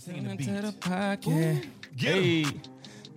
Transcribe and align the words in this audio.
Singing 0.00 0.24
Turn 0.24 0.36
the 0.36 0.36
beat. 0.36 0.62
the 0.62 0.72
podcast. 0.80 1.66
Get 1.98 2.14
hey, 2.14 2.44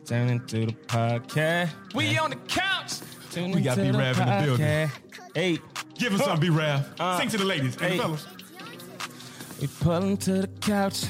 turn 0.05 0.27
into 0.29 0.65
the 0.65 0.73
podcast. 0.73 1.69
We 1.95 2.17
on 2.17 2.31
the 2.31 2.35
couch. 2.35 2.99
Turn 3.31 3.51
We 3.51 3.61
got 3.61 3.77
into 3.77 3.93
B-Rav 3.93 4.19
in 4.19 4.25
the 4.27 4.45
building. 4.45 4.65
podcast. 4.65 4.91
Hey, 5.33 5.59
Give 5.95 6.13
us 6.15 6.25
some, 6.25 6.39
B 6.41 6.49
Rav. 6.49 6.85
Uh, 6.99 7.17
Sing 7.19 7.29
to 7.29 7.37
the 7.37 7.45
ladies 7.45 7.77
and 7.77 7.85
hey. 7.85 7.95
the 7.97 8.03
fellas. 8.03 8.27
we 9.61 9.67
pulling 9.79 10.17
to 10.17 10.41
the 10.41 10.47
couch. 10.59 11.05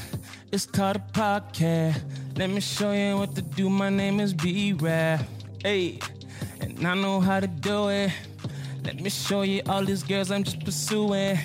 It's 0.51 0.67
called 0.67 0.97
a 0.97 0.99
podcast. 1.11 1.99
Let 2.37 2.51
me 2.51 2.59
show 2.59 2.91
you 2.91 3.17
what 3.17 3.33
to 3.33 3.41
do. 3.41 3.67
My 3.67 3.89
name 3.89 4.19
is 4.19 4.31
B 4.35 4.73
Rap. 4.73 5.25
Hey, 5.63 5.97
and 6.61 6.85
I 6.85 6.93
know 6.93 7.19
how 7.19 7.39
to 7.39 7.47
do 7.47 7.89
it. 7.89 8.11
Let 8.83 8.99
me 9.01 9.09
show 9.09 9.41
you 9.41 9.63
all 9.67 9.83
these 9.83 10.03
girls 10.03 10.29
I'm 10.29 10.43
just 10.43 10.63
pursuing. 10.63 11.39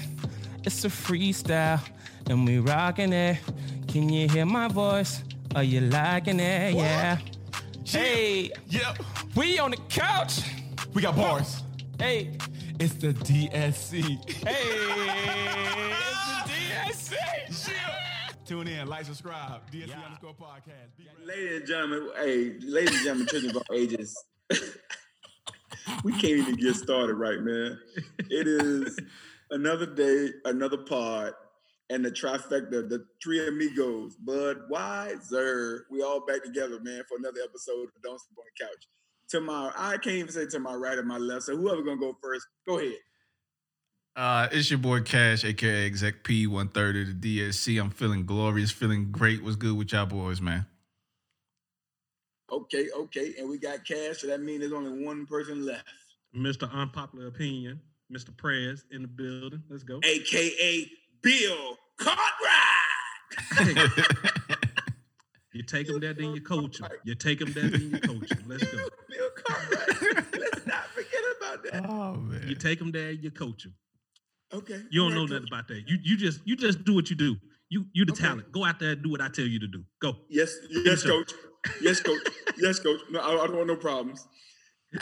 It's 0.64 0.84
a 0.84 0.88
freestyle, 0.88 1.80
and 2.28 2.44
we 2.46 2.58
rocking 2.58 3.14
it. 3.14 3.38
Can 3.88 4.08
you 4.08 4.28
hear 4.28 4.46
my 4.46 4.68
voice? 4.68 5.22
Are 5.54 5.62
you 5.62 5.80
liking 5.80 6.40
it? 6.40 6.74
Yeah. 6.74 7.18
Hey, 7.84 8.50
Yep. 8.68 8.98
we 9.34 9.58
on 9.58 9.70
the 9.70 9.76
couch. 9.88 10.40
We 10.94 11.02
got 11.02 11.16
bars. 11.16 11.62
Hey, 11.98 12.36
It's 12.78 12.94
the 12.94 13.12
DSC. 13.12 14.02
hey, 14.46 14.54
it's 16.86 17.08
the 17.08 17.16
DSC. 17.16 17.72
Tune 18.46 18.68
in, 18.68 18.86
like, 18.88 19.04
subscribe. 19.06 19.68
DSC 19.70 19.92
underscore 20.04 20.34
podcast. 20.34 20.96
B-Rav. 20.96 21.26
Ladies 21.26 21.58
and 21.60 21.66
gentlemen, 21.66 22.10
hey, 22.16 22.52
ladies 22.60 22.94
and 22.96 23.04
gentlemen, 23.04 23.26
children 23.26 23.50
of 23.50 23.56
all 23.68 23.76
ages. 23.76 24.16
we 26.04 26.12
can't 26.12 26.24
even 26.24 26.54
get 26.56 26.74
started 26.76 27.14
right, 27.14 27.40
man. 27.40 27.78
It 28.30 28.46
is 28.46 28.96
another 29.50 29.86
day, 29.86 30.30
another 30.44 30.76
pod, 30.78 31.32
and 31.90 32.04
the 32.04 32.10
trifecta, 32.10 32.88
the 32.88 33.06
three 33.22 33.46
amigos, 33.48 34.14
Bud, 34.16 34.58
Wiser. 34.68 35.86
We 35.90 36.02
all 36.02 36.24
back 36.24 36.44
together, 36.44 36.78
man, 36.80 37.02
for 37.08 37.16
another 37.18 37.40
episode 37.42 37.84
of 37.84 38.02
Don't 38.02 38.20
Sleep 38.20 38.38
on 38.38 38.44
the 38.44 38.64
Couch. 38.64 38.86
To 39.30 39.40
my, 39.40 39.72
I 39.76 39.92
can't 39.98 40.16
even 40.16 40.32
say 40.32 40.46
to 40.46 40.58
my 40.58 40.74
right 40.74 40.98
or 40.98 41.02
my 41.02 41.18
left. 41.18 41.44
So 41.44 41.56
whoever 41.56 41.82
gonna 41.82 42.00
go 42.00 42.16
first, 42.22 42.46
go 42.66 42.78
ahead. 42.78 42.94
Uh, 44.16 44.48
it's 44.50 44.70
your 44.70 44.78
boy 44.78 45.00
Cash, 45.00 45.44
aka 45.44 45.86
Exec 45.86 46.24
P, 46.24 46.46
one 46.46 46.68
third 46.68 46.96
of 46.96 47.20
the 47.20 47.38
DSC. 47.38 47.80
I'm 47.80 47.90
feeling 47.90 48.26
glorious, 48.26 48.70
feeling 48.70 49.12
great. 49.12 49.42
What's 49.42 49.56
good 49.56 49.76
with 49.76 49.92
y'all 49.92 50.06
boys, 50.06 50.40
man? 50.40 50.66
Okay, 52.50 52.88
okay, 52.96 53.34
and 53.38 53.48
we 53.48 53.58
got 53.58 53.84
cash, 53.84 54.18
so 54.18 54.26
that 54.26 54.40
means 54.40 54.60
there's 54.60 54.72
only 54.72 55.04
one 55.04 55.26
person 55.26 55.66
left, 55.66 55.84
Mr. 56.34 56.70
Unpopular 56.72 57.26
Opinion, 57.26 57.78
Mr. 58.10 58.34
Prez 58.34 58.84
in 58.90 59.02
the 59.02 59.08
building. 59.08 59.62
Let's 59.68 59.82
go. 59.82 60.00
aka 60.02 60.90
Bill 61.22 61.76
Cartwright. 61.98 63.88
You 65.52 65.62
take 65.64 65.88
him 65.88 65.98
there, 66.00 66.14
then 66.14 66.34
you 66.34 66.40
coach 66.40 66.78
him. 66.80 66.88
You 67.04 67.14
take 67.14 67.40
him 67.40 67.52
there, 67.52 67.68
then 67.68 67.90
you 67.90 67.98
coach 68.00 68.30
him. 68.30 68.44
Let's 68.46 68.64
go. 68.64 68.78
Bill 69.08 69.30
Cartwright. 69.44 70.32
Let's 70.38 70.66
not 70.66 70.84
forget 70.94 71.22
about 71.40 71.62
that. 71.64 71.86
oh 71.88 72.14
man. 72.14 72.44
You 72.46 72.54
take 72.54 72.80
him 72.80 72.92
there, 72.92 73.10
you 73.10 73.30
coach 73.30 73.64
him. 73.64 73.74
Okay. 74.52 74.80
You 74.90 75.02
don't 75.02 75.12
all 75.12 75.16
know 75.16 75.22
right, 75.22 75.30
nothing 75.42 75.48
about 75.50 75.68
that. 75.68 75.82
You 75.88 75.98
you 76.02 76.16
just 76.16 76.40
you 76.44 76.56
just 76.56 76.84
do 76.84 76.94
what 76.94 77.10
you 77.10 77.16
do. 77.16 77.36
You 77.70 77.86
you 77.92 78.04
the 78.04 78.12
Okay. 78.12 78.22
talent. 78.24 78.52
Go 78.52 78.64
out 78.64 78.78
there 78.78 78.92
and 78.92 79.02
do 79.02 79.10
what 79.10 79.20
I 79.20 79.28
tell 79.28 79.44
you 79.46 79.58
to 79.60 79.66
do. 79.66 79.82
Go. 80.00 80.16
Yes, 80.28 80.54
yes, 80.70 81.02
coach. 81.02 81.32
Yes, 81.82 82.00
coach. 82.00 82.20
yes, 82.58 82.78
coach. 82.78 83.00
No, 83.10 83.20
I, 83.20 83.42
I 83.42 83.46
don't 83.46 83.56
want 83.56 83.66
no 83.68 83.76
problems. 83.76 84.26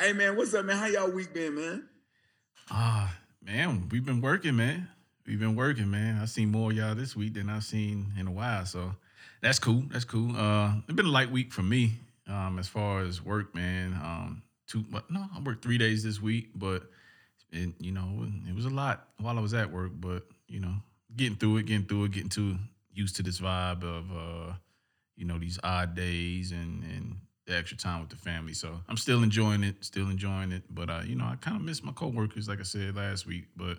Hey 0.01 0.13
man, 0.13 0.37
what's 0.37 0.55
up, 0.55 0.65
man? 0.65 0.77
How 0.77 0.87
y'all 0.87 1.11
week 1.11 1.33
been, 1.35 1.55
man? 1.55 1.89
Ah, 2.71 3.15
man, 3.43 3.89
we've 3.91 4.05
been 4.05 4.21
working, 4.21 4.57
man. 4.57 4.89
We've 5.27 5.41
been 5.41 5.57
working, 5.57 5.91
man. 5.91 6.21
I've 6.23 6.31
seen 6.31 6.53
more 6.53 6.73
y'all 6.73 6.95
this 6.95 7.17
week 7.17 7.35
than 7.35 7.51
I've 7.51 7.65
seen 7.65 8.13
in 8.17 8.29
a 8.29 8.31
while. 8.31 8.65
So 8.65 8.95
that's 9.43 9.59
cool. 9.59 9.83
That's 9.91 10.05
cool. 10.05 10.37
Uh 10.37 10.77
it's 10.87 10.95
been 10.95 11.07
a 11.07 11.11
light 11.11 11.33
week 11.33 11.53
for 11.53 11.63
me, 11.63 11.95
um, 12.29 12.61
as 12.61 12.69
far 12.69 13.01
as 13.01 13.21
work, 13.21 13.53
man. 13.53 13.95
Um, 13.95 14.43
two 14.69 14.85
but 14.89 15.11
no, 15.11 15.25
I 15.35 15.41
worked 15.41 15.65
three 15.65 15.79
days 15.79 16.05
this 16.05 16.23
week, 16.23 16.51
but 16.55 16.85
you 17.51 17.93
know, 17.93 18.27
it 18.49 18.55
was 18.55 18.67
a 18.67 18.71
lot 18.71 19.09
while 19.19 19.37
I 19.37 19.41
was 19.41 19.55
at 19.55 19.73
work, 19.73 19.93
but 19.95 20.25
you 20.47 20.61
know, 20.61 20.75
getting 21.17 21.37
through 21.37 21.57
it, 21.59 21.67
getting 21.67 21.87
through 21.87 22.05
it, 22.05 22.13
getting 22.13 22.29
too 22.29 22.57
used 22.93 23.17
to 23.17 23.23
this 23.23 23.41
vibe 23.41 23.83
of 23.83 24.05
uh, 24.13 24.53
you 25.17 25.25
know, 25.25 25.39
these 25.39 25.59
odd 25.65 25.97
days 25.97 26.53
and 26.53 26.85
and 26.85 27.17
the 27.47 27.57
extra 27.57 27.77
time 27.77 28.01
with 28.01 28.11
the 28.11 28.17
family. 28.17 28.55
So 28.55 28.81
I'm 28.89 28.97
still 28.97 29.25
enjoying 29.25 29.65
it, 29.65 29.85
still 29.85 30.09
enjoying 30.09 30.53
it. 30.53 30.63
But 30.71 30.89
uh, 30.89 31.03
you 31.05 31.17
know, 31.17 31.25
I 31.25 31.37
kind 31.37 31.57
of 31.57 31.63
miss 31.63 31.83
my 31.83 31.93
coworkers, 31.93 32.49
like 32.49 32.61
I 32.61 32.65
said 32.65 32.95
last 32.95 33.27
week. 33.27 33.47
But 33.57 33.79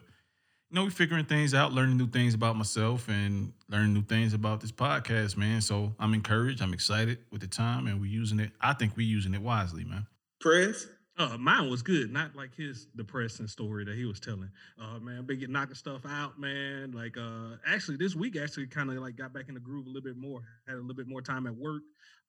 you 0.69 0.75
know, 0.75 0.83
we 0.83 0.89
figuring 0.89 1.25
things 1.25 1.53
out, 1.53 1.71
learning 1.71 1.97
new 1.97 2.07
things 2.07 2.33
about 2.33 2.57
myself 2.57 3.07
and 3.07 3.53
learning 3.69 3.93
new 3.93 4.01
things 4.01 4.33
about 4.33 4.59
this 4.59 4.71
podcast, 4.71 5.37
man. 5.37 5.61
So 5.61 5.93
I'm 5.97 6.13
encouraged, 6.13 6.61
I'm 6.61 6.73
excited 6.73 7.19
with 7.31 7.41
the 7.41 7.47
time, 7.47 7.87
and 7.87 8.01
we're 8.01 8.11
using 8.11 8.39
it. 8.39 8.51
I 8.59 8.73
think 8.73 8.97
we're 8.97 9.07
using 9.07 9.33
it 9.33 9.41
wisely, 9.41 9.85
man. 9.85 10.05
Prez. 10.41 10.87
Uh, 11.19 11.35
mine 11.39 11.67
was 11.67 11.81
good, 11.81 12.13
not 12.13 12.35
like 12.35 12.53
his 12.53 12.85
depressing 12.95 13.47
story 13.47 13.83
that 13.83 13.95
he 13.95 14.05
was 14.05 14.19
telling. 14.19 14.51
Uh, 14.79 14.99
man, 14.99 15.25
been 15.25 15.39
getting 15.39 15.53
knocking 15.53 15.73
stuff 15.73 16.01
out, 16.07 16.39
man. 16.39 16.91
Like, 16.91 17.17
uh, 17.17 17.55
actually, 17.65 17.97
this 17.97 18.13
week 18.13 18.37
actually 18.37 18.67
kind 18.67 18.91
of 18.91 18.97
like 18.97 19.15
got 19.15 19.33
back 19.33 19.47
in 19.47 19.55
the 19.55 19.59
groove 19.59 19.87
a 19.87 19.89
little 19.89 20.03
bit 20.03 20.15
more. 20.15 20.43
Had 20.67 20.75
a 20.75 20.79
little 20.79 20.93
bit 20.93 21.07
more 21.07 21.23
time 21.23 21.47
at 21.47 21.55
work. 21.55 21.81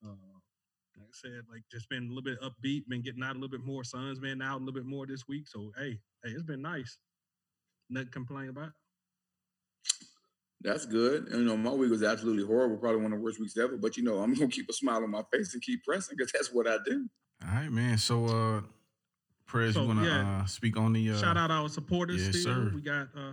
Uh, 0.03 0.15
like 0.97 1.07
I 1.07 1.13
said, 1.13 1.43
like 1.51 1.65
just 1.71 1.91
been 1.91 2.05
a 2.05 2.09
little 2.09 2.23
bit 2.23 2.41
upbeat. 2.41 2.89
Been 2.89 3.03
getting 3.03 3.23
out 3.23 3.33
a 3.33 3.35
little 3.35 3.51
bit 3.51 3.65
more. 3.65 3.85
Sun's 3.85 4.21
been 4.21 4.41
out 4.41 4.57
a 4.57 4.61
little 4.61 4.73
bit 4.73 4.87
more 4.87 5.07
this 5.07 5.29
week. 5.29 5.49
So 5.49 5.71
hey, 5.77 5.99
hey, 6.25 6.31
it's 6.31 6.43
been 6.43 6.63
nice. 6.63 6.97
Nothing 7.91 8.07
to 8.07 8.13
complain 8.13 8.49
about. 8.49 8.71
That's 10.61 10.87
good. 10.87 11.29
You 11.33 11.45
know, 11.45 11.57
my 11.57 11.71
week 11.71 11.91
was 11.91 12.03
absolutely 12.03 12.45
horrible. 12.45 12.77
Probably 12.79 13.01
one 13.01 13.13
of 13.13 13.19
the 13.21 13.25
worst 13.25 13.39
weeks 13.39 13.57
ever. 13.57 13.77
But 13.77 13.97
you 13.97 14.03
know, 14.03 14.19
I'm 14.19 14.35
gonna 14.35 14.49
keep 14.51 14.69
a 14.69 14.73
smile 14.73 15.03
on 15.05 15.11
my 15.11 15.23
face 15.33 15.55
and 15.55 15.63
keep 15.63 15.85
pressing 15.85 16.17
because 16.17 16.33
that's 16.33 16.53
what 16.53 16.67
I 16.67 16.79
do. 16.85 17.09
All 17.47 17.55
right, 17.55 17.71
man. 17.71 17.97
So, 17.99 18.27
uh, 18.27 18.61
Prez, 19.47 19.75
So, 19.75 19.83
you 19.83 19.87
want 19.89 20.01
to 20.01 20.07
yeah. 20.07 20.41
uh, 20.43 20.47
speak 20.47 20.77
on 20.77 20.93
the 20.93 21.11
uh, 21.11 21.19
Shout 21.19 21.37
out 21.37 21.51
our 21.53 21.69
supporters. 21.69 22.27
yes, 22.27 22.41
still. 22.41 22.55
sir. 22.55 22.73
We 22.75 22.81
got 22.81 23.09
uh, 23.17 23.33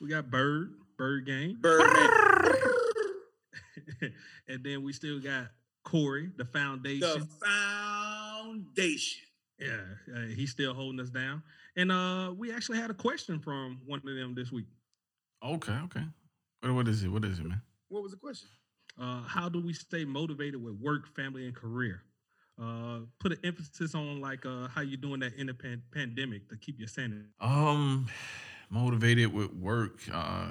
we 0.00 0.08
got 0.08 0.28
Bird, 0.30 0.74
Bird 0.98 1.24
Game. 1.26 1.58
Birdman, 1.60 2.10
and 4.48 4.62
then 4.64 4.82
we 4.82 4.92
still 4.92 5.20
got 5.20 5.46
Corey, 5.84 6.30
the 6.36 6.44
foundation. 6.44 7.00
the 7.00 7.26
foundation. 7.46 9.22
yeah, 9.60 9.76
uh, 10.14 10.20
he's 10.34 10.50
still 10.50 10.74
holding 10.74 10.98
us 11.00 11.10
down. 11.10 11.42
And 11.76 11.92
uh, 11.92 12.32
we 12.36 12.52
actually 12.52 12.78
had 12.78 12.90
a 12.90 12.94
question 12.94 13.38
from 13.38 13.80
one 13.86 13.98
of 13.98 14.04
them 14.04 14.34
this 14.34 14.50
week. 14.50 14.66
Okay, 15.44 15.76
okay. 15.84 16.04
What, 16.60 16.74
what 16.74 16.88
is 16.88 17.02
it? 17.02 17.08
What 17.08 17.24
is 17.24 17.38
it, 17.38 17.44
man? 17.44 17.60
What 17.88 18.02
was 18.02 18.12
the 18.12 18.18
question? 18.18 18.48
Uh, 19.00 19.22
how 19.22 19.48
do 19.48 19.60
we 19.60 19.72
stay 19.72 20.04
motivated 20.04 20.62
with 20.62 20.74
work, 20.80 21.06
family, 21.14 21.44
and 21.44 21.54
career? 21.54 22.02
Uh, 22.60 23.00
put 23.20 23.32
an 23.32 23.38
emphasis 23.44 23.94
on 23.94 24.20
like 24.20 24.46
uh, 24.46 24.66
how 24.68 24.80
you 24.80 24.96
doing 24.96 25.20
that 25.20 25.34
in 25.34 25.46
the 25.46 25.54
pan- 25.54 25.82
pandemic 25.92 26.48
to 26.48 26.56
keep 26.56 26.78
your 26.78 26.88
sanity. 26.88 27.26
Um, 27.40 28.06
motivated 28.70 29.32
with 29.32 29.52
work. 29.52 30.00
Uh, 30.10 30.48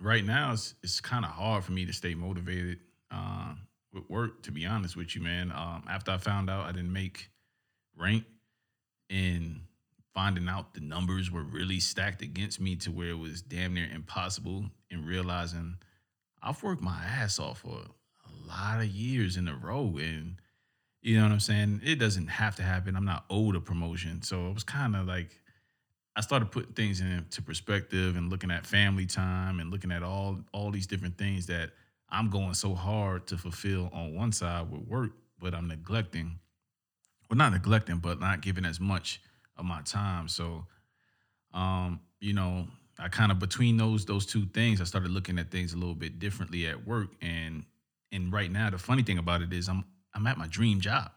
right 0.00 0.24
now 0.24 0.52
it's 0.52 0.74
it's 0.82 1.00
kind 1.00 1.24
of 1.24 1.30
hard 1.30 1.62
for 1.62 1.70
me 1.70 1.86
to 1.86 1.92
stay 1.92 2.14
motivated. 2.14 2.80
Uh, 3.10 3.54
with 3.92 4.08
work, 4.10 4.42
to 4.42 4.52
be 4.52 4.66
honest 4.66 4.96
with 4.96 5.14
you, 5.14 5.22
man. 5.22 5.50
Um, 5.50 5.84
after 5.88 6.10
I 6.10 6.18
found 6.18 6.50
out 6.50 6.66
I 6.66 6.72
didn't 6.72 6.92
make 6.92 7.30
rank, 7.96 8.24
and 9.08 9.60
finding 10.18 10.48
out 10.48 10.74
the 10.74 10.80
numbers 10.80 11.30
were 11.30 11.44
really 11.44 11.78
stacked 11.78 12.22
against 12.22 12.60
me 12.60 12.74
to 12.74 12.90
where 12.90 13.10
it 13.10 13.18
was 13.18 13.40
damn 13.40 13.72
near 13.72 13.88
impossible, 13.94 14.64
and 14.90 15.06
realizing 15.06 15.76
I've 16.42 16.60
worked 16.60 16.82
my 16.82 17.00
ass 17.04 17.38
off 17.38 17.60
for 17.60 17.78
a 17.78 18.48
lot 18.48 18.80
of 18.80 18.88
years 18.88 19.36
in 19.36 19.46
a 19.46 19.54
row, 19.54 19.96
and 19.96 20.34
you 21.02 21.16
know 21.16 21.22
what 21.22 21.30
I'm 21.30 21.38
saying. 21.38 21.82
It 21.84 22.00
doesn't 22.00 22.26
have 22.26 22.56
to 22.56 22.64
happen. 22.64 22.96
I'm 22.96 23.04
not 23.04 23.26
owed 23.30 23.54
a 23.54 23.60
promotion, 23.60 24.20
so 24.22 24.48
it 24.48 24.54
was 24.54 24.64
kind 24.64 24.96
of 24.96 25.06
like 25.06 25.40
I 26.16 26.20
started 26.20 26.50
putting 26.50 26.72
things 26.72 27.00
into 27.00 27.40
perspective 27.40 28.16
and 28.16 28.28
looking 28.28 28.50
at 28.50 28.66
family 28.66 29.06
time 29.06 29.60
and 29.60 29.70
looking 29.70 29.92
at 29.92 30.02
all 30.02 30.40
all 30.52 30.72
these 30.72 30.88
different 30.88 31.16
things 31.16 31.46
that 31.46 31.70
I'm 32.10 32.28
going 32.28 32.54
so 32.54 32.74
hard 32.74 33.28
to 33.28 33.38
fulfill 33.38 33.88
on 33.92 34.16
one 34.16 34.32
side 34.32 34.68
with 34.68 34.82
work, 34.88 35.12
but 35.38 35.54
I'm 35.54 35.68
neglecting, 35.68 36.40
well, 37.30 37.36
not 37.38 37.52
neglecting, 37.52 37.98
but 37.98 38.18
not 38.18 38.40
giving 38.40 38.64
as 38.64 38.80
much 38.80 39.20
of 39.58 39.64
my 39.64 39.82
time. 39.82 40.28
So, 40.28 40.66
um, 41.52 42.00
you 42.20 42.32
know, 42.32 42.66
I 42.98 43.08
kind 43.08 43.30
of 43.30 43.38
between 43.38 43.76
those 43.76 44.04
those 44.04 44.26
two 44.26 44.46
things, 44.46 44.80
I 44.80 44.84
started 44.84 45.10
looking 45.10 45.38
at 45.38 45.50
things 45.50 45.72
a 45.72 45.76
little 45.76 45.94
bit 45.94 46.18
differently 46.18 46.66
at 46.66 46.86
work. 46.86 47.10
And 47.20 47.64
and 48.12 48.32
right 48.32 48.50
now, 48.50 48.70
the 48.70 48.78
funny 48.78 49.02
thing 49.02 49.18
about 49.18 49.42
it 49.42 49.52
is 49.52 49.68
I'm 49.68 49.84
I'm 50.14 50.26
at 50.26 50.38
my 50.38 50.46
dream 50.46 50.80
job. 50.80 51.10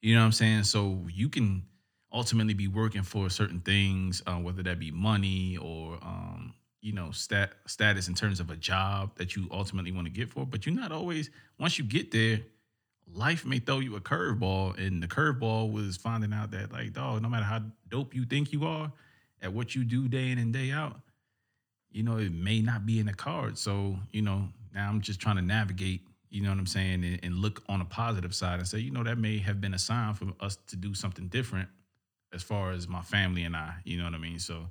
You 0.00 0.14
know 0.14 0.20
what 0.20 0.26
I'm 0.26 0.32
saying? 0.32 0.64
So 0.64 1.04
you 1.12 1.28
can 1.28 1.64
ultimately 2.12 2.54
be 2.54 2.68
working 2.68 3.02
for 3.02 3.28
certain 3.28 3.60
things, 3.60 4.22
uh, 4.26 4.36
whether 4.36 4.62
that 4.62 4.78
be 4.78 4.90
money 4.90 5.56
or 5.56 5.98
um, 6.02 6.54
you 6.80 6.92
know 6.92 7.10
stat 7.10 7.52
status 7.66 8.08
in 8.08 8.14
terms 8.14 8.40
of 8.40 8.50
a 8.50 8.56
job 8.56 9.16
that 9.16 9.36
you 9.36 9.48
ultimately 9.50 9.92
want 9.92 10.06
to 10.06 10.12
get 10.12 10.30
for. 10.30 10.46
But 10.46 10.64
you're 10.64 10.74
not 10.74 10.92
always 10.92 11.30
once 11.58 11.78
you 11.78 11.84
get 11.84 12.10
there, 12.12 12.40
life 13.12 13.44
may 13.44 13.58
throw 13.58 13.78
you 13.78 13.96
a 13.96 14.00
curveball, 14.00 14.78
and 14.78 15.02
the 15.02 15.06
curveball 15.06 15.72
was 15.72 15.96
finding 15.96 16.32
out 16.32 16.50
that 16.50 16.72
like, 16.72 16.92
dog, 16.92 17.22
no 17.22 17.28
matter 17.28 17.44
how 17.44 17.62
dope 17.88 18.14
you 18.14 18.24
think 18.24 18.52
you 18.52 18.64
are 18.66 18.92
at 19.42 19.52
what 19.52 19.74
you 19.74 19.84
do 19.84 20.08
day 20.08 20.30
in 20.30 20.38
and 20.38 20.52
day 20.52 20.70
out, 20.70 21.00
you 21.90 22.02
know, 22.02 22.18
it 22.18 22.32
may 22.32 22.60
not 22.60 22.84
be 22.84 22.98
in 22.98 23.06
the 23.06 23.14
cards. 23.14 23.60
So 23.60 23.96
you 24.12 24.22
know, 24.22 24.48
now 24.74 24.88
I'm 24.88 25.00
just 25.00 25.20
trying 25.20 25.36
to 25.36 25.42
navigate, 25.42 26.02
you 26.30 26.42
know 26.42 26.50
what 26.50 26.58
I'm 26.58 26.66
saying, 26.66 27.04
and, 27.04 27.20
and 27.22 27.34
look 27.36 27.62
on 27.68 27.80
a 27.80 27.84
positive 27.84 28.34
side 28.34 28.58
and 28.58 28.68
say, 28.68 28.78
you 28.78 28.90
know, 28.90 29.04
that 29.04 29.18
may 29.18 29.38
have 29.38 29.60
been 29.60 29.74
a 29.74 29.78
sign 29.78 30.14
for 30.14 30.26
us 30.40 30.58
to 30.68 30.76
do 30.76 30.94
something 30.94 31.28
different 31.28 31.68
as 32.32 32.42
far 32.42 32.72
as 32.72 32.88
my 32.88 33.02
family 33.02 33.44
and 33.44 33.56
I, 33.56 33.74
you 33.84 33.96
know 33.96 34.04
what 34.04 34.14
I 34.14 34.18
mean? 34.18 34.38
So 34.38 34.66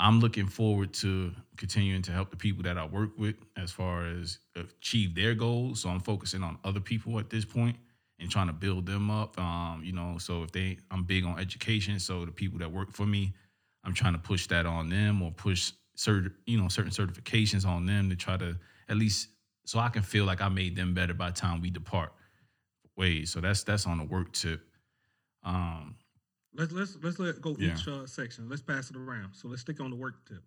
I'm 0.00 0.18
looking 0.18 0.46
forward 0.46 0.94
to 0.94 1.32
continuing 1.58 2.00
to 2.02 2.10
help 2.10 2.30
the 2.30 2.36
people 2.36 2.62
that 2.62 2.78
I 2.78 2.86
work 2.86 3.18
with 3.18 3.36
as 3.58 3.70
far 3.70 4.06
as 4.06 4.38
achieve 4.56 5.14
their 5.14 5.34
goals. 5.34 5.80
So 5.80 5.90
I'm 5.90 6.00
focusing 6.00 6.42
on 6.42 6.58
other 6.64 6.80
people 6.80 7.18
at 7.18 7.28
this 7.28 7.44
point 7.44 7.76
and 8.18 8.30
trying 8.30 8.46
to 8.46 8.54
build 8.54 8.86
them 8.86 9.10
up. 9.10 9.38
Um, 9.38 9.82
you 9.84 9.92
know, 9.92 10.16
so 10.18 10.42
if 10.42 10.52
they, 10.52 10.78
I'm 10.90 11.04
big 11.04 11.26
on 11.26 11.38
education. 11.38 12.00
So 12.00 12.24
the 12.24 12.32
people 12.32 12.58
that 12.60 12.72
work 12.72 12.92
for 12.92 13.04
me, 13.04 13.34
I'm 13.84 13.92
trying 13.92 14.14
to 14.14 14.18
push 14.18 14.46
that 14.46 14.64
on 14.64 14.88
them 14.88 15.20
or 15.20 15.32
push 15.32 15.72
certain, 15.96 16.32
you 16.46 16.58
know, 16.58 16.68
certain 16.68 16.92
certifications 16.92 17.66
on 17.66 17.84
them 17.84 18.08
to 18.08 18.16
try 18.16 18.38
to 18.38 18.58
at 18.88 18.96
least 18.96 19.28
so 19.66 19.78
I 19.78 19.90
can 19.90 20.02
feel 20.02 20.24
like 20.24 20.40
I 20.40 20.48
made 20.48 20.76
them 20.76 20.94
better 20.94 21.12
by 21.12 21.30
the 21.30 21.36
time 21.36 21.60
we 21.60 21.68
depart 21.68 22.14
ways. 22.96 23.30
So 23.30 23.40
that's 23.40 23.64
that's 23.64 23.86
on 23.86 23.98
the 23.98 24.04
work 24.04 24.32
tip. 24.32 24.62
Um, 25.44 25.96
Let's 26.54 26.72
let's 26.72 26.96
let's 27.02 27.18
let 27.18 27.40
go 27.40 27.56
Yeah. 27.58 27.70
each 27.72 27.86
uh, 27.88 28.06
section. 28.06 28.48
Let's 28.48 28.62
pass 28.62 28.90
it 28.90 28.96
around. 28.96 29.34
So 29.34 29.48
let's 29.48 29.62
stick 29.62 29.80
on 29.80 29.90
the 29.90 29.96
work 29.96 30.26
tip. 30.26 30.42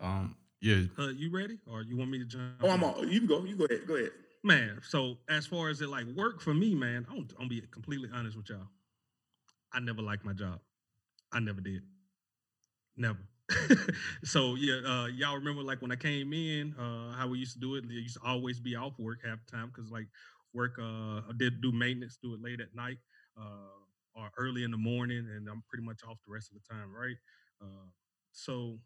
um, 0.00 0.36
yeah, 0.60 0.82
Uh, 0.98 1.08
you 1.08 1.30
ready, 1.30 1.58
or 1.66 1.82
you 1.82 1.96
want 1.96 2.10
me 2.10 2.18
to 2.18 2.24
jump? 2.24 2.54
Oh, 2.62 2.70
I'm 2.70 2.82
in? 2.82 2.88
on. 2.88 3.08
You 3.08 3.20
can 3.20 3.28
go. 3.28 3.44
You 3.44 3.56
go 3.56 3.64
ahead. 3.64 3.86
Go 3.86 3.96
ahead. 3.96 4.10
man. 4.42 4.80
So 4.82 5.18
as 5.28 5.46
far 5.46 5.68
as 5.68 5.80
it 5.80 5.88
like 5.88 6.06
work 6.16 6.40
for 6.40 6.52
me, 6.54 6.74
man, 6.74 7.06
I'm, 7.10 7.28
I'm 7.40 7.48
be 7.48 7.60
completely 7.70 8.08
honest 8.12 8.36
with 8.36 8.48
y'all. 8.50 8.68
I 9.72 9.80
never 9.80 10.02
liked 10.02 10.24
my 10.24 10.32
job. 10.32 10.60
I 11.32 11.40
never 11.40 11.60
did. 11.60 11.82
Never. 12.96 13.18
so 14.24 14.54
yeah, 14.54 14.80
uh, 14.86 15.06
y'all 15.06 15.36
remember 15.36 15.62
like 15.62 15.80
when 15.82 15.90
I 15.92 15.96
came 15.96 16.32
in, 16.32 16.74
uh, 16.78 17.12
how 17.12 17.28
we 17.28 17.38
used 17.38 17.54
to 17.54 17.60
do 17.60 17.74
it. 17.76 17.84
It 17.84 17.90
used 17.90 18.14
to 18.14 18.26
always 18.26 18.60
be 18.60 18.76
off 18.76 18.98
work 18.98 19.20
half 19.24 19.38
the 19.44 19.50
time 19.56 19.72
because 19.74 19.90
like 19.90 20.06
work, 20.52 20.78
uh, 20.78 21.18
I 21.28 21.32
did 21.36 21.60
do 21.60 21.72
maintenance, 21.72 22.18
do 22.22 22.34
it 22.34 22.42
late 22.42 22.60
at 22.60 22.74
night, 22.74 22.98
uh, 23.40 23.79
or 24.14 24.30
early 24.38 24.64
in 24.64 24.70
the 24.70 24.76
morning, 24.76 25.26
and 25.36 25.48
I'm 25.48 25.62
pretty 25.68 25.84
much 25.84 26.00
off 26.08 26.18
the 26.26 26.32
rest 26.32 26.50
of 26.50 26.58
the 26.60 26.74
time, 26.74 26.94
right? 26.94 27.16
Uh, 27.62 27.90
so 28.32 28.78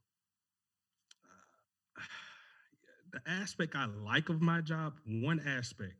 uh, 1.97 2.03
the 3.13 3.21
aspect 3.31 3.75
I 3.75 3.87
like 3.87 4.29
of 4.29 4.41
my 4.41 4.61
job, 4.61 4.95
one 5.07 5.41
aspect 5.47 5.95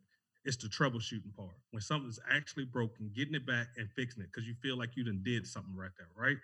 is 0.45 0.57
the 0.57 0.67
troubleshooting 0.67 1.35
part. 1.35 1.55
When 1.71 1.81
something's 1.81 2.19
actually 2.29 2.65
broken, 2.65 3.11
getting 3.15 3.35
it 3.35 3.45
back 3.45 3.67
and 3.77 3.89
fixing 3.91 4.23
it 4.23 4.29
because 4.31 4.47
you 4.47 4.53
feel 4.61 4.77
like 4.77 4.95
you 4.95 5.03
done 5.03 5.21
did 5.23 5.47
something 5.47 5.75
right 5.75 5.91
there, 5.97 6.07
right? 6.15 6.37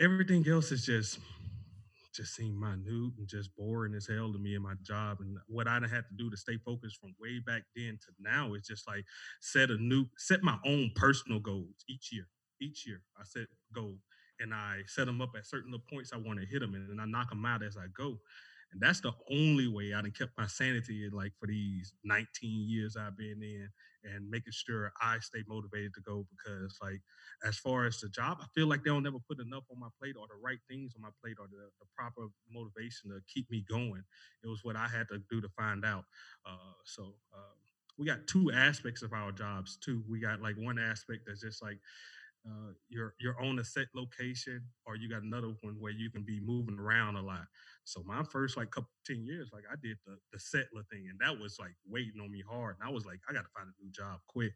Everything 0.00 0.46
else 0.48 0.72
is 0.72 0.84
just 0.84 1.18
just 2.14 2.34
seemed 2.34 2.58
minute 2.58 2.86
and 3.18 3.26
just 3.26 3.54
boring 3.56 3.94
as 3.94 4.06
hell 4.06 4.32
to 4.32 4.38
me 4.38 4.54
in 4.54 4.62
my 4.62 4.74
job. 4.82 5.18
And 5.20 5.36
what 5.48 5.66
I 5.66 5.74
had 5.74 6.06
to 6.08 6.14
do 6.16 6.30
to 6.30 6.36
stay 6.36 6.58
focused 6.64 7.00
from 7.00 7.14
way 7.20 7.40
back 7.44 7.62
then 7.74 7.98
to 8.06 8.12
now 8.18 8.54
is 8.54 8.66
just 8.66 8.86
like 8.88 9.04
set 9.40 9.70
a 9.70 9.76
new 9.76 10.06
set 10.16 10.42
my 10.42 10.58
own 10.64 10.90
personal 10.94 11.40
goals 11.40 11.84
each 11.88 12.12
year. 12.12 12.28
Each 12.60 12.86
year 12.86 13.02
I 13.18 13.24
set 13.24 13.46
goals 13.74 14.00
and 14.40 14.54
I 14.54 14.82
set 14.86 15.06
them 15.06 15.20
up 15.20 15.30
at 15.36 15.46
certain 15.46 15.74
points 15.90 16.12
I 16.12 16.16
want 16.16 16.40
to 16.40 16.46
hit 16.46 16.60
them 16.60 16.74
in, 16.74 16.88
and 16.90 17.00
I 17.00 17.04
knock 17.04 17.30
them 17.30 17.44
out 17.44 17.62
as 17.62 17.76
I 17.76 17.86
go. 17.96 18.18
And 18.74 18.82
that's 18.82 19.00
the 19.00 19.12
only 19.30 19.68
way 19.68 19.94
I 19.94 20.02
done 20.02 20.10
kept 20.10 20.36
my 20.36 20.46
sanity 20.48 21.08
like 21.12 21.32
for 21.38 21.46
these 21.46 21.94
19 22.04 22.68
years 22.68 22.96
I've 22.96 23.16
been 23.16 23.42
in 23.42 23.70
and 24.04 24.28
making 24.28 24.52
sure 24.52 24.92
I 25.00 25.20
stay 25.20 25.44
motivated 25.48 25.94
to 25.94 26.00
go 26.02 26.26
because 26.28 26.76
like 26.82 27.00
as 27.44 27.56
far 27.56 27.86
as 27.86 28.00
the 28.00 28.08
job, 28.08 28.38
I 28.42 28.46
feel 28.54 28.66
like 28.66 28.82
they 28.84 28.90
don't 28.90 29.02
never 29.04 29.18
put 29.28 29.40
enough 29.40 29.64
on 29.70 29.80
my 29.80 29.88
plate 30.00 30.16
or 30.18 30.26
the 30.26 30.40
right 30.42 30.58
things 30.68 30.94
on 30.96 31.02
my 31.02 31.10
plate 31.22 31.36
or 31.40 31.46
the, 31.46 31.70
the 31.80 31.86
proper 31.96 32.26
motivation 32.50 33.10
to 33.10 33.20
keep 33.32 33.50
me 33.50 33.64
going. 33.68 34.02
It 34.42 34.48
was 34.48 34.64
what 34.64 34.76
I 34.76 34.88
had 34.88 35.08
to 35.08 35.20
do 35.30 35.40
to 35.40 35.48
find 35.50 35.84
out. 35.84 36.04
Uh, 36.44 36.74
so 36.84 37.14
uh, 37.32 37.54
we 37.98 38.06
got 38.06 38.26
two 38.26 38.50
aspects 38.52 39.02
of 39.02 39.12
our 39.12 39.32
jobs 39.32 39.76
too. 39.76 40.02
We 40.08 40.20
got 40.20 40.42
like 40.42 40.56
one 40.56 40.78
aspect 40.78 41.22
that's 41.26 41.42
just 41.42 41.62
like 41.62 41.78
uh, 42.46 42.72
you're 42.88 43.14
you're 43.20 43.40
on 43.42 43.58
a 43.58 43.64
set 43.64 43.88
location, 43.94 44.62
or 44.86 44.96
you 44.96 45.08
got 45.08 45.22
another 45.22 45.54
one 45.62 45.76
where 45.80 45.92
you 45.92 46.10
can 46.10 46.22
be 46.24 46.40
moving 46.40 46.78
around 46.78 47.16
a 47.16 47.22
lot. 47.22 47.46
So 47.84 48.02
my 48.04 48.22
first 48.22 48.56
like 48.56 48.70
couple 48.70 48.90
ten 49.06 49.24
years, 49.24 49.50
like 49.52 49.64
I 49.70 49.76
did 49.82 49.96
the 50.06 50.18
the 50.32 50.38
settler 50.38 50.82
thing, 50.90 51.06
and 51.10 51.18
that 51.20 51.40
was 51.40 51.58
like 51.58 51.74
waiting 51.86 52.20
on 52.20 52.30
me 52.30 52.42
hard. 52.46 52.76
And 52.80 52.88
I 52.88 52.92
was 52.92 53.06
like, 53.06 53.20
I 53.28 53.32
got 53.32 53.42
to 53.42 53.50
find 53.56 53.68
a 53.68 53.82
new 53.84 53.90
job 53.90 54.20
quick. 54.28 54.52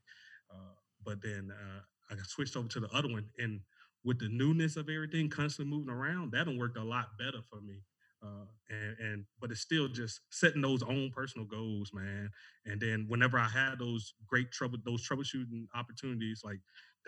Uh, 0.53 0.75
but 1.05 1.23
then 1.23 1.51
uh, 1.53 1.81
I 2.11 2.17
got 2.17 2.27
switched 2.27 2.57
over 2.57 2.69
to 2.69 2.81
the 2.81 2.89
other 2.91 3.09
one, 3.11 3.27
and 3.39 3.61
with 4.05 4.19
the 4.19 4.29
newness 4.29 4.77
of 4.77 4.89
everything, 4.89 5.29
constantly 5.29 5.75
moving 5.77 5.93
around, 5.93 6.33
that 6.33 6.47
worked 6.49 6.77
a 6.77 6.85
lot 6.85 7.19
better 7.19 7.43
for 7.49 7.61
me. 7.61 7.83
Uh, 8.21 8.47
and 8.69 8.99
and 8.99 9.25
but 9.41 9.53
it's 9.53 9.61
still 9.61 9.87
just 9.87 10.23
setting 10.31 10.61
those 10.61 10.83
own 10.83 11.11
personal 11.15 11.47
goals, 11.47 11.93
man. 11.95 12.31
And 12.67 12.81
then 12.81 13.07
whenever 13.09 13.39
I 13.39 13.49
had 13.49 13.79
those 13.79 14.13
great 14.27 14.51
trouble, 14.51 14.79
those 14.85 15.07
troubleshooting 15.09 15.67
opportunities, 15.75 16.43
like 16.45 16.59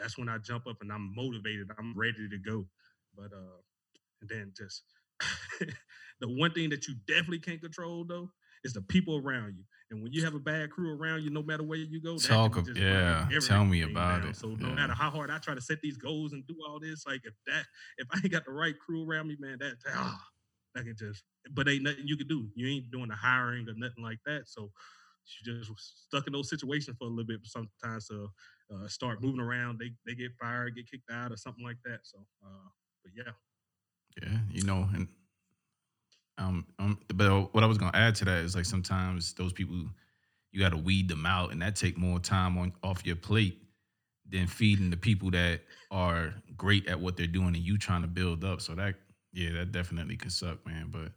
that's 0.01 0.19
when 0.19 0.29
I 0.29 0.39
jump 0.39 0.67
up 0.67 0.79
and 0.81 0.91
I'm 0.93 1.15
motivated. 1.15 1.69
I'm 1.79 1.95
ready 1.97 2.29
to 2.31 2.39
go. 2.39 2.67
But 3.17 3.33
uh, 3.33 3.61
and 4.21 4.29
then 4.31 4.53
just 4.57 4.83
the 6.21 6.29
one 6.29 6.53
thing 6.53 6.71
that 6.71 6.87
you 6.89 6.95
definitely 7.07 7.39
can't 7.41 7.61
control 7.61 8.05
though 8.05 8.31
is 8.65 8.73
the 8.73 8.83
people 8.83 9.17
around 9.17 9.57
you. 9.57 9.65
And 9.91 10.03
when 10.03 10.13
you 10.13 10.23
have 10.25 10.35
a 10.35 10.39
bad 10.39 10.71
crew 10.71 10.97
around 10.97 11.23
you, 11.23 11.31
no 11.31 11.43
matter 11.43 11.63
where 11.63 11.79
you 11.79 12.01
go, 12.01 12.17
Talk 12.19 12.57
of- 12.57 12.65
bring 12.65 12.77
yeah, 12.77 13.27
tell 13.41 13.65
me 13.65 13.83
about 13.83 14.21
down. 14.23 14.31
it. 14.31 14.37
So 14.37 14.49
no 14.55 14.69
Yeah. 14.69 14.75
matter 14.75 14.93
how 14.95 15.11
hard 15.11 15.31
I 15.31 15.39
try 15.39 15.55
to 15.55 15.61
set 15.61 15.81
these 15.83 15.97
goals 15.97 16.33
and 16.33 16.47
do 16.47 16.57
all 16.67 16.79
this, 16.79 17.07
like 17.07 17.23
if 17.25 17.35
that 17.47 17.67
if 17.99 18.07
I 18.13 18.19
ain't 18.19 18.31
got 18.31 18.45
the 18.45 18.53
right 18.53 18.79
crew 18.79 19.09
around 19.09 19.29
me, 19.29 19.37
man, 19.41 19.59
that 19.61 19.77
ah, 19.89 20.19
that 20.75 20.85
can 20.85 20.97
just 20.97 21.25
but 21.53 21.69
ain't 21.69 21.83
nothing 21.83 22.07
you 22.07 22.17
can 22.17 22.29
do. 22.29 22.49
You 22.55 22.69
ain't 22.69 22.91
doing 22.91 23.09
the 23.09 23.17
hiring 23.17 23.69
or 23.69 23.75
nothing 23.77 24.05
like 24.05 24.19
that. 24.27 24.47
So 24.47 24.71
you 25.25 25.55
just 25.59 26.07
stuck 26.07 26.27
in 26.27 26.33
those 26.33 26.49
situations 26.49 26.97
for 26.99 27.05
a 27.05 27.09
little 27.09 27.25
bit 27.27 27.41
sometimes 27.45 28.09
to 28.09 28.29
uh, 28.75 28.89
start 28.89 29.23
moving 29.23 29.41
around. 29.41 29.79
They 29.79 29.93
they 30.07 30.15
get 30.15 30.33
fired, 30.41 30.77
get 30.77 30.91
kicked 30.91 31.11
out, 31.11 31.33
or 31.33 31.37
something 31.37 31.65
like 31.65 31.79
that. 31.85 32.01
So, 32.05 32.19
uh, 32.45 32.69
but 33.05 33.13
yeah, 33.17 33.33
Yeah, 34.23 34.39
you 34.51 34.63
know, 34.65 34.89
and 34.95 35.09
um, 36.39 36.67
um, 36.79 36.99
but 37.15 37.55
what 37.55 37.63
I 37.63 37.67
was 37.67 37.79
gonna 37.79 37.97
add 37.97 38.15
to 38.17 38.25
that 38.27 38.45
is 38.45 38.57
like 38.57 38.65
sometimes 38.65 39.35
those 39.35 39.53
people 39.53 39.77
you 40.53 40.61
got 40.61 40.71
to 40.71 40.77
weed 40.79 41.09
them 41.09 41.27
out, 41.27 41.53
and 41.53 41.63
that 41.63 41.77
take 41.77 41.97
more 41.99 42.19
time 42.19 42.59
on 42.59 42.73
off 42.83 43.07
your 43.07 43.17
plate 43.17 43.59
than 44.29 44.47
feeding 44.47 44.91
the 44.91 44.97
people 44.97 45.31
that 45.33 45.61
are 45.91 46.35
great 46.57 46.87
at 46.89 47.01
what 47.01 47.17
they're 47.17 47.27
doing 47.27 47.49
and 47.55 47.59
you 47.59 47.79
trying 47.79 48.03
to 48.03 48.09
build 48.09 48.45
up. 48.45 48.61
So 48.61 48.75
that 48.77 48.97
yeah, 49.33 49.53
that 49.53 49.73
definitely 49.73 50.17
could 50.17 50.33
suck, 50.33 50.65
man. 50.67 50.89
But 50.91 51.13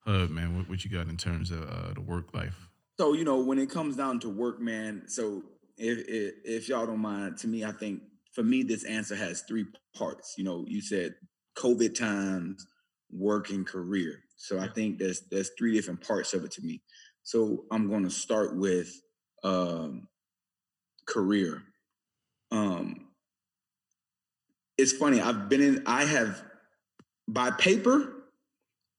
Hub, 0.00 0.30
man, 0.30 0.56
what, 0.56 0.68
what 0.68 0.84
you 0.84 0.90
got 0.90 1.08
in 1.08 1.16
terms 1.16 1.50
of 1.50 1.62
uh, 1.68 1.94
the 1.94 2.00
work 2.00 2.34
life? 2.34 2.68
So 3.02 3.14
you 3.14 3.24
know, 3.24 3.40
when 3.40 3.58
it 3.58 3.68
comes 3.68 3.96
down 3.96 4.20
to 4.20 4.28
work, 4.28 4.60
man. 4.60 5.02
So 5.08 5.42
if, 5.76 6.06
if 6.06 6.34
if 6.44 6.68
y'all 6.68 6.86
don't 6.86 7.00
mind, 7.00 7.36
to 7.38 7.48
me, 7.48 7.64
I 7.64 7.72
think 7.72 8.00
for 8.32 8.44
me, 8.44 8.62
this 8.62 8.84
answer 8.84 9.16
has 9.16 9.42
three 9.42 9.66
parts. 9.92 10.36
You 10.38 10.44
know, 10.44 10.64
you 10.68 10.80
said 10.80 11.16
COVID 11.58 11.96
times, 11.96 12.64
work, 13.10 13.50
and 13.50 13.66
career. 13.66 14.20
So 14.36 14.60
I 14.60 14.68
think 14.68 15.00
there's 15.00 15.22
there's 15.32 15.50
three 15.58 15.72
different 15.74 16.00
parts 16.00 16.32
of 16.32 16.44
it 16.44 16.52
to 16.52 16.62
me. 16.62 16.80
So 17.24 17.64
I'm 17.72 17.88
going 17.88 18.04
to 18.04 18.10
start 18.10 18.56
with 18.56 18.92
um, 19.42 20.06
career. 21.04 21.60
Um, 22.52 23.08
it's 24.78 24.92
funny. 24.92 25.20
I've 25.20 25.48
been 25.48 25.60
in. 25.60 25.82
I 25.86 26.04
have 26.04 26.40
by 27.26 27.50
paper. 27.50 28.28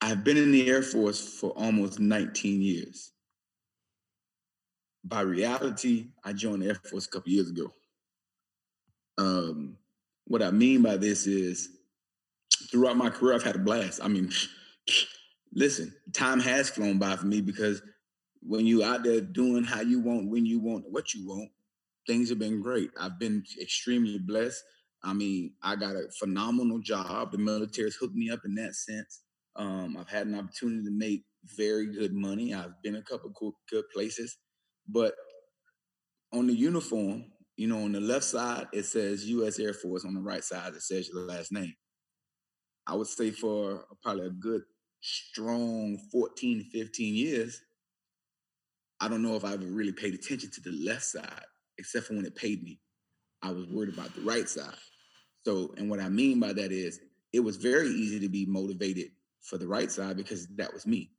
I've 0.02 0.26
been 0.26 0.36
in 0.36 0.52
the 0.52 0.70
Air 0.70 0.84
Force 0.84 1.26
for 1.40 1.52
almost 1.52 2.02
19 2.02 2.62
years 2.62 3.13
by 5.04 5.22
reality, 5.22 6.08
I 6.24 6.34
joined 6.34 6.62
the 6.62 6.68
Air 6.68 6.76
Force 6.76 7.06
a 7.06 7.10
couple 7.10 7.32
years 7.32 7.50
ago. 7.50 7.74
Um, 9.18 9.78
what 10.26 10.42
I 10.42 10.52
mean 10.52 10.82
by 10.82 10.98
this 10.98 11.28
is 11.28 11.70
throughout 12.72 12.98
my 12.98 13.10
career, 13.10 13.36
I've 13.36 13.44
had 13.44 13.56
a 13.56 13.60
blast. 13.60 14.00
I 14.04 14.08
mean, 14.08 14.32
listen, 15.54 15.94
time 16.14 16.40
has 16.40 16.70
flown 16.70 16.98
by 16.98 17.16
for 17.16 17.26
me 17.26 17.42
because 17.42 17.82
when 18.42 18.66
you 18.66 18.84
out 18.84 19.04
there 19.04 19.22
doing 19.22 19.64
how 19.64 19.82
you 19.82 20.00
want, 20.00 20.30
when 20.30 20.46
you 20.46 20.60
want, 20.60 20.86
what 20.90 21.14
you 21.14 21.28
want, 21.28 21.50
things 22.08 22.30
have 22.30 22.40
been 22.40 22.62
great. 22.62 22.90
I've 23.00 23.20
been 23.20 23.44
extremely 23.62 24.20
blessed. 24.20 24.62
I 25.04 25.14
mean, 25.14 25.54
I 25.62 25.76
got 25.76 25.96
a 25.96 26.10
phenomenal 26.18 26.80
job. 26.80 27.32
The 27.32 27.38
military's 27.38 27.96
hooked 27.96 28.16
me 28.16 28.30
up 28.30 28.42
in 28.46 28.56
that 28.56 28.76
sense. 28.76 29.22
Um, 29.56 29.98
I've 30.00 30.10
had 30.10 30.28
an 30.28 30.36
opportunity 30.36 30.84
to 30.86 30.92
make 30.92 31.26
very 31.58 31.88
good 31.88 32.14
money. 32.14 32.54
I've 32.54 32.82
been 32.82 32.96
a 32.96 33.02
couple 33.02 33.32
good 33.70 33.84
places. 33.94 34.38
But 34.88 35.14
on 36.34 36.48
the 36.48 36.54
uniform, 36.54 37.26
you 37.56 37.68
know, 37.68 37.84
on 37.84 37.92
the 37.92 38.02
left 38.02 38.26
side, 38.26 38.68
it 38.74 38.84
says 38.84 39.26
U.S. 39.30 39.60
Air 39.60 39.74
Force. 39.74 40.06
On 40.06 40.14
the 40.14 40.22
right 40.22 40.44
side, 40.44 40.74
it 40.74 40.82
says 40.82 41.10
your 41.10 41.22
last 41.22 41.52
name. 41.52 41.74
I 42.88 42.96
would 42.96 43.08
say 43.08 43.32
for 43.32 43.86
probably 44.02 44.28
a 44.28 44.32
good, 44.32 44.64
strong 45.02 45.98
14, 46.12 46.70
15 46.72 47.16
years, 47.16 47.62
I 49.00 49.08
don't 49.08 49.22
know 49.22 49.36
if 49.36 49.46
I 49.46 49.54
ever 49.54 49.66
really 49.66 49.92
paid 49.92 50.14
attention 50.14 50.50
to 50.52 50.62
the 50.62 50.72
left 50.86 51.04
side, 51.04 51.46
except 51.78 52.08
for 52.08 52.16
when 52.16 52.26
it 52.26 52.36
paid 52.36 52.64
me. 52.64 52.80
I 53.42 53.52
was 53.52 53.68
worried 53.68 53.94
about 53.94 54.16
the 54.16 54.22
right 54.22 54.48
side. 54.48 54.76
So, 55.46 55.74
and 55.78 55.90
what 55.90 56.00
I 56.00 56.10
mean 56.10 56.40
by 56.40 56.54
that 56.54 56.72
is 56.72 57.00
it 57.34 57.42
was 57.42 57.58
very 57.58 57.90
easy 57.90 58.20
to 58.22 58.30
be 58.30 58.46
motivated 58.46 59.08
for 59.42 59.58
the 59.58 59.68
right 59.68 59.92
side 59.92 60.18
because 60.18 60.48
that 60.56 60.74
was 60.74 60.88
me. 60.88 61.12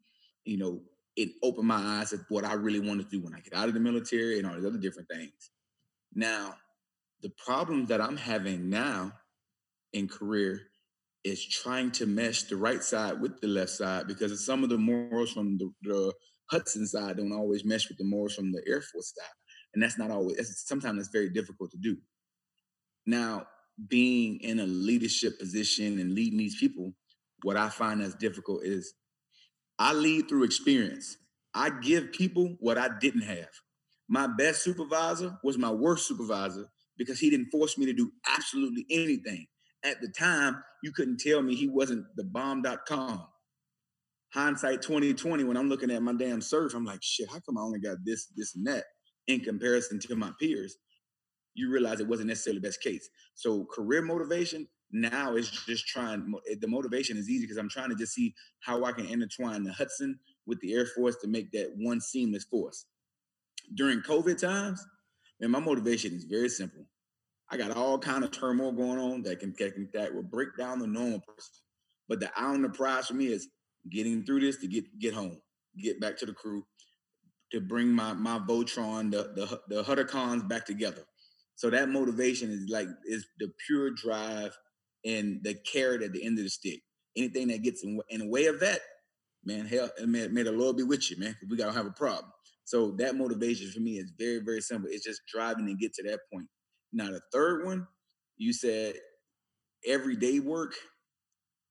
You 0.44 0.56
know, 0.56 0.80
it 1.16 1.30
opened 1.42 1.68
my 1.68 2.00
eyes 2.00 2.10
to 2.10 2.20
what 2.28 2.44
I 2.44 2.54
really 2.54 2.80
want 2.80 3.00
to 3.00 3.08
do 3.08 3.22
when 3.22 3.34
I 3.34 3.40
get 3.40 3.54
out 3.54 3.68
of 3.68 3.74
the 3.74 3.80
military 3.80 4.38
and 4.38 4.46
all 4.46 4.54
these 4.54 4.64
other 4.64 4.78
different 4.78 5.08
things. 5.08 5.50
Now, 6.14 6.54
the 7.22 7.30
problem 7.44 7.86
that 7.86 8.00
I'm 8.00 8.16
having 8.16 8.68
now 8.68 9.12
in 9.92 10.08
career 10.08 10.60
is 11.22 11.44
trying 11.44 11.90
to 11.92 12.06
mesh 12.06 12.42
the 12.44 12.56
right 12.56 12.82
side 12.82 13.20
with 13.20 13.40
the 13.40 13.48
left 13.48 13.70
side 13.70 14.06
because 14.06 14.44
some 14.44 14.62
of 14.62 14.68
the 14.68 14.76
morals 14.76 15.32
from 15.32 15.56
the, 15.56 15.72
the 15.82 16.12
Hudson 16.50 16.86
side 16.86 17.16
don't 17.16 17.32
always 17.32 17.64
mesh 17.64 17.88
with 17.88 17.98
the 17.98 18.04
morals 18.04 18.34
from 18.34 18.52
the 18.52 18.62
Air 18.66 18.82
Force 18.82 19.14
side. 19.16 19.32
And 19.72 19.82
that's 19.82 19.98
not 19.98 20.10
always, 20.10 20.36
sometimes 20.66 21.00
it's 21.00 21.08
very 21.08 21.30
difficult 21.30 21.70
to 21.70 21.78
do. 21.78 21.96
Now, 23.06 23.46
being 23.88 24.38
in 24.40 24.60
a 24.60 24.66
leadership 24.66 25.38
position 25.38 25.98
and 25.98 26.14
leading 26.14 26.38
these 26.38 26.58
people, 26.58 26.92
what 27.42 27.56
I 27.56 27.68
find 27.68 28.02
as 28.02 28.14
difficult 28.14 28.64
is 28.64 28.94
I 29.78 29.92
lead 29.92 30.28
through 30.28 30.44
experience. 30.44 31.16
I 31.54 31.70
give 31.70 32.12
people 32.12 32.56
what 32.60 32.78
I 32.78 32.88
didn't 33.00 33.22
have. 33.22 33.48
My 34.08 34.26
best 34.26 34.62
supervisor 34.62 35.38
was 35.42 35.58
my 35.58 35.70
worst 35.70 36.06
supervisor 36.06 36.68
because 36.96 37.18
he 37.18 37.30
didn't 37.30 37.50
force 37.50 37.78
me 37.78 37.86
to 37.86 37.92
do 37.92 38.10
absolutely 38.28 38.86
anything. 38.90 39.46
At 39.84 40.00
the 40.00 40.08
time, 40.08 40.62
you 40.82 40.92
couldn't 40.92 41.20
tell 41.20 41.42
me 41.42 41.54
he 41.54 41.68
wasn't 41.68 42.06
the 42.16 42.24
bomb.com. 42.24 43.26
Hindsight 44.32 44.82
2020, 44.82 45.44
when 45.44 45.56
I'm 45.56 45.68
looking 45.68 45.90
at 45.90 46.02
my 46.02 46.12
damn 46.12 46.40
surf, 46.40 46.74
I'm 46.74 46.84
like, 46.84 47.02
shit, 47.02 47.28
how 47.30 47.40
come 47.40 47.58
I 47.58 47.62
only 47.62 47.80
got 47.80 47.98
this, 48.04 48.26
this, 48.36 48.56
and 48.56 48.66
that 48.66 48.84
in 49.28 49.40
comparison 49.40 50.00
to 50.00 50.16
my 50.16 50.32
peers? 50.40 50.76
You 51.54 51.70
realize 51.70 52.00
it 52.00 52.08
wasn't 52.08 52.28
necessarily 52.28 52.60
the 52.60 52.68
best 52.68 52.82
case. 52.82 53.08
So 53.34 53.64
career 53.72 54.02
motivation 54.02 54.66
now 54.94 55.34
it's 55.34 55.50
just 55.66 55.88
trying, 55.88 56.32
the 56.60 56.68
motivation 56.68 57.16
is 57.16 57.28
easy 57.28 57.42
because 57.42 57.56
I'm 57.56 57.68
trying 57.68 57.90
to 57.90 57.96
just 57.96 58.14
see 58.14 58.32
how 58.60 58.84
I 58.84 58.92
can 58.92 59.06
intertwine 59.06 59.64
the 59.64 59.72
Hudson 59.72 60.20
with 60.46 60.60
the 60.60 60.72
Air 60.72 60.86
Force 60.86 61.16
to 61.16 61.26
make 61.26 61.50
that 61.50 61.72
one 61.76 62.00
seamless 62.00 62.44
force. 62.44 62.86
During 63.74 64.02
COVID 64.02 64.38
times, 64.38 64.86
man, 65.40 65.50
my 65.50 65.58
motivation 65.58 66.14
is 66.14 66.24
very 66.24 66.48
simple. 66.48 66.86
I 67.50 67.56
got 67.56 67.72
all 67.72 67.98
kind 67.98 68.22
of 68.22 68.30
turmoil 68.30 68.70
going 68.70 69.00
on 69.00 69.22
that 69.24 69.40
can, 69.40 69.52
that, 69.58 69.92
that 69.94 70.14
will 70.14 70.22
break 70.22 70.56
down 70.56 70.78
the 70.78 70.86
normal 70.86 71.20
person. 71.20 71.52
But 72.08 72.20
the 72.20 72.30
eye 72.38 72.44
on 72.44 72.62
the 72.62 72.68
prize 72.68 73.08
for 73.08 73.14
me 73.14 73.26
is 73.26 73.48
getting 73.90 74.24
through 74.24 74.40
this 74.40 74.58
to 74.58 74.68
get 74.68 74.84
get 74.98 75.14
home, 75.14 75.40
get 75.76 76.00
back 76.00 76.18
to 76.18 76.26
the 76.26 76.32
crew, 76.32 76.64
to 77.52 77.60
bring 77.60 77.88
my 77.88 78.12
my 78.12 78.38
Voltron, 78.38 79.10
the 79.10 79.32
the 79.34 79.60
the 79.74 79.82
Huddercons 79.82 80.46
back 80.48 80.66
together. 80.66 81.02
So 81.54 81.70
that 81.70 81.88
motivation 81.88 82.50
is 82.50 82.68
like 82.68 82.88
is 83.06 83.26
the 83.38 83.50
pure 83.66 83.90
drive 83.90 84.56
and 85.04 85.40
the 85.42 85.54
carrot 85.54 86.02
at 86.02 86.12
the 86.12 86.24
end 86.24 86.38
of 86.38 86.44
the 86.44 86.50
stick. 86.50 86.80
Anything 87.16 87.48
that 87.48 87.62
gets 87.62 87.84
in, 87.84 88.00
in 88.08 88.20
the 88.20 88.28
way 88.28 88.46
of 88.46 88.60
that, 88.60 88.80
man, 89.44 89.66
hell, 89.66 89.90
may, 90.06 90.28
may 90.28 90.42
the 90.42 90.52
Lord 90.52 90.76
be 90.76 90.82
with 90.82 91.10
you, 91.10 91.18
man. 91.18 91.36
We 91.48 91.56
gotta 91.56 91.72
have 91.72 91.86
a 91.86 91.92
problem. 91.92 92.32
So 92.64 92.92
that 92.92 93.16
motivation 93.16 93.70
for 93.70 93.80
me 93.80 93.98
is 93.98 94.12
very, 94.18 94.40
very 94.40 94.60
simple. 94.60 94.88
It's 94.90 95.04
just 95.04 95.20
driving 95.32 95.66
and 95.66 95.78
get 95.78 95.92
to 95.94 96.02
that 96.04 96.20
point. 96.32 96.48
Now 96.92 97.10
the 97.10 97.20
third 97.32 97.66
one, 97.66 97.86
you 98.36 98.52
said 98.52 98.94
everyday 99.86 100.40
work. 100.40 100.74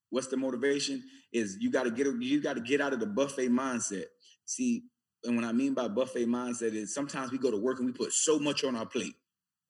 What's 0.10 0.28
the 0.28 0.38
motivation? 0.38 1.04
Is 1.32 1.58
you 1.60 1.72
got 1.72 1.84
to 1.84 1.92
get 1.92 2.06
you 2.06 2.42
got 2.42 2.56
to 2.56 2.62
get 2.62 2.82
out 2.82 2.94
of 2.94 3.00
the 3.00 3.08
buffet 3.08 3.50
mindset. 3.50 4.06
See, 4.46 4.84
and 5.24 5.36
what 5.36 5.46
I 5.46 5.52
mean 5.52 5.74
by 5.74 5.88
buffet 5.88 6.28
mindset 6.28 6.74
is 6.76 6.94
sometimes 6.94 7.32
we 7.32 7.40
go 7.40 7.50
to 7.50 7.58
work 7.58 7.80
and 7.80 7.88
we 7.88 7.94
put 7.94 8.14
so 8.14 8.38
much 8.38 8.64
on 8.64 8.76
our 8.76 8.86
plate. 8.86 9.16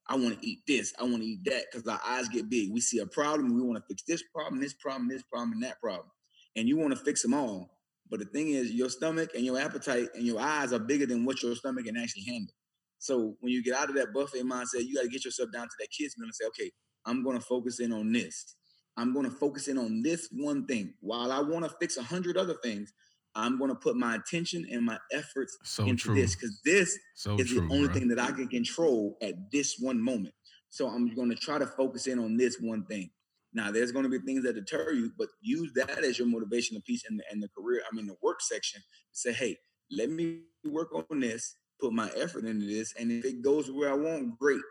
I 0.08 0.16
want 0.16 0.40
to 0.40 0.48
eat 0.48 0.60
this, 0.68 0.94
I 1.00 1.04
want 1.04 1.18
to 1.18 1.26
eat 1.26 1.44
that, 1.46 1.66
because 1.72 1.88
our 1.88 2.02
eyes 2.06 2.28
get 2.30 2.50
big. 2.50 2.72
We 2.74 2.82
see 2.82 3.00
a 3.00 3.06
problem, 3.06 3.56
we 3.56 3.62
want 3.62 3.78
to 3.78 3.84
fix 3.88 4.04
this 4.04 4.24
problem, 4.34 4.60
this 4.60 4.74
problem, 4.74 5.08
this 5.08 5.24
problem, 5.24 5.54
and 5.54 5.64
that 5.64 5.80
problem. 5.80 6.10
And 6.56 6.68
you 6.68 6.78
want 6.78 6.94
to 6.98 7.04
fix 7.04 7.22
them 7.22 7.34
all. 7.34 7.78
But 8.10 8.20
the 8.20 8.26
thing 8.26 8.50
is, 8.50 8.72
your 8.72 8.90
stomach 8.90 9.32
and 9.34 9.46
your 9.46 9.58
appetite 9.58 10.10
and 10.14 10.26
your 10.26 10.40
eyes 10.40 10.74
are 10.74 10.80
bigger 10.80 11.06
than 11.06 11.26
what 11.26 11.42
your 11.42 11.56
stomach 11.56 11.86
can 11.86 11.98
actually 11.98 12.24
handle. 12.24 12.54
So 13.00 13.36
when 13.40 13.52
you 13.52 13.64
get 13.64 13.76
out 13.76 13.90
of 13.90 13.96
that 13.96 14.14
buffet 14.14 14.44
mindset, 14.44 14.86
you 14.86 14.96
got 14.96 15.04
to 15.04 15.10
get 15.10 15.26
yourself 15.26 15.50
down 15.52 15.68
to 15.68 15.76
that 15.80 15.88
kids 15.90 16.16
meal 16.18 16.26
and 16.26 16.36
say, 16.36 16.46
okay, 16.48 16.72
I'm 17.06 17.24
going 17.24 17.38
to 17.38 17.44
focus 17.44 17.80
in 17.80 17.92
on 17.92 18.12
this. 18.12 18.56
I'm 18.96 19.14
going 19.14 19.26
to 19.26 19.36
focus 19.36 19.68
in 19.68 19.78
on 19.78 20.04
this 20.04 20.30
one 20.32 20.68
thing. 20.68 20.94
While 21.00 21.32
I 21.32 21.40
want 21.40 21.66
to 21.66 21.76
fix 21.80 21.98
a 21.98 22.04
hundred 22.04 22.38
other 22.38 22.56
things, 22.62 22.94
I'm 23.36 23.58
going 23.58 23.70
to 23.70 23.75
put 23.75 23.96
my 23.96 24.16
attention 24.16 24.66
and 24.72 24.86
my 24.86 24.98
efforts 25.12 25.58
so 25.63 25.86
into 25.86 26.06
true. 26.06 26.16
this 26.16 26.36
because 26.36 26.62
this 26.63 26.98
so 27.16 27.36
is 27.38 27.50
true, 27.50 27.68
the 27.68 27.74
only 27.74 27.88
bro. 27.88 27.94
thing 27.96 28.08
that 28.10 28.20
I 28.20 28.32
can 28.32 28.48
control 28.48 29.18
at 29.22 29.34
this 29.52 29.78
one 29.80 30.02
moment. 30.02 30.34
So 30.70 30.88
I'm 30.88 31.13
going 31.13 31.30
to 31.30 31.36
try 31.36 31.58
to 31.58 31.68
focus 31.68 32.08
in 32.08 32.20
on 32.20 32.38
this 32.38 32.58
one 32.60 32.86
thing. 32.86 33.10
Now, 33.54 33.72
there's 33.72 33.92
going 33.92 34.04
to 34.04 34.10
be 34.10 34.20
things 34.20 34.44
that 34.44 34.56
deter 34.56 34.94
you, 34.94 35.12
but 35.18 35.28
use 35.42 35.72
that 35.75 36.04
as 36.04 36.18
your 36.18 36.28
motivational 36.28 36.84
piece 36.84 37.04
in 37.08 37.18
the, 37.18 37.24
in 37.32 37.40
the 37.40 37.50
career. 37.50 37.82
I 37.92 37.96
mean, 37.96 38.08
the 38.08 38.16
work 38.22 38.42
section. 38.42 38.82
Say, 39.12 39.34
hey, 39.34 39.58
let 39.92 40.10
me 40.10 40.40
work 40.66 40.90
on 41.12 41.20
this, 41.20 41.56
put 41.80 41.94
my 41.94 42.10
effort 42.16 42.46
into 42.46 42.66
this, 42.66 42.94
and 43.00 43.12
if 43.12 43.25
it 43.25 43.44
goes 43.44 43.70
where 43.70 43.92
I 43.92 43.94
want, 43.94 44.40
great. 44.40 44.62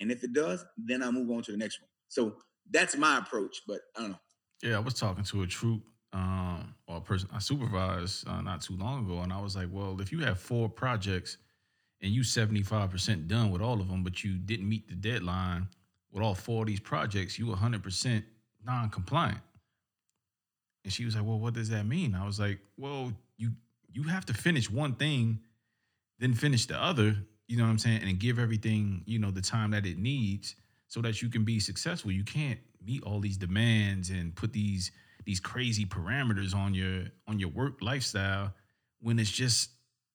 And 0.00 0.10
if 0.10 0.24
it 0.24 0.32
does, 0.32 0.64
then 0.78 1.02
I 1.02 1.10
move 1.10 1.30
on 1.30 1.42
to 1.42 1.52
the 1.52 1.58
next 1.58 1.80
one. 1.80 1.88
So 2.08 2.36
that's 2.70 2.96
my 2.96 3.18
approach. 3.18 3.60
But 3.68 3.80
I 3.96 4.00
don't 4.00 4.10
know. 4.12 4.20
Yeah, 4.62 4.76
I 4.76 4.80
was 4.80 4.94
talking 4.94 5.24
to 5.24 5.42
a 5.42 5.46
troop 5.46 5.82
um, 6.12 6.74
or 6.86 6.98
a 6.98 7.00
person 7.00 7.28
I 7.32 7.38
supervised 7.38 8.28
uh, 8.28 8.40
not 8.42 8.60
too 8.60 8.76
long 8.76 9.06
ago, 9.06 9.20
and 9.20 9.32
I 9.32 9.40
was 9.40 9.56
like, 9.56 9.68
well, 9.70 10.00
if 10.00 10.12
you 10.12 10.20
have 10.20 10.38
four 10.38 10.68
projects 10.68 11.38
and 12.00 12.12
you 12.12 12.22
75% 12.22 13.28
done 13.28 13.50
with 13.50 13.62
all 13.62 13.80
of 13.80 13.88
them, 13.88 14.02
but 14.02 14.22
you 14.24 14.34
didn't 14.34 14.68
meet 14.68 14.88
the 14.88 14.94
deadline 14.94 15.68
with 16.12 16.22
all 16.22 16.34
four 16.34 16.62
of 16.62 16.66
these 16.66 16.80
projects, 16.80 17.38
you 17.38 17.46
100% 17.46 18.22
non-compliant. 18.64 19.38
And 20.84 20.92
she 20.92 21.04
was 21.04 21.14
like, 21.14 21.24
well, 21.24 21.38
what 21.38 21.54
does 21.54 21.70
that 21.70 21.86
mean? 21.86 22.14
I 22.14 22.26
was 22.26 22.40
like, 22.40 22.58
well, 22.76 23.12
you 23.36 23.52
you 23.92 24.04
have 24.04 24.24
to 24.26 24.34
finish 24.34 24.70
one 24.70 24.94
thing, 24.94 25.38
then 26.18 26.34
finish 26.34 26.66
the 26.66 26.82
other, 26.82 27.14
you 27.46 27.56
know 27.56 27.64
what 27.64 27.70
I'm 27.70 27.78
saying, 27.78 28.02
and 28.02 28.18
give 28.18 28.38
everything, 28.38 29.02
you 29.06 29.18
know, 29.18 29.30
the 29.30 29.42
time 29.42 29.70
that 29.72 29.84
it 29.84 29.98
needs 29.98 30.56
so 30.88 31.00
that 31.02 31.22
you 31.22 31.28
can 31.28 31.44
be 31.44 31.60
successful. 31.60 32.10
You 32.10 32.24
can't 32.24 32.58
meet 32.84 33.02
all 33.04 33.20
these 33.20 33.36
demands 33.36 34.10
and 34.10 34.34
put 34.34 34.52
these 34.52 34.90
these 35.24 35.40
crazy 35.40 35.84
parameters 35.84 36.54
on 36.54 36.74
your 36.74 37.04
on 37.26 37.38
your 37.38 37.50
work 37.50 37.80
lifestyle 37.80 38.54
when 39.00 39.18
it's 39.18 39.30
just 39.30 39.70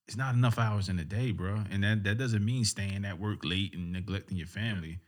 it's 0.07 0.17
not 0.17 0.35
enough 0.35 0.57
hours 0.57 0.87
in 0.89 0.99
a 0.99 1.03
day, 1.03 1.31
bro. 1.31 1.59
And 1.69 1.83
that 1.83 2.03
that 2.03 2.17
doesn't 2.17 2.43
mean 2.43 2.65
staying 2.65 3.05
at 3.05 3.19
work 3.19 3.39
late 3.43 3.73
and 3.73 3.91
neglecting 3.91 4.37
your 4.37 4.47
family. 4.47 4.99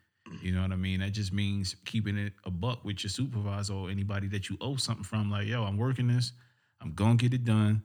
You 0.42 0.54
know 0.54 0.62
what 0.62 0.72
I 0.72 0.76
mean? 0.76 1.00
That 1.00 1.12
just 1.12 1.34
means 1.34 1.76
keeping 1.86 2.18
it 2.18 2.34
a 2.46 2.52
buck 2.52 2.86
with 2.86 3.04
your 3.04 3.10
supervisor 3.10 3.74
or 3.74 3.90
anybody 3.90 4.28
that 4.28 4.50
you 4.50 4.58
owe 4.62 4.76
something 4.76 5.04
from. 5.04 5.32
Like, 5.32 5.48
yo, 5.48 5.64
I'm 5.64 5.78
working 5.78 6.08
this. 6.08 6.34
I'm 6.82 6.94
gonna 6.94 7.16
get 7.16 7.34
it 7.34 7.46
done. 7.46 7.84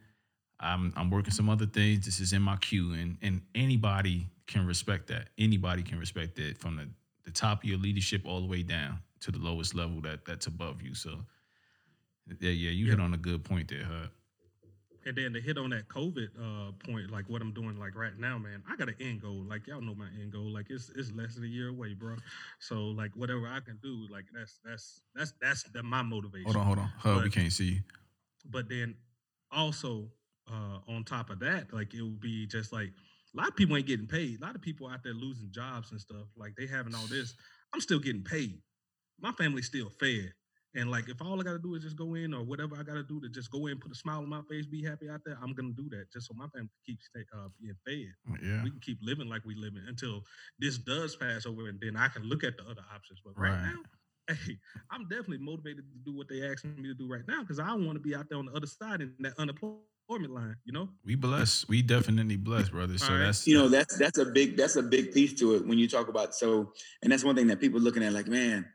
I'm 0.61 0.92
I'm 0.97 1.11
working 1.11 1.33
some 1.33 1.49
other 1.49 1.66
things. 1.66 2.04
This 2.04 2.21
is 2.21 2.33
in 2.33 2.42
my 2.42 2.56
queue, 2.56 2.92
and 2.92 3.16
and 3.23 3.42
anybody 3.54 4.28
can 4.47 4.66
respect 4.66 5.09
that. 5.09 5.28
Anybody 5.38 5.83
can 5.83 5.99
respect 5.99 6.37
that 6.37 6.59
from 6.59 6.76
the 6.76 6.88
the 7.25 7.30
top 7.30 7.62
of 7.62 7.68
your 7.68 7.78
leadership 7.78 8.23
all 8.26 8.40
the 8.40 8.47
way 8.47 8.62
down 8.62 8.99
to 9.21 9.30
the 9.30 9.38
lowest 9.38 9.75
level 9.75 10.00
that 10.02 10.25
that's 10.25 10.47
above 10.47 10.83
you. 10.83 10.94
So 10.94 11.21
yeah, 12.40 12.50
yeah, 12.50 12.71
you 12.71 12.90
hit 12.90 13.00
on 13.00 13.14
a 13.14 13.19
good 13.19 13.45
point 13.45 13.69
there, 13.69 13.85
huh? 13.85 14.07
And 15.07 15.16
then 15.16 15.35
to 15.35 15.40
hit 15.40 15.59
on 15.59 15.69
that 15.71 15.87
COVID 15.88 16.28
uh, 16.38 16.73
point, 16.87 17.11
like 17.11 17.28
what 17.28 17.43
I'm 17.43 17.52
doing 17.52 17.78
like 17.78 17.95
right 17.95 18.19
now, 18.19 18.38
man, 18.38 18.62
I 18.71 18.75
got 18.76 18.88
an 18.88 18.95
end 19.00 19.21
goal. 19.21 19.45
Like 19.47 19.66
y'all 19.66 19.83
know 19.83 19.95
my 19.95 20.09
end 20.19 20.33
goal. 20.33 20.50
Like 20.50 20.66
it's 20.71 20.90
it's 20.97 21.12
less 21.12 21.35
than 21.35 21.45
a 21.45 21.47
year 21.47 21.69
away, 21.69 21.93
bro. 21.93 22.16
So 22.59 22.76
like 22.76 23.11
whatever 23.14 23.47
I 23.47 23.61
can 23.61 23.78
do, 23.83 24.07
like 24.11 24.25
that's 24.35 24.59
that's 24.64 25.02
that's 25.14 25.35
that's 25.43 25.62
the, 25.64 25.83
my 25.83 26.02
motivation. 26.02 26.47
Hold 26.47 26.57
on, 26.57 26.64
hold 26.64 26.78
on, 26.78 26.93
Hub, 26.97 27.23
we 27.25 27.31
can't 27.31 27.52
see 27.52 27.64
you. 27.64 27.81
But 28.50 28.71
then 28.71 28.95
also 29.52 30.09
uh, 30.50 30.78
on 30.88 31.04
top 31.04 31.28
of 31.28 31.38
that, 31.40 31.73
like 31.75 31.93
it 31.93 32.00
would 32.00 32.21
be 32.21 32.47
just 32.47 32.73
like 32.73 32.88
a 33.35 33.37
lot 33.37 33.49
of 33.49 33.57
people 33.57 33.76
ain't 33.76 33.87
getting 33.87 34.07
paid. 34.07 34.40
A 34.40 34.45
lot 34.45 34.54
of 34.54 34.62
people 34.62 34.88
out 34.88 35.02
there 35.02 35.12
losing 35.12 35.50
jobs 35.50 35.90
and 35.90 36.00
stuff. 36.00 36.28
Like 36.35 36.54
they 36.57 36.66
having 36.66 36.95
all 36.95 37.07
this. 37.09 37.35
I'm 37.75 37.81
still 37.83 37.99
getting 37.99 38.25
paid. 38.25 38.59
My 39.21 39.33
family's 39.33 39.66
still 39.66 39.90
fed. 39.90 40.33
And 40.76 40.90
like, 40.90 41.09
if 41.09 41.23
all 41.23 41.40
I 41.40 41.45
got 41.45 41.52
to 41.52 41.59
do 41.59 41.75
is 41.75 41.83
just 41.83 41.97
go 41.97 42.14
in 42.14 42.35
or 42.35 42.43
whatever 42.43 42.76
I 42.76 42.83
got 42.83 42.95
to 42.95 43.04
do 43.04 43.21
to 43.21 43.28
just 43.28 43.50
go 43.50 43.66
in, 43.66 43.78
put 43.78 43.93
a 43.93 43.95
smile 43.95 44.19
on 44.19 44.28
my 44.28 44.43
face, 44.50 44.66
be 44.66 44.83
happy 44.83 45.09
out 45.09 45.21
there, 45.25 45.38
I'm 45.43 45.52
gonna 45.52 45.73
do 45.73 45.88
that 45.90 46.12
just 46.12 46.26
so 46.26 46.35
my 46.35 46.49
family 46.49 46.69
can 46.69 46.95
keep 46.95 47.00
stay, 47.00 47.25
uh, 47.33 47.49
being 47.61 47.76
fed. 47.87 48.12
Mm, 48.31 48.43
yeah, 48.43 48.64
we 48.64 48.71
can 48.71 48.81
keep 48.81 48.99
living 49.00 49.28
like 49.28 49.45
we 49.45 49.54
living 49.54 49.83
until 49.87 50.23
this 50.59 50.78
does 50.78 51.14
pass 51.16 51.47
over, 51.47 51.69
and 51.69 51.78
then 51.81 51.97
I 51.97 52.09
can 52.09 52.25
look 52.25 52.43
at 52.43 52.57
the 52.57 52.64
other 52.64 52.83
options. 52.93 53.21
But 53.25 53.35
right, 53.37 53.50
right 53.50 53.62
now, 53.62 53.76
hey, 54.35 54.59
I'm 54.90 55.09
definitely 55.09 55.38
motivated 55.38 55.85
to 55.93 55.99
do 56.04 56.16
what 56.16 56.28
they 56.28 56.43
asking 56.43 56.76
me 56.76 56.88
to 56.88 56.95
do 56.95 57.09
right 57.09 57.26
now 57.28 57.43
because 57.43 57.61
I 57.61 57.73
want 57.75 57.95
to 57.95 58.00
be 58.00 58.14
out 58.16 58.28
there 58.28 58.38
on 58.38 58.47
the 58.47 58.52
other 58.52 58.66
side 58.66 59.00
in 59.00 59.14
that 59.21 59.35
unemployment 59.38 60.35
line. 60.35 60.57
You 60.64 60.73
know, 60.73 60.88
we 61.04 61.14
bless, 61.14 61.69
we 61.69 61.83
definitely 61.83 62.37
bless, 62.37 62.69
brother. 62.71 62.99
So 62.99 63.12
right. 63.12 63.19
that's 63.19 63.47
you 63.47 63.57
know 63.57 63.69
that's 63.69 63.97
that's 63.97 64.19
a 64.19 64.26
big 64.26 64.57
that's 64.57 64.75
a 64.75 64.83
big 64.83 65.12
piece 65.12 65.35
to 65.35 65.54
it 65.54 65.66
when 65.66 65.78
you 65.78 65.88
talk 65.88 66.09
about 66.09 66.35
so, 66.35 66.73
and 67.02 67.12
that's 67.12 67.23
one 67.23 67.37
thing 67.37 67.47
that 67.47 67.61
people 67.61 67.81
looking 67.81 68.02
at 68.02 68.12
like, 68.12 68.26
man 68.26 68.66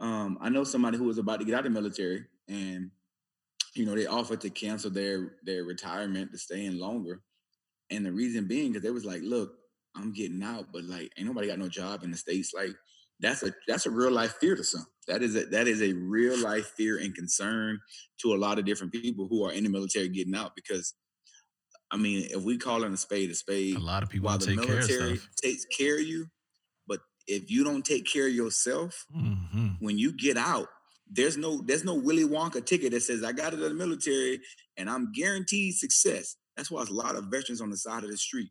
um, 0.00 0.38
I 0.40 0.48
know 0.48 0.64
somebody 0.64 0.98
who 0.98 1.04
was 1.04 1.18
about 1.18 1.40
to 1.40 1.44
get 1.46 1.54
out 1.54 1.66
of 1.66 1.72
the 1.72 1.80
military, 1.80 2.26
and 2.48 2.90
you 3.74 3.86
know 3.86 3.94
they 3.94 4.06
offered 4.06 4.40
to 4.42 4.50
cancel 4.50 4.90
their 4.90 5.36
their 5.44 5.64
retirement 5.64 6.32
to 6.32 6.38
stay 6.38 6.64
in 6.66 6.78
longer, 6.78 7.22
and 7.90 8.06
the 8.06 8.12
reason 8.12 8.46
being 8.48 8.72
because 8.72 8.82
they 8.82 8.90
was 8.90 9.04
like, 9.04 9.22
"Look, 9.22 9.54
I'm 9.96 10.12
getting 10.12 10.42
out, 10.42 10.72
but 10.72 10.84
like, 10.84 11.12
ain't 11.18 11.26
nobody 11.26 11.48
got 11.48 11.58
no 11.58 11.68
job 11.68 12.02
in 12.04 12.10
the 12.10 12.16
states. 12.16 12.52
Like, 12.54 12.76
that's 13.20 13.42
a 13.42 13.52
that's 13.68 13.86
a 13.86 13.90
real 13.90 14.12
life 14.12 14.34
fear 14.40 14.56
to 14.56 14.64
some. 14.64 14.86
That 15.08 15.22
is 15.22 15.36
a 15.36 15.46
that 15.46 15.68
is 15.68 15.82
a 15.82 15.92
real 15.94 16.38
life 16.38 16.66
fear 16.76 16.98
and 16.98 17.14
concern 17.14 17.80
to 18.22 18.34
a 18.34 18.38
lot 18.38 18.58
of 18.58 18.64
different 18.64 18.92
people 18.92 19.28
who 19.28 19.44
are 19.44 19.52
in 19.52 19.64
the 19.64 19.70
military 19.70 20.08
getting 20.08 20.34
out 20.34 20.54
because 20.56 20.94
I 21.90 21.96
mean, 21.96 22.28
if 22.30 22.42
we 22.42 22.56
call 22.56 22.84
in 22.84 22.92
a 22.92 22.96
spade 22.96 23.30
a 23.30 23.34
spade, 23.34 23.76
A 23.76 23.80
lot 23.80 24.02
of 24.02 24.08
people 24.10 24.26
while 24.26 24.38
the 24.38 24.46
take 24.46 24.62
care 24.62 24.78
of 24.78 24.88
military 24.88 25.16
stuff. 25.16 25.34
takes 25.42 25.64
care 25.66 25.96
of 25.96 26.06
you, 26.06 26.26
if 27.30 27.50
you 27.50 27.64
don't 27.64 27.86
take 27.86 28.06
care 28.06 28.28
of 28.28 28.34
yourself, 28.34 29.06
hmm 29.12 29.74
when 29.80 29.98
you 29.98 30.12
get 30.12 30.38
out, 30.38 30.68
there's 31.10 31.38
no 31.38 31.62
there's 31.66 31.84
no 31.84 31.94
Willy 31.94 32.24
Wonka 32.24 32.66
ticket 32.66 32.92
that 32.92 33.02
says 33.02 33.24
I 33.24 33.32
got 33.32 33.54
it 33.54 33.60
in 33.62 33.68
the 33.70 33.74
military 33.74 34.40
and 34.78 34.90
I'm 34.90 35.12
guaranteed 35.12 35.74
success. 35.76 36.36
That's 36.56 36.70
why 36.70 36.80
there's 36.80 36.90
a 36.90 36.94
lot 36.94 37.16
of 37.16 37.26
veterans 37.26 37.62
on 37.62 37.70
the 37.70 37.78
side 37.78 38.04
of 38.04 38.10
the 38.10 38.18
street 38.18 38.50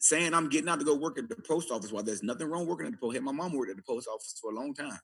saying 0.00 0.34
I'm 0.34 0.50
getting 0.50 0.70
out 0.70 0.80
to 0.80 0.86
go 0.86 0.96
work 0.96 1.18
at 1.18 1.30
the 1.30 1.36
post 1.36 1.72
office. 1.72 1.92
While 1.92 2.04
there's 2.04 2.24
nothing 2.24 2.48
wrong 2.48 2.66
working 2.66 2.86
at 2.86 2.92
the 2.92 2.98
post. 2.98 3.16
Hey, 3.16 3.22
my 3.22 3.32
mom 3.32 3.54
worked 3.54 3.72
at 3.72 3.78
the 3.78 3.84
post 3.84 4.08
office 4.08 4.36
for 4.40 4.52
a 4.52 4.56
long 4.56 4.74
time. 4.74 5.00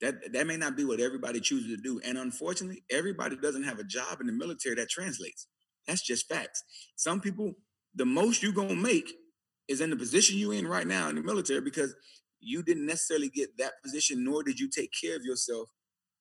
That 0.00 0.32
that 0.32 0.46
may 0.46 0.56
not 0.56 0.76
be 0.76 0.84
what 0.84 1.00
everybody 1.00 1.40
chooses 1.40 1.76
to 1.76 1.82
do, 1.82 2.00
and 2.04 2.18
unfortunately, 2.18 2.84
everybody 2.90 3.36
doesn't 3.36 3.64
have 3.64 3.78
a 3.78 3.84
job 3.84 4.20
in 4.20 4.26
the 4.28 4.34
military 4.34 4.76
that 4.76 4.90
translates. 4.90 5.48
That's 5.86 6.02
just 6.02 6.28
facts. 6.28 6.64
Some 6.96 7.20
people, 7.20 7.54
the 7.94 8.06
most 8.06 8.42
you're 8.42 8.52
gonna 8.52 8.76
make 8.76 9.12
is 9.68 9.80
in 9.80 9.90
the 9.90 9.96
position 9.96 10.38
you 10.38 10.50
in 10.52 10.66
right 10.66 10.86
now 10.86 11.08
in 11.08 11.16
the 11.16 11.22
military 11.22 11.60
because 11.60 11.94
you 12.40 12.62
didn't 12.62 12.86
necessarily 12.86 13.28
get 13.28 13.56
that 13.58 13.72
position, 13.82 14.24
nor 14.24 14.42
did 14.42 14.60
you 14.60 14.68
take 14.68 14.90
care 14.92 15.16
of 15.16 15.24
yourself 15.24 15.68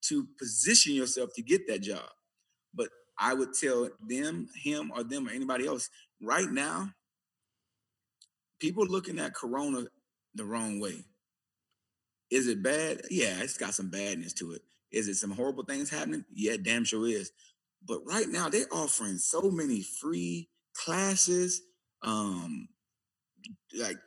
to 0.04 0.28
position 0.40 0.94
yourself 0.94 1.32
to 1.36 1.42
get 1.42 1.68
that 1.68 1.82
job. 1.82 2.10
But 2.74 2.90
I 3.18 3.34
would 3.34 3.54
tell 3.54 3.90
them, 4.08 4.48
him, 4.56 4.92
or 4.96 5.04
them, 5.04 5.28
or 5.28 5.32
anybody 5.32 5.68
else 5.68 5.90
right 6.22 6.50
now, 6.50 6.92
people 8.60 8.86
looking 8.86 9.20
at 9.20 9.36
Corona 9.36 9.86
the 10.36 10.46
wrong 10.46 10.80
way. 10.80 11.04
Is 12.32 12.48
it 12.48 12.64
bad? 12.64 13.02
Yeah, 13.12 13.42
it's 13.42 13.58
got 13.58 13.74
some 13.74 13.90
badness 13.90 14.34
to 14.36 14.54
it. 14.54 14.62
Is 14.92 15.08
it 15.08 15.16
some 15.16 15.32
horrible 15.32 15.64
things 15.64 15.90
happening? 15.90 16.26
Yeah, 16.34 16.58
damn 16.62 16.86
sure 16.86 17.08
is. 17.08 17.32
But 17.86 18.00
right 18.06 18.28
now, 18.28 18.50
they're 18.50 18.66
offering 18.72 19.18
so 19.18 19.52
many 19.52 19.82
free 19.82 20.50
classes, 20.74 21.62
um, 22.02 22.68
like 23.78 23.98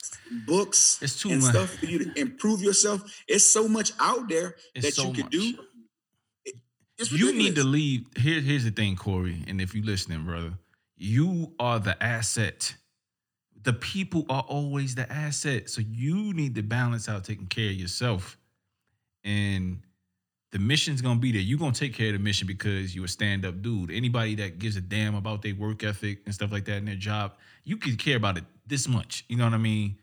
books 0.46 0.98
It's 1.02 1.20
too 1.20 1.30
and 1.30 1.40
much. 1.40 1.50
stuff 1.50 1.70
for 1.74 1.86
you 1.86 1.98
to 2.04 2.20
improve 2.20 2.62
yourself. 2.62 3.02
It's 3.26 3.46
so 3.46 3.68
much 3.68 3.92
out 4.00 4.28
there 4.28 4.56
It's 4.74 4.86
that 4.86 4.94
so 4.94 5.08
you 5.08 5.12
could 5.14 5.24
much. 5.24 5.32
do. 5.32 5.54
It- 6.98 7.10
you 7.12 7.32
need 7.34 7.56
to 7.56 7.64
leave. 7.64 8.06
Here, 8.16 8.40
here's 8.40 8.64
the 8.64 8.70
thing, 8.70 8.96
Corey. 8.96 9.44
And 9.46 9.60
if 9.60 9.74
you're 9.74 9.84
listening, 9.84 10.24
brother, 10.24 10.54
you 10.96 11.54
are 11.58 11.78
the 11.78 12.00
asset. 12.02 12.74
The 13.62 13.72
people 13.74 14.24
are 14.30 14.42
always 14.48 14.94
the 14.94 15.10
asset. 15.12 15.68
So 15.68 15.82
you 15.82 16.32
need 16.32 16.54
to 16.54 16.62
balance 16.62 17.08
out 17.08 17.24
taking 17.24 17.48
care 17.48 17.68
of 17.68 17.74
yourself. 17.76 18.38
And 19.24 19.82
the 20.52 20.58
mission's 20.58 21.02
gonna 21.02 21.20
be 21.20 21.32
there. 21.32 21.40
You're 21.40 21.58
gonna 21.58 21.72
take 21.72 21.94
care 21.94 22.08
of 22.08 22.12
the 22.14 22.18
mission 22.18 22.46
because 22.46 22.94
you're 22.94 23.06
a 23.06 23.08
stand-up 23.08 23.62
dude. 23.62 23.90
Anybody 23.90 24.34
that 24.36 24.58
gives 24.58 24.76
a 24.76 24.80
damn 24.80 25.14
about 25.14 25.42
their 25.42 25.54
work 25.54 25.82
ethic 25.82 26.20
and 26.24 26.34
stuff 26.34 26.52
like 26.52 26.64
that 26.66 26.76
in 26.76 26.84
their 26.84 26.94
job, 26.94 27.34
you 27.64 27.76
can 27.76 27.96
care 27.96 28.16
about 28.16 28.38
it 28.38 28.44
this 28.66 28.88
much. 28.88 29.24
You 29.28 29.36
know 29.36 29.44
what 29.44 29.54
I 29.54 29.58
mean? 29.58 29.96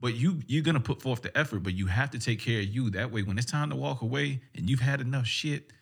But 0.00 0.14
you 0.14 0.40
you're 0.46 0.62
gonna 0.62 0.80
put 0.80 1.02
forth 1.02 1.22
the 1.22 1.36
effort, 1.36 1.60
but 1.62 1.74
you 1.74 1.86
have 1.86 2.10
to 2.10 2.18
take 2.18 2.40
care 2.40 2.60
of 2.60 2.66
you. 2.66 2.90
That 2.90 3.10
way, 3.10 3.22
when 3.22 3.36
it's 3.38 3.50
time 3.50 3.70
to 3.70 3.76
walk 3.76 4.02
away 4.02 4.40
and 4.54 4.70
you've 4.70 4.80
had 4.80 5.00
enough 5.00 5.26
shit, 5.26 5.72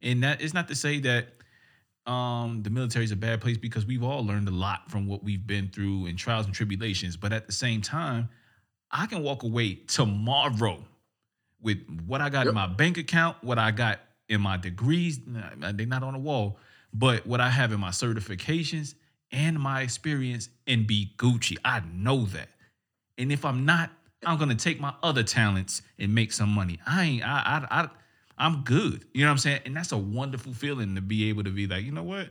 and 0.00 0.22
that 0.22 0.40
is 0.40 0.54
not 0.54 0.68
to 0.68 0.74
say 0.74 1.00
that 1.00 1.28
um 2.06 2.62
the 2.62 2.70
military 2.70 3.04
is 3.04 3.12
a 3.12 3.16
bad 3.16 3.40
place 3.42 3.58
because 3.58 3.84
we've 3.84 4.02
all 4.02 4.24
learned 4.24 4.48
a 4.48 4.52
lot 4.52 4.90
from 4.90 5.06
what 5.06 5.22
we've 5.22 5.46
been 5.46 5.68
through 5.68 6.06
and 6.06 6.18
trials 6.18 6.46
and 6.46 6.54
tribulations. 6.54 7.18
But 7.18 7.34
at 7.34 7.46
the 7.46 7.52
same 7.52 7.82
time, 7.82 8.30
I 8.90 9.04
can 9.04 9.22
walk 9.22 9.42
away 9.42 9.74
tomorrow 9.86 10.82
with 11.60 11.78
what 12.06 12.20
I 12.20 12.28
got 12.28 12.46
in 12.46 12.54
my 12.54 12.66
bank 12.66 12.98
account, 12.98 13.36
what 13.42 13.58
I 13.58 13.70
got 13.70 14.00
in 14.28 14.40
my 14.40 14.56
degrees, 14.56 15.20
they're 15.26 15.86
not 15.86 16.02
on 16.02 16.12
the 16.12 16.18
wall, 16.18 16.58
but 16.92 17.26
what 17.26 17.40
I 17.40 17.50
have 17.50 17.72
in 17.72 17.80
my 17.80 17.90
certifications 17.90 18.94
and 19.32 19.58
my 19.58 19.82
experience 19.82 20.48
and 20.66 20.86
be 20.86 21.12
Gucci. 21.16 21.56
I 21.64 21.82
know 21.92 22.24
that. 22.26 22.48
And 23.16 23.32
if 23.32 23.44
I'm 23.44 23.64
not, 23.64 23.90
I'm 24.24 24.38
gonna 24.38 24.54
take 24.54 24.80
my 24.80 24.94
other 25.02 25.22
talents 25.22 25.82
and 25.98 26.14
make 26.14 26.32
some 26.32 26.48
money. 26.48 26.78
I 26.86 27.04
ain't. 27.04 27.26
I. 27.26 27.66
I. 27.70 27.82
I 27.82 27.88
I'm 28.38 28.62
good. 28.62 29.04
You 29.12 29.22
know 29.22 29.28
what 29.28 29.32
I'm 29.32 29.38
saying? 29.38 29.60
And 29.66 29.76
that's 29.76 29.92
a 29.92 29.98
wonderful 29.98 30.52
feeling 30.52 30.94
to 30.94 31.00
be 31.00 31.28
able 31.28 31.42
to 31.44 31.50
be 31.50 31.66
like, 31.66 31.84
you 31.84 31.90
know 31.90 32.04
what? 32.04 32.30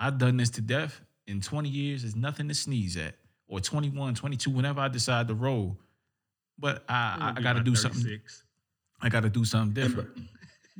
I've 0.00 0.16
done 0.16 0.38
this 0.38 0.50
to 0.50 0.62
death. 0.62 1.00
In 1.26 1.42
20 1.42 1.68
years, 1.68 2.02
there's 2.02 2.16
nothing 2.16 2.48
to 2.48 2.54
sneeze 2.54 2.96
at. 2.96 3.14
Or 3.46 3.60
21, 3.60 4.14
22, 4.14 4.50
whenever 4.50 4.80
I 4.80 4.88
decide 4.88 5.28
to 5.28 5.34
roll. 5.34 5.76
But 6.58 6.82
I, 6.88 7.16
I 7.20 7.28
I 7.36 7.42
got 7.42 7.42
to 7.42 7.50
about 7.50 7.64
do 7.64 7.76
something. 7.76 8.20
36. 9.00 9.02
I 9.02 9.08
got 9.08 9.20
to 9.22 9.30
do 9.30 9.44
something 9.44 9.74
different. 9.74 10.14
but- 10.14 10.22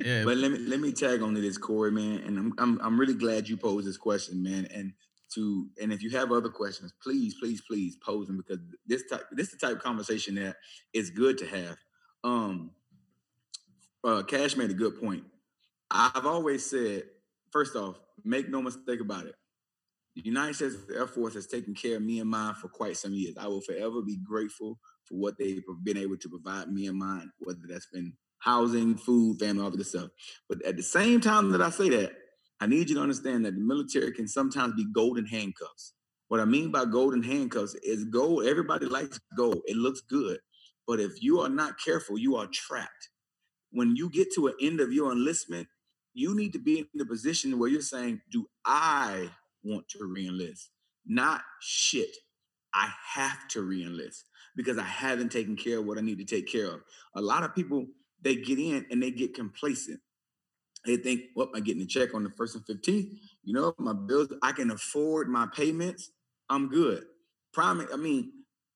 Yeah. 0.05 0.23
But 0.23 0.37
let 0.37 0.51
me 0.51 0.59
let 0.59 0.79
me 0.79 0.93
tag 0.93 1.21
on 1.21 1.35
to 1.35 1.41
this, 1.41 1.57
Corey, 1.57 1.91
man. 1.91 2.19
And 2.25 2.37
I'm 2.39 2.53
I'm 2.57 2.79
I'm 2.81 2.97
really 2.97 3.13
glad 3.15 3.49
you 3.49 3.57
posed 3.57 3.85
this 3.85 3.97
question, 3.97 4.41
man. 4.41 4.65
And 4.73 4.93
to 5.33 5.67
and 5.81 5.91
if 5.91 6.01
you 6.01 6.09
have 6.11 6.31
other 6.31 6.47
questions, 6.47 6.93
please, 7.03 7.35
please, 7.37 7.59
please 7.67 7.97
pose 7.97 8.27
them 8.27 8.37
because 8.37 8.59
this 8.87 9.03
type 9.09 9.25
this 9.33 9.47
is 9.47 9.59
the 9.59 9.67
type 9.67 9.75
of 9.75 9.83
conversation 9.83 10.35
that 10.35 10.55
is 10.93 11.09
good 11.09 11.37
to 11.39 11.47
have. 11.47 11.75
Um 12.23 12.71
uh 14.05 14.23
Cash 14.23 14.55
made 14.55 14.69
a 14.71 14.73
good 14.73 15.01
point. 15.01 15.25
I've 15.91 16.25
always 16.25 16.65
said, 16.65 17.03
first 17.51 17.75
off, 17.75 17.99
make 18.23 18.47
no 18.47 18.61
mistake 18.61 19.01
about 19.01 19.25
it. 19.25 19.35
The 20.19 20.25
United 20.25 20.55
States 20.55 20.75
Air 20.93 21.07
Force 21.07 21.33
has 21.35 21.47
taken 21.47 21.73
care 21.73 21.95
of 21.95 22.01
me 22.01 22.19
and 22.19 22.29
mine 22.29 22.53
for 22.55 22.67
quite 22.67 22.97
some 22.97 23.13
years. 23.13 23.35
I 23.39 23.47
will 23.47 23.61
forever 23.61 24.01
be 24.01 24.17
grateful 24.17 24.77
for 25.05 25.15
what 25.15 25.37
they've 25.37 25.63
been 25.83 25.95
able 25.95 26.17
to 26.17 26.29
provide 26.29 26.69
me 26.69 26.87
and 26.87 26.99
mine, 26.99 27.31
whether 27.39 27.61
that's 27.69 27.87
been 27.87 28.11
housing, 28.39 28.97
food, 28.97 29.39
family, 29.39 29.63
all 29.63 29.71
the 29.71 29.77
good 29.77 29.85
stuff. 29.85 30.09
But 30.49 30.61
at 30.65 30.75
the 30.75 30.83
same 30.83 31.21
time 31.21 31.51
that 31.51 31.61
I 31.61 31.69
say 31.69 31.87
that, 31.91 32.11
I 32.59 32.67
need 32.67 32.89
you 32.89 32.95
to 32.95 33.01
understand 33.01 33.45
that 33.45 33.55
the 33.55 33.61
military 33.61 34.11
can 34.11 34.27
sometimes 34.27 34.73
be 34.73 34.85
golden 34.91 35.25
handcuffs. 35.25 35.93
What 36.27 36.41
I 36.41 36.45
mean 36.45 36.69
by 36.69 36.83
golden 36.83 37.23
handcuffs 37.23 37.75
is 37.75 38.03
gold. 38.03 38.45
Everybody 38.45 38.87
likes 38.87 39.21
gold. 39.37 39.61
It 39.67 39.77
looks 39.77 40.01
good. 40.01 40.39
But 40.85 40.99
if 40.99 41.23
you 41.23 41.39
are 41.39 41.49
not 41.49 41.79
careful, 41.79 42.17
you 42.17 42.35
are 42.35 42.47
trapped. 42.47 43.09
When 43.71 43.95
you 43.95 44.09
get 44.09 44.33
to 44.35 44.47
an 44.47 44.55
end 44.61 44.81
of 44.81 44.91
your 44.91 45.13
enlistment, 45.13 45.67
you 46.13 46.35
need 46.35 46.51
to 46.53 46.59
be 46.59 46.79
in 46.79 46.87
the 46.95 47.05
position 47.05 47.57
where 47.57 47.69
you're 47.69 47.81
saying, 47.81 48.19
Do 48.31 48.47
I 48.65 49.29
want 49.63 49.87
to 49.89 49.99
reenlist? 49.99 50.67
Not 51.05 51.41
shit. 51.61 52.15
I 52.73 52.89
have 53.15 53.47
to 53.49 53.59
reenlist 53.59 54.23
because 54.55 54.77
I 54.77 54.83
haven't 54.83 55.31
taken 55.31 55.55
care 55.55 55.79
of 55.79 55.85
what 55.85 55.97
I 55.97 56.01
need 56.01 56.19
to 56.19 56.25
take 56.25 56.51
care 56.51 56.67
of. 56.67 56.81
A 57.15 57.21
lot 57.21 57.43
of 57.43 57.55
people, 57.55 57.87
they 58.21 58.35
get 58.35 58.59
in 58.59 58.85
and 58.91 59.01
they 59.01 59.11
get 59.11 59.33
complacent. 59.33 59.99
They 60.85 60.97
think, 60.97 61.23
what, 61.33 61.49
am 61.55 61.63
getting 61.63 61.83
a 61.83 61.85
check 61.85 62.13
on 62.13 62.23
the 62.23 62.29
first 62.31 62.55
and 62.55 62.65
15th? 62.65 63.09
You 63.43 63.53
know, 63.53 63.73
my 63.77 63.93
bills, 63.93 64.33
I 64.41 64.51
can 64.51 64.71
afford 64.71 65.27
my 65.27 65.47
payments. 65.53 66.11
I'm 66.49 66.69
good. 66.69 67.03
Prime, 67.53 67.85
I 67.91 67.97
mean, 67.97 68.31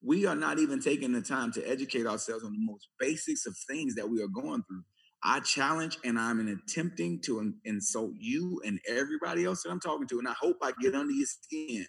we 0.06 0.26
are 0.26 0.36
not 0.36 0.60
even 0.60 0.82
taking 0.82 1.14
the 1.14 1.22
time 1.22 1.52
to 1.54 1.70
educate 1.70 2.06
ourselves 2.06 2.44
on 2.44 2.52
the 2.52 2.60
most 2.60 2.90
basics 3.00 3.46
of 3.46 3.56
things 3.70 3.96
that 3.96 4.10
we 4.10 4.22
are 4.22 4.28
going 4.28 4.64
through. 4.64 4.84
I 5.24 5.40
challenge 5.40 5.98
and 6.04 6.20
I'm 6.20 6.46
attempting 6.48 7.22
to 7.22 7.54
insult 7.64 8.12
you 8.20 8.62
and 8.66 8.80
everybody 8.88 9.46
else 9.46 9.64
that 9.64 9.70
I'm 9.72 9.80
talking 9.80 10.08
to, 10.08 10.20
and 10.20 10.28
I 10.28 10.34
hope 10.34 10.58
I 10.62 10.74
get 10.82 10.96
under 10.96 11.14
your 11.14 11.28
skin. 11.28 11.86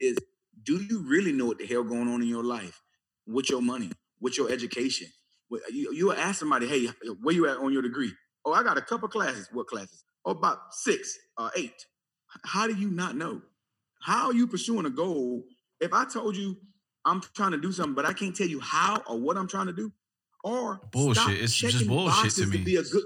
Is 0.00 0.18
do 0.62 0.76
you 0.76 1.04
really 1.08 1.32
know 1.32 1.46
what 1.46 1.58
the 1.58 1.66
hell 1.66 1.84
going 1.84 2.08
on 2.08 2.22
in 2.22 2.28
your 2.28 2.44
life 2.44 2.82
with 3.26 3.48
your 3.50 3.62
money, 3.62 3.90
with 4.20 4.36
your 4.36 4.50
education? 4.50 5.08
You, 5.70 5.92
you 5.92 6.12
ask 6.12 6.40
somebody, 6.40 6.66
hey, 6.66 6.88
where 7.22 7.34
you 7.34 7.48
at 7.48 7.58
on 7.58 7.72
your 7.72 7.82
degree? 7.82 8.12
Oh, 8.44 8.52
I 8.52 8.62
got 8.62 8.78
a 8.78 8.82
couple 8.82 9.08
classes. 9.08 9.48
What 9.52 9.68
classes? 9.68 10.04
Oh, 10.24 10.32
about 10.32 10.58
six 10.72 11.16
or 11.38 11.50
eight. 11.56 11.86
How 12.44 12.66
do 12.66 12.74
you 12.74 12.90
not 12.90 13.16
know? 13.16 13.40
How 14.02 14.26
are 14.26 14.34
you 14.34 14.46
pursuing 14.46 14.86
a 14.86 14.90
goal? 14.90 15.44
If 15.80 15.92
I 15.92 16.04
told 16.04 16.36
you 16.36 16.56
I'm 17.04 17.20
trying 17.34 17.52
to 17.52 17.58
do 17.58 17.72
something, 17.72 17.94
but 17.94 18.04
I 18.04 18.12
can't 18.12 18.34
tell 18.34 18.48
you 18.48 18.60
how 18.60 19.02
or 19.06 19.18
what 19.18 19.36
I'm 19.36 19.48
trying 19.48 19.66
to 19.66 19.72
do, 19.72 19.92
or 20.46 20.80
Bullshit. 20.92 21.42
It's 21.42 21.54
just 21.54 21.88
bullshit 21.88 22.32
to 22.36 22.46
me. 22.46 22.58
be 22.58 22.76
a 22.76 22.82
good. 22.84 23.02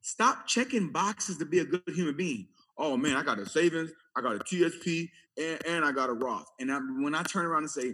Stop 0.00 0.46
checking 0.46 0.90
boxes 0.90 1.36
to 1.36 1.44
be 1.44 1.58
a 1.58 1.64
good 1.64 1.82
human 1.88 2.16
being. 2.16 2.48
Oh 2.78 2.96
man, 2.96 3.14
I 3.14 3.22
got 3.22 3.38
a 3.38 3.46
savings, 3.46 3.90
I 4.16 4.22
got 4.22 4.36
a 4.36 4.38
TSP, 4.38 5.10
and, 5.36 5.66
and 5.66 5.84
I 5.84 5.92
got 5.92 6.08
a 6.08 6.14
Roth. 6.14 6.46
And 6.58 6.72
I, 6.72 6.78
when 6.78 7.14
I 7.14 7.22
turn 7.24 7.44
around 7.44 7.64
and 7.64 7.70
say, 7.70 7.92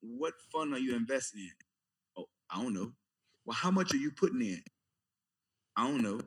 "What 0.00 0.34
fund 0.52 0.72
are 0.72 0.78
you 0.78 0.94
investing 0.94 1.40
in?" 1.40 1.50
Oh, 2.18 2.26
I 2.52 2.62
don't 2.62 2.72
know. 2.72 2.92
Well, 3.44 3.56
how 3.56 3.72
much 3.72 3.92
are 3.94 3.98
you 3.98 4.12
putting 4.12 4.42
in? 4.42 4.62
I 5.76 5.88
don't 5.88 6.02
know. 6.02 6.20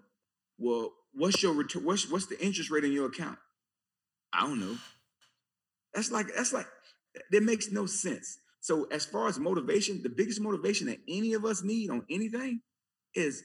Well, 0.57 0.91
what's 1.13 1.41
your 1.41 1.53
return? 1.53 1.85
What's 1.85 2.11
what's 2.11 2.25
the 2.25 2.43
interest 2.43 2.69
rate 2.69 2.83
in 2.83 2.91
your 2.91 3.07
account? 3.07 3.37
I 4.33 4.41
don't 4.41 4.59
know. 4.59 4.75
That's 5.93 6.11
like 6.11 6.27
that's 6.35 6.51
like 6.51 6.67
that 7.31 7.43
makes 7.43 7.71
no 7.71 7.85
sense. 7.85 8.39
So 8.63 8.85
as 8.91 9.03
far 9.03 9.27
as 9.27 9.37
motivation, 9.37 10.01
the 10.01 10.09
biggest 10.09 10.39
motivation 10.39 10.87
that 10.87 10.99
any 11.05 11.33
of 11.33 11.43
us 11.43 11.63
need 11.63 11.89
on 11.89 12.05
anything 12.09 12.61
is 13.13 13.43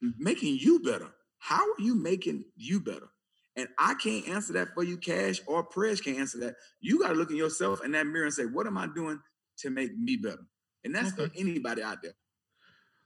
making 0.00 0.56
you 0.58 0.80
better. 0.80 1.10
How 1.38 1.60
are 1.60 1.80
you 1.80 1.94
making 1.94 2.44
you 2.56 2.80
better? 2.80 3.10
And 3.56 3.68
I 3.78 3.92
can't 4.02 4.26
answer 4.26 4.54
that 4.54 4.68
for 4.72 4.82
you, 4.82 4.96
Cash 4.96 5.42
or 5.46 5.64
Prez 5.64 6.00
can't 6.00 6.16
answer 6.16 6.38
that. 6.38 6.54
You 6.80 6.98
got 6.98 7.08
to 7.08 7.14
look 7.14 7.30
at 7.30 7.36
yourself 7.36 7.84
in 7.84 7.92
that 7.92 8.06
mirror 8.06 8.24
and 8.24 8.32
say, 8.32 8.44
what 8.44 8.66
am 8.66 8.78
I 8.78 8.86
doing 8.94 9.20
to 9.58 9.68
make 9.68 9.94
me 9.98 10.16
better? 10.16 10.46
And 10.82 10.94
that's 10.94 11.12
for 11.12 11.28
anybody 11.36 11.82
out 11.82 11.98
there. 12.02 12.14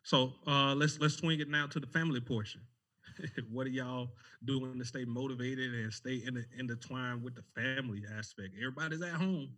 So 0.04 0.34
uh, 0.46 0.76
let's 0.76 1.00
let's 1.00 1.14
swing 1.14 1.40
it 1.40 1.48
now 1.48 1.66
to 1.66 1.80
the 1.80 1.88
family 1.88 2.20
portion. 2.20 2.60
what 3.50 3.66
are 3.66 3.70
y'all 3.70 4.10
doing 4.44 4.78
to 4.78 4.84
stay 4.84 5.04
motivated 5.04 5.74
and 5.74 5.92
stay 5.92 6.22
in 6.24 6.34
the, 6.34 6.44
intertwined 6.56 7.24
with 7.24 7.34
the 7.34 7.42
family 7.60 8.04
aspect? 8.16 8.54
Everybody's 8.56 9.02
at 9.02 9.14
home. 9.14 9.48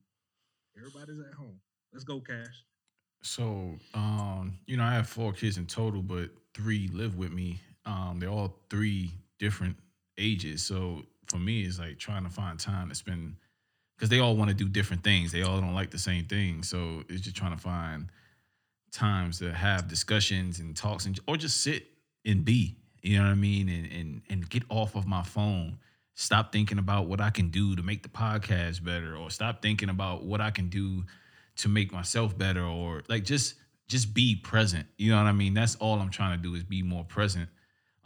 Everybody's 0.79 1.21
at 1.21 1.35
home. 1.35 1.61
Let's 1.95 2.03
go, 2.03 2.19
Cash. 2.19 2.65
So, 3.23 3.79
um, 3.95 4.59
you 4.67 4.77
know, 4.77 4.83
I 4.83 4.93
have 4.95 5.09
four 5.09 5.33
kids 5.33 5.59
in 5.59 5.67
total, 5.67 6.03
but 6.03 6.29
three 6.53 6.91
live 6.93 7.17
with 7.17 7.33
me. 7.33 7.61
Um, 7.87 8.19
they're 8.19 8.31
all 8.31 8.59
three 8.69 9.13
different 9.39 9.77
ages. 10.19 10.65
So 10.65 11.03
for 11.29 11.39
me, 11.39 11.63
it's 11.63 11.79
like 11.79 11.99
trying 11.99 12.25
to 12.25 12.31
find 12.31 12.59
time 12.59 12.89
to 12.89 12.97
spend 12.97 13.37
because 13.97 14.09
they 14.09 14.19
all 14.19 14.37
want 14.37 14.51
to 14.51 14.57
do 14.57 14.69
different 14.69 15.05
things. 15.05 15.31
They 15.31 15.43
all 15.43 15.61
don't 15.61 15.75
like 15.75 15.93
the 15.93 15.99
same 15.99 16.25
thing. 16.25 16.65
So 16.65 17.05
it's 17.09 17.21
just 17.21 17.37
trying 17.37 17.57
to 17.57 17.63
find 17.63 18.09
times 18.91 19.39
to 19.39 19.53
have 19.53 19.87
discussions 19.87 20.59
and 20.59 20.77
talks 20.77 21.07
and 21.07 21.19
or 21.29 21.37
just 21.37 21.63
sit 21.63 21.87
and 22.27 22.45
be. 22.45 22.75
You 23.03 23.19
know 23.19 23.25
what 23.25 23.31
I 23.31 23.35
mean? 23.37 23.69
And 23.69 23.93
and 23.93 24.23
and 24.29 24.51
get 24.51 24.65
off 24.69 24.97
of 24.97 25.07
my 25.07 25.23
phone. 25.23 25.79
Stop 26.15 26.53
thinking 26.53 26.79
about 26.79 27.07
what 27.07 27.21
I 27.21 27.31
can 27.31 27.51
do 27.51 27.77
to 27.77 27.83
make 27.83 28.03
the 28.03 28.09
podcast 28.09 28.85
better, 28.85 29.17
or 29.17 29.31
stop 29.31 29.63
thinking 29.63 29.89
about 29.89 30.25
what 30.25 30.41
I 30.41 30.51
can 30.51 30.69
do 30.69 31.05
to 31.57 31.69
make 31.69 31.93
myself 31.93 32.37
better, 32.37 32.65
or 32.65 33.03
like 33.09 33.25
just 33.25 33.55
just 33.89 34.15
be 34.15 34.37
present. 34.37 34.87
You 34.97 35.11
know 35.11 35.19
what 35.19 35.29
I 35.29 35.33
mean? 35.33 35.55
That's 35.55 35.77
all 35.77 36.01
I'm 36.01 36.11
trying 36.11 36.37
to 36.37 36.43
do 36.43 36.55
is 36.55 36.65
be 36.65 36.83
more 36.83 37.05
present 37.05 37.49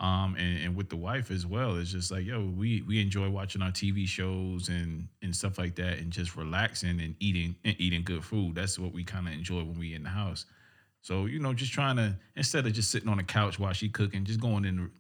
um, 0.01 0.37
and, 0.39 0.63
and 0.63 0.77
with 0.77 0.89
the 0.89 0.97
wife 0.97 1.31
as 1.31 1.47
well. 1.47 1.77
It's 1.77 1.91
just 1.91 2.11
like, 2.11 2.25
yo, 2.25 2.45
we 2.45 2.83
we 2.83 3.01
enjoy 3.01 3.29
watching 3.29 3.63
our 3.63 3.71
TV 3.71 4.07
shows 4.07 4.69
and 4.69 5.09
and 5.23 5.35
stuff 5.35 5.59
like 5.59 5.75
that, 5.77 5.99
and 5.99 6.11
just 6.11 6.37
relaxing 6.37 7.01
and 7.01 7.17
eating 7.21 7.57
and 7.65 7.75
eating 7.79 8.03
good 8.03 8.25
food. 8.25 8.55
That's 8.55 8.79
what 8.79 8.93
we 8.93 9.05
kind 9.05 9.27
of 9.27 9.35
enjoy 9.35 9.59
when 9.59 9.79
we 9.79 9.95
in 9.95 10.05
the 10.05 10.11
house. 10.11 10.47
So 11.03 11.27
you 11.27 11.41
know, 11.41 11.53
just 11.53 11.73
trying 11.73 11.97
to 11.97 12.17
instead 12.37 12.67
of 12.67 12.73
just 12.73 12.91
sitting 12.91 13.09
on 13.09 13.17
the 13.17 13.25
couch 13.25 13.59
while 13.59 13.73
she 13.73 13.89
cooking, 13.89 14.25
just 14.25 14.41
going 14.41 14.65
in, 14.65 14.91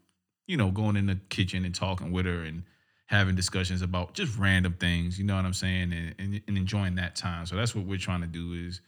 you 0.46 0.56
know, 0.56 0.70
going 0.70 0.96
in 0.96 1.06
the 1.06 1.18
kitchen 1.28 1.64
and 1.64 1.74
talking 1.74 2.10
with 2.10 2.26
her 2.26 2.42
and 2.42 2.64
having 3.08 3.34
discussions 3.34 3.82
about 3.82 4.14
just 4.14 4.38
random 4.38 4.74
things. 4.74 5.18
You 5.18 5.24
know 5.24 5.36
what 5.36 5.44
I'm 5.44 5.52
saying, 5.52 5.92
and, 5.92 6.14
and, 6.18 6.40
and 6.46 6.56
enjoying 6.56 6.94
that 6.94 7.16
time. 7.16 7.44
So 7.46 7.56
that's 7.56 7.74
what 7.74 7.84
we're 7.84 7.98
trying 7.98 8.20
to 8.22 8.26
do 8.26 8.52
is 8.52 8.80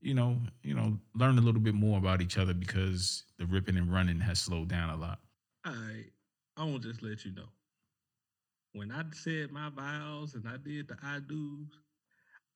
you 0.00 0.14
know, 0.14 0.36
you 0.62 0.74
know, 0.74 0.98
learn 1.14 1.38
a 1.38 1.42
little 1.42 1.60
bit 1.60 1.74
more 1.74 1.98
about 1.98 2.22
each 2.22 2.38
other 2.38 2.54
because 2.54 3.24
the 3.38 3.46
ripping 3.46 3.76
and 3.76 3.92
running 3.92 4.20
has 4.20 4.38
slowed 4.38 4.68
down 4.68 4.90
a 4.90 4.96
lot. 4.96 5.18
I 5.64 6.04
I 6.56 6.64
want 6.64 6.82
to 6.82 6.88
just 6.88 7.02
let 7.02 7.24
you 7.24 7.32
know. 7.32 7.48
When 8.72 8.92
I 8.92 9.02
said 9.12 9.50
my 9.50 9.68
vows 9.70 10.34
and 10.34 10.46
I 10.48 10.56
did 10.56 10.88
the 10.88 10.96
I 11.02 11.18
do's, 11.18 11.66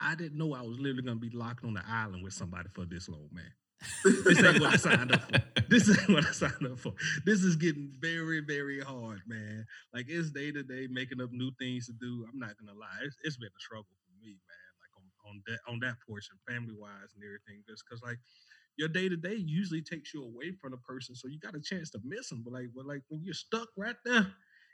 I 0.01 0.15
didn't 0.15 0.39
know 0.39 0.55
I 0.55 0.63
was 0.63 0.79
literally 0.79 1.03
gonna 1.03 1.17
be 1.17 1.31
locked 1.31 1.65
on 1.65 1.75
the 1.75 1.83
island 1.87 2.23
with 2.23 2.33
somebody 2.33 2.69
for 2.73 2.85
this 2.85 3.09
long, 3.09 3.29
man. 3.33 3.53
This 4.05 4.43
ain't 4.43 4.61
what 4.61 4.75
I 4.75 4.77
signed 4.77 5.13
up 5.13 5.23
for. 5.23 5.63
This 5.69 5.89
ain't 5.89 6.09
what 6.11 6.27
I 6.27 6.33
signed 6.33 6.67
up 6.67 6.79
for. 6.79 6.93
This 7.25 7.43
is 7.43 7.57
getting 7.57 7.93
very, 8.01 8.41
very 8.41 8.81
hard, 8.81 9.21
man. 9.27 9.67
Like 9.93 10.07
it's 10.09 10.31
day 10.31 10.53
to 10.53 10.63
day 10.63 10.87
making 10.91 11.21
up 11.21 11.31
new 11.33 11.51
things 11.59 11.87
to 11.87 11.93
do. 11.93 12.27
I'm 12.31 12.39
not 12.39 12.57
gonna 12.59 12.79
lie, 12.79 13.03
it's, 13.05 13.17
it's 13.25 13.37
been 13.37 13.49
a 13.49 13.61
struggle 13.61 13.87
for 13.87 14.13
me, 14.21 14.39
man. 14.49 14.71
Like 14.81 14.93
on, 14.97 15.31
on 15.31 15.43
that 15.47 15.73
on 15.73 15.81
that 15.81 15.97
portion, 16.07 16.37
family 16.49 16.75
wise 16.77 17.15
and 17.15 17.25
everything, 17.25 17.63
just 17.69 17.85
because 17.89 18.03
like 18.03 18.19
your 18.77 18.89
day 18.89 19.09
to 19.09 19.17
day 19.17 19.35
usually 19.35 19.83
takes 19.83 20.13
you 20.13 20.25
away 20.25 20.53
from 20.61 20.73
the 20.73 20.79
person, 20.79 21.15
so 21.15 21.29
you 21.29 21.39
got 21.39 21.55
a 21.55 21.61
chance 21.61 21.91
to 21.91 22.01
miss 22.05 22.29
them. 22.29 22.43
But 22.45 22.55
like, 22.55 22.71
but 22.75 22.87
like 22.87 23.03
when 23.09 23.23
you're 23.23 23.35
stuck 23.35 23.69
right 23.77 23.97
there 24.05 24.27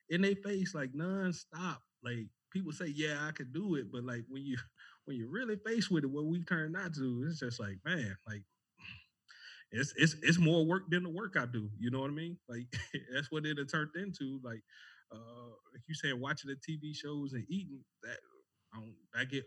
in 0.08 0.22
their 0.22 0.36
face, 0.36 0.74
like 0.74 0.92
nonstop, 0.92 1.78
like 2.02 2.26
people 2.50 2.72
say, 2.72 2.86
yeah, 2.86 3.16
I 3.26 3.32
could 3.32 3.52
do 3.52 3.76
it, 3.76 3.92
but 3.92 4.04
like 4.04 4.24
when 4.28 4.42
you 4.42 4.56
when 5.04 5.16
you're 5.16 5.30
really 5.30 5.56
faced 5.66 5.90
with 5.90 6.04
it, 6.04 6.10
what 6.10 6.26
we 6.26 6.42
turn 6.44 6.76
out 6.76 6.94
to, 6.94 7.24
it's 7.26 7.40
just 7.40 7.60
like, 7.60 7.78
man, 7.84 8.16
like 8.26 8.42
it's 9.72 9.92
it's 9.96 10.16
it's 10.22 10.38
more 10.38 10.66
work 10.66 10.90
than 10.90 11.04
the 11.04 11.10
work 11.10 11.36
I 11.38 11.46
do. 11.46 11.68
You 11.78 11.90
know 11.90 12.00
what 12.00 12.10
I 12.10 12.14
mean? 12.14 12.38
Like 12.48 12.66
that's 13.14 13.30
what 13.30 13.46
it 13.46 13.56
turned 13.70 13.90
into. 13.96 14.40
Like 14.42 14.62
uh 15.12 15.52
if 15.74 15.82
you 15.88 15.94
say 15.94 16.12
watching 16.12 16.50
the 16.50 16.56
TV 16.56 16.94
shows 16.94 17.32
and 17.32 17.44
eating, 17.48 17.80
that 18.02 18.18
I, 18.74 18.78
don't, 18.78 18.94
I 19.16 19.24
get 19.24 19.44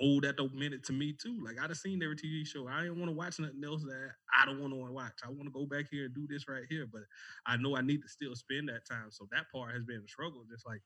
old 0.00 0.24
at 0.24 0.36
the 0.36 0.48
minute 0.54 0.84
to 0.84 0.92
me 0.92 1.14
too. 1.20 1.40
Like 1.44 1.58
I'd 1.58 1.70
have 1.70 1.76
seen 1.76 2.02
every 2.02 2.16
TV 2.16 2.46
show. 2.46 2.68
I 2.68 2.82
didn't 2.82 2.98
want 2.98 3.10
to 3.10 3.16
watch 3.16 3.38
nothing 3.38 3.62
else 3.64 3.82
that 3.82 4.10
I 4.32 4.44
don't 4.44 4.60
want 4.60 4.72
to 4.72 4.92
watch. 4.92 5.18
I 5.24 5.28
want 5.28 5.44
to 5.44 5.50
go 5.50 5.66
back 5.66 5.86
here 5.90 6.06
and 6.06 6.14
do 6.14 6.26
this 6.28 6.48
right 6.48 6.64
here, 6.68 6.86
but 6.90 7.02
I 7.46 7.56
know 7.56 7.76
I 7.76 7.82
need 7.82 8.02
to 8.02 8.08
still 8.08 8.34
spend 8.34 8.68
that 8.68 8.86
time. 8.88 9.08
So 9.10 9.26
that 9.32 9.46
part 9.52 9.72
has 9.72 9.84
been 9.84 10.02
a 10.04 10.08
struggle. 10.08 10.42
Just 10.50 10.66
like, 10.66 10.82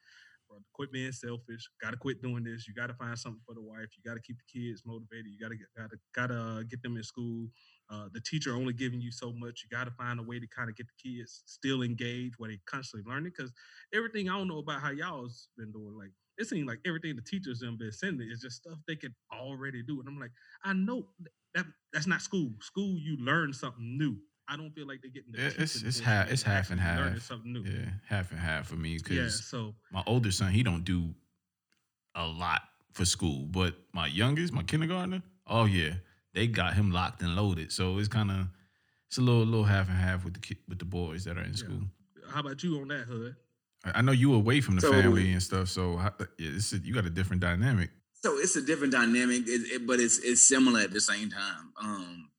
bro, 0.48 0.58
quit 0.72 0.92
being 0.92 1.12
selfish. 1.12 1.68
Got 1.82 1.90
to 1.90 1.96
quit 1.96 2.22
doing 2.22 2.44
this. 2.44 2.66
You 2.66 2.74
got 2.74 2.88
to 2.88 2.94
find 2.94 3.18
something 3.18 3.40
for 3.46 3.54
the 3.54 3.62
wife. 3.62 3.88
You 3.96 4.08
got 4.08 4.14
to 4.14 4.20
keep 4.20 4.36
the 4.38 4.60
kids 4.60 4.82
motivated. 4.86 5.26
You 5.26 5.38
got 5.40 5.50
to 5.50 5.56
got 5.76 5.90
to 5.90 5.98
got 6.14 6.26
to 6.28 6.64
get 6.64 6.82
them 6.82 6.96
in 6.96 7.02
school. 7.02 7.48
Uh, 7.90 8.08
the 8.12 8.20
teacher 8.20 8.54
only 8.54 8.72
giving 8.72 9.00
you 9.00 9.12
so 9.12 9.32
much. 9.32 9.64
You 9.64 9.76
got 9.76 9.84
to 9.84 9.90
find 9.92 10.18
a 10.18 10.22
way 10.22 10.40
to 10.40 10.46
kind 10.46 10.68
of 10.68 10.76
get 10.76 10.86
the 10.86 11.10
kids 11.10 11.42
still 11.46 11.82
engaged 11.82 12.34
where 12.38 12.50
they 12.50 12.58
constantly 12.66 13.10
learning. 13.10 13.32
Because 13.36 13.52
everything 13.94 14.28
I 14.28 14.36
don't 14.36 14.48
know 14.48 14.58
about 14.58 14.80
how 14.80 14.90
y'all's 14.90 15.48
been 15.56 15.72
doing, 15.72 15.96
like 15.96 16.10
it 16.38 16.46
seems 16.46 16.66
like 16.66 16.80
everything 16.86 17.16
the 17.16 17.22
teachers 17.22 17.60
them 17.60 17.76
been 17.78 17.92
sending 17.92 18.28
is 18.30 18.40
just 18.40 18.56
stuff 18.56 18.78
they 18.86 18.96
could 18.96 19.14
already 19.32 19.82
do. 19.82 20.00
And 20.00 20.08
I'm 20.08 20.18
like, 20.20 20.32
I 20.64 20.72
know 20.72 21.08
that 21.54 21.66
that's 21.92 22.06
not 22.06 22.22
school. 22.22 22.50
School, 22.60 22.98
you 22.98 23.16
learn 23.18 23.52
something 23.52 23.98
new. 23.98 24.16
I 24.48 24.56
don't 24.56 24.70
feel 24.70 24.86
like 24.86 25.02
they're 25.02 25.10
getting 25.10 25.32
the 25.32 25.62
it's 25.62 25.82
it's 25.82 25.98
half 25.98 26.30
it's 26.30 26.42
half 26.42 26.70
and 26.70 26.80
half. 26.80 27.20
Something 27.22 27.52
new. 27.52 27.62
Yeah, 27.62 27.90
half 28.08 28.30
and 28.30 28.40
half 28.40 28.68
for 28.68 28.76
me 28.76 28.98
because 28.98 29.16
yeah, 29.16 29.28
so 29.28 29.74
my 29.90 30.02
older 30.06 30.30
son 30.30 30.52
he 30.52 30.62
don't 30.62 30.84
do 30.84 31.14
a 32.14 32.26
lot 32.26 32.62
for 32.92 33.04
school, 33.04 33.46
but 33.46 33.74
my 33.92 34.06
youngest, 34.06 34.52
my 34.52 34.62
kindergartner, 34.62 35.22
oh 35.46 35.64
yeah, 35.64 35.94
they 36.34 36.46
got 36.46 36.74
him 36.74 36.90
locked 36.90 37.22
and 37.22 37.34
loaded. 37.34 37.72
So 37.72 37.98
it's 37.98 38.08
kind 38.08 38.30
of 38.30 38.46
it's 39.08 39.18
a 39.18 39.20
little 39.20 39.44
little 39.44 39.64
half 39.64 39.88
and 39.88 39.96
half 39.96 40.24
with 40.24 40.40
the 40.40 40.56
with 40.68 40.78
the 40.78 40.84
boys 40.84 41.24
that 41.24 41.36
are 41.36 41.42
in 41.42 41.50
yeah. 41.50 41.56
school. 41.56 41.80
How 42.30 42.40
about 42.40 42.62
you 42.62 42.80
on 42.80 42.88
that, 42.88 43.06
Hood? 43.06 43.36
I 43.84 44.02
know 44.02 44.12
you 44.12 44.34
away 44.34 44.60
from 44.60 44.76
the 44.76 44.80
so, 44.80 44.90
family 44.90 45.32
and 45.32 45.42
stuff, 45.42 45.68
so 45.68 46.00
yeah, 46.00 46.10
it's 46.38 46.72
a, 46.72 46.78
you 46.78 46.92
got 46.92 47.04
a 47.04 47.10
different 47.10 47.42
dynamic. 47.42 47.90
So 48.14 48.38
it's 48.38 48.56
a 48.56 48.62
different 48.62 48.92
dynamic, 48.92 49.42
it, 49.46 49.72
it, 49.72 49.86
but 49.86 50.00
it's 50.00 50.18
it's 50.18 50.42
similar 50.42 50.80
at 50.80 50.92
the 50.92 51.00
same 51.00 51.30
time. 51.30 51.72
Um, 51.80 52.30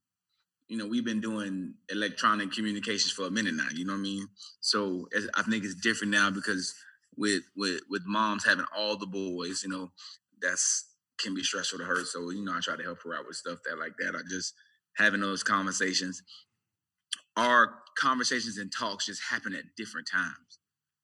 you 0.68 0.78
know, 0.78 0.88
we've 0.88 1.06
been 1.06 1.22
doing 1.22 1.76
electronic 1.90 2.52
communications 2.52 3.12
for 3.12 3.28
a 3.28 3.32
minute 3.32 3.56
now. 3.56 3.68
You 3.74 3.86
know 3.86 3.94
what 3.94 4.00
I 4.00 4.04
mean? 4.04 4.28
So 4.62 5.08
I 5.36 5.44
think 5.44 5.64
it's 5.64 5.76
different 5.76 6.12
now 6.12 6.30
because 6.32 6.74
with 7.18 7.44
with 7.56 7.82
with 7.90 8.04
moms 8.06 8.46
having 8.46 8.66
all 8.76 8.98
the 8.98 9.08
boys, 9.08 9.64
you 9.64 9.70
know, 9.70 9.92
that's 10.42 10.86
can 11.20 11.34
be 11.36 11.44
stressful 11.44 11.80
to 11.80 11.86
her. 11.86 12.04
So 12.06 12.30
you 12.32 12.44
know, 12.44 12.54
I 12.56 12.60
try 12.62 12.76
to 12.76 12.84
help 12.84 13.00
her 13.04 13.16
out 13.16 13.28
with 13.28 13.38
stuff 13.38 13.60
that 13.66 13.80
like 13.80 13.94
that. 14.00 14.16
I 14.16 14.22
just 14.30 14.54
having 14.98 15.22
those 15.22 15.44
conversations. 15.44 16.22
Our 17.38 17.76
conversations 17.98 18.58
and 18.58 18.72
talks 18.72 19.06
just 19.06 19.22
happen 19.30 19.54
at 19.54 19.64
different 19.78 20.08
times 20.12 20.60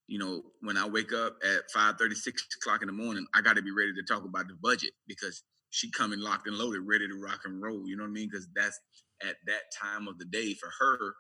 you 0.08 0.20
know, 0.20 0.44
when 0.62 0.78
I 0.78 0.88
wake 0.88 1.14
up 1.14 1.38
at 1.44 1.72
5 1.74 1.96
36 1.98 2.48
o'clock 2.62 2.82
in 2.82 2.88
the 2.88 2.94
morning, 2.94 3.26
I 3.34 3.42
got 3.42 3.56
to 3.56 3.62
be 3.62 3.72
ready 3.72 3.94
to 3.94 4.04
talk 4.04 4.26
about 4.26 4.48
the 4.48 4.56
budget 4.62 4.92
because 5.08 5.44
she 5.70 5.92
coming 5.92 6.20
locked 6.20 6.48
and 6.48 6.58
loaded, 6.58 6.82
ready 6.86 7.08
to 7.08 7.16
rock 7.16 7.42
and 7.46 7.62
roll. 7.62 7.88
You 7.88 7.96
know 7.98 8.04
what 8.04 8.10
I 8.10 8.14
mean? 8.14 8.30
Because 8.32 8.48
that's 8.56 8.80
at 9.28 9.38
that 9.48 9.64
time 9.82 10.08
of 10.08 10.18
the 10.20 10.26
day 10.26 10.54
for 10.54 10.70
her 10.80 11.14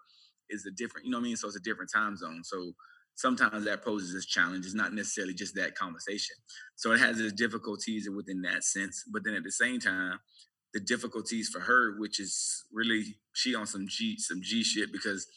is 0.49 0.65
a 0.65 0.71
different, 0.71 1.05
you 1.05 1.11
know 1.11 1.17
what 1.17 1.23
I 1.23 1.27
mean? 1.27 1.37
So 1.37 1.47
it's 1.47 1.57
a 1.57 1.61
different 1.61 1.91
time 1.93 2.17
zone. 2.17 2.43
So 2.43 2.73
sometimes 3.15 3.65
that 3.65 3.83
poses 3.83 4.13
this 4.13 4.25
challenge. 4.25 4.65
It's 4.65 4.75
not 4.75 4.93
necessarily 4.93 5.33
just 5.33 5.55
that 5.55 5.75
conversation. 5.75 6.35
So 6.75 6.91
it 6.91 6.99
has 6.99 7.19
its 7.19 7.33
difficulties 7.33 8.09
within 8.15 8.41
that 8.43 8.63
sense. 8.63 9.03
But 9.11 9.23
then 9.25 9.35
at 9.35 9.43
the 9.43 9.51
same 9.51 9.79
time, 9.79 10.19
the 10.73 10.79
difficulties 10.79 11.49
for 11.49 11.61
her, 11.61 11.99
which 11.99 12.19
is 12.19 12.65
really 12.73 13.03
she 13.33 13.55
on 13.55 13.67
some 13.67 13.85
G 13.87 14.17
some 14.17 14.41
G 14.41 14.63
shit 14.63 14.91
because 14.91 15.27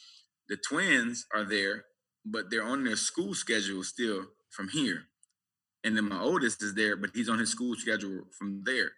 the 0.48 0.56
twins 0.56 1.26
are 1.34 1.44
there 1.44 1.84
but 2.26 2.50
they're 2.50 2.64
on 2.64 2.84
their 2.84 2.96
school 2.96 3.34
schedule 3.34 3.82
still 3.84 4.26
from 4.50 4.68
here. 4.68 5.04
And 5.84 5.96
then 5.96 6.08
my 6.08 6.20
oldest 6.20 6.62
is 6.62 6.74
there, 6.74 6.96
but 6.96 7.10
he's 7.14 7.28
on 7.28 7.38
his 7.38 7.50
school 7.50 7.76
schedule 7.76 8.24
from 8.36 8.62
there. 8.64 8.90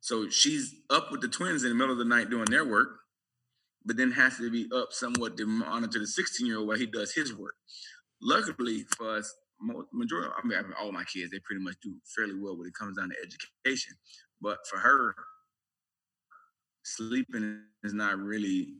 So 0.00 0.28
she's 0.28 0.74
up 0.90 1.10
with 1.10 1.22
the 1.22 1.28
twins 1.28 1.64
in 1.64 1.70
the 1.70 1.74
middle 1.74 1.92
of 1.92 1.98
the 1.98 2.04
night 2.04 2.28
doing 2.28 2.44
their 2.50 2.64
work, 2.66 2.88
but 3.84 3.96
then 3.96 4.10
has 4.12 4.38
to 4.38 4.50
be 4.50 4.68
up 4.74 4.92
somewhat 4.92 5.36
to 5.36 5.46
monitor 5.46 5.98
the 5.98 6.06
16 6.06 6.46
year 6.46 6.58
old 6.58 6.68
while 6.68 6.78
he 6.78 6.86
does 6.86 7.12
his 7.12 7.34
work. 7.34 7.54
Luckily 8.22 8.84
for 8.96 9.16
us, 9.16 9.34
majority, 9.92 10.30
I 10.42 10.46
mean, 10.46 10.58
all 10.80 10.92
my 10.92 11.04
kids, 11.04 11.30
they 11.30 11.38
pretty 11.40 11.62
much 11.62 11.76
do 11.82 11.94
fairly 12.16 12.34
well 12.34 12.56
when 12.56 12.66
it 12.66 12.74
comes 12.74 12.96
down 12.96 13.10
to 13.10 13.16
education. 13.18 13.94
But 14.40 14.58
for 14.68 14.78
her, 14.78 15.14
sleeping 16.82 17.62
is 17.82 17.94
not 17.94 18.18
really 18.18 18.74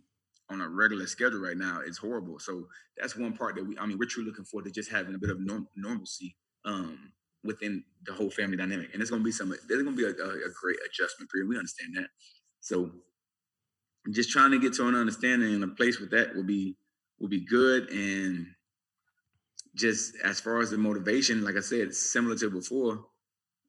on 0.51 0.61
a 0.61 0.69
regular 0.69 1.07
schedule 1.07 1.40
right 1.40 1.57
now 1.57 1.81
It's 1.85 1.99
horrible. 1.99 2.38
So 2.38 2.67
that's 2.99 3.17
one 3.17 3.33
part 3.33 3.57
that 3.57 3.67
we, 3.67 3.79
I 3.79 3.87
mean, 3.87 3.99
we're 3.99 4.09
truly 4.09 4.29
looking 4.29 4.45
forward 4.45 4.67
to 4.67 4.71
just 4.71 4.90
having 4.90 5.14
a 5.14 5.19
bit 5.19 5.31
of 5.31 5.40
norm, 5.40 5.67
normalcy 5.75 6.37
um, 6.64 7.12
within 7.43 7.83
the 8.07 8.12
whole 8.12 8.31
family 8.31 8.57
dynamic. 8.57 8.90
And 8.93 9.01
it's 9.01 9.11
going 9.11 9.23
to 9.23 9.25
be 9.25 9.33
some, 9.33 9.49
there's 9.69 9.83
going 9.83 9.97
to 9.97 10.03
be 10.03 10.05
a, 10.05 10.25
a, 10.25 10.31
a, 10.31 10.53
great 10.61 10.77
adjustment 10.87 11.31
period. 11.31 11.49
We 11.49 11.57
understand 11.57 11.97
that. 11.97 12.09
So 12.61 12.90
just 14.12 14.31
trying 14.31 14.51
to 14.51 14.59
get 14.59 14.75
to 14.75 14.87
an 14.87 14.95
understanding 14.95 15.55
and 15.55 15.64
a 15.64 15.69
place 15.69 15.99
with 15.99 16.11
that 16.11 16.35
will 16.35 16.45
be, 16.45 16.77
will 17.19 17.29
be 17.29 17.45
good. 17.45 17.90
And 17.90 18.47
just 19.75 20.14
as 20.23 20.40
far 20.40 20.61
as 20.61 20.71
the 20.71 20.79
motivation, 20.79 21.45
like 21.45 21.57
I 21.57 21.61
said, 21.61 21.95
similar 21.95 22.37
to 22.37 22.51
before, 22.51 23.05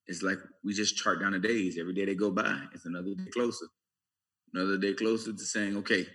it's 0.08 0.22
like 0.22 0.38
we 0.64 0.74
just 0.74 0.98
chart 0.98 1.20
down 1.20 1.32
the 1.32 1.40
days. 1.40 1.78
Every 1.80 1.94
day 1.94 2.06
they 2.06 2.16
go 2.16 2.32
by, 2.32 2.60
it's 2.74 2.86
another 2.86 3.16
day 3.16 3.30
closer. 3.34 3.66
Another 4.54 4.78
day 4.78 4.94
closer 4.94 5.34
to 5.34 5.44
saying, 5.44 5.78
okay, 5.78 6.06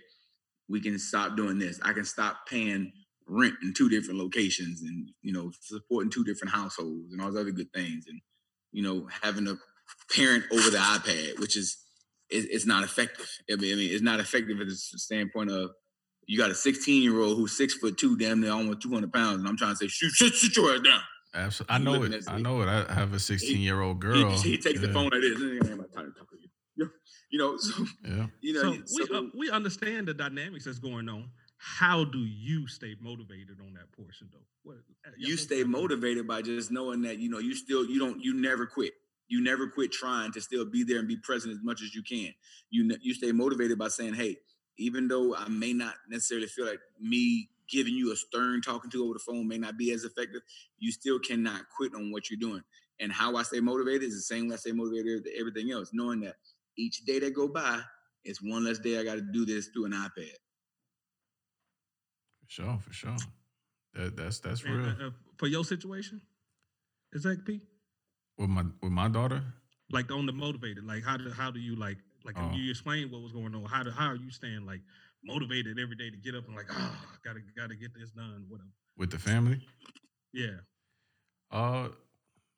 we 0.69 0.79
can 0.79 0.97
stop 0.97 1.35
doing 1.35 1.59
this. 1.59 1.79
I 1.83 1.93
can 1.93 2.05
stop 2.05 2.47
paying 2.47 2.91
rent 3.27 3.55
in 3.61 3.73
two 3.73 3.89
different 3.89 4.19
locations 4.19 4.81
and 4.81 5.09
you 5.21 5.31
know 5.31 5.51
supporting 5.61 6.11
two 6.11 6.23
different 6.23 6.53
households 6.53 7.13
and 7.13 7.21
all 7.21 7.31
those 7.31 7.41
other 7.41 7.51
good 7.51 7.71
things 7.71 8.05
and 8.07 8.19
you 8.71 8.83
know 8.83 9.07
having 9.21 9.47
a 9.47 9.55
parent 10.13 10.43
over 10.51 10.69
the 10.69 10.77
iPad, 10.77 11.39
which 11.39 11.57
is 11.57 11.80
it, 12.31 12.47
it's 12.51 12.65
not 12.65 12.83
effective. 12.83 13.29
I 13.51 13.55
mean, 13.55 13.73
I 13.73 13.75
mean, 13.77 13.91
it's 13.93 14.01
not 14.03 14.19
effective 14.19 14.59
at 14.59 14.67
the 14.67 14.75
standpoint 14.75 15.51
of 15.51 15.71
you 16.27 16.37
got 16.37 16.51
a 16.51 16.55
16 16.55 17.03
year 17.03 17.19
old 17.19 17.37
who's 17.37 17.57
six 17.57 17.73
foot 17.75 17.97
two, 17.97 18.17
damn 18.17 18.41
near 18.41 18.51
almost 18.51 18.81
200 18.81 19.11
pounds, 19.11 19.39
and 19.39 19.47
I'm 19.47 19.57
trying 19.57 19.71
to 19.71 19.77
say, 19.77 19.87
shoot, 19.87 20.11
shut, 20.11 20.33
shut 20.33 20.55
your 20.55 20.73
ass 20.73 20.81
down. 20.81 21.01
Absolutely, 21.33 21.75
I 21.75 21.77
know 21.77 22.03
it. 22.03 22.23
I 22.27 22.37
know 22.39 22.61
it. 22.61 22.67
I 22.67 22.93
have 22.93 23.13
a 23.13 23.19
16 23.19 23.59
year 23.59 23.81
old 23.81 23.97
He- 23.97 23.99
girl. 23.99 24.31
He, 24.41 24.57
takes 24.57 24.81
the 24.81 24.91
phone 24.91 25.09
like 25.09 25.21
this. 25.21 25.39
"Ain't 25.41 25.59
got 25.77 25.93
time 25.93 26.13
to 26.13 26.19
talk 26.19 26.29
to 26.29 26.37
you." 26.77 26.89
You 27.31 27.39
know, 27.39 27.55
so 27.57 27.85
Yeah. 28.05 28.27
you 28.41 28.53
know, 28.53 28.73
so 28.73 29.05
so, 29.05 29.05
we 29.13 29.17
uh, 29.17 29.21
we 29.37 29.49
understand 29.49 30.09
the 30.09 30.13
dynamics 30.13 30.65
that's 30.65 30.79
going 30.79 31.07
on. 31.07 31.29
How 31.57 32.03
do 32.03 32.19
you 32.19 32.67
stay 32.67 32.95
motivated 32.99 33.61
on 33.61 33.73
that 33.75 33.89
portion 33.93 34.27
though? 34.33 34.39
What, 34.63 34.77
uh, 35.05 35.11
y'all 35.17 35.29
you 35.29 35.35
both 35.35 35.45
stay 35.45 35.63
motivated 35.63 36.27
by 36.27 36.41
just 36.41 36.71
knowing 36.71 37.01
that 37.03 37.19
you 37.19 37.29
know 37.29 37.39
you 37.39 37.55
still 37.55 37.85
you 37.85 37.99
don't 37.99 38.21
you 38.21 38.33
never 38.33 38.65
quit. 38.65 38.93
You 39.31 39.41
never 39.41 39.67
quit 39.67 39.91
trying 39.91 40.31
to 40.33 40.41
still 40.41 40.65
be 40.65 40.83
there 40.83 40.99
and 40.99 41.07
be 41.07 41.15
present 41.15 41.53
as 41.53 41.63
much 41.63 41.81
as 41.81 41.95
you 41.95 42.03
can. 42.03 42.33
You 42.69 42.95
you 43.01 43.13
stay 43.13 43.31
motivated 43.31 43.79
by 43.79 43.87
saying, 43.87 44.13
"Hey, 44.15 44.37
even 44.77 45.07
though 45.07 45.35
I 45.35 45.47
may 45.47 45.73
not 45.73 45.95
necessarily 46.09 46.47
feel 46.47 46.65
like 46.65 46.81
me 46.99 47.49
giving 47.69 47.93
you 47.93 48.11
a 48.11 48.15
stern 48.17 48.61
talking 48.61 48.91
to 48.91 49.03
over 49.05 49.13
the 49.13 49.19
phone 49.19 49.47
may 49.47 49.57
not 49.57 49.77
be 49.77 49.91
as 49.93 50.03
effective, 50.03 50.41
you 50.79 50.91
still 50.91 51.17
cannot 51.17 51.61
quit 51.75 51.95
on 51.95 52.11
what 52.11 52.29
you're 52.29 52.39
doing." 52.39 52.63
And 52.99 53.11
how 53.11 53.37
I 53.37 53.43
stay 53.43 53.61
motivated 53.61 54.03
is 54.03 54.15
the 54.15 54.35
same 54.35 54.49
way 54.49 54.55
I 54.55 54.57
stay 54.57 54.73
motivated 54.73 55.23
to 55.23 55.39
everything 55.39 55.71
else, 55.71 55.91
knowing 55.93 56.19
that 56.21 56.35
each 56.77 57.05
day 57.05 57.19
that 57.19 57.33
go 57.33 57.47
by 57.47 57.81
it's 58.23 58.41
one 58.41 58.63
less 58.63 58.79
day 58.79 58.99
I 58.99 59.03
got 59.03 59.15
to 59.15 59.21
do 59.21 59.45
this 59.45 59.67
through 59.67 59.85
an 59.85 59.93
iPad. 59.93 60.35
For 62.43 62.49
sure. 62.49 62.79
For 62.79 62.93
sure. 62.93 63.17
That, 63.93 64.15
that's 64.15 64.39
that's 64.39 64.63
And, 64.63 64.75
real. 64.75 64.85
uh, 64.89 65.07
uh, 65.07 65.11
for 65.37 65.47
your 65.47 65.65
situation. 65.65 66.21
Is 67.13 67.23
that 67.23 67.45
P? 67.45 67.61
With 68.41 68.49
my 68.49 68.63
with 68.81 68.91
my 68.91 69.07
daughter. 69.07 69.41
Like 69.91 70.11
on 70.11 70.25
the 70.25 70.31
motivated, 70.33 70.85
like 70.85 71.03
how 71.03 71.17
do 71.17 71.29
how 71.29 71.51
do 71.51 71.59
you 71.59 71.75
like 71.75 71.97
like 72.25 72.35
Oh. 72.37 72.51
you 72.53 72.69
explain 72.69 73.11
what 73.11 73.21
was 73.21 73.31
going 73.31 73.53
on? 73.55 73.63
How 73.65 73.83
do 73.83 73.91
how 73.91 74.07
are 74.07 74.15
you 74.15 74.31
staying 74.31 74.65
like 74.65 74.81
motivated 75.23 75.77
every 75.79 75.95
day 75.95 76.09
to 76.09 76.17
get 76.17 76.35
up 76.35 76.47
and 76.47 76.55
like 76.55 76.67
oh 76.71 76.95
gotta 77.23 77.39
gotta 77.55 77.75
get 77.75 77.93
this 77.93 78.09
done 78.11 78.45
whatever 78.49 78.69
with 78.97 79.11
the 79.11 79.19
family. 79.19 79.59
yeah 80.33 80.57
Uh, 81.51 81.89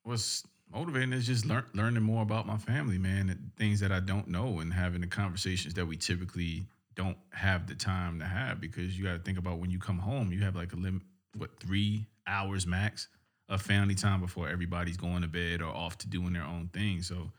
what's 0.04 0.44
motivating 0.72 1.14
is 1.14 1.26
just 1.28 1.46
learn, 1.46 1.66
learning 1.74 2.04
more 2.04 2.22
about 2.24 2.46
my 2.48 2.58
family, 2.58 2.98
man, 2.98 3.30
and 3.30 3.52
things 3.58 3.80
that 3.80 3.92
I 3.92 4.00
don't 4.00 4.28
know, 4.28 4.60
and 4.60 4.74
having 4.74 5.02
the 5.02 5.08
conversations 5.08 5.74
that 5.76 5.86
we 5.86 5.98
typically 5.98 6.66
don't 6.96 7.18
have 7.32 7.68
the 7.68 7.76
time 7.76 8.20
to 8.20 8.26
have 8.26 8.62
because 8.62 8.98
you 8.98 9.04
got 9.04 9.14
to 9.14 9.20
think 9.20 9.38
about 9.38 9.60
when 9.60 9.72
you 9.72 9.80
come 9.80 9.98
home, 10.00 10.32
you 10.32 10.42
have 10.44 10.56
like 10.56 10.74
a 10.74 10.76
limit, 10.76 11.02
what 11.38 11.60
three 11.60 12.08
hours 12.28 12.66
max 12.68 13.08
of 13.50 13.62
family 13.62 13.96
time 13.96 14.22
before 14.22 14.50
everybody's 14.50 14.98
going 14.98 15.22
to 15.22 15.28
bed 15.28 15.62
or 15.62 15.70
off 15.70 15.98
to 16.00 16.08
doing 16.08 16.34
their 16.34 16.44
own 16.44 16.70
thing. 16.74 17.02
So 17.02 17.32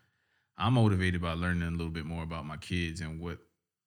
I'm 0.57 0.75
motivated 0.75 1.21
by 1.21 1.33
learning 1.33 1.67
a 1.67 1.71
little 1.71 1.89
bit 1.89 2.05
more 2.05 2.23
about 2.23 2.47
my 2.47 2.57
kids 2.57 3.01
and 3.01 3.21
what 3.21 3.39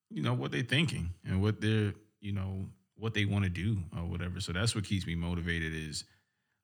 you 0.10 0.21
know 0.21 0.34
what 0.34 0.51
they're 0.51 0.62
thinking 0.62 1.12
and 1.25 1.41
what 1.41 1.62
they're 1.62 1.93
you 2.19 2.32
know 2.32 2.65
what 2.97 3.13
they 3.13 3.25
want 3.25 3.43
to 3.43 3.49
do 3.49 3.77
or 3.95 4.06
whatever. 4.06 4.39
So 4.39 4.51
that's 4.51 4.73
what 4.75 4.84
keeps 4.84 5.06
me 5.06 5.15
motivated 5.15 5.73
is 5.73 6.03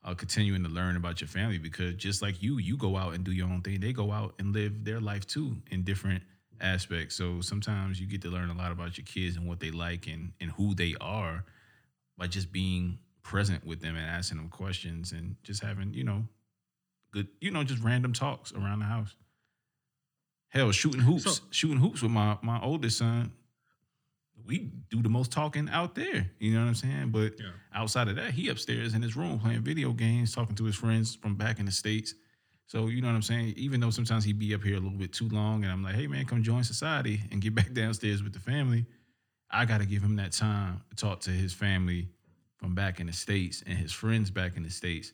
uh, 0.04 0.14
continuing 0.14 0.64
to 0.64 0.70
learn 0.70 0.98
about 0.98 1.22
your 1.22 1.28
family 1.28 1.58
because 1.58 1.96
just 1.96 2.22
like 2.22 2.42
you, 2.42 2.58
you 2.58 2.76
go 2.76 2.98
out 2.98 3.14
and 3.14 3.24
do 3.24 3.32
your 3.32 3.48
own 3.48 3.62
thing. 3.62 3.80
They 3.80 3.94
go 3.94 4.12
out 4.12 4.34
and 4.40 4.54
live 4.54 4.84
their 4.84 5.00
life 5.00 5.26
too 5.26 5.56
in 5.72 5.84
different 5.84 6.24
aspects. 6.60 7.16
So 7.16 7.42
sometimes 7.42 8.00
you 8.00 8.08
get 8.08 8.22
to 8.24 8.30
learn 8.30 8.50
a 8.50 8.58
lot 8.58 8.72
about 8.72 8.98
your 8.98 9.06
kids 9.06 9.38
and 9.38 9.48
what 9.48 9.60
they 9.60 9.72
like 9.72 10.08
and 10.08 10.34
and 10.42 10.52
who 10.52 10.74
they 10.76 10.96
are 11.00 11.46
by 12.18 12.28
just 12.28 12.52
being 12.52 13.00
present 13.24 13.66
with 13.66 13.82
them 13.82 13.96
and 13.96 14.06
asking 14.06 14.38
them 14.38 14.50
questions 14.50 15.12
and 15.12 15.36
just 15.44 15.64
having 15.64 15.94
you 15.94 16.04
know 16.04 16.28
good 17.12 17.28
you 17.42 17.50
know 17.52 17.64
just 17.64 17.82
random 17.84 18.14
talks 18.14 18.52
around 18.54 18.80
the 18.80 18.86
house. 18.86 19.16
Hell, 20.50 20.72
shooting 20.72 21.02
hoops, 21.02 21.24
So- 21.38 21.44
shooting 21.50 21.78
hoops 21.80 22.02
with 22.02 22.12
my 22.12 22.38
my 22.42 22.62
oldest 22.62 22.98
son. 23.00 23.32
We 24.46 24.60
do 24.90 25.02
the 25.02 25.10
most 25.10 25.32
talking 25.32 25.70
out 25.70 25.96
there. 25.96 26.30
You 26.40 26.54
know 26.54 26.62
what 26.62 26.68
I'm 26.68 26.76
saying? 26.76 27.12
But 27.12 27.40
Yeah. 27.40 27.52
outside 27.74 28.10
of 28.10 28.18
that, 28.18 28.34
he 28.34 28.50
upstairs 28.50 28.94
in 28.94 29.02
his 29.02 29.16
room 29.16 29.40
playing 29.40 29.62
video 29.62 29.94
games, 29.94 30.34
talking 30.34 30.56
to 30.58 30.66
his 30.66 30.76
friends 30.76 31.16
from 31.16 31.36
back 31.36 31.60
in 31.60 31.66
the 31.66 31.72
states. 31.72 32.14
So 32.66 32.88
you 32.88 33.02
know 33.02 33.08
what 33.08 33.16
I'm 33.16 33.22
saying? 33.22 33.54
Even 33.56 33.80
though 33.80 33.90
sometimes 33.90 34.26
he'd 34.26 34.40
be 34.40 34.54
up 34.54 34.64
here 34.64 34.76
a 34.76 34.80
little 34.80 34.98
bit 34.98 35.14
too 35.14 35.30
long, 35.30 35.64
and 35.64 35.72
I'm 35.72 35.82
like, 35.82 35.96
hey 35.96 36.08
man, 36.08 36.26
come 36.26 36.44
join 36.44 36.64
society 36.64 37.22
and 37.32 37.42
get 37.42 37.56
back 37.56 37.72
downstairs 37.74 38.22
with 38.22 38.34
the 38.34 38.40
family. 38.40 38.86
I 39.50 39.66
got 39.66 39.78
to 39.80 39.86
give 39.86 40.02
him 40.04 40.16
that 40.18 40.32
time 40.34 40.82
to 40.90 40.96
talk 40.96 41.22
to 41.22 41.30
his 41.30 41.54
family 41.54 42.10
from 42.64 42.76
back 42.76 43.02
in 43.02 43.08
the 43.08 43.14
states 43.14 43.62
and 43.68 43.78
his 43.78 43.92
friends 43.92 44.32
back 44.32 44.56
in 44.56 44.64
the 44.64 44.70
states, 44.70 45.12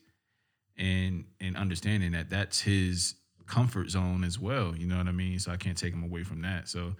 and 0.78 1.24
and 1.40 1.56
understanding 1.56 2.12
that 2.12 2.30
that's 2.30 2.60
his 2.60 3.16
comfort 3.46 3.90
zone 3.90 4.22
as 4.22 4.38
well. 4.38 4.76
You 4.76 4.86
know 4.86 4.98
what 4.98 5.08
I 5.08 5.12
mean? 5.12 5.40
So 5.40 5.50
I 5.50 5.56
can't 5.56 5.76
take 5.76 5.92
him 5.92 6.04
away 6.04 6.22
from 6.22 6.42
that. 6.42 6.68
So 6.68 6.94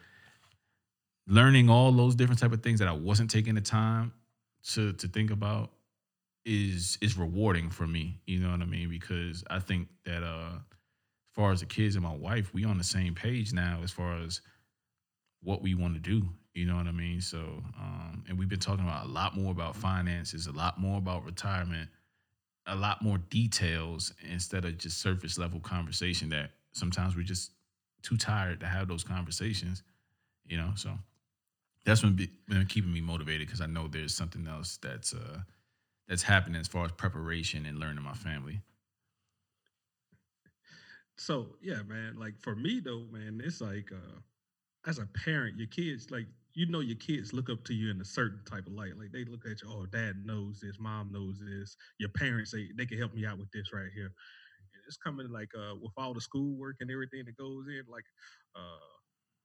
learning 1.28 1.70
all 1.70 1.92
those 1.92 2.16
different 2.16 2.40
type 2.40 2.50
of 2.50 2.64
things 2.64 2.80
that 2.80 2.88
I 2.88 2.92
wasn't 2.92 3.30
taking 3.30 3.54
the 3.54 3.60
time 3.60 4.12
to 4.72 4.92
to 4.94 5.06
think 5.06 5.30
about 5.30 5.70
is 6.44 6.98
is 7.00 7.16
rewarding 7.16 7.70
for 7.70 7.86
me. 7.86 8.18
You 8.26 8.40
know 8.40 8.50
what 8.50 8.60
I 8.60 8.64
mean? 8.64 8.90
Because 8.90 9.44
I 9.48 9.60
think 9.60 9.86
that 10.04 10.24
uh 10.24 10.56
as 10.56 11.34
far 11.36 11.52
as 11.52 11.60
the 11.60 11.66
kids 11.66 11.94
and 11.94 12.02
my 12.02 12.16
wife, 12.16 12.52
we 12.52 12.64
on 12.64 12.76
the 12.76 12.82
same 12.82 13.14
page 13.14 13.52
now 13.52 13.82
as 13.84 13.92
far 13.92 14.16
as 14.16 14.40
what 15.44 15.62
we 15.62 15.76
want 15.76 15.94
to 15.94 16.00
do. 16.00 16.28
You 16.54 16.66
know 16.66 16.76
what 16.76 16.86
I 16.86 16.92
mean? 16.92 17.20
So 17.20 17.62
um 17.78 18.24
and 18.28 18.38
we've 18.38 18.48
been 18.48 18.58
talking 18.60 18.84
about 18.84 19.06
a 19.06 19.08
lot 19.08 19.36
more 19.36 19.52
about 19.52 19.76
finances, 19.76 20.46
a 20.46 20.52
lot 20.52 20.80
more 20.80 20.98
about 20.98 21.24
retirement, 21.24 21.88
a 22.66 22.74
lot 22.74 23.02
more 23.02 23.18
details 23.18 24.12
instead 24.30 24.64
of 24.64 24.78
just 24.78 24.98
surface 24.98 25.38
level 25.38 25.60
conversation 25.60 26.28
that 26.30 26.50
sometimes 26.72 27.16
we're 27.16 27.22
just 27.22 27.52
too 28.02 28.16
tired 28.16 28.60
to 28.60 28.66
have 28.66 28.88
those 28.88 29.04
conversations. 29.04 29.82
You 30.46 30.56
know, 30.56 30.72
so 30.74 30.90
that's 31.84 32.02
been, 32.02 32.28
been 32.48 32.66
keeping 32.66 32.92
me 32.92 33.00
motivated 33.00 33.46
because 33.46 33.60
I 33.60 33.66
know 33.66 33.88
there's 33.88 34.14
something 34.14 34.46
else 34.46 34.78
that's 34.78 35.14
uh 35.14 35.40
that's 36.08 36.22
happening 36.22 36.60
as 36.60 36.66
far 36.66 36.84
as 36.84 36.92
preparation 36.92 37.66
and 37.66 37.78
learning 37.78 38.02
my 38.02 38.14
family. 38.14 38.60
So 41.16 41.54
yeah, 41.62 41.82
man. 41.86 42.16
Like 42.18 42.38
for 42.40 42.56
me 42.56 42.80
though, 42.80 43.04
man, 43.12 43.40
it's 43.44 43.60
like 43.60 43.92
uh 43.92 44.18
as 44.86 44.98
a 44.98 45.06
parent, 45.06 45.58
your 45.58 45.68
kids 45.68 46.10
like 46.10 46.26
you 46.54 46.66
know 46.66 46.80
your 46.80 46.96
kids 46.96 47.32
look 47.32 47.50
up 47.50 47.64
to 47.64 47.74
you 47.74 47.90
in 47.90 48.00
a 48.00 48.04
certain 48.04 48.40
type 48.44 48.66
of 48.66 48.72
light. 48.72 48.96
Like 48.98 49.12
they 49.12 49.24
look 49.24 49.46
at 49.46 49.62
you, 49.62 49.68
oh, 49.70 49.86
dad 49.86 50.24
knows 50.24 50.60
this, 50.60 50.76
mom 50.78 51.12
knows 51.12 51.40
this. 51.40 51.76
Your 51.98 52.10
parents 52.10 52.50
say 52.52 52.68
they 52.76 52.86
can 52.86 52.98
help 52.98 53.14
me 53.14 53.26
out 53.26 53.38
with 53.38 53.50
this 53.52 53.72
right 53.72 53.90
here. 53.94 54.06
And 54.06 54.82
It's 54.86 54.96
coming 54.96 55.30
like 55.30 55.50
uh 55.56 55.74
with 55.80 55.92
all 55.96 56.14
the 56.14 56.20
schoolwork 56.20 56.76
and 56.80 56.90
everything 56.90 57.24
that 57.26 57.36
goes 57.36 57.66
in, 57.68 57.82
like 57.88 58.04
uh 58.56 58.78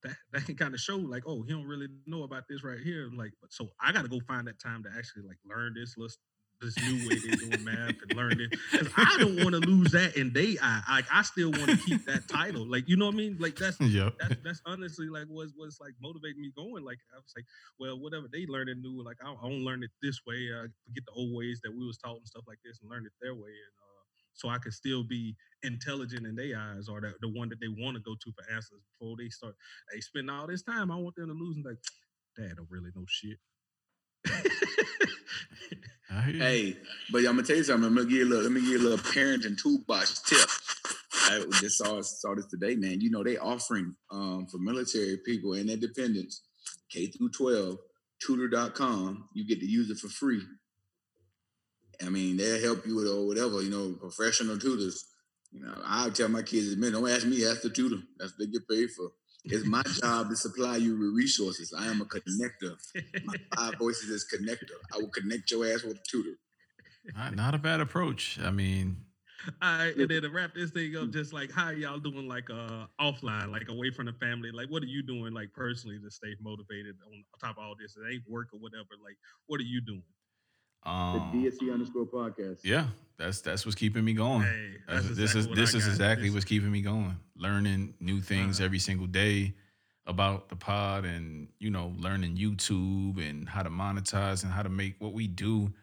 that 0.03 0.15
that 0.33 0.45
can 0.45 0.55
kind 0.55 0.73
of 0.73 0.79
show 0.79 0.97
like, 0.97 1.23
oh, 1.27 1.43
he 1.43 1.51
don't 1.53 1.65
really 1.67 1.87
know 2.07 2.23
about 2.23 2.43
this 2.49 2.63
right 2.63 2.79
here. 2.79 3.09
Like, 3.15 3.31
but 3.41 3.51
so 3.53 3.69
I 3.81 3.91
got 3.91 4.03
to 4.03 4.09
go 4.09 4.19
find 4.27 4.47
that 4.47 4.59
time 4.59 4.83
to 4.83 4.89
actually 4.97 5.23
like 5.23 5.37
learn 5.45 5.73
this 5.75 5.95
list, 5.97 6.19
this 6.61 6.77
new 6.77 7.07
way 7.07 7.19
they're 7.19 7.35
doing 7.35 7.63
math 7.63 7.95
and 8.01 8.15
learn 8.15 8.39
it 8.39 8.51
because 8.71 8.87
I 8.95 9.17
don't 9.19 9.37
want 9.37 9.51
to 9.51 9.59
lose 9.59 9.91
that 9.91 10.15
in 10.15 10.33
they 10.33 10.57
eye. 10.61 10.81
Like 10.89 11.05
I 11.11 11.21
still 11.21 11.51
want 11.51 11.69
to 11.69 11.77
keep 11.77 12.05
that 12.05 12.27
title. 12.27 12.65
Like 12.65 12.87
you 12.87 12.97
know 12.97 13.07
what 13.07 13.15
I 13.15 13.17
mean? 13.17 13.37
Like 13.39 13.55
that's 13.55 13.79
yep. 13.81 14.13
that's 14.19 14.35
that's 14.43 14.61
honestly 14.65 15.07
like 15.07 15.25
what's 15.27 15.53
what's 15.55 15.79
like 15.79 15.93
motivating 16.01 16.41
me 16.41 16.51
going. 16.55 16.83
Like 16.83 16.99
I 17.13 17.17
was 17.17 17.33
like, 17.35 17.45
well, 17.79 17.99
whatever 17.99 18.27
they 18.31 18.45
learning 18.47 18.81
new, 18.81 19.03
like 19.03 19.17
I, 19.23 19.31
I 19.31 19.49
don't 19.49 19.65
learn 19.65 19.83
it 19.83 19.91
this 20.01 20.19
way. 20.25 20.49
I 20.53 20.67
forget 20.87 21.05
the 21.05 21.13
old 21.15 21.35
ways 21.35 21.61
that 21.63 21.71
we 21.71 21.85
was 21.85 21.97
taught 21.97 22.17
and 22.17 22.27
stuff 22.27 22.43
like 22.47 22.59
this, 22.63 22.79
and 22.81 22.89
learn 22.89 23.05
it 23.05 23.13
their 23.21 23.35
way, 23.35 23.51
and 23.51 23.75
uh, 23.79 24.03
so 24.33 24.49
I 24.49 24.57
can 24.57 24.71
still 24.71 25.03
be 25.03 25.35
intelligent 25.63 26.25
in 26.25 26.35
their 26.35 26.57
eyes, 26.57 26.87
or 26.87 27.01
the, 27.01 27.13
the 27.21 27.29
one 27.29 27.49
that 27.49 27.59
they 27.59 27.69
want 27.69 27.95
to 27.95 28.01
go 28.01 28.15
to 28.15 28.31
for 28.31 28.53
answers 28.53 28.81
before 28.91 29.15
they 29.17 29.29
start. 29.29 29.55
They 29.93 30.01
spend 30.01 30.29
all 30.29 30.47
this 30.47 30.63
time. 30.63 30.91
I 30.91 30.95
want 30.95 31.15
them 31.15 31.27
to 31.27 31.33
lose, 31.33 31.55
and 31.57 31.65
like, 31.65 31.77
Dad 32.37 32.57
don't 32.57 32.69
really 32.69 32.91
know 32.95 33.05
shit. 33.07 33.37
Hey, 36.25 36.77
but 37.11 37.19
I'm 37.19 37.35
gonna 37.35 37.43
tell 37.43 37.57
you 37.57 37.63
something. 37.63 37.87
I'm 37.87 37.95
gonna 37.95 38.07
give 38.07 38.19
you 38.19 38.25
a 38.25 38.29
little. 38.29 38.43
Let 38.43 38.51
me 38.51 38.61
give 38.61 38.69
you 38.69 38.79
a 38.79 38.87
little 38.89 38.97
parenting 38.97 39.61
toolbox 39.61 40.21
tip. 40.21 40.49
I 41.13 41.45
just 41.59 41.77
saw 41.77 42.01
saw 42.01 42.35
this 42.35 42.47
today, 42.47 42.75
man. 42.75 43.01
You 43.01 43.09
know 43.11 43.23
they 43.23 43.37
offering 43.37 43.95
um, 44.11 44.47
for 44.47 44.57
military 44.57 45.17
people 45.25 45.53
and 45.53 45.69
their 45.69 45.77
dependents, 45.77 46.41
K 46.89 47.07
through 47.07 47.29
12, 47.29 47.77
tutor.com. 48.21 49.29
You 49.33 49.45
get 49.45 49.59
to 49.59 49.65
use 49.65 49.89
it 49.89 49.97
for 49.97 50.07
free. 50.07 50.41
I 52.05 52.09
mean, 52.09 52.37
they'll 52.37 52.61
help 52.61 52.85
you 52.85 52.95
with 52.95 53.07
or 53.07 53.27
whatever. 53.27 53.61
You 53.61 53.69
know, 53.69 53.93
professional 53.99 54.57
tutors. 54.57 55.05
You 55.51 55.63
know, 55.63 55.73
I 55.85 56.09
tell 56.09 56.27
my 56.27 56.41
kids, 56.41 56.75
man, 56.75 56.91
don't 56.91 57.09
ask 57.09 57.25
me, 57.25 57.45
ask 57.45 57.61
the 57.61 57.69
tutor. 57.69 58.01
That's 58.17 58.33
what 58.33 58.39
they 58.39 58.51
get 58.51 58.67
paid 58.67 58.89
for. 58.91 59.11
It's 59.45 59.65
my 59.65 59.83
job 59.83 60.29
to 60.29 60.35
supply 60.35 60.77
you 60.77 60.97
with 60.97 61.13
resources. 61.15 61.73
I 61.77 61.85
am 61.87 62.01
a 62.01 62.05
connector. 62.05 62.75
My 63.25 63.35
five 63.55 63.75
voices 63.79 64.09
is 64.09 64.25
connector. 64.33 64.73
I 64.93 64.97
will 64.97 65.09
connect 65.09 65.51
your 65.51 65.65
ass 65.65 65.83
with 65.83 65.97
a 65.97 66.01
tutor. 66.09 66.37
Not, 67.15 67.35
not 67.35 67.55
a 67.55 67.59
bad 67.59 67.79
approach. 67.79 68.39
I 68.41 68.49
mean, 68.49 68.97
All 69.61 69.77
right, 69.77 69.95
and 69.95 70.09
then 70.09 70.23
to 70.23 70.29
wrap 70.29 70.55
this 70.55 70.71
thing 70.71 70.95
up, 70.95 71.11
just 71.11 71.31
like 71.31 71.51
how 71.51 71.69
y'all 71.69 71.99
doing, 71.99 72.27
like 72.27 72.49
uh 72.49 72.87
offline, 72.99 73.51
like 73.51 73.69
away 73.69 73.91
from 73.91 74.07
the 74.07 74.13
family. 74.13 74.51
Like, 74.51 74.69
what 74.69 74.81
are 74.81 74.87
you 74.87 75.03
doing, 75.03 75.33
like 75.33 75.53
personally, 75.53 75.99
to 76.03 76.09
stay 76.09 76.35
motivated 76.41 76.95
on 77.05 77.23
top 77.39 77.57
of 77.57 77.63
all 77.63 77.75
this? 77.79 77.95
It 77.95 78.11
ain't 78.11 78.23
work 78.27 78.47
or 78.53 78.59
whatever. 78.59 78.97
Like, 79.03 79.17
what 79.45 79.59
are 79.59 79.63
you 79.63 79.81
doing? 79.81 80.01
The 80.85 80.91
Um, 80.91 81.31
DSC 81.33 81.71
underscore 81.73 82.05
podcast. 82.05 82.59
yeah, 82.63 82.87
that's 83.17 83.41
that's 83.41 83.65
what's 83.65 83.75
keeping 83.75 84.05
me 84.05 84.13
going. 84.13 84.43
Hey, 84.43 84.77
That's- 84.87 85.05
that's 85.07 85.17
this 85.17 85.35
is 85.35 85.35
exactly 85.35 85.49
what 85.49 85.55
this 85.57 85.73
is 85.73 85.87
exactly 85.87 86.29
what's 86.29 86.45
keeping 86.45 86.71
me 86.71 86.81
going. 86.81 87.17
Learning 87.35 87.95
new 87.99 88.21
things 88.21 88.59
Uh-huh. 88.59 88.65
every 88.65 88.79
single 88.79 89.07
day 89.07 89.55
about 90.05 90.49
the 90.49 90.55
pod, 90.55 91.03
and 91.05 91.47
you 91.59 91.71
know, 91.71 91.95
learning 91.97 92.37
YouTube 92.37 93.17
and 93.27 93.49
how 93.49 93.63
to 93.63 93.69
monetize 93.71 94.43
and 94.43 94.51
how 94.53 94.61
to 94.61 94.69
make 94.69 94.95
what 95.01 95.13
we 95.13 95.25
do. 95.27 95.73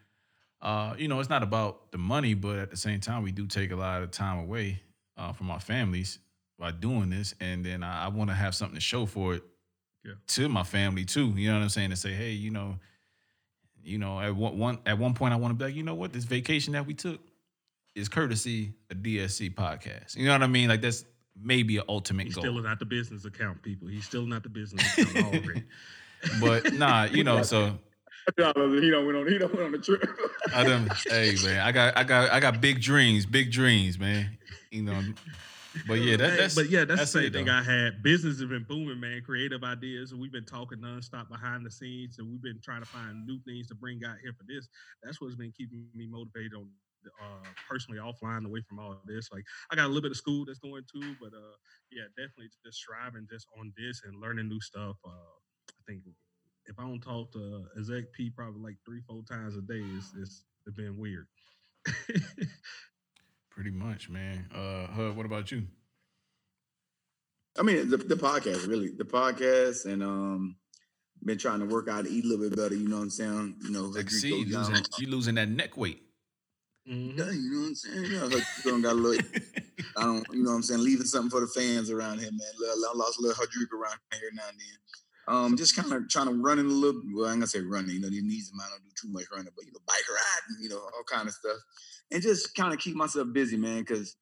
Uh, 0.60 0.94
you 0.96 1.08
know, 1.08 1.18
it's 1.18 1.28
not 1.28 1.42
about 1.42 1.90
the 1.90 1.98
money, 1.98 2.34
but 2.34 2.58
at 2.60 2.70
the 2.70 2.76
same 2.76 3.00
time, 3.00 3.24
we 3.24 3.32
do 3.32 3.48
take 3.48 3.72
a 3.72 3.76
lot 3.76 4.02
of 4.02 4.12
time 4.12 4.38
away 4.38 4.80
uh, 5.16 5.32
from 5.32 5.50
our 5.50 5.58
families 5.58 6.20
by 6.60 6.70
doing 6.70 7.10
this, 7.10 7.34
and 7.40 7.66
then 7.66 7.82
I, 7.82 8.04
I 8.04 8.08
want 8.08 8.30
to 8.30 8.34
have 8.34 8.54
something 8.54 8.76
to 8.76 8.80
show 8.80 9.04
for 9.04 9.34
it 9.34 9.42
Yeah. 10.04 10.12
to 10.28 10.48
my 10.48 10.62
family 10.62 11.04
too. 11.04 11.30
You 11.30 11.48
know 11.48 11.56
what 11.56 11.64
I'm 11.64 11.68
saying? 11.70 11.90
To 11.90 11.96
say, 11.96 12.12
hey, 12.12 12.30
you 12.30 12.50
know, 12.52 12.78
you 13.84 13.98
know, 13.98 14.20
at 14.20 14.34
one, 14.34 14.58
one 14.58 14.78
at 14.86 14.98
one 14.98 15.14
point, 15.14 15.32
I 15.32 15.36
want 15.36 15.52
to 15.52 15.58
be 15.58 15.64
like, 15.64 15.74
you 15.74 15.82
know 15.82 15.94
what, 15.94 16.12
this 16.12 16.24
vacation 16.24 16.72
that 16.74 16.86
we 16.86 16.94
took 16.94 17.20
is 17.94 18.08
courtesy 18.08 18.72
a 18.90 18.94
DSC 18.94 19.54
podcast. 19.54 20.16
You 20.16 20.26
know 20.26 20.32
what 20.32 20.42
I 20.42 20.46
mean? 20.46 20.68
Like 20.68 20.80
that's 20.80 21.04
maybe 21.40 21.78
an 21.78 21.84
ultimate 21.88 22.26
He's 22.26 22.34
goal. 22.34 22.44
still 22.44 22.62
not 22.62 22.78
the 22.78 22.84
business 22.86 23.24
account, 23.24 23.62
people. 23.62 23.88
He's 23.88 24.04
still 24.04 24.26
not 24.26 24.42
the 24.42 24.48
business 24.48 24.98
account 24.98 25.26
already. 25.34 25.64
but 26.40 26.72
nah, 26.74 27.04
you 27.12 27.24
know, 27.24 27.42
so 27.42 27.78
he 28.36 28.42
don't 28.42 29.06
went 29.06 29.18
on. 29.18 29.28
He 29.28 29.38
don't 29.38 29.52
went 29.54 29.66
on 29.66 29.72
the 29.72 29.78
trip. 29.78 30.04
I 30.54 30.64
done, 30.64 30.88
hey 31.06 31.36
man, 31.44 31.60
I 31.60 31.72
got 31.72 31.96
I 31.96 32.04
got 32.04 32.30
I 32.30 32.40
got 32.40 32.60
big 32.60 32.80
dreams, 32.80 33.26
big 33.26 33.50
dreams, 33.50 33.98
man. 33.98 34.38
You 34.70 34.82
know, 34.82 35.02
but 35.86 35.94
yeah, 35.94 36.16
that, 36.16 36.36
that's 36.38 36.54
but 36.54 36.70
yeah, 36.70 36.84
that's, 36.84 37.00
that's 37.00 37.12
the 37.12 37.20
same 37.20 37.26
it, 37.28 37.32
thing. 37.32 37.48
I 37.48 37.62
had. 37.62 38.02
Business 38.02 38.38
has 38.40 38.48
been 38.48 38.64
booming, 38.68 39.00
man. 39.00 39.22
Creative 39.24 39.62
ideas, 39.62 40.12
and 40.12 40.20
we've 40.20 40.32
been 40.32 40.44
talking 40.44 40.78
nonstop 40.78 41.28
behind 41.28 41.64
the 41.64 41.70
scenes, 41.70 42.18
and 42.18 42.28
we've 42.28 42.42
been 42.42 42.60
trying 42.62 42.82
to 42.82 42.88
find 42.88 43.26
new 43.26 43.38
things 43.46 43.68
to 43.68 43.74
bring 43.74 44.00
out 44.06 44.16
here 44.22 44.32
for 44.32 44.44
this. 44.46 44.68
That's 45.02 45.20
what's 45.20 45.36
been 45.36 45.52
keeping 45.56 45.86
me 45.94 46.06
motivated 46.06 46.54
on 46.54 46.68
uh, 47.20 47.48
personally 47.68 48.00
offline, 48.00 48.46
away 48.46 48.62
from 48.68 48.78
all 48.78 48.92
of 48.92 48.98
this. 49.06 49.28
Like 49.32 49.44
I 49.70 49.76
got 49.76 49.86
a 49.86 49.88
little 49.88 50.02
bit 50.02 50.12
of 50.12 50.16
school 50.16 50.44
that's 50.44 50.58
going 50.58 50.84
too, 50.92 51.14
but 51.20 51.32
uh, 51.34 51.56
yeah, 51.90 52.04
definitely 52.16 52.50
just 52.64 52.78
striving 52.78 53.26
just 53.30 53.46
on 53.58 53.72
this 53.76 54.02
and 54.04 54.20
learning 54.20 54.48
new 54.48 54.60
stuff. 54.60 54.96
Uh, 55.04 55.36
I 55.70 55.82
think 55.86 56.02
if 56.66 56.78
I 56.78 56.82
don't 56.82 57.00
talk 57.00 57.32
to 57.32 57.64
Exec 57.78 58.04
P 58.12 58.30
probably 58.30 58.62
like 58.62 58.76
three, 58.84 59.00
four 59.08 59.22
times 59.28 59.56
a 59.56 59.62
day, 59.62 59.82
it's 59.96 60.12
it's, 60.18 60.44
it's 60.66 60.76
been 60.76 60.96
weird. 60.96 61.26
pretty 63.54 63.70
much, 63.70 64.08
man. 64.08 64.46
Uh, 64.54 64.86
Hud, 64.92 65.16
what 65.16 65.26
about 65.26 65.50
you? 65.52 65.64
I 67.58 67.62
mean, 67.62 67.90
the, 67.90 67.98
the 67.98 68.14
podcast, 68.14 68.66
really, 68.66 68.90
the 68.96 69.04
podcast, 69.04 69.84
and 69.84 70.02
um, 70.02 70.56
been 71.24 71.38
trying 71.38 71.60
to 71.60 71.66
work 71.66 71.88
out, 71.88 72.06
eat 72.06 72.24
a 72.24 72.28
little 72.28 72.48
bit 72.48 72.56
better. 72.56 72.74
You 72.74 72.88
know 72.88 72.96
what 72.96 73.02
I'm 73.02 73.10
saying? 73.10 73.56
You 73.62 73.70
know, 73.70 73.82
Like, 73.82 74.04
Rodrigo 74.04 74.16
see, 74.16 74.28
you 74.38 74.46
Young, 74.46 74.68
losing, 74.70 74.84
you 74.98 75.06
losing 75.08 75.34
that 75.34 75.48
neck 75.48 75.76
weight. 75.76 76.02
Mhm. 76.88 77.16
Yeah, 77.16 77.30
you 77.30 77.50
know 77.52 77.60
what 77.60 77.66
I'm 77.68 77.74
saying? 77.74 78.04
Yeah, 78.10 78.20
Rodrigo 78.22 78.80
got 78.82 78.92
a 78.92 78.94
little. 78.94 79.26
I 79.96 80.02
don't, 80.02 80.26
you 80.32 80.42
know 80.42 80.50
what 80.50 80.56
I'm 80.56 80.62
saying? 80.62 80.82
Leaving 80.82 81.06
something 81.06 81.30
for 81.30 81.40
the 81.40 81.46
fans 81.46 81.90
around 81.90 82.18
here, 82.20 82.30
man. 82.30 82.40
I 82.68 82.96
lost 82.96 83.18
a 83.18 83.22
little 83.22 83.40
Rodrigo 83.40 83.76
around 83.76 83.98
here 84.12 84.30
now 84.34 84.48
and 84.48 84.58
then. 84.58 84.78
Um, 85.28 85.56
just 85.56 85.76
kind 85.76 85.92
of 85.92 86.08
trying 86.08 86.26
to 86.26 86.34
run 86.34 86.58
in 86.58 86.66
a 86.66 86.68
little. 86.68 87.00
Well, 87.14 87.26
I'm 87.26 87.36
gonna 87.36 87.46
say 87.46 87.60
running. 87.60 87.90
You 87.90 88.00
know, 88.00 88.10
these 88.10 88.24
knees 88.24 88.50
of 88.50 88.56
mine 88.56 88.66
don't 88.70 88.82
do 88.82 88.90
too 89.00 89.12
much 89.12 89.24
running, 89.30 89.52
but 89.54 89.64
you 89.64 89.72
know, 89.72 89.78
bike 89.86 90.02
riding, 90.10 90.62
you 90.62 90.68
know, 90.68 90.78
all 90.78 91.04
kind 91.06 91.28
of 91.28 91.34
stuff, 91.34 91.58
and 92.12 92.22
just 92.22 92.54
kind 92.54 92.72
of 92.72 92.78
keep 92.78 92.94
myself 92.94 93.28
busy, 93.32 93.56
man. 93.56 93.80
Because 93.80 94.16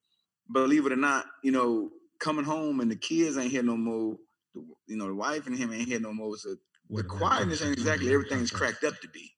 believe 0.52 0.86
it 0.86 0.92
or 0.92 0.96
not, 0.96 1.26
you 1.42 1.52
know, 1.52 1.90
coming 2.18 2.44
home 2.44 2.80
and 2.80 2.90
the 2.90 2.96
kids 2.96 3.36
ain't 3.36 3.50
here 3.50 3.62
no 3.62 3.76
more. 3.76 4.16
The, 4.54 4.62
you 4.86 4.96
know, 4.96 5.06
the 5.06 5.14
wife 5.14 5.46
and 5.46 5.56
him 5.56 5.72
ain't 5.72 5.88
here 5.88 6.00
no 6.00 6.12
more. 6.12 6.36
So 6.36 6.50
the 6.50 6.58
Wait 6.88 7.04
a 7.04 7.08
minute, 7.08 7.18
quietness 7.18 7.62
ain't 7.62 7.72
exactly 7.72 8.12
everything's 8.12 8.50
cracked 8.50 8.84
up 8.84 9.00
to 9.00 9.08
be. 9.08 9.30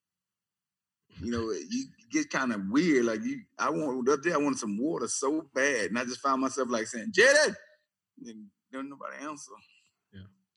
You 1.20 1.30
know, 1.30 1.50
you 1.50 1.86
get 2.12 2.30
kind 2.30 2.52
of 2.52 2.62
weird. 2.70 3.04
Like 3.04 3.22
you, 3.22 3.42
I 3.58 3.70
want 3.70 4.08
up 4.08 4.22
there. 4.22 4.34
I 4.34 4.38
wanted 4.38 4.58
some 4.58 4.78
water 4.78 5.08
so 5.08 5.48
bad, 5.54 5.90
and 5.90 5.98
I 5.98 6.04
just 6.04 6.20
found 6.20 6.40
myself 6.40 6.68
like 6.70 6.86
saying, 6.86 7.12
"Jared," 7.12 7.54
and 8.24 8.48
nobody 8.72 9.16
answer. 9.22 9.52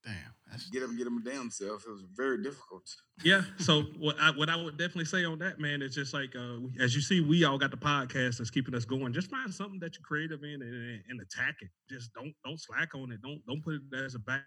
Damn, 0.05 0.13
that's 0.51 0.69
Get 0.69 0.83
up, 0.83 0.91
get 0.95 1.05
them 1.05 1.23
down 1.23 1.49
self. 1.49 1.83
It 1.87 1.89
was 1.91 2.03
very 2.15 2.41
difficult. 2.43 2.83
Yeah. 3.23 3.41
So 3.57 3.81
what 3.97 4.15
I 4.19 4.29
what 4.31 4.49
I 4.49 4.55
would 4.55 4.77
definitely 4.77 5.05
say 5.05 5.25
on 5.25 5.39
that, 5.39 5.59
man, 5.59 5.81
is 5.81 5.95
just 5.95 6.13
like 6.13 6.35
uh, 6.35 6.57
as 6.79 6.93
you 6.95 7.01
see, 7.01 7.21
we 7.21 7.43
all 7.43 7.57
got 7.57 7.71
the 7.71 7.77
podcast 7.77 8.37
that's 8.37 8.51
keeping 8.51 8.75
us 8.75 8.85
going. 8.85 9.11
Just 9.13 9.31
find 9.31 9.51
something 9.51 9.79
that 9.79 9.95
you're 9.95 10.03
creative 10.05 10.43
in 10.43 10.61
and, 10.61 10.73
and, 10.73 11.01
and 11.09 11.21
attack 11.21 11.55
it. 11.61 11.69
Just 11.89 12.13
don't 12.13 12.33
don't 12.45 12.59
slack 12.61 12.93
on 12.93 13.11
it. 13.11 13.21
Don't 13.23 13.41
don't 13.47 13.63
put 13.63 13.73
it 13.75 13.81
as 14.05 14.13
a 14.13 14.19
back 14.19 14.43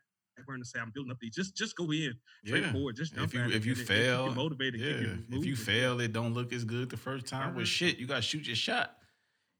burner 0.46 0.58
and 0.58 0.66
say 0.66 0.78
I'm 0.78 0.92
building 0.94 1.10
up 1.10 1.18
these. 1.20 1.34
Just 1.34 1.56
just 1.56 1.74
go 1.74 1.90
in 1.90 2.14
yeah. 2.44 2.56
straightforward. 2.56 2.94
Just 2.94 3.14
jump 3.16 3.26
If 3.26 3.34
you 3.34 3.40
at 3.40 3.50
it, 3.50 3.56
if 3.56 3.66
you 3.66 3.72
and 3.72 3.80
it- 3.80 3.82
it 3.82 3.86
keep 3.88 3.96
you 3.98 4.04
fail, 4.04 4.34
motivated, 4.34 4.80
keep 4.80 4.90
yeah. 5.08 5.16
you 5.28 5.38
If 5.40 5.44
you 5.44 5.56
fail, 5.56 5.98
it 6.00 6.12
don't 6.12 6.34
look 6.34 6.52
as 6.52 6.62
good 6.64 6.88
the 6.90 6.96
first 6.96 7.26
time. 7.26 7.56
Well, 7.56 7.64
Mhm. 7.64 7.68
shit, 7.68 7.98
you 7.98 8.06
got 8.06 8.16
to 8.16 8.22
shoot 8.22 8.46
your 8.46 8.54
shot 8.54 8.94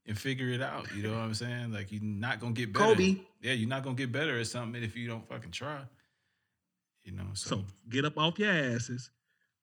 and 0.07 0.17
figure 0.17 0.49
it 0.51 0.63
out. 0.63 0.87
You 0.95 1.03
know 1.03 1.11
what 1.15 1.23
I'm 1.23 1.35
saying? 1.35 1.73
Like 1.73 1.91
you're 1.91 2.01
not 2.05 2.39
gonna 2.39 2.53
get 2.53 2.73
better. 2.73 2.95
Kobe. 2.95 3.17
Yeah, 3.41 3.53
you're 3.53 3.69
not 3.69 3.83
gonna 3.85 3.95
get 3.97 4.11
better 4.13 4.39
at 4.39 4.47
something 4.47 4.83
if 4.83 4.97
you 4.97 5.07
don't 5.09 5.27
fucking 5.29 5.53
try. 5.53 5.81
You 7.05 7.13
know, 7.13 7.25
so, 7.35 7.51
So 7.57 7.65
get 7.89 8.05
up 8.05 8.19
off 8.19 8.39
your 8.39 8.51
asses, 8.53 9.11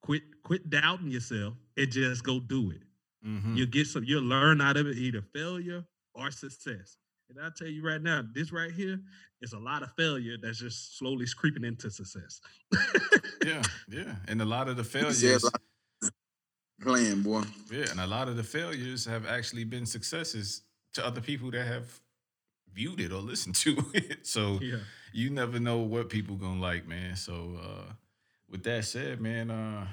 quit 0.02 0.24
quit 0.44 0.70
doubting 0.70 1.10
yourself, 1.12 1.54
and 1.78 1.92
just 1.92 2.24
go 2.24 2.40
do 2.40 2.72
it. 2.72 2.82
mhm. 3.26 3.56
You'll 3.58 3.68
get 3.68 3.88
some. 3.88 4.04
You'll 4.04 4.24
learn 4.24 4.62
out 4.62 4.78
of 4.78 4.88
it 4.88 4.98
either 4.98 5.22
failure 5.34 5.86
or 6.14 6.32
success. 6.32 6.98
And 7.30 7.40
I 7.42 7.50
tell 7.56 7.68
you 7.68 7.84
right 7.84 8.02
now, 8.02 8.24
this 8.34 8.52
right 8.52 8.72
here 8.72 9.00
is 9.42 9.54
a 9.54 9.60
lot 9.60 9.82
of 9.84 9.90
failure 9.98 10.38
that's 10.42 10.60
just 10.60 10.98
slowly 11.00 11.26
creeping 11.36 11.64
into 11.66 11.90
success. 11.90 12.40
yeah, 13.46 13.64
yeah, 13.90 14.16
and 14.28 14.42
a 14.42 14.46
lot 14.46 14.68
of 14.70 14.78
the 14.78 14.84
failures, 14.84 15.44
a 15.44 16.10
Playing 16.82 17.22
boy. 17.24 17.44
yeah, 17.72 17.86
and 17.90 18.00
a 18.00 18.06
lot 18.08 18.28
of 18.28 18.36
the 18.38 18.44
failures 18.44 19.06
have 19.06 19.26
actually 19.26 19.64
been 19.64 19.86
successes 19.86 20.62
to 20.94 21.06
other 21.06 21.22
people 21.22 21.50
that 21.52 21.66
have 21.66 22.00
viewed 22.76 23.00
it 23.00 23.12
or 23.12 23.22
listened 23.22 23.56
to 23.56 23.78
it. 23.94 24.28
So 24.28 24.60
yeah. 24.62 24.78
you 25.14 25.30
never 25.30 25.60
know 25.60 25.80
what 25.80 26.10
people 26.10 26.36
gonna 26.36 26.60
like, 26.60 26.88
man. 26.88 27.16
So 27.16 27.60
uh 27.62 27.94
with 28.50 28.64
that 28.64 28.86
said, 28.86 29.22
man, 29.22 29.50
uh 29.50 29.88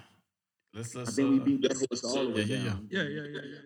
let's 0.75 0.95
let's 0.95 1.11
I 1.11 1.13
think 1.13 1.31
we 1.31 1.41
uh, 1.41 1.45
beat 1.45 1.63
that 1.63 1.87
horse 1.89 2.05
all 2.05 2.27
the 2.27 2.31
way 2.33 2.43
yeah, 2.43 2.57
yeah, 2.57 2.65
down. 2.65 2.89
Yeah, 2.91 3.03
yeah, 3.03 3.09
yeah, 3.09 3.23
yeah, 3.23 3.41
yeah. 3.45 3.59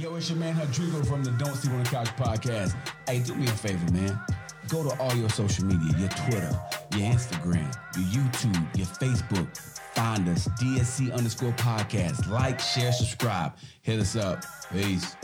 Yo, 0.00 0.14
it's 0.16 0.28
your 0.28 0.38
man 0.38 0.58
Rodrigo 0.58 1.02
from 1.02 1.24
the 1.24 1.30
Don't 1.32 1.54
Sleep 1.54 1.72
on 1.72 1.82
the 1.82 1.88
Couch 1.88 2.08
podcast. 2.16 2.76
Hey, 3.08 3.20
do 3.20 3.34
me 3.34 3.46
a 3.46 3.50
favor, 3.50 3.90
man. 3.92 4.20
Go 4.68 4.88
to 4.88 5.00
all 5.00 5.14
your 5.14 5.30
social 5.30 5.64
media, 5.64 5.98
your 5.98 6.10
Twitter, 6.10 6.60
your 6.92 7.10
Instagram, 7.10 7.74
your 7.96 8.22
YouTube, 8.22 8.76
your 8.76 8.86
Facebook. 8.86 9.56
Find 9.94 10.28
us, 10.28 10.46
DSC 10.60 11.12
underscore 11.12 11.52
podcast. 11.52 12.28
Like, 12.28 12.60
share, 12.60 12.92
subscribe. 12.92 13.54
Hit 13.82 13.98
us 13.98 14.16
up. 14.16 14.44
Peace. 14.70 15.16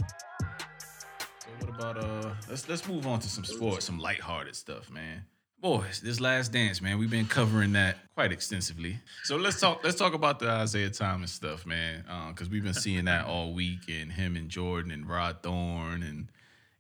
Let's 2.49 2.69
let's 2.69 2.89
move 2.89 3.07
on 3.07 3.21
to 3.21 3.29
some 3.29 3.45
sports, 3.45 3.85
some 3.85 3.99
lighthearted 3.99 4.57
stuff, 4.57 4.91
man. 4.91 5.25
Boys, 5.61 6.01
this 6.01 6.21
last 6.21 6.53
dance, 6.53 6.81
man, 6.81 6.99
we've 6.99 7.11
been 7.11 7.27
covering 7.27 7.73
that 7.73 7.97
quite 8.15 8.33
extensively. 8.33 8.99
So 9.25 9.37
let's 9.37 9.61
talk 9.61 9.83
let's 9.85 9.97
talk 9.97 10.15
about 10.15 10.39
the 10.39 10.49
Isaiah 10.49 10.89
Thomas 10.89 11.33
stuff, 11.33 11.67
man. 11.67 12.05
Uh, 12.09 12.33
cause 12.33 12.49
we've 12.49 12.63
been 12.63 12.75
seeing 12.75 13.05
that 13.07 13.27
all 13.27 13.53
week 13.53 13.81
and 13.89 14.11
him 14.11 14.37
and 14.37 14.49
Jordan 14.49 14.93
and 14.93 15.07
Rod 15.07 15.43
Thorn 15.43 16.03
and 16.03 16.29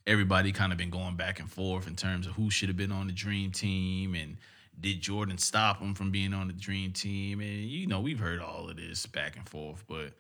everybody 0.07 0.53
kind 0.53 0.73
of 0.73 0.79
been 0.79 0.91
going 0.91 1.17
back 1.17 1.39
and 1.39 1.51
forth 1.51 1.87
in 1.87 1.97
terms 1.97 2.27
of 2.27 2.33
who 2.35 2.51
should 2.51 2.69
have 2.69 2.79
been 2.79 2.93
on 2.93 3.09
the 3.09 3.13
dream 3.13 3.51
team 3.51 4.15
and 4.15 4.39
did 4.81 5.01
Jordan 5.03 5.37
stop 5.37 5.81
him 5.81 5.95
from 5.95 6.11
being 6.11 6.33
on 6.33 6.47
the 6.47 6.55
dream 6.55 6.93
team? 6.93 7.41
And 7.41 7.65
you 7.65 7.87
know, 7.87 8.01
we've 8.01 8.21
heard 8.21 8.41
all 8.41 8.71
of 8.71 8.77
this 8.77 9.05
back 9.07 9.37
and 9.37 9.47
forth, 9.47 9.85
but 9.89 10.13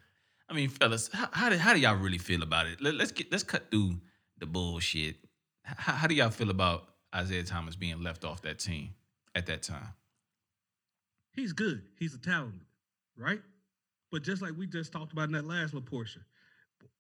I 0.49 0.55
mean, 0.55 0.69
fellas, 0.69 1.09
how, 1.13 1.29
how, 1.33 1.49
do, 1.49 1.57
how 1.57 1.75
do 1.75 1.81
y'all 1.81 1.97
really 1.97 2.19
feel 2.19 2.43
about 2.43 2.67
it? 2.67 2.81
Let, 2.81 2.95
us 2.97 3.13
get 3.13 3.31
let's 3.31 3.45
cut 3.45 3.71
through 3.71 4.01
the 4.39 4.47
bullshit. 4.47 5.17
How, 5.77 5.93
how 5.93 6.07
do 6.07 6.15
y'all 6.15 6.31
feel 6.31 6.51
about 6.51 6.85
Isaiah 7.15 7.45
Thomas 7.45 7.77
being 7.77 8.03
left 8.03 8.25
off 8.25 8.43
that 8.43 8.59
team 8.59 8.91
at 9.35 9.47
that 9.47 9.63
time? 9.63 9.89
He's 11.33 11.53
good. 11.53 11.83
He's 11.99 12.15
a 12.15 12.19
talented, 12.19 12.67
right? 13.17 13.41
But 14.11 14.23
just 14.23 14.43
like 14.43 14.53
we 14.57 14.67
just 14.67 14.93
talked 14.93 15.13
about 15.13 15.25
in 15.25 15.33
that 15.33 15.45
last 15.45 15.75
little 15.75 15.83
portion, 15.83 16.25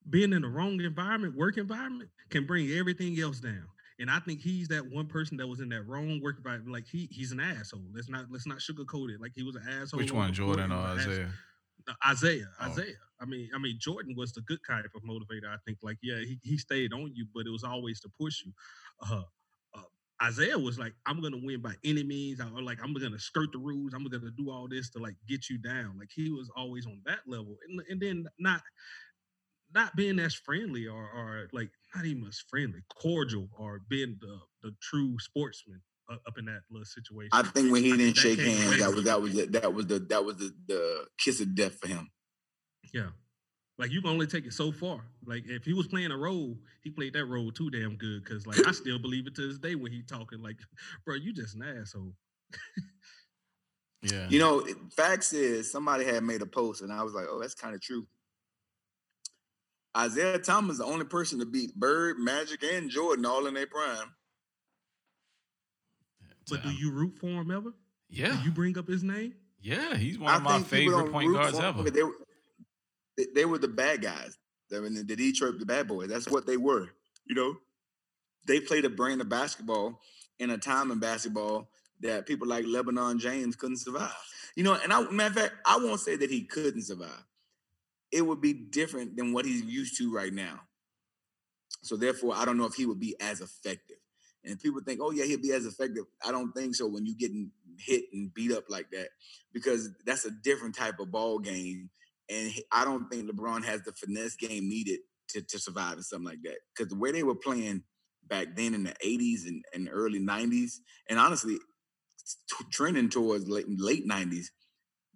being 0.08 0.32
in 0.32 0.42
the 0.42 0.48
wrong 0.48 0.80
environment, 0.80 1.36
work 1.36 1.56
environment, 1.56 2.10
can 2.30 2.46
bring 2.46 2.70
everything 2.70 3.18
else 3.18 3.40
down. 3.40 3.66
And 4.00 4.10
I 4.10 4.20
think 4.20 4.40
he's 4.40 4.68
that 4.68 4.88
one 4.88 5.06
person 5.06 5.36
that 5.38 5.46
was 5.48 5.58
in 5.58 5.70
that 5.70 5.88
wrong 5.88 6.20
work 6.22 6.36
environment. 6.36 6.72
Like 6.72 6.86
he 6.86 7.08
he's 7.10 7.32
an 7.32 7.40
asshole. 7.40 7.82
Let's 7.92 8.08
not 8.08 8.26
let's 8.30 8.46
not 8.46 8.58
sugarcoat 8.58 9.10
it. 9.10 9.20
Like 9.20 9.32
he 9.34 9.42
was 9.42 9.56
an 9.56 9.62
asshole. 9.68 9.98
Which 9.98 10.12
one. 10.12 10.32
Jordan 10.32 10.70
or 10.70 10.76
Isaiah? 10.76 11.22
asshole. 11.22 11.26
Isaiah? 11.86 11.96
Isaiah, 12.06 12.48
Oh. 12.60 12.66
Isaiah. 12.72 12.94
I 13.20 13.24
mean, 13.24 13.50
I 13.54 13.58
mean, 13.58 13.78
Jordan 13.80 14.14
was 14.16 14.32
the 14.32 14.42
good 14.42 14.62
kind 14.62 14.84
of 14.84 14.92
motivator. 15.02 15.48
I 15.48 15.56
think, 15.66 15.78
like, 15.82 15.98
yeah, 16.02 16.18
he, 16.20 16.38
he 16.42 16.56
stayed 16.56 16.92
on 16.92 17.12
you, 17.14 17.26
but 17.34 17.46
it 17.46 17.50
was 17.50 17.64
always 17.64 18.00
to 18.02 18.08
push 18.08 18.44
you. 18.44 18.52
Uh, 19.00 19.22
uh, 19.74 19.82
Isaiah 20.22 20.58
was 20.58 20.78
like, 20.78 20.94
I'm 21.04 21.20
gonna 21.20 21.40
win 21.42 21.60
by 21.60 21.74
any 21.84 22.04
means, 22.04 22.40
or 22.40 22.62
like 22.62 22.78
I'm 22.82 22.94
gonna 22.94 23.18
skirt 23.18 23.50
the 23.52 23.58
rules. 23.58 23.92
I'm 23.94 24.04
gonna 24.06 24.30
do 24.30 24.50
all 24.50 24.68
this 24.68 24.90
to 24.90 24.98
like 25.00 25.16
get 25.26 25.48
you 25.50 25.58
down. 25.58 25.98
Like 25.98 26.10
he 26.14 26.30
was 26.30 26.50
always 26.56 26.86
on 26.86 27.02
that 27.06 27.20
level, 27.26 27.56
and, 27.68 27.80
and 27.90 28.00
then 28.00 28.26
not 28.38 28.62
not 29.74 29.94
being 29.96 30.18
as 30.18 30.34
friendly 30.34 30.86
or 30.86 31.02
or 31.10 31.48
like 31.52 31.70
not 31.94 32.04
even 32.04 32.26
as 32.26 32.40
friendly, 32.48 32.82
cordial, 32.94 33.48
or 33.56 33.80
being 33.88 34.16
the 34.20 34.38
the 34.62 34.74
true 34.80 35.18
sportsman 35.18 35.82
up 36.10 36.38
in 36.38 36.46
that 36.46 36.60
little 36.70 36.84
situation. 36.84 37.30
I 37.32 37.42
think 37.42 37.72
when 37.72 37.82
he 37.82 37.92
I 37.92 37.96
didn't 37.96 38.16
shake 38.16 38.38
hands, 38.38 38.78
that 38.78 38.94
was 38.94 39.04
that 39.04 39.20
was 39.20 39.34
the, 39.34 39.46
that 39.46 39.72
was 39.72 39.86
the 39.86 39.98
that 40.00 40.24
was 40.24 40.36
the, 40.36 40.52
the 40.66 41.06
kiss 41.18 41.40
of 41.40 41.54
death 41.54 41.78
for 41.78 41.88
him. 41.88 42.08
Yeah. 42.92 43.08
Like 43.78 43.92
you 43.92 44.00
can 44.00 44.10
only 44.10 44.26
take 44.26 44.44
it 44.44 44.52
so 44.52 44.72
far. 44.72 45.00
Like 45.24 45.44
if 45.46 45.64
he 45.64 45.72
was 45.72 45.86
playing 45.86 46.10
a 46.10 46.16
role, 46.16 46.56
he 46.82 46.90
played 46.90 47.12
that 47.12 47.26
role 47.26 47.52
too 47.52 47.70
damn 47.70 47.96
good. 47.96 48.24
Cause 48.26 48.46
like 48.46 48.66
I 48.66 48.72
still 48.72 48.98
believe 48.98 49.26
it 49.26 49.34
to 49.36 49.48
this 49.48 49.58
day 49.58 49.74
when 49.74 49.92
he 49.92 50.02
talking. 50.02 50.42
Like, 50.42 50.56
bro, 51.04 51.14
you 51.14 51.32
just 51.32 51.54
an 51.54 51.62
asshole. 51.62 52.12
Yeah. 54.02 54.28
You 54.28 54.38
know, 54.38 54.64
facts 54.96 55.32
is 55.32 55.72
somebody 55.72 56.04
had 56.04 56.22
made 56.22 56.42
a 56.42 56.46
post, 56.46 56.82
and 56.82 56.92
I 56.92 57.02
was 57.02 57.14
like, 57.14 57.26
"Oh, 57.28 57.40
that's 57.40 57.54
kind 57.54 57.74
of 57.74 57.80
true." 57.80 58.06
Isaiah 59.96 60.38
Thomas 60.38 60.74
is 60.74 60.78
the 60.78 60.84
only 60.84 61.04
person 61.04 61.40
to 61.40 61.46
beat 61.46 61.74
Bird, 61.74 62.18
Magic, 62.18 62.62
and 62.62 62.90
Jordan 62.90 63.26
all 63.26 63.46
in 63.46 63.54
their 63.54 63.66
prime. 63.66 64.14
But 66.50 66.62
do 66.62 66.70
you 66.70 66.90
root 66.90 67.18
for 67.18 67.26
him 67.26 67.50
ever? 67.50 67.72
Yeah. 68.08 68.36
Do 68.36 68.44
you 68.44 68.50
bring 68.50 68.78
up 68.78 68.88
his 68.88 69.02
name? 69.02 69.34
yeah. 69.60 69.96
He's 69.96 70.18
one 70.18 70.34
of 70.34 70.42
my 70.42 70.60
favorite 70.62 71.02
don't 71.02 71.12
point 71.12 71.32
guards 71.32 71.58
ever. 71.58 71.90
They 71.90 72.02
were, 72.02 72.14
they, 73.16 73.26
they 73.34 73.44
were 73.44 73.58
the 73.58 73.68
bad 73.68 74.02
guys. 74.02 74.36
I 74.74 74.80
mean, 74.80 74.94
the 74.94 75.16
Detroit, 75.16 75.58
the 75.58 75.66
bad 75.66 75.88
boys. 75.88 76.08
That's 76.08 76.28
what 76.28 76.46
they 76.46 76.56
were. 76.56 76.88
You 77.26 77.34
know, 77.34 77.56
they 78.46 78.60
played 78.60 78.84
a 78.84 78.90
brand 78.90 79.20
of 79.20 79.28
basketball 79.28 80.00
in 80.38 80.50
a 80.50 80.58
time 80.58 80.90
in 80.90 80.98
basketball 80.98 81.70
that 82.00 82.26
people 82.26 82.46
like 82.46 82.64
LeBron 82.64 83.18
James 83.18 83.56
couldn't 83.56 83.78
survive. 83.78 84.14
You 84.56 84.64
know, 84.64 84.78
and 84.82 84.92
I, 84.92 85.02
matter 85.10 85.28
of 85.28 85.34
fact, 85.36 85.54
I 85.66 85.76
won't 85.76 86.00
say 86.00 86.16
that 86.16 86.30
he 86.30 86.42
couldn't 86.42 86.82
survive. 86.82 87.24
It 88.10 88.22
would 88.22 88.40
be 88.40 88.52
different 88.52 89.16
than 89.16 89.32
what 89.32 89.44
he's 89.44 89.62
used 89.62 89.98
to 89.98 90.12
right 90.12 90.32
now. 90.32 90.60
So 91.82 91.96
therefore, 91.96 92.34
I 92.34 92.44
don't 92.44 92.56
know 92.56 92.66
if 92.66 92.74
he 92.74 92.86
would 92.86 93.00
be 93.00 93.14
as 93.20 93.40
effective. 93.40 93.98
And 94.44 94.58
people 94.60 94.80
think, 94.84 95.00
oh 95.02 95.10
yeah, 95.10 95.24
he'll 95.24 95.40
be 95.40 95.52
as 95.52 95.66
effective. 95.66 96.04
I 96.24 96.30
don't 96.30 96.52
think 96.52 96.74
so 96.74 96.86
when 96.86 97.06
you're 97.06 97.16
getting 97.18 97.50
hit 97.78 98.04
and 98.12 98.32
beat 98.32 98.52
up 98.52 98.64
like 98.68 98.90
that, 98.92 99.08
because 99.52 99.90
that's 100.06 100.24
a 100.24 100.30
different 100.30 100.74
type 100.76 101.00
of 101.00 101.10
ball 101.10 101.38
game. 101.38 101.90
And 102.30 102.52
I 102.72 102.84
don't 102.84 103.08
think 103.08 103.28
LeBron 103.28 103.64
has 103.64 103.82
the 103.82 103.92
finesse 103.92 104.36
game 104.36 104.68
needed 104.68 105.00
to, 105.30 105.42
to 105.42 105.58
survive 105.58 105.94
in 105.94 106.02
something 106.02 106.26
like 106.26 106.42
that. 106.44 106.58
Because 106.74 106.90
the 106.90 106.98
way 106.98 107.12
they 107.12 107.22
were 107.22 107.34
playing 107.34 107.82
back 108.26 108.56
then 108.56 108.74
in 108.74 108.84
the 108.84 108.94
80s 109.04 109.46
and, 109.46 109.64
and 109.74 109.88
early 109.90 110.20
90s, 110.20 110.74
and 111.08 111.18
honestly, 111.18 111.58
t- 112.48 112.64
trending 112.70 113.08
towards 113.08 113.48
late, 113.48 113.66
late 113.68 114.06
90s, 114.06 114.46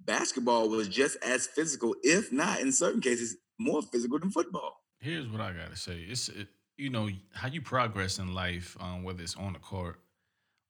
basketball 0.05 0.69
was 0.69 0.89
just 0.89 1.17
as 1.23 1.47
physical, 1.47 1.95
if 2.03 2.33
not 2.33 2.61
in 2.61 2.73
certain 2.73 3.01
cases, 3.01 3.37
more 3.59 3.83
physical 3.83 4.19
than 4.19 4.31
football. 4.31 4.77
Here's 5.01 5.29
what 5.29 5.41
I 5.41 5.53
gotta 5.53 5.77
say. 5.77 6.05
It's 6.09 6.29
it, 6.29 6.49
you 6.77 6.91
know 6.91 7.09
how 7.35 7.49
you 7.49 7.61
progress 7.61 8.19
in 8.19 8.35
life, 8.35 8.77
um, 8.81 9.03
whether 9.03 9.23
it's 9.23 9.37
on 9.37 9.53
the 9.53 9.59
court 9.59 10.01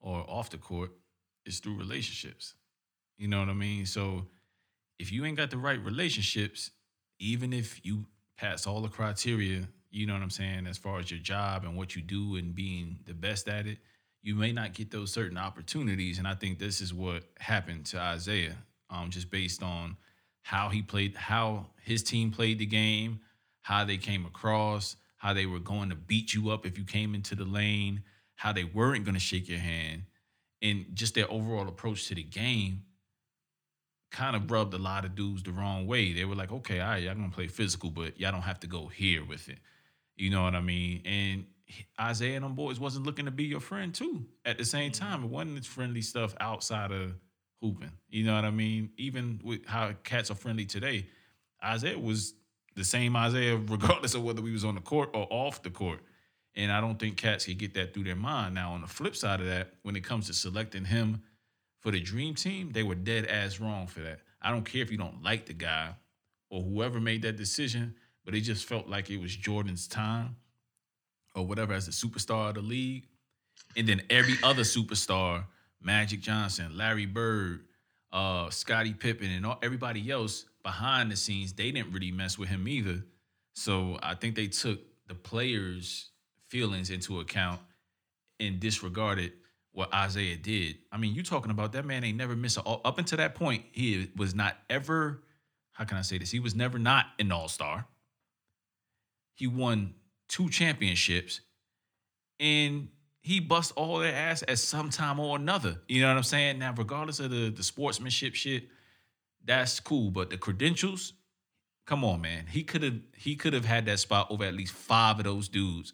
or 0.00 0.24
off 0.28 0.50
the 0.50 0.58
court, 0.58 0.90
is 1.46 1.58
through 1.58 1.76
relationships. 1.76 2.54
You 3.16 3.28
know 3.28 3.40
what 3.40 3.48
I 3.48 3.54
mean? 3.54 3.86
So 3.86 4.26
if 4.98 5.12
you 5.12 5.24
ain't 5.24 5.36
got 5.36 5.50
the 5.50 5.58
right 5.58 5.82
relationships, 5.82 6.70
even 7.18 7.52
if 7.52 7.84
you 7.84 8.06
pass 8.36 8.66
all 8.66 8.80
the 8.80 8.88
criteria, 8.88 9.68
you 9.90 10.06
know 10.06 10.14
what 10.14 10.22
I'm 10.22 10.30
saying, 10.30 10.66
as 10.66 10.78
far 10.78 10.98
as 10.98 11.10
your 11.10 11.20
job 11.20 11.64
and 11.64 11.76
what 11.76 11.94
you 11.94 12.02
do 12.02 12.36
and 12.36 12.54
being 12.54 12.98
the 13.06 13.14
best 13.14 13.48
at 13.48 13.66
it, 13.66 13.78
you 14.22 14.34
may 14.34 14.52
not 14.52 14.72
get 14.72 14.90
those 14.90 15.12
certain 15.12 15.36
opportunities. 15.36 16.18
And 16.18 16.26
I 16.26 16.34
think 16.34 16.58
this 16.58 16.80
is 16.80 16.94
what 16.94 17.24
happened 17.38 17.86
to 17.86 17.98
Isaiah, 17.98 18.56
um, 18.90 19.10
just 19.10 19.30
based 19.30 19.62
on 19.62 19.96
how 20.42 20.68
he 20.68 20.82
played, 20.82 21.16
how 21.16 21.66
his 21.82 22.02
team 22.02 22.30
played 22.30 22.58
the 22.58 22.66
game, 22.66 23.20
how 23.62 23.84
they 23.84 23.96
came 23.96 24.24
across, 24.26 24.96
how 25.22 25.32
they 25.32 25.46
were 25.46 25.60
going 25.60 25.88
to 25.88 25.94
beat 25.94 26.34
you 26.34 26.50
up 26.50 26.66
if 26.66 26.76
you 26.76 26.84
came 26.84 27.14
into 27.14 27.36
the 27.36 27.44
lane, 27.44 28.02
how 28.34 28.52
they 28.52 28.64
weren't 28.64 29.04
going 29.04 29.14
to 29.14 29.20
shake 29.20 29.48
your 29.48 29.60
hand, 29.60 30.02
and 30.60 30.84
just 30.94 31.14
their 31.14 31.30
overall 31.30 31.68
approach 31.68 32.08
to 32.08 32.14
the 32.16 32.24
game 32.24 32.82
kind 34.10 34.34
of 34.34 34.50
rubbed 34.50 34.74
a 34.74 34.78
lot 34.78 35.04
of 35.04 35.14
dudes 35.14 35.44
the 35.44 35.52
wrong 35.52 35.86
way. 35.86 36.12
They 36.12 36.24
were 36.24 36.34
like, 36.34 36.50
okay, 36.50 36.80
all 36.80 36.88
right, 36.88 37.04
y'all 37.04 37.14
gonna 37.14 37.30
play 37.30 37.46
physical, 37.46 37.88
but 37.88 38.18
y'all 38.20 38.32
don't 38.32 38.42
have 38.42 38.58
to 38.60 38.66
go 38.66 38.88
here 38.88 39.24
with 39.24 39.48
it. 39.48 39.58
You 40.16 40.30
know 40.30 40.42
what 40.42 40.56
I 40.56 40.60
mean? 40.60 41.02
And 41.04 41.46
Isaiah 42.00 42.34
and 42.34 42.44
them 42.44 42.54
boys 42.54 42.80
wasn't 42.80 43.06
looking 43.06 43.26
to 43.26 43.30
be 43.30 43.44
your 43.44 43.60
friend 43.60 43.94
too. 43.94 44.26
At 44.44 44.58
the 44.58 44.64
same 44.64 44.90
mm-hmm. 44.90 45.04
time, 45.04 45.24
it 45.24 45.30
wasn't 45.30 45.64
friendly 45.64 46.02
stuff 46.02 46.34
outside 46.40 46.90
of 46.90 47.12
hooping. 47.62 47.92
You 48.10 48.24
know 48.24 48.34
what 48.34 48.44
I 48.44 48.50
mean? 48.50 48.90
Even 48.98 49.40
with 49.44 49.66
how 49.66 49.92
cats 50.02 50.32
are 50.32 50.34
friendly 50.34 50.66
today, 50.66 51.06
Isaiah 51.64 51.98
was 51.98 52.34
the 52.74 52.84
same 52.84 53.16
Isaiah, 53.16 53.56
regardless 53.68 54.14
of 54.14 54.22
whether 54.22 54.42
we 54.42 54.52
was 54.52 54.64
on 54.64 54.74
the 54.74 54.80
court 54.80 55.10
or 55.14 55.26
off 55.30 55.62
the 55.62 55.70
court. 55.70 56.00
And 56.54 56.70
I 56.70 56.80
don't 56.80 56.98
think 56.98 57.16
cats 57.16 57.46
could 57.46 57.58
get 57.58 57.74
that 57.74 57.94
through 57.94 58.04
their 58.04 58.16
mind. 58.16 58.54
Now, 58.54 58.72
on 58.72 58.82
the 58.82 58.86
flip 58.86 59.16
side 59.16 59.40
of 59.40 59.46
that, 59.46 59.72
when 59.82 59.96
it 59.96 60.04
comes 60.04 60.26
to 60.26 60.34
selecting 60.34 60.84
him 60.84 61.22
for 61.80 61.90
the 61.90 62.00
dream 62.00 62.34
team, 62.34 62.72
they 62.72 62.82
were 62.82 62.94
dead 62.94 63.26
ass 63.26 63.58
wrong 63.58 63.86
for 63.86 64.00
that. 64.00 64.20
I 64.40 64.50
don't 64.50 64.64
care 64.64 64.82
if 64.82 64.90
you 64.90 64.98
don't 64.98 65.22
like 65.22 65.46
the 65.46 65.54
guy 65.54 65.94
or 66.50 66.62
whoever 66.62 67.00
made 67.00 67.22
that 67.22 67.36
decision, 67.36 67.94
but 68.24 68.34
it 68.34 68.42
just 68.42 68.66
felt 68.66 68.86
like 68.86 69.08
it 69.08 69.18
was 69.18 69.34
Jordan's 69.34 69.88
time 69.88 70.36
or 71.34 71.46
whatever 71.46 71.72
as 71.72 71.86
the 71.86 71.92
superstar 71.92 72.50
of 72.50 72.54
the 72.56 72.60
league. 72.60 73.06
And 73.76 73.88
then 73.88 74.02
every 74.10 74.34
other 74.42 74.62
superstar, 74.62 75.44
Magic 75.80 76.20
Johnson, 76.20 76.76
Larry 76.76 77.06
Bird, 77.06 77.64
uh, 78.12 78.50
Scottie 78.50 78.92
Pippen, 78.92 79.30
and 79.30 79.46
all, 79.46 79.58
everybody 79.62 80.10
else 80.10 80.44
behind 80.62 81.10
the 81.10 81.16
scenes, 81.16 81.52
they 81.52 81.70
didn't 81.70 81.92
really 81.92 82.12
mess 82.12 82.38
with 82.38 82.48
him 82.48 82.68
either. 82.68 83.04
So 83.54 83.98
I 84.02 84.14
think 84.14 84.34
they 84.34 84.46
took 84.46 84.80
the 85.08 85.14
players' 85.14 86.10
feelings 86.48 86.90
into 86.90 87.20
account 87.20 87.60
and 88.40 88.60
disregarded 88.60 89.32
what 89.72 89.92
Isaiah 89.94 90.36
did. 90.36 90.76
I 90.90 90.98
mean, 90.98 91.14
you 91.14 91.22
talking 91.22 91.50
about 91.50 91.72
that 91.72 91.84
man 91.84 92.04
ain't 92.04 92.18
never 92.18 92.36
missed 92.36 92.58
a 92.58 92.62
up 92.62 92.98
until 92.98 93.18
that 93.18 93.34
point. 93.34 93.64
He 93.72 94.10
was 94.16 94.34
not 94.34 94.56
ever. 94.68 95.22
How 95.72 95.84
can 95.84 95.96
I 95.96 96.02
say 96.02 96.18
this? 96.18 96.30
He 96.30 96.40
was 96.40 96.54
never 96.54 96.78
not 96.78 97.06
an 97.18 97.32
all 97.32 97.48
star. 97.48 97.86
He 99.34 99.46
won 99.46 99.94
two 100.28 100.50
championships, 100.50 101.40
and 102.38 102.88
he 103.22 103.40
bust 103.40 103.72
all 103.76 103.98
their 103.98 104.14
ass 104.14 104.44
at 104.46 104.58
some 104.58 104.90
time 104.90 105.18
or 105.18 105.36
another. 105.36 105.80
You 105.88 106.02
know 106.02 106.08
what 106.08 106.18
I'm 106.18 106.22
saying? 106.22 106.58
Now, 106.58 106.74
regardless 106.76 107.18
of 107.20 107.30
the 107.30 107.50
the 107.50 107.62
sportsmanship 107.62 108.34
shit, 108.34 108.64
that's 109.44 109.80
cool. 109.80 110.10
But 110.10 110.30
the 110.30 110.38
credentials, 110.38 111.14
come 111.86 112.04
on, 112.04 112.20
man. 112.20 112.46
He 112.46 112.62
could 112.62 112.82
have 112.82 113.00
he 113.16 113.36
could 113.36 113.52
have 113.52 113.64
had 113.64 113.86
that 113.86 113.98
spot 113.98 114.28
over 114.30 114.44
at 114.44 114.54
least 114.54 114.72
five 114.72 115.18
of 115.18 115.24
those 115.24 115.48
dudes 115.48 115.92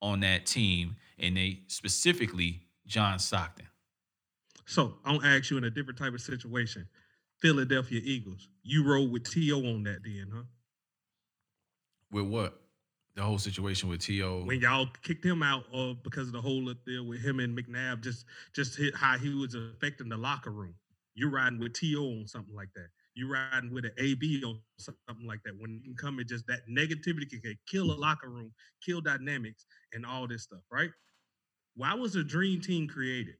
on 0.00 0.20
that 0.20 0.46
team, 0.46 0.96
and 1.18 1.36
they 1.36 1.60
specifically 1.68 2.62
John 2.86 3.18
Stockton. 3.18 3.66
So 4.66 4.94
I'm 5.04 5.18
gonna 5.18 5.36
ask 5.36 5.50
you 5.50 5.58
in 5.58 5.64
a 5.64 5.70
different 5.70 5.98
type 5.98 6.14
of 6.14 6.20
situation. 6.20 6.88
Philadelphia 7.38 8.00
Eagles. 8.02 8.48
You 8.62 8.84
roll 8.84 9.08
with 9.08 9.28
T.O. 9.28 9.58
on 9.58 9.82
that 9.82 10.04
then, 10.04 10.30
huh? 10.32 10.42
With 12.12 12.26
what? 12.26 12.60
The 13.16 13.22
whole 13.22 13.38
situation 13.38 13.88
with 13.88 14.00
T.O. 14.00 14.44
When 14.44 14.60
y'all 14.60 14.86
kicked 15.02 15.24
him 15.24 15.42
out 15.42 15.64
uh, 15.74 15.94
because 16.04 16.28
of 16.28 16.32
the 16.32 16.40
whole 16.40 16.72
deal 16.86 17.04
with 17.04 17.20
him 17.20 17.40
and 17.40 17.58
McNabb, 17.58 18.00
just 18.00 18.24
just 18.54 18.78
hit 18.78 18.94
how 18.94 19.18
he 19.18 19.34
was 19.34 19.54
affecting 19.54 20.08
the 20.08 20.16
locker 20.16 20.50
room. 20.50 20.74
You 21.14 21.28
riding 21.28 21.58
with 21.58 21.74
T.O. 21.74 22.02
on 22.02 22.26
something 22.26 22.54
like 22.54 22.70
that. 22.74 22.88
You're 23.14 23.30
riding 23.30 23.72
with 23.72 23.84
an 23.84 23.92
AB 23.98 24.42
on 24.44 24.60
something 24.78 25.26
like 25.26 25.40
that. 25.44 25.52
When 25.58 25.72
you 25.72 25.80
can 25.82 25.94
come 25.94 26.18
in 26.18 26.26
just 26.26 26.46
that 26.46 26.60
negativity 26.70 27.28
can, 27.28 27.40
can 27.40 27.58
kill 27.70 27.92
a 27.92 27.96
locker 27.98 28.30
room, 28.30 28.52
kill 28.84 29.00
dynamics, 29.00 29.66
and 29.92 30.06
all 30.06 30.26
this 30.26 30.44
stuff, 30.44 30.62
right? 30.70 30.90
Why 31.74 31.94
was 31.94 32.14
the 32.14 32.24
dream 32.24 32.60
team 32.60 32.88
created? 32.88 33.34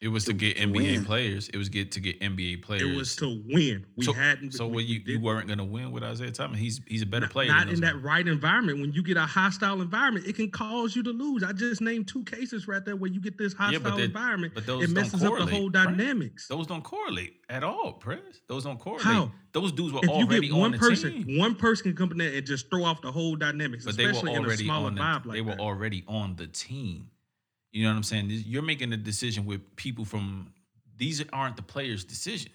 It 0.00 0.08
was 0.08 0.24
to, 0.24 0.32
To- 0.32 0.36
get 0.36 0.56
to 0.56 0.64
NBA 0.66 0.74
win. 0.96 1.04
players. 1.04 1.48
It 1.50 1.56
was 1.58 1.68
get 1.68 1.92
to 1.92 2.00
get 2.00 2.20
NBA 2.20 2.62
players. 2.62 2.82
It 2.82 2.96
was 2.96 3.14
to 3.16 3.42
win. 3.46 3.86
We 3.96 4.04
so, 4.04 4.12
hadn't. 4.12 4.52
So 4.52 4.66
we- 4.66 4.82
you 4.84 5.00
you 5.06 5.20
weren't 5.20 5.46
gonna 5.48 5.64
win 5.64 5.92
with 5.92 6.02
Isaiah 6.02 6.30
Thomas. 6.32 6.58
He's 6.58 6.80
he's 6.86 7.02
a 7.02 7.06
better 7.06 7.26
not, 7.26 7.30
player. 7.32 7.48
Not 7.48 7.68
in 7.68 7.80
that 7.80 7.94
guys. 7.94 8.02
right 8.02 8.26
environment. 8.26 8.80
When 8.80 8.92
you 8.92 9.02
get 9.02 9.16
a 9.16 9.26
hostile 9.26 9.80
environment, 9.82 10.26
it 10.26 10.34
can 10.34 10.50
cause 10.50 10.96
you 10.96 11.02
to 11.04 11.10
lose. 11.10 11.42
I 11.44 11.52
just 11.52 11.80
named 11.80 12.08
two 12.08 12.24
cases 12.24 12.66
right 12.66 12.84
there 12.84 12.96
where 12.96 13.10
you 13.10 13.20
get 13.20 13.38
this 13.38 13.54
Yeah, 13.58 13.66
hostile 13.78 13.96
they- 13.96 14.04
environment. 14.04 14.54
but 14.54 14.66
those 14.66 14.84
it 14.84 14.90
messes 14.90 15.22
up 15.22 15.38
the 15.38 15.46
whole 15.46 15.68
dynamics. 15.68 16.48
Those 16.48 16.66
don't 16.66 16.82
correlate 16.82 17.34
at 17.48 17.62
all, 17.62 17.92
Prez. 17.92 18.20
Those 18.48 18.64
don't 18.64 18.78
correlate. 18.78 19.04
How? 19.04 19.30
Those 19.52 19.72
dudes 19.72 19.92
were 19.92 20.00
if 20.02 20.04
you 20.06 20.10
already 20.10 20.48
get 20.48 20.54
on 20.54 20.60
one 20.60 20.72
the 20.72 20.78
person, 20.78 21.24
team. 21.24 21.38
one 21.38 21.54
person 21.54 21.84
can 21.84 21.96
come 21.96 22.10
in 22.12 22.18
there 22.18 22.34
and 22.36 22.46
just 22.46 22.68
throw 22.70 22.84
off 22.84 23.00
the 23.02 23.12
whole 23.12 23.36
dynamics, 23.36 23.84
but 23.84 23.96
they 23.96 24.04
were 24.04 24.10
especially 24.10 24.32
in 24.34 24.38
a 24.42 24.46
already 24.46 24.68
on 24.68 24.94
the, 24.94 25.00
vibe 25.00 25.26
like 25.26 25.34
they 25.34 25.40
were 25.40 25.52
that. 25.52 25.60
already 25.60 26.04
on 26.08 26.36
the 26.36 26.46
team. 26.48 27.08
You 27.76 27.82
know 27.82 27.90
what 27.90 27.96
I'm 27.96 28.02
saying? 28.04 28.28
You're 28.30 28.62
making 28.62 28.94
a 28.94 28.96
decision 28.96 29.44
with 29.44 29.76
people 29.76 30.06
from 30.06 30.50
these 30.96 31.22
aren't 31.30 31.56
the 31.56 31.62
players' 31.62 32.04
decision. 32.04 32.50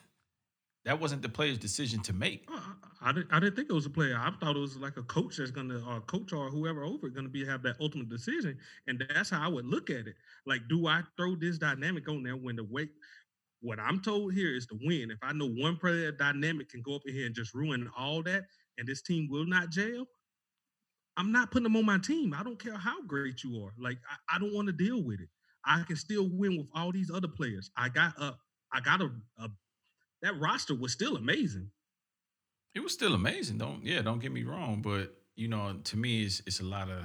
That 0.84 1.00
wasn't 1.00 1.22
the 1.22 1.30
players' 1.30 1.60
decision 1.60 2.02
to 2.02 2.14
make. 2.14 2.48
Uh, 2.52 2.60
I, 3.04 3.12
didn't. 3.12 3.28
I 3.32 3.40
didn't 3.40 3.56
think 3.56 3.70
it 3.70 3.74
was 3.74 3.86
a 3.86 3.92
player. 3.92 4.18
I 4.20 4.32
thought 4.40 4.56
it 4.56 4.60
was 4.60 4.78
like 4.78 4.98
a 4.98 5.04
coach 5.04 5.38
that's 5.38 5.52
gonna, 5.52 5.80
or 5.88 6.02
coach 6.02 6.34
or 6.34 6.50
whoever 6.50 6.84
over 6.84 7.08
gonna 7.10 7.30
be 7.30 7.46
have 7.46 7.62
that 7.62 7.76
ultimate 7.80 8.10
decision, 8.10 8.58
and 8.88 9.04
that's 9.14 9.30
how 9.30 9.46
I 9.46 9.48
would 9.48 9.68
look 9.68 9.92
at 9.92 10.08
it. 10.08 10.16
Like, 10.48 10.62
do 10.68 10.88
I 10.88 11.04
throw 11.18 11.36
this 11.36 11.60
dynamic 11.60 12.10
on 12.10 12.24
there 12.24 12.36
when 12.36 12.56
the 12.56 12.64
weight? 12.64 12.90
What 13.62 13.80
I'm 13.80 14.02
told 14.02 14.34
here 14.34 14.56
is 14.56 14.66
to 14.68 14.80
win. 14.82 15.12
If 15.12 15.20
I 15.22 15.34
know 15.34 15.50
one 15.50 15.78
player 15.78 16.12
dynamic 16.12 16.70
can 16.70 16.82
go 16.82 16.96
up 16.96 17.04
in 17.06 17.14
here 17.14 17.28
and 17.28 17.36
just 17.36 17.54
ruin 17.54 17.88
all 17.96 18.24
that, 18.24 18.46
and 18.80 18.88
this 18.88 19.04
team 19.04 19.28
will 19.30 19.46
not 19.46 19.70
jail, 19.70 20.08
I'm 21.18 21.32
not 21.32 21.52
putting 21.52 21.64
them 21.64 21.76
on 21.76 21.86
my 21.86 21.98
team. 21.98 22.34
I 22.34 22.44
don't 22.44 22.58
care 22.62 22.78
how 22.78 23.02
great 23.04 23.44
you 23.44 23.64
are. 23.64 23.74
Like, 23.78 23.98
I, 24.10 24.36
I 24.36 24.40
don't 24.40 24.54
want 24.54 24.68
to 24.68 24.74
deal 24.74 25.04
with 25.04 25.20
it. 25.20 25.30
I 25.66 25.84
can 25.84 25.96
still 25.96 26.28
win 26.32 26.58
with 26.58 26.68
all 26.74 26.92
these 26.92 27.12
other 27.12 27.28
players. 27.28 27.70
I 27.78 27.90
got 27.90 28.18
a, 28.20 28.36
I 28.74 28.80
got 28.80 29.02
a, 29.02 29.12
a 29.38 29.50
that 30.22 30.40
roster 30.40 30.74
was 30.76 30.92
still 30.94 31.16
amazing. 31.18 31.70
It 32.74 32.80
was 32.82 32.94
still 32.94 33.14
amazing. 33.14 33.58
Don't 33.58 33.84
yeah, 33.86 34.02
don't 34.02 34.20
get 34.20 34.32
me 34.32 34.44
wrong, 34.44 34.82
but 34.82 35.14
you 35.36 35.48
know, 35.48 35.76
to 35.84 35.98
me, 35.98 36.24
it's 36.24 36.42
it's 36.48 36.60
a 36.62 36.66
lot 36.66 36.90
of 36.90 37.04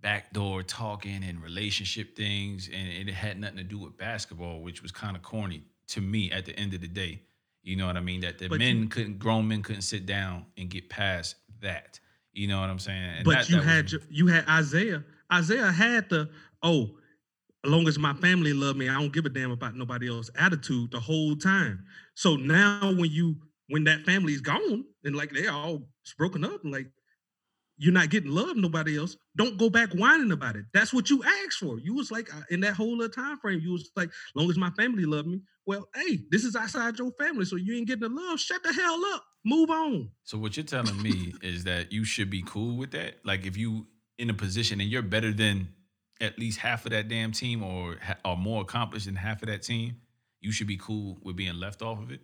backdoor 0.00 0.62
talking 0.62 1.22
and 1.24 1.42
relationship 1.42 2.16
things, 2.16 2.68
and 2.72 3.08
it 3.08 3.12
had 3.12 3.38
nothing 3.40 3.56
to 3.58 3.64
do 3.64 3.78
with 3.78 3.96
basketball, 3.96 4.60
which 4.60 4.82
was 4.82 4.92
kind 4.92 5.16
of 5.16 5.22
corny 5.22 5.64
to 5.88 6.00
me 6.00 6.30
at 6.30 6.44
the 6.46 6.56
end 6.58 6.74
of 6.74 6.80
the 6.80 6.88
day. 6.88 7.22
You 7.62 7.76
know 7.76 7.86
what 7.86 7.96
I 7.96 8.00
mean? 8.00 8.20
That 8.20 8.38
the 8.38 8.48
But 8.48 8.58
men 8.58 8.82
you- 8.82 8.88
couldn't, 8.88 9.18
grown 9.18 9.48
men 9.48 9.62
couldn't 9.62 9.82
sit 9.82 10.06
down 10.06 10.46
and 10.56 10.68
get 10.70 10.88
past 10.88 11.36
that. 11.60 11.98
You 12.32 12.48
know 12.48 12.60
what 12.60 12.70
I'm 12.70 12.78
saying? 12.78 13.02
And 13.18 13.24
but 13.24 13.32
that- 13.32 13.48
you 13.48 13.56
that 13.56 13.64
was- 13.64 13.74
had 13.74 13.92
your, 13.92 14.00
you 14.10 14.26
had 14.28 14.48
Isaiah. 14.48 15.04
Isaiah 15.32 15.70
had 15.70 16.08
the 16.08 16.28
oh, 16.62 16.90
as 17.64 17.70
long 17.70 17.86
as 17.88 17.98
my 17.98 18.14
family 18.14 18.52
love 18.52 18.76
me, 18.76 18.88
I 18.88 18.94
don't 18.94 19.12
give 19.12 19.26
a 19.26 19.28
damn 19.28 19.50
about 19.50 19.76
nobody 19.76 20.08
else 20.08 20.30
attitude 20.36 20.90
the 20.90 21.00
whole 21.00 21.36
time. 21.36 21.84
So 22.14 22.36
now 22.36 22.92
when 22.94 23.10
you 23.10 23.36
when 23.68 23.84
that 23.84 24.04
family's 24.04 24.40
gone 24.40 24.84
and 25.04 25.14
like 25.16 25.30
they 25.30 25.46
all 25.46 25.82
broken 26.18 26.44
up 26.44 26.62
and 26.64 26.72
like 26.72 26.90
you're 27.78 27.92
not 27.94 28.10
getting 28.10 28.30
love 28.30 28.56
nobody 28.56 28.98
else 28.98 29.16
don't 29.36 29.56
go 29.56 29.70
back 29.70 29.90
whining 29.92 30.32
about 30.32 30.56
it 30.56 30.64
that's 30.74 30.92
what 30.92 31.08
you 31.08 31.22
asked 31.44 31.58
for 31.58 31.78
you 31.78 31.94
was 31.94 32.10
like 32.10 32.34
uh, 32.34 32.40
in 32.50 32.60
that 32.60 32.74
whole 32.74 32.96
little 32.96 33.08
time 33.08 33.38
frame 33.38 33.60
you 33.60 33.72
was 33.72 33.90
like 33.96 34.08
as 34.08 34.14
long 34.34 34.50
as 34.50 34.58
my 34.58 34.70
family 34.70 35.04
love 35.04 35.24
me 35.24 35.40
well 35.66 35.88
hey 35.94 36.18
this 36.30 36.44
is 36.44 36.56
outside 36.56 36.98
your 36.98 37.12
family 37.12 37.44
so 37.44 37.56
you 37.56 37.74
ain't 37.76 37.86
getting 37.86 38.02
the 38.02 38.08
love 38.08 38.38
shut 38.40 38.62
the 38.64 38.72
hell 38.72 39.00
up 39.14 39.24
move 39.44 39.70
on. 39.70 40.10
So 40.24 40.38
what 40.38 40.56
you're 40.56 40.64
telling 40.66 41.00
me 41.02 41.34
is 41.42 41.64
that 41.64 41.92
you 41.92 42.04
should 42.04 42.30
be 42.30 42.42
cool 42.46 42.76
with 42.76 42.90
that. 42.92 43.16
Like 43.24 43.46
if 43.46 43.56
you 43.56 43.86
in 44.18 44.30
a 44.30 44.34
position 44.34 44.80
and 44.80 44.90
you're 44.90 45.02
better 45.02 45.32
than 45.32 45.68
at 46.20 46.38
least 46.38 46.58
half 46.58 46.84
of 46.84 46.90
that 46.92 47.08
damn 47.08 47.32
team, 47.32 47.62
or 47.62 47.96
ha- 48.02 48.18
or 48.24 48.36
more 48.36 48.60
accomplished 48.62 49.06
than 49.06 49.16
half 49.16 49.42
of 49.42 49.48
that 49.48 49.62
team, 49.62 49.96
you 50.40 50.52
should 50.52 50.66
be 50.66 50.76
cool 50.76 51.18
with 51.22 51.36
being 51.36 51.54
left 51.54 51.80
off 51.80 51.98
of 51.98 52.10
it, 52.10 52.20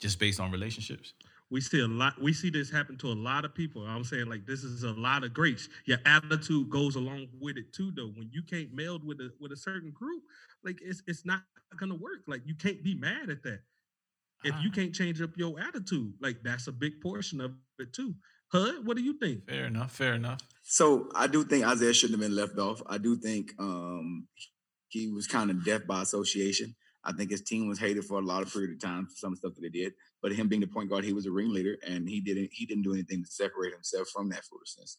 just 0.00 0.18
based 0.18 0.40
on 0.40 0.50
relationships. 0.50 1.12
we 1.50 1.60
see 1.60 1.80
a 1.80 1.86
lot 1.86 2.20
we 2.20 2.32
see 2.32 2.50
this 2.50 2.70
happen 2.70 2.96
to 2.98 3.08
a 3.08 3.14
lot 3.14 3.44
of 3.44 3.54
people. 3.54 3.82
I'm 3.86 4.04
saying 4.04 4.26
like 4.26 4.46
this 4.46 4.64
is 4.64 4.82
a 4.82 4.92
lot 4.92 5.24
of 5.24 5.34
greats. 5.34 5.68
Your 5.84 5.98
attitude 6.06 6.70
goes 6.70 6.96
along 6.96 7.28
with 7.38 7.56
it 7.58 7.72
too 7.74 7.92
though. 7.94 8.10
When 8.16 8.30
you 8.32 8.42
can't 8.42 8.72
meld 8.72 9.04
with 9.04 9.20
a 9.20 9.30
with 9.38 9.52
a 9.52 9.56
certain 9.56 9.90
group 9.90 10.22
like 10.64 10.78
it's 10.82 11.02
it's 11.06 11.26
not 11.26 11.42
gonna 11.78 11.94
work. 11.94 12.22
Like 12.26 12.42
you 12.46 12.54
can't 12.54 12.82
be 12.82 12.94
mad 12.94 13.28
at 13.30 13.42
that 13.42 13.60
if 14.44 14.54
you 14.62 14.70
Ah. 14.70 14.74
can't 14.74 14.94
change 14.94 15.20
up 15.22 15.36
your 15.36 15.58
attitude 15.60 16.12
like 16.20 16.42
that's 16.42 16.66
a 16.68 16.72
big 16.72 17.00
portion 17.00 17.40
of 17.40 17.52
it 17.78 17.92
too 17.92 18.14
hud 18.48 18.86
what 18.86 18.96
do 18.96 19.02
you 19.02 19.14
think 19.18 19.46
Fair 19.48 19.66
enough. 19.66 19.92
Fair 19.92 20.14
enough. 20.14 20.40
So 20.62 21.08
I 21.14 21.26
do 21.26 21.44
think 21.44 21.64
Isaiah 21.64 21.92
shouldn't 21.92 22.20
have 22.20 22.28
been 22.28 22.36
left 22.36 22.58
off. 22.58 22.82
I 22.86 22.98
do 22.98 23.16
think 23.16 23.52
um, 23.58 24.26
he 24.88 25.08
was 25.10 25.26
kind 25.26 25.50
of 25.50 25.64
deaf 25.64 25.86
by 25.86 26.02
association. 26.02 26.74
I 27.06 27.12
think 27.12 27.30
his 27.30 27.42
team 27.42 27.68
was 27.68 27.78
hated 27.78 28.04
for 28.04 28.18
a 28.18 28.22
lot 28.24 28.42
of 28.42 28.50
period 28.52 28.70
of 28.72 28.80
time 28.80 29.04
for 29.06 29.14
some 29.16 29.36
stuff 29.36 29.54
that 29.54 29.60
they 29.60 29.68
did. 29.68 29.92
But 30.22 30.32
him 30.32 30.48
being 30.48 30.62
the 30.62 30.66
point 30.66 30.88
guard, 30.88 31.04
he 31.04 31.12
was 31.12 31.26
a 31.26 31.30
ringleader, 31.30 31.76
and 31.86 32.08
he 32.08 32.18
didn't 32.20 32.48
he 32.52 32.64
didn't 32.64 32.84
do 32.84 32.94
anything 32.94 33.22
to 33.22 33.30
separate 33.30 33.74
himself 33.74 34.08
from 34.08 34.30
that 34.30 34.44
foolishness. 34.46 34.96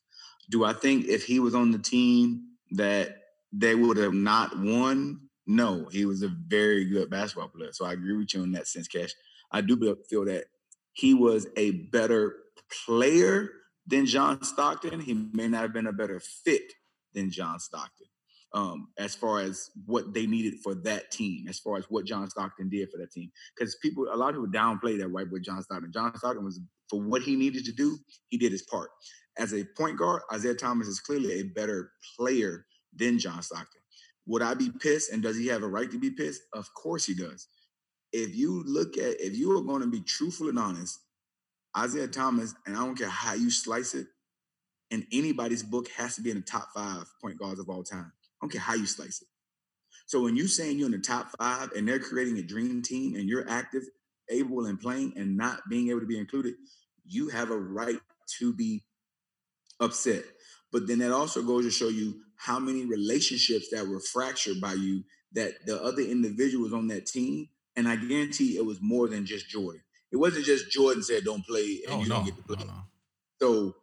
Do 0.51 0.65
I 0.65 0.73
think 0.73 1.05
if 1.07 1.23
he 1.25 1.39
was 1.39 1.55
on 1.55 1.71
the 1.71 1.79
team 1.79 2.43
that 2.71 3.07
they 3.51 3.73
would 3.73 3.97
have 3.97 4.13
not 4.13 4.55
won? 4.59 5.21
No, 5.47 5.87
he 5.91 6.05
was 6.05 6.21
a 6.21 6.27
very 6.27 6.85
good 6.85 7.09
basketball 7.09 7.49
player. 7.49 7.71
So 7.71 7.85
I 7.85 7.93
agree 7.93 8.15
with 8.17 8.33
you 8.35 8.43
in 8.43 8.51
that 8.51 8.67
sense, 8.67 8.87
Cash. 8.87 9.13
I 9.55 9.61
do 9.61 9.77
feel 10.09 10.25
that 10.25 10.45
he 10.91 11.13
was 11.13 11.47
a 11.55 11.71
better 11.71 12.35
player 12.85 13.49
than 13.87 14.05
John 14.05 14.43
Stockton. 14.43 14.99
He 14.99 15.13
may 15.31 15.47
not 15.47 15.61
have 15.61 15.73
been 15.73 15.87
a 15.87 15.93
better 15.93 16.19
fit 16.19 16.73
than 17.13 17.31
John 17.31 17.59
Stockton. 17.59 18.07
Um, 18.53 18.89
as 18.97 19.15
far 19.15 19.39
as 19.39 19.71
what 19.85 20.13
they 20.13 20.25
needed 20.25 20.55
for 20.61 20.75
that 20.75 21.09
team, 21.09 21.47
as 21.47 21.59
far 21.59 21.77
as 21.77 21.85
what 21.89 22.05
John 22.05 22.29
Stockton 22.29 22.67
did 22.69 22.89
for 22.91 22.97
that 22.97 23.11
team, 23.11 23.31
because 23.55 23.77
people, 23.81 24.07
a 24.11 24.15
lot 24.15 24.29
of 24.29 24.35
people 24.35 24.47
downplay 24.47 24.97
that 24.99 25.09
white 25.11 25.29
boy 25.29 25.39
John 25.39 25.63
Stockton. 25.63 25.91
John 25.93 26.17
Stockton 26.17 26.43
was 26.43 26.59
for 26.89 27.01
what 27.01 27.21
he 27.21 27.37
needed 27.37 27.63
to 27.65 27.71
do, 27.71 27.97
he 28.27 28.37
did 28.37 28.51
his 28.51 28.63
part. 28.63 28.89
As 29.37 29.53
a 29.53 29.63
point 29.77 29.97
guard, 29.97 30.21
Isaiah 30.33 30.55
Thomas 30.55 30.87
is 30.87 30.99
clearly 30.99 31.39
a 31.39 31.43
better 31.43 31.91
player 32.17 32.65
than 32.93 33.19
John 33.19 33.41
Stockton. 33.41 33.81
Would 34.27 34.41
I 34.41 34.53
be 34.53 34.69
pissed? 34.81 35.13
And 35.13 35.23
does 35.23 35.37
he 35.37 35.47
have 35.47 35.63
a 35.63 35.67
right 35.67 35.91
to 35.91 35.99
be 35.99 36.11
pissed? 36.11 36.41
Of 36.53 36.73
course 36.73 37.05
he 37.05 37.13
does. 37.13 37.47
If 38.17 38.33
you 38.33 38.63
look 38.65 38.97
at, 38.97 39.19
if 39.19 39.35
you 39.35 39.57
are 39.57 39.61
going 39.61 39.81
to 39.81 39.87
be 39.87 39.99
truthful 39.99 40.47
and 40.47 40.57
honest, 40.57 41.01
Isaiah 41.77 42.07
Thomas, 42.07 42.55
and 42.65 42.77
I 42.77 42.79
don't 42.79 42.97
care 42.97 43.09
how 43.09 43.33
you 43.33 43.51
slice 43.51 43.93
it, 43.93 44.07
in 44.89 45.05
anybody's 45.11 45.63
book 45.63 45.89
has 45.97 46.15
to 46.15 46.21
be 46.21 46.29
in 46.29 46.37
the 46.37 46.41
top 46.41 46.69
five 46.73 47.03
point 47.21 47.37
guards 47.37 47.59
of 47.59 47.69
all 47.69 47.83
time. 47.83 48.13
I 48.15 48.45
don't 48.45 48.51
care 48.51 48.61
how 48.61 48.75
you 48.75 48.85
slice 48.85 49.21
it. 49.21 49.27
So 50.05 50.21
when 50.21 50.37
you 50.37 50.47
saying 50.47 50.77
you're 50.77 50.85
in 50.85 50.93
the 50.93 50.99
top 50.99 51.27
five 51.37 51.73
and 51.75 51.85
they're 51.85 51.99
creating 51.99 52.37
a 52.37 52.41
dream 52.41 52.81
team 52.81 53.15
and 53.15 53.27
you're 53.27 53.49
active, 53.49 53.83
able 54.29 54.65
and 54.65 54.79
playing 54.79 55.11
and 55.17 55.35
not 55.35 55.59
being 55.69 55.89
able 55.89 55.99
to 55.99 56.05
be 56.05 56.17
included, 56.17 56.53
you 57.05 57.27
have 57.27 57.51
a 57.51 57.57
right 57.57 57.99
to 58.39 58.53
be 58.53 58.85
upset. 59.81 60.23
But 60.71 60.87
then 60.87 60.99
that 60.99 61.11
also 61.11 61.43
goes 61.43 61.65
to 61.65 61.71
show 61.71 61.89
you 61.89 62.21
how 62.37 62.59
many 62.59 62.85
relationships 62.85 63.67
that 63.71 63.85
were 63.85 63.99
fractured 63.99 64.61
by 64.61 64.73
you 64.73 65.03
that 65.33 65.65
the 65.65 65.83
other 65.83 66.01
individuals 66.01 66.71
on 66.71 66.87
that 66.87 67.07
team, 67.07 67.49
and 67.77 67.87
I 67.87 67.95
guarantee 67.97 68.57
it 68.57 68.65
was 68.65 68.79
more 68.81 69.07
than 69.07 69.25
just 69.25 69.49
Jordan. 69.49 69.81
It 70.11 70.17
wasn't 70.17 70.45
just 70.45 70.71
Jordan 70.71 71.03
said 71.03 71.23
don't 71.25 71.45
play 71.45 71.81
and 71.87 71.95
Oh 71.95 72.03
you 72.03 72.09
no, 72.09 72.15
don't 72.17 72.25
get 72.25 72.37
to 72.37 72.43
play. 72.43 72.57
no, 72.59 72.65
no. 72.65 72.81
So 73.41 73.75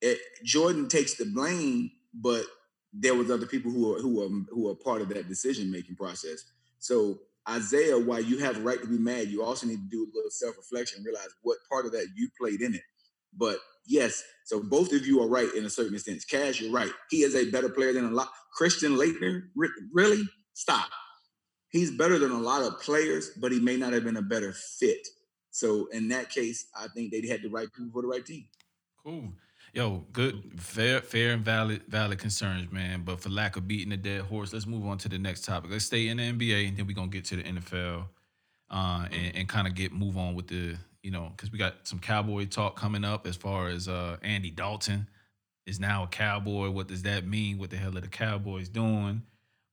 it, 0.00 0.18
Jordan 0.44 0.88
takes 0.88 1.14
the 1.16 1.26
blame, 1.26 1.90
but 2.14 2.44
there 2.92 3.14
was 3.14 3.30
other 3.30 3.46
people 3.46 3.70
who 3.70 3.94
are 3.96 4.00
who 4.00 4.22
are 4.24 4.28
who 4.50 4.70
are 4.70 4.74
part 4.74 5.02
of 5.02 5.08
that 5.10 5.28
decision 5.28 5.70
making 5.70 5.96
process. 5.96 6.44
So 6.78 7.20
Isaiah, 7.48 7.98
while 7.98 8.20
you 8.20 8.38
have 8.38 8.58
a 8.58 8.60
right 8.60 8.80
to 8.80 8.86
be 8.88 8.98
mad, 8.98 9.28
you 9.28 9.44
also 9.44 9.66
need 9.66 9.78
to 9.78 9.88
do 9.90 10.04
a 10.04 10.10
little 10.14 10.30
self 10.30 10.56
reflection 10.56 10.98
and 10.98 11.06
realize 11.06 11.28
what 11.42 11.58
part 11.70 11.86
of 11.86 11.92
that 11.92 12.08
you 12.16 12.28
played 12.40 12.60
in 12.60 12.74
it. 12.74 12.82
But 13.36 13.58
yes, 13.86 14.22
so 14.44 14.62
both 14.62 14.92
of 14.92 15.06
you 15.06 15.22
are 15.22 15.28
right 15.28 15.52
in 15.54 15.64
a 15.64 15.70
certain 15.70 15.98
sense. 15.98 16.24
Cash, 16.24 16.60
you're 16.60 16.72
right. 16.72 16.92
He 17.10 17.22
is 17.22 17.34
a 17.34 17.50
better 17.50 17.68
player 17.68 17.92
than 17.92 18.06
a 18.06 18.10
lot. 18.10 18.28
Christian 18.56 18.92
Laettner, 18.96 19.44
really? 19.92 20.22
Stop. 20.54 20.90
He's 21.72 21.90
better 21.90 22.18
than 22.18 22.30
a 22.30 22.38
lot 22.38 22.62
of 22.62 22.80
players, 22.80 23.30
but 23.30 23.50
he 23.50 23.58
may 23.58 23.76
not 23.76 23.94
have 23.94 24.04
been 24.04 24.18
a 24.18 24.22
better 24.22 24.52
fit. 24.52 25.08
So 25.50 25.86
in 25.86 26.08
that 26.08 26.30
case, 26.30 26.66
I 26.78 26.86
think 26.88 27.10
they 27.10 27.26
had 27.26 27.42
the 27.42 27.48
right 27.48 27.68
people 27.72 27.90
for 27.92 28.02
the 28.02 28.08
right 28.08 28.24
team. 28.24 28.44
Cool. 29.02 29.32
Yo, 29.72 30.04
good, 30.12 30.60
fair, 30.60 31.00
fair 31.00 31.32
and 31.32 31.42
valid, 31.42 31.82
valid 31.88 32.18
concerns, 32.18 32.70
man. 32.70 33.02
But 33.04 33.20
for 33.20 33.30
lack 33.30 33.56
of 33.56 33.66
beating 33.66 33.92
a 33.92 33.96
dead 33.96 34.20
horse, 34.22 34.52
let's 34.52 34.66
move 34.66 34.86
on 34.86 34.98
to 34.98 35.08
the 35.08 35.18
next 35.18 35.46
topic. 35.46 35.70
Let's 35.70 35.86
stay 35.86 36.08
in 36.08 36.18
the 36.18 36.24
NBA, 36.24 36.68
and 36.68 36.76
then 36.76 36.86
we're 36.86 36.94
gonna 36.94 37.08
get 37.08 37.24
to 37.26 37.36
the 37.36 37.42
NFL, 37.42 38.04
uh, 38.70 39.08
and, 39.10 39.36
and 39.36 39.48
kind 39.48 39.66
of 39.66 39.74
get 39.74 39.92
move 39.92 40.18
on 40.18 40.34
with 40.34 40.48
the, 40.48 40.76
you 41.02 41.10
know, 41.10 41.32
because 41.34 41.50
we 41.50 41.58
got 41.58 41.88
some 41.88 41.98
cowboy 41.98 42.44
talk 42.44 42.76
coming 42.76 43.02
up 43.02 43.26
as 43.26 43.34
far 43.34 43.68
as 43.68 43.88
uh, 43.88 44.18
Andy 44.22 44.50
Dalton 44.50 45.08
is 45.66 45.80
now 45.80 46.04
a 46.04 46.08
cowboy. 46.08 46.68
What 46.68 46.88
does 46.88 47.02
that 47.04 47.26
mean? 47.26 47.58
What 47.58 47.70
the 47.70 47.76
hell 47.76 47.96
are 47.96 48.02
the 48.02 48.08
Cowboys 48.08 48.68
doing? 48.68 49.22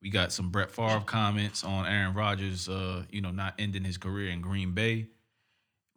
We 0.02 0.10
got 0.10 0.32
some 0.32 0.50
Brett 0.50 0.72
Favre 0.72 1.04
comments 1.06 1.64
on 1.64 1.86
Aaron 1.86 2.14
Rodgers, 2.14 2.70
uh, 2.70 3.04
you 3.12 3.22
know, 3.22 3.32
not 3.32 3.56
ending 3.60 3.84
his 3.84 3.97
career 3.97 4.30
in 4.30 4.41
Green 4.41 4.72
Bay. 4.72 5.08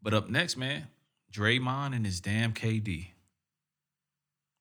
But 0.03 0.13
up 0.13 0.29
next, 0.29 0.57
man, 0.57 0.89
Draymond 1.33 1.95
and 1.95 2.05
his 2.05 2.21
damn 2.21 2.53
KD. 2.53 3.07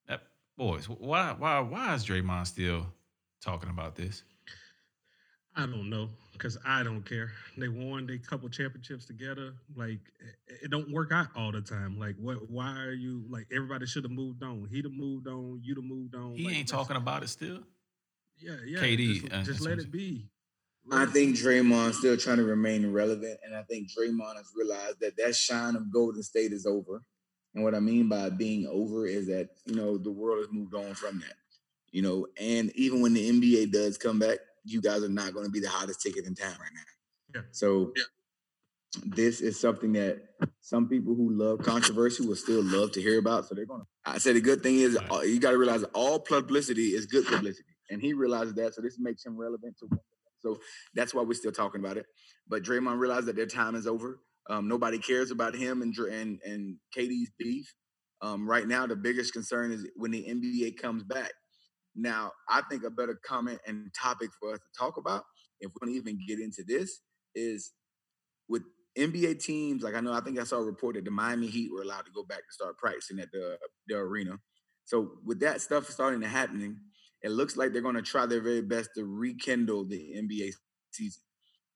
That 0.06 0.22
boys, 0.56 0.88
why 0.88 1.34
why 1.36 1.58
why 1.60 1.94
is 1.94 2.06
Draymond 2.06 2.46
still 2.46 2.86
talking 3.40 3.68
about 3.68 3.96
this? 3.96 4.22
I 5.54 5.66
don't 5.66 5.90
know 5.90 6.08
because 6.32 6.56
I 6.64 6.82
don't 6.82 7.02
care. 7.02 7.32
They 7.58 7.68
won 7.68 8.06
they 8.06 8.18
couple 8.18 8.48
championships 8.48 9.04
together. 9.04 9.54
Like 9.76 10.00
it, 10.46 10.64
it 10.64 10.70
don't 10.70 10.90
work 10.90 11.10
out 11.12 11.28
all 11.36 11.52
the 11.52 11.60
time. 11.60 11.98
Like 11.98 12.14
what? 12.18 12.48
Why 12.48 12.78
are 12.78 12.92
you 12.92 13.24
like 13.28 13.48
everybody 13.52 13.86
should 13.86 14.04
have 14.04 14.12
moved 14.12 14.42
on? 14.42 14.68
He'd 14.70 14.84
have 14.84 14.94
moved 14.94 15.26
on. 15.26 15.60
You'd 15.62 15.78
have 15.78 15.84
moved 15.84 16.14
on. 16.14 16.36
He 16.36 16.44
like, 16.44 16.54
ain't 16.54 16.68
talking 16.68 16.96
about 16.96 17.22
it 17.24 17.28
still. 17.28 17.58
Yeah, 18.42 18.56
yeah. 18.66 18.78
KD, 18.78 19.20
just, 19.20 19.32
uh, 19.32 19.42
just 19.42 19.60
let 19.60 19.78
it 19.78 19.90
be. 19.90 20.28
I 20.90 21.04
it 21.04 21.10
think 21.10 21.36
be. 21.36 21.42
Draymond's 21.42 21.98
still 21.98 22.16
trying 22.16 22.38
to 22.38 22.44
remain 22.44 22.90
relevant, 22.92 23.38
and 23.44 23.54
I 23.54 23.62
think 23.62 23.88
Draymond 23.88 24.36
has 24.36 24.50
realized 24.56 25.00
that 25.00 25.16
that 25.16 25.34
shine 25.36 25.76
of 25.76 25.92
Golden 25.92 26.22
State 26.22 26.52
is 26.52 26.66
over. 26.66 27.02
And 27.54 27.62
what 27.62 27.74
I 27.74 27.80
mean 27.80 28.08
by 28.08 28.30
being 28.30 28.66
over 28.66 29.06
is 29.06 29.26
that 29.26 29.50
you 29.66 29.74
know 29.74 29.98
the 29.98 30.10
world 30.10 30.38
has 30.38 30.52
moved 30.52 30.74
on 30.74 30.94
from 30.94 31.20
that. 31.20 31.34
You 31.90 32.02
know, 32.02 32.26
and 32.40 32.72
even 32.74 33.02
when 33.02 33.12
the 33.12 33.30
NBA 33.30 33.70
does 33.70 33.98
come 33.98 34.18
back, 34.18 34.38
you 34.64 34.80
guys 34.80 35.02
are 35.02 35.08
not 35.08 35.34
going 35.34 35.44
to 35.44 35.52
be 35.52 35.60
the 35.60 35.68
hottest 35.68 36.00
ticket 36.00 36.24
in 36.26 36.34
town 36.34 36.52
right 36.58 36.70
now. 36.74 37.40
Yeah. 37.40 37.40
So 37.50 37.92
yeah. 37.96 38.04
this 39.04 39.40
is 39.40 39.60
something 39.60 39.92
that 39.92 40.22
some 40.60 40.88
people 40.88 41.14
who 41.14 41.32
love 41.32 41.62
controversy 41.62 42.26
will 42.26 42.36
still 42.36 42.62
love 42.62 42.92
to 42.92 43.02
hear 43.02 43.18
about. 43.18 43.46
So 43.46 43.54
they're 43.54 43.66
gonna. 43.66 43.84
I 44.04 44.18
said 44.18 44.36
the 44.36 44.40
good 44.40 44.62
thing 44.62 44.76
is 44.78 44.94
Right. 44.96 45.10
uh, 45.12 45.20
you 45.20 45.38
got 45.38 45.50
to 45.50 45.58
realize 45.58 45.84
all 45.94 46.18
publicity 46.18 46.88
is 46.88 47.06
good 47.06 47.26
publicity, 47.26 47.71
and 47.90 48.00
he 48.00 48.12
realizes 48.12 48.54
that. 48.54 48.74
So 48.74 48.82
this 48.82 48.98
makes 48.98 49.24
him 49.24 49.36
relevant 49.36 49.76
to. 49.80 49.88
So 50.40 50.58
that's 50.94 51.14
why 51.14 51.22
we're 51.22 51.34
still 51.34 51.52
talking 51.52 51.80
about 51.80 51.96
it. 51.96 52.06
But 52.48 52.62
Draymond 52.62 52.98
realized 52.98 53.26
that 53.26 53.36
their 53.36 53.46
time 53.46 53.74
is 53.74 53.86
over. 53.86 54.18
Um, 54.50 54.66
nobody 54.66 54.98
cares 54.98 55.30
about 55.30 55.54
him 55.54 55.82
and 55.82 55.96
and 55.96 56.40
and 56.44 56.76
KD's 56.96 57.30
beef. 57.38 57.72
Um, 58.22 58.48
right 58.48 58.66
now, 58.66 58.86
the 58.86 58.96
biggest 58.96 59.32
concern 59.32 59.72
is 59.72 59.86
when 59.96 60.10
the 60.10 60.24
NBA 60.24 60.80
comes 60.80 61.02
back. 61.02 61.32
Now, 61.94 62.32
I 62.48 62.62
think 62.70 62.84
a 62.84 62.90
better 62.90 63.18
comment 63.26 63.60
and 63.66 63.90
topic 64.00 64.30
for 64.40 64.52
us 64.54 64.58
to 64.58 64.78
talk 64.78 64.96
about, 64.96 65.24
if 65.60 65.70
we 65.70 65.86
don't 65.86 65.96
even 65.96 66.18
get 66.26 66.38
into 66.38 66.64
this, 66.66 67.00
is 67.34 67.72
with 68.48 68.62
NBA 68.98 69.40
teams, 69.40 69.82
like 69.82 69.94
I 69.94 70.00
know, 70.00 70.12
I 70.12 70.20
think 70.20 70.38
I 70.38 70.44
saw 70.44 70.56
a 70.58 70.64
report 70.64 70.94
that 70.94 71.04
the 71.04 71.10
Miami 71.10 71.48
Heat 71.48 71.70
were 71.72 71.82
allowed 71.82 72.06
to 72.06 72.12
go 72.14 72.24
back 72.24 72.38
to 72.38 72.52
start 72.52 72.78
practicing 72.78 73.18
at 73.18 73.30
the 73.32 73.58
the 73.88 73.96
arena. 73.96 74.38
So 74.84 75.12
with 75.24 75.40
that 75.40 75.60
stuff 75.60 75.88
starting 75.88 76.20
to 76.20 76.28
happening, 76.28 76.76
it 77.22 77.30
looks 77.30 77.56
like 77.56 77.72
they're 77.72 77.82
going 77.82 77.94
to 77.94 78.02
try 78.02 78.26
their 78.26 78.42
very 78.42 78.62
best 78.62 78.90
to 78.96 79.04
rekindle 79.04 79.86
the 79.86 80.14
NBA 80.16 80.52
season. 80.92 81.22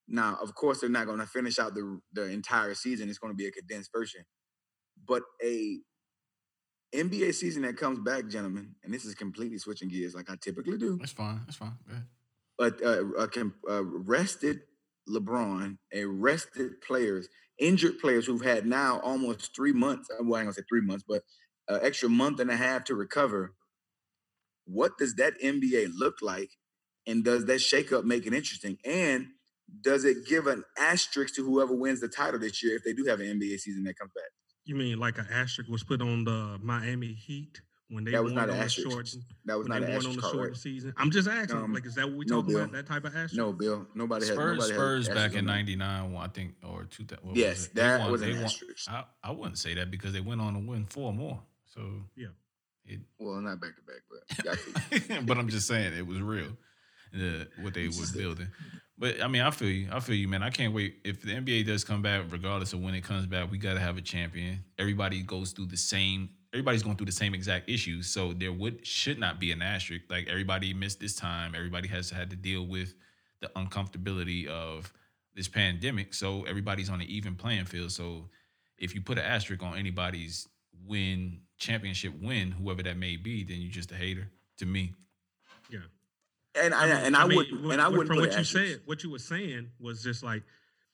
Now, 0.09 0.39
of 0.41 0.55
course, 0.55 0.81
they're 0.81 0.91
not 0.91 1.07
going 1.07 1.19
to 1.19 1.27
finish 1.27 1.59
out 1.59 1.75
the 1.75 2.01
the 2.13 2.25
entire 2.25 2.75
season. 2.75 3.09
It's 3.09 3.19
going 3.19 3.33
to 3.33 3.37
be 3.37 3.47
a 3.47 3.51
condensed 3.51 3.91
version, 3.93 4.23
but 5.07 5.23
a 5.43 5.79
NBA 6.95 7.35
season 7.35 7.63
that 7.63 7.77
comes 7.77 7.99
back, 7.99 8.29
gentlemen, 8.29 8.75
and 8.85 8.95
this 8.95 9.05
is 9.05 9.15
completely 9.15 9.59
switching 9.59 9.89
gears, 9.89 10.15
like 10.15 10.31
I 10.31 10.37
typically 10.41 10.79
do. 10.79 10.97
That's 10.99 11.13
fine. 11.13 11.41
That's 11.45 11.57
fine. 11.57 11.77
Go 11.87 11.93
ahead. 11.93 12.07
But 12.59 12.83
uh, 12.83 13.05
a, 13.19 13.73
a 13.73 13.83
rested 13.83 14.61
LeBron, 15.09 15.79
a 15.93 16.05
rested 16.05 16.81
players, 16.81 17.29
injured 17.59 17.99
players 17.99 18.27
who've 18.27 18.45
had 18.45 18.67
now 18.67 19.01
almost 19.01 19.55
three 19.55 19.73
months. 19.73 20.09
Uh, 20.11 20.23
well, 20.23 20.41
I'm 20.41 20.47
gonna 20.47 20.55
say 20.55 20.63
three 20.69 20.81
months, 20.81 21.05
but 21.07 21.23
an 21.69 21.81
extra 21.83 22.09
month 22.09 22.41
and 22.41 22.51
a 22.51 22.57
half 22.57 22.85
to 22.85 22.95
recover. 22.95 23.53
What 24.67 24.99
does 24.99 25.15
that 25.15 25.41
NBA 25.43 25.89
look 25.97 26.17
like? 26.23 26.51
And 27.07 27.25
does 27.25 27.45
that 27.47 27.61
shakeup 27.61 28.05
make 28.05 28.27
it 28.27 28.35
interesting? 28.35 28.79
And 28.85 29.29
does 29.81 30.05
it 30.05 30.27
give 30.29 30.47
an 30.47 30.63
asterisk 30.79 31.35
to 31.37 31.45
whoever 31.45 31.75
wins 31.75 32.01
the 32.01 32.09
title 32.09 32.39
this 32.41 32.63
year 32.63 32.77
if 32.77 32.85
they 32.85 32.93
do 32.93 33.05
have 33.07 33.21
an 33.21 33.27
NBA 33.41 33.59
season 33.61 33.85
that 33.85 33.99
comes 33.99 34.13
back? 34.15 34.25
You 34.65 34.75
mean 34.75 34.99
like 34.99 35.19
an 35.19 35.27
asterisk 35.31 35.71
was 35.71 35.85
put 35.85 36.03
on 36.03 36.25
the 36.25 36.59
Miami 36.61 37.13
Heat 37.13 37.61
when 37.89 38.03
they 38.03 38.11
That 38.11 38.25
was 38.25 38.33
won 38.33 38.41
not 38.41 38.49
an 38.49 38.55
on 38.55 38.59
the 38.59 38.65
asterisk. 38.65 38.91
short 38.91 39.11
That 39.45 39.57
was 39.59 39.69
not 39.69 39.81
they 39.83 39.87
an 39.87 39.93
won 39.93 40.07
on 40.07 40.07
asterisk. 40.13 40.21
the 40.21 40.33
short 40.33 40.49
right? 40.49 40.57
season? 40.57 40.95
I'm 40.97 41.11
just 41.13 41.29
asking, 41.29 41.57
Um, 41.59 41.73
like, 41.73 41.87
is 41.87 41.95
that 41.95 42.09
what 42.09 42.17
we 42.19 42.25
no, 42.25 42.43
talking 42.43 42.57
about? 42.57 42.73
That 42.73 42.87
type 42.87 43.05
of 43.05 43.13
asterisk? 43.15 43.35
No, 43.37 43.53
Bill. 43.53 43.87
Nobody 43.95 44.27
had 44.27 44.35
Spurs, 44.35 44.57
nobody 44.59 44.75
Spurs 44.75 45.09
asterisk 45.09 45.15
back 45.15 45.33
in 45.35 45.39
on 45.39 45.47
that. 45.47 45.53
'99, 45.53 46.17
I 46.17 46.27
think, 46.29 46.55
or 46.65 46.85
two. 46.87 47.05
thou- 47.05 47.17
what 47.23 47.27
was 47.35 47.39
Yes. 47.39 47.69
They 47.69 47.83
that 47.83 48.01
won- 48.01 48.11
was 48.13 48.23
an 48.23 48.29
they 48.31 48.35
won- 48.35 48.45
asterisk. 48.45 48.91
I, 48.91 49.05
I 49.23 49.31
wouldn't 49.31 49.59
say 49.59 49.75
that 49.75 49.93
because 49.93 50.13
they 50.13 50.21
went 50.21 50.41
on 50.41 50.55
to 50.55 50.59
win 50.59 50.87
four 50.87 51.13
more. 51.13 51.41
So 51.73 52.03
Yeah. 52.17 52.29
It, 52.87 53.01
Well, 53.19 53.41
not 53.41 53.61
back 53.61 53.71
to 53.77 53.83
back, 53.83 55.09
but 55.19 55.27
but 55.27 55.39
I'm 55.39 55.49
just 55.49 55.67
saying 55.67 55.93
it 55.95 56.07
was 56.07 56.21
real. 56.21 56.57
The, 57.13 57.49
what 57.61 57.75
they 57.75 57.89
were 57.89 58.07
building. 58.17 58.49
But 58.99 59.23
I 59.23 59.29
mean, 59.29 59.43
I 59.43 59.51
feel 59.51 59.69
you. 59.69 59.89
I 59.93 60.01
feel 60.01 60.17
you, 60.17 60.29
man. 60.29 60.43
I 60.43 60.51
can't 60.51 60.73
wait. 60.73 60.97
If 61.05 61.23
the 61.23 61.33
NBA 61.33 61.67
does 61.67 61.85
come 61.85 62.03
back, 62.03 62.25
regardless 62.31 62.73
of 62.73 62.81
when 62.81 62.95
it 62.95 63.03
comes 63.03 63.27
back, 63.27 63.51
we 63.51 63.59
got 63.59 63.75
to 63.75 63.81
have 63.81 63.97
a 63.97 64.01
champion. 64.01 64.65
Everybody 64.79 65.23
goes 65.23 65.53
through 65.53 65.67
the 65.67 65.77
same. 65.77 66.31
Everybody's 66.53 66.83
going 66.83 66.97
through 66.97 67.07
the 67.07 67.13
same 67.13 67.35
exact 67.35 67.69
issues, 67.69 68.07
so 68.07 68.33
there 68.33 68.53
would 68.53 68.87
should 68.87 69.19
not 69.19 69.39
be 69.39 69.53
an 69.53 69.61
asterisk. 69.61 70.05
Like 70.09 70.29
everybody 70.29 70.73
missed 70.73 71.01
this 71.01 71.15
time. 71.15 71.55
Everybody 71.55 71.89
has 71.89 72.11
had 72.11 72.31
to 72.31 72.37
deal 72.37 72.67
with 72.67 72.95
the 73.41 73.49
uncomfortability 73.49 74.47
of 74.47 74.93
this 75.35 75.49
pandemic. 75.49 76.15
So 76.15 76.45
everybody's 76.45 76.89
on 76.89 77.01
an 77.01 77.07
even 77.07 77.35
playing 77.35 77.67
field. 77.67 77.93
So 77.93 78.31
if 78.79 78.95
you 78.95 79.03
put 79.03 79.19
an 79.19 79.25
asterisk 79.25 79.63
on 79.63 79.77
anybody's 79.77 80.49
win 80.87 81.41
championship 81.59 82.13
win, 82.21 82.51
whoever 82.53 82.83
that 82.83 82.97
may 82.97 83.17
be, 83.17 83.45
then 83.45 83.59
you're 83.61 83.71
just 83.73 83.93
a 83.93 83.97
hater 83.97 84.29
to 84.59 84.67
me. 84.67 84.95
Yeah. 85.71 85.81
And 86.55 86.75
I, 86.75 86.87
mean- 86.87 86.97
and 87.07 87.17
I, 87.17 87.27
mean, 87.27 87.37
would 87.37 87.65
what- 87.65 87.73
and 87.73 87.83
I 87.83 87.89
wouldn't 87.89 88.09
from 88.09 88.17
what 88.19 88.33
you 88.33 88.39
asterisk. 88.39 88.73
said, 88.73 88.81
what 88.87 89.03
you 89.03 89.11
were 89.11 89.19
saying 89.19 89.69
was 89.81 90.03
just 90.03 90.23
like 90.23 90.43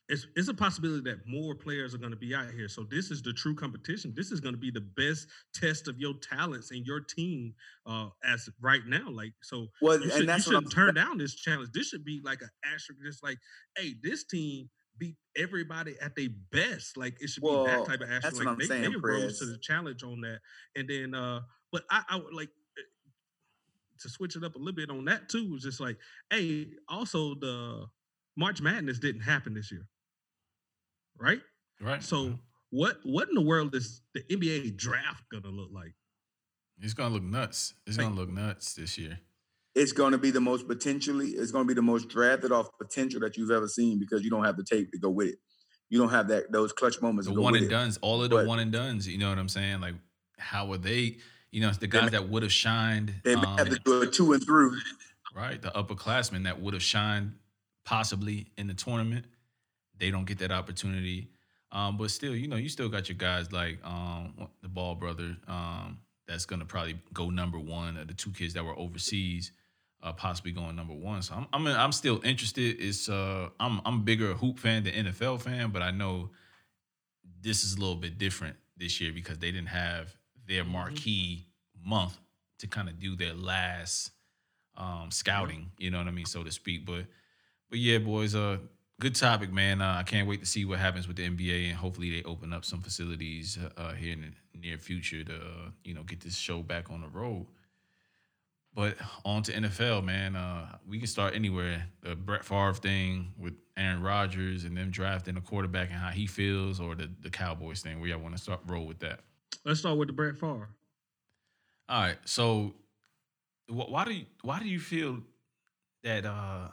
it's 0.09 0.27
it's 0.35 0.49
a 0.49 0.55
possibility 0.55 1.09
that 1.09 1.27
more 1.29 1.55
players 1.55 1.95
are 1.95 1.99
going 1.99 2.11
to 2.11 2.17
be 2.17 2.35
out 2.35 2.51
here. 2.51 2.69
So 2.69 2.83
this 2.91 3.11
is 3.13 3.23
the 3.23 3.33
true 3.33 3.55
competition. 3.55 4.13
This 4.17 4.33
is 4.33 4.41
going 4.41 4.55
to 4.55 4.61
be 4.61 4.73
the 4.73 4.81
best 4.81 5.29
test 5.55 5.87
of 5.87 5.97
your 5.99 6.15
talents 6.15 6.73
and 6.73 6.85
your 6.85 7.01
team 7.01 7.55
uh 7.87 8.09
as 8.25 8.49
right 8.61 8.83
now. 8.87 9.09
Like 9.09 9.33
so, 9.43 9.69
Well, 9.81 10.01
you, 10.03 10.11
and 10.13 10.29
that's 10.29 10.47
you 10.47 10.55
what 10.55 10.65
I'm 10.65 10.69
shouldn't 10.69 10.73
turn 10.73 10.95
down 10.95 11.19
this 11.19 11.37
challenge. 11.37 11.71
This 11.73 11.89
should 11.89 12.05
be 12.05 12.21
like 12.25 12.43
an 12.43 12.51
asterisk. 12.65 13.01
Just 13.05 13.23
like, 13.23 13.39
hey, 13.79 13.95
this 14.03 14.25
team 14.25 14.69
beat 15.03 15.17
everybody 15.37 15.97
at 16.01 16.15
their 16.15 16.29
best. 16.53 16.97
Like 16.97 17.17
it 17.21 17.29
should 17.29 17.43
be 17.43 17.49
that 17.67 17.85
type 17.87 18.01
of 18.01 18.11
asterisk. 18.11 18.23
that's 18.23 18.35
what 18.37 18.47
like 18.47 18.53
I'm 18.53 18.59
they, 18.59 18.67
saying, 18.67 18.83
they 18.83 18.97
rose 18.97 19.39
to 19.41 19.47
the 19.47 19.59
challenge 19.59 20.03
on 20.05 20.21
that. 20.21 20.39
And 20.77 20.89
then, 20.89 21.15
uh, 21.15 21.41
but 21.73 21.83
I, 21.91 22.03
I 22.09 22.17
would 22.17 22.33
like 22.35 22.51
eh, 22.79 22.83
to 24.01 24.09
switch 24.09 24.37
it 24.37 24.45
up 24.45 24.55
a 24.55 24.59
little 24.59 24.75
bit 24.75 24.91
on 24.91 25.05
that 25.07 25.29
too. 25.29 25.51
Was 25.51 25.63
just 25.63 25.81
like, 25.81 25.97
hey, 26.31 26.69
also 26.89 27.35
the 27.35 27.87
March 28.37 28.61
Madness 28.63 28.99
didn't 28.99 29.23
happen 29.23 29.55
this 29.55 29.73
year, 29.73 29.87
right? 31.19 31.41
Right. 31.81 32.03
So 32.03 32.39
what 32.71 32.99
what 33.03 33.29
in 33.29 33.35
the 33.35 33.41
world 33.43 33.75
is 33.75 34.03
the 34.15 34.23
NBA 34.31 34.77
draft 34.77 35.25
gonna 35.31 35.49
look 35.55 35.71
like? 35.73 35.95
It's 36.81 36.95
gonna 36.95 37.15
look 37.15 37.23
nuts. 37.23 37.75
It's 37.87 37.97
Like- 37.97 38.07
gonna 38.07 38.17
look 38.21 38.31
nuts 38.31 38.75
this 38.75 38.97
year. 38.99 39.19
It's 39.75 39.93
going 39.93 40.13
to 40.13 40.19
be 40.19 40.31
the 40.31 40.41
most 40.41 40.69
potentially. 40.69 41.29
It's 41.29 41.51
going 41.51 41.65
to 41.65 41.69
be 41.69 41.75
the 41.75 41.83
most 41.83 42.09
drafted 42.09 42.53
off 42.53 42.69
potential 42.79 43.21
that 43.21 43.37
you've 43.37 43.51
ever 43.51 43.69
seen 43.69 43.99
because 43.99 44.23
you 44.23 44.31
don't 44.31 44.45
have 44.45 44.57
the 44.57 44.65
tape 44.65 44.93
to 44.93 44.99
go 44.99 45.09
with 45.11 45.29
it. 45.29 45.39
You 45.89 45.99
don't 45.99 46.11
have 46.11 46.29
that 46.29 46.53
those 46.53 46.73
clutch 46.73 47.01
moments. 47.01 47.27
The 47.29 47.41
one 47.41 47.55
and 47.55 47.67
it. 47.67 47.69
duns, 47.69 47.99
all 48.03 48.23
of 48.23 48.31
the 48.31 48.37
But- 48.37 48.47
one 48.47 48.59
and 48.59 48.73
duns. 48.73 49.09
You 49.09 49.19
know 49.19 49.29
what 49.29 49.39
I'm 49.39 49.49
saying? 49.49 49.81
Like, 49.81 49.95
how 50.39 50.71
are 50.73 50.79
they? 50.79 51.19
You 51.51 51.61
know, 51.61 51.71
the 51.71 51.87
guys 51.87 52.13
that 52.13 52.29
would 52.31 52.43
have 52.43 52.53
shined. 52.53 53.13
They 53.25 53.37
may 53.37 53.43
um, 53.43 53.59
have 53.59 53.69
to 53.69 53.79
do 53.85 54.01
a 54.03 54.07
two 54.07 54.33
and 54.33 54.43
through. 54.43 54.75
right? 55.35 55.61
The 55.61 55.71
upperclassmen 55.71 56.45
that 56.45 56.61
would 56.61 56.73
have 56.75 56.83
shined 56.83 57.33
possibly 57.85 58.47
in 58.57 58.69
the 58.69 58.75
tournament. 58.75 59.27
They 59.99 60.11
don't 60.11 60.25
get 60.25 60.39
that 60.39 60.51
opportunity. 60.51 61.29
Um, 61.71 61.97
but 61.97 62.11
still, 62.11 62.35
you 62.35 62.49
know, 62.49 62.57
you 62.57 62.69
still 62.69 62.89
got 62.89 63.09
your 63.09 63.17
guys 63.17 63.53
like 63.53 63.79
um, 63.85 64.49
the 64.63 64.69
Ball 64.69 64.95
brother 64.95 65.37
um, 65.49 65.99
that's 66.27 66.45
going 66.45 66.61
to 66.61 66.67
probably 66.67 66.99
go 67.15 67.31
number 67.31 67.59
one, 67.59 67.97
or 67.97 68.05
the 68.05 68.15
two 68.15 68.31
kids 68.31 68.55
that 68.55 68.65
were 68.65 68.79
overseas, 68.79 69.53
uh, 70.03 70.13
possibly 70.13 70.53
going 70.53 70.77
number 70.77 70.95
one. 70.95 71.23
So 71.23 71.35
I'm 71.35 71.47
I'm, 71.53 71.67
I'm 71.67 71.93
still 71.93 72.21
interested. 72.25 72.77
It's 72.81 73.09
uh, 73.09 73.49
I'm 73.61 73.81
I'm 73.85 73.97
a 73.97 74.03
bigger 74.03 74.35
hoop 74.35 74.59
fan 74.59 74.85
than 74.85 75.07
NFL 75.07 75.41
fan, 75.43 75.71
but 75.71 75.83
I 75.83 75.91
know 75.91 76.31
this 77.41 77.65
is 77.65 77.75
a 77.75 77.81
little 77.81 77.97
bit 77.97 78.19
different 78.19 78.57
this 78.77 79.01
year 79.01 79.13
because 79.13 79.39
they 79.39 79.51
didn't 79.51 79.69
have 79.69 80.15
their 80.47 80.65
marquee 80.65 81.47
month 81.85 82.17
to 82.59 82.67
kind 82.67 82.89
of 82.89 82.99
do 82.99 83.17
their 83.17 83.35
last 83.35 84.11
um, 84.77 85.11
scouting, 85.11 85.71
you 85.79 85.91
know 85.91 85.99
what 85.99 86.07
I 86.07 86.13
mean, 86.13 86.27
so 86.27 86.43
to 86.43 86.51
speak. 86.51 86.87
But 86.87 87.07
but 87.71 87.79
yeah, 87.79 87.99
boys, 87.99 88.35
uh, 88.35 88.59
good 89.01 89.15
topic, 89.15 89.53
man. 89.53 89.81
Uh, 89.81 89.97
I 89.99 90.03
can't 90.03 90.29
wait 90.29 90.41
to 90.41 90.47
see 90.47 90.65
what 90.65 90.79
happens 90.79 91.07
with 91.07 91.17
the 91.17 91.29
NBA, 91.29 91.69
and 91.69 91.77
hopefully 91.77 92.11
they 92.11 92.23
open 92.25 92.53
up 92.53 92.65
some 92.65 92.81
facilities 92.81 93.59
uh, 93.77 93.93
here 93.93 94.13
in 94.13 94.21
the 94.23 94.59
near 94.59 94.79
future 94.79 95.25
to 95.25 95.35
uh, 95.35 95.71
you 95.85 95.95
know 95.95 96.03
get 96.03 96.21
this 96.21 96.37
show 96.37 96.63
back 96.63 96.91
on 96.91 97.01
the 97.01 97.09
road. 97.09 97.47
But 98.75 98.97
on 99.25 99.43
to 99.45 99.53
NFL, 99.53 100.03
man. 100.05 100.35
Uh, 100.35 100.67
we 100.89 100.99
can 100.99 101.07
start 101.07 101.35
anywhere. 101.35 101.87
The 102.03 102.17
Brett 102.17 102.43
Favre 102.45 102.73
thing 102.73 103.35
with 103.39 103.53
Aaron 103.77 104.03
Rodgers 104.03 104.65
and 104.65 104.77
them 104.77 104.91
drafting 104.91 105.37
a 105.37 105.43
quarterback 105.43 105.91
and 105.91 105.99
how 105.99 106.09
he 106.11 106.27
feels, 106.27 106.81
or 106.81 106.95
the, 106.95 107.11
the 107.21 107.29
Cowboys 107.29 107.83
thing. 107.83 108.01
Where 108.01 108.09
y'all 108.09 108.19
want 108.21 108.35
to 108.37 108.43
start 108.43 108.61
roll 108.67 108.87
with 108.87 109.01
that? 109.01 109.21
Let's 109.65 109.81
start 109.81 109.99
with 109.99 110.09
the 110.09 110.15
Brett 110.15 110.39
Favre. 110.39 110.71
All 111.89 112.01
right. 112.01 112.17
So, 112.25 112.73
wh- 113.69 113.91
why 113.91 114.05
do 114.05 114.13
you 114.15 114.25
why 114.41 114.59
do 114.59 114.67
you 114.69 114.81
feel 114.81 115.19
that 116.05 116.25
uh 116.25 116.69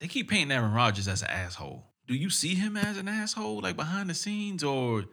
they 0.00 0.06
keep 0.06 0.30
painting 0.30 0.56
Aaron 0.56 0.72
Rodgers 0.72 1.08
as 1.08 1.22
an 1.22 1.30
asshole? 1.30 1.84
Do 2.06 2.14
you 2.14 2.30
see 2.30 2.54
him 2.54 2.76
as 2.76 2.96
an 2.96 3.08
asshole, 3.08 3.60
like 3.60 3.76
behind 3.76 4.08
the 4.08 4.14
scenes, 4.14 4.62
or 4.62 5.04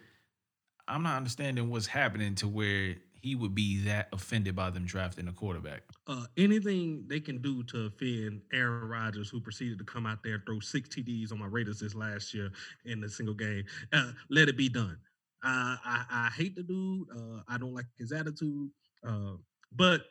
I'm 0.88 1.02
not 1.02 1.18
understanding 1.18 1.70
what's 1.72 1.88
happening 1.88 2.36
to 2.36 2.48
where 2.48 2.96
he 3.12 3.34
would 3.36 3.56
be 3.56 3.84
that 3.86 4.10
offended 4.14 4.56
by 4.56 4.70
them 4.70 4.86
drafting 4.86 5.28
a 5.28 5.32
quarterback? 5.34 5.82
Uh, 6.08 6.26
anything 6.38 7.04
they 7.08 7.20
can 7.20 7.42
do 7.42 7.64
to 7.64 7.86
offend 7.88 8.42
Aaron 8.54 8.88
Rodgers, 8.88 9.30
who 9.30 9.42
proceeded 9.42 9.78
to 9.80 9.84
come 9.84 10.06
out 10.06 10.24
there 10.24 10.36
and 10.36 10.46
throw 10.46 10.60
six 10.60 10.90
TDs 10.90 11.32
on 11.32 11.40
my 11.40 11.48
Raiders 11.48 11.80
this 11.80 11.96
last 11.96 12.34
year 12.34 12.50
in 12.86 13.04
a 13.04 13.10
single 13.10 13.36
game, 13.36 13.66
uh, 13.94 14.12
let 14.30 14.48
it 14.48 14.58
be 14.58 14.70
done. 14.70 14.98
Uh, 15.44 15.76
I, 15.86 16.06
I 16.10 16.30
hate 16.36 16.56
the 16.56 16.64
dude. 16.64 17.08
Uh, 17.16 17.42
I 17.48 17.58
don't 17.58 17.74
like 17.74 17.86
his 17.98 18.12
attitude. 18.12 18.70
Uh, 19.06 19.34
but 19.76 20.02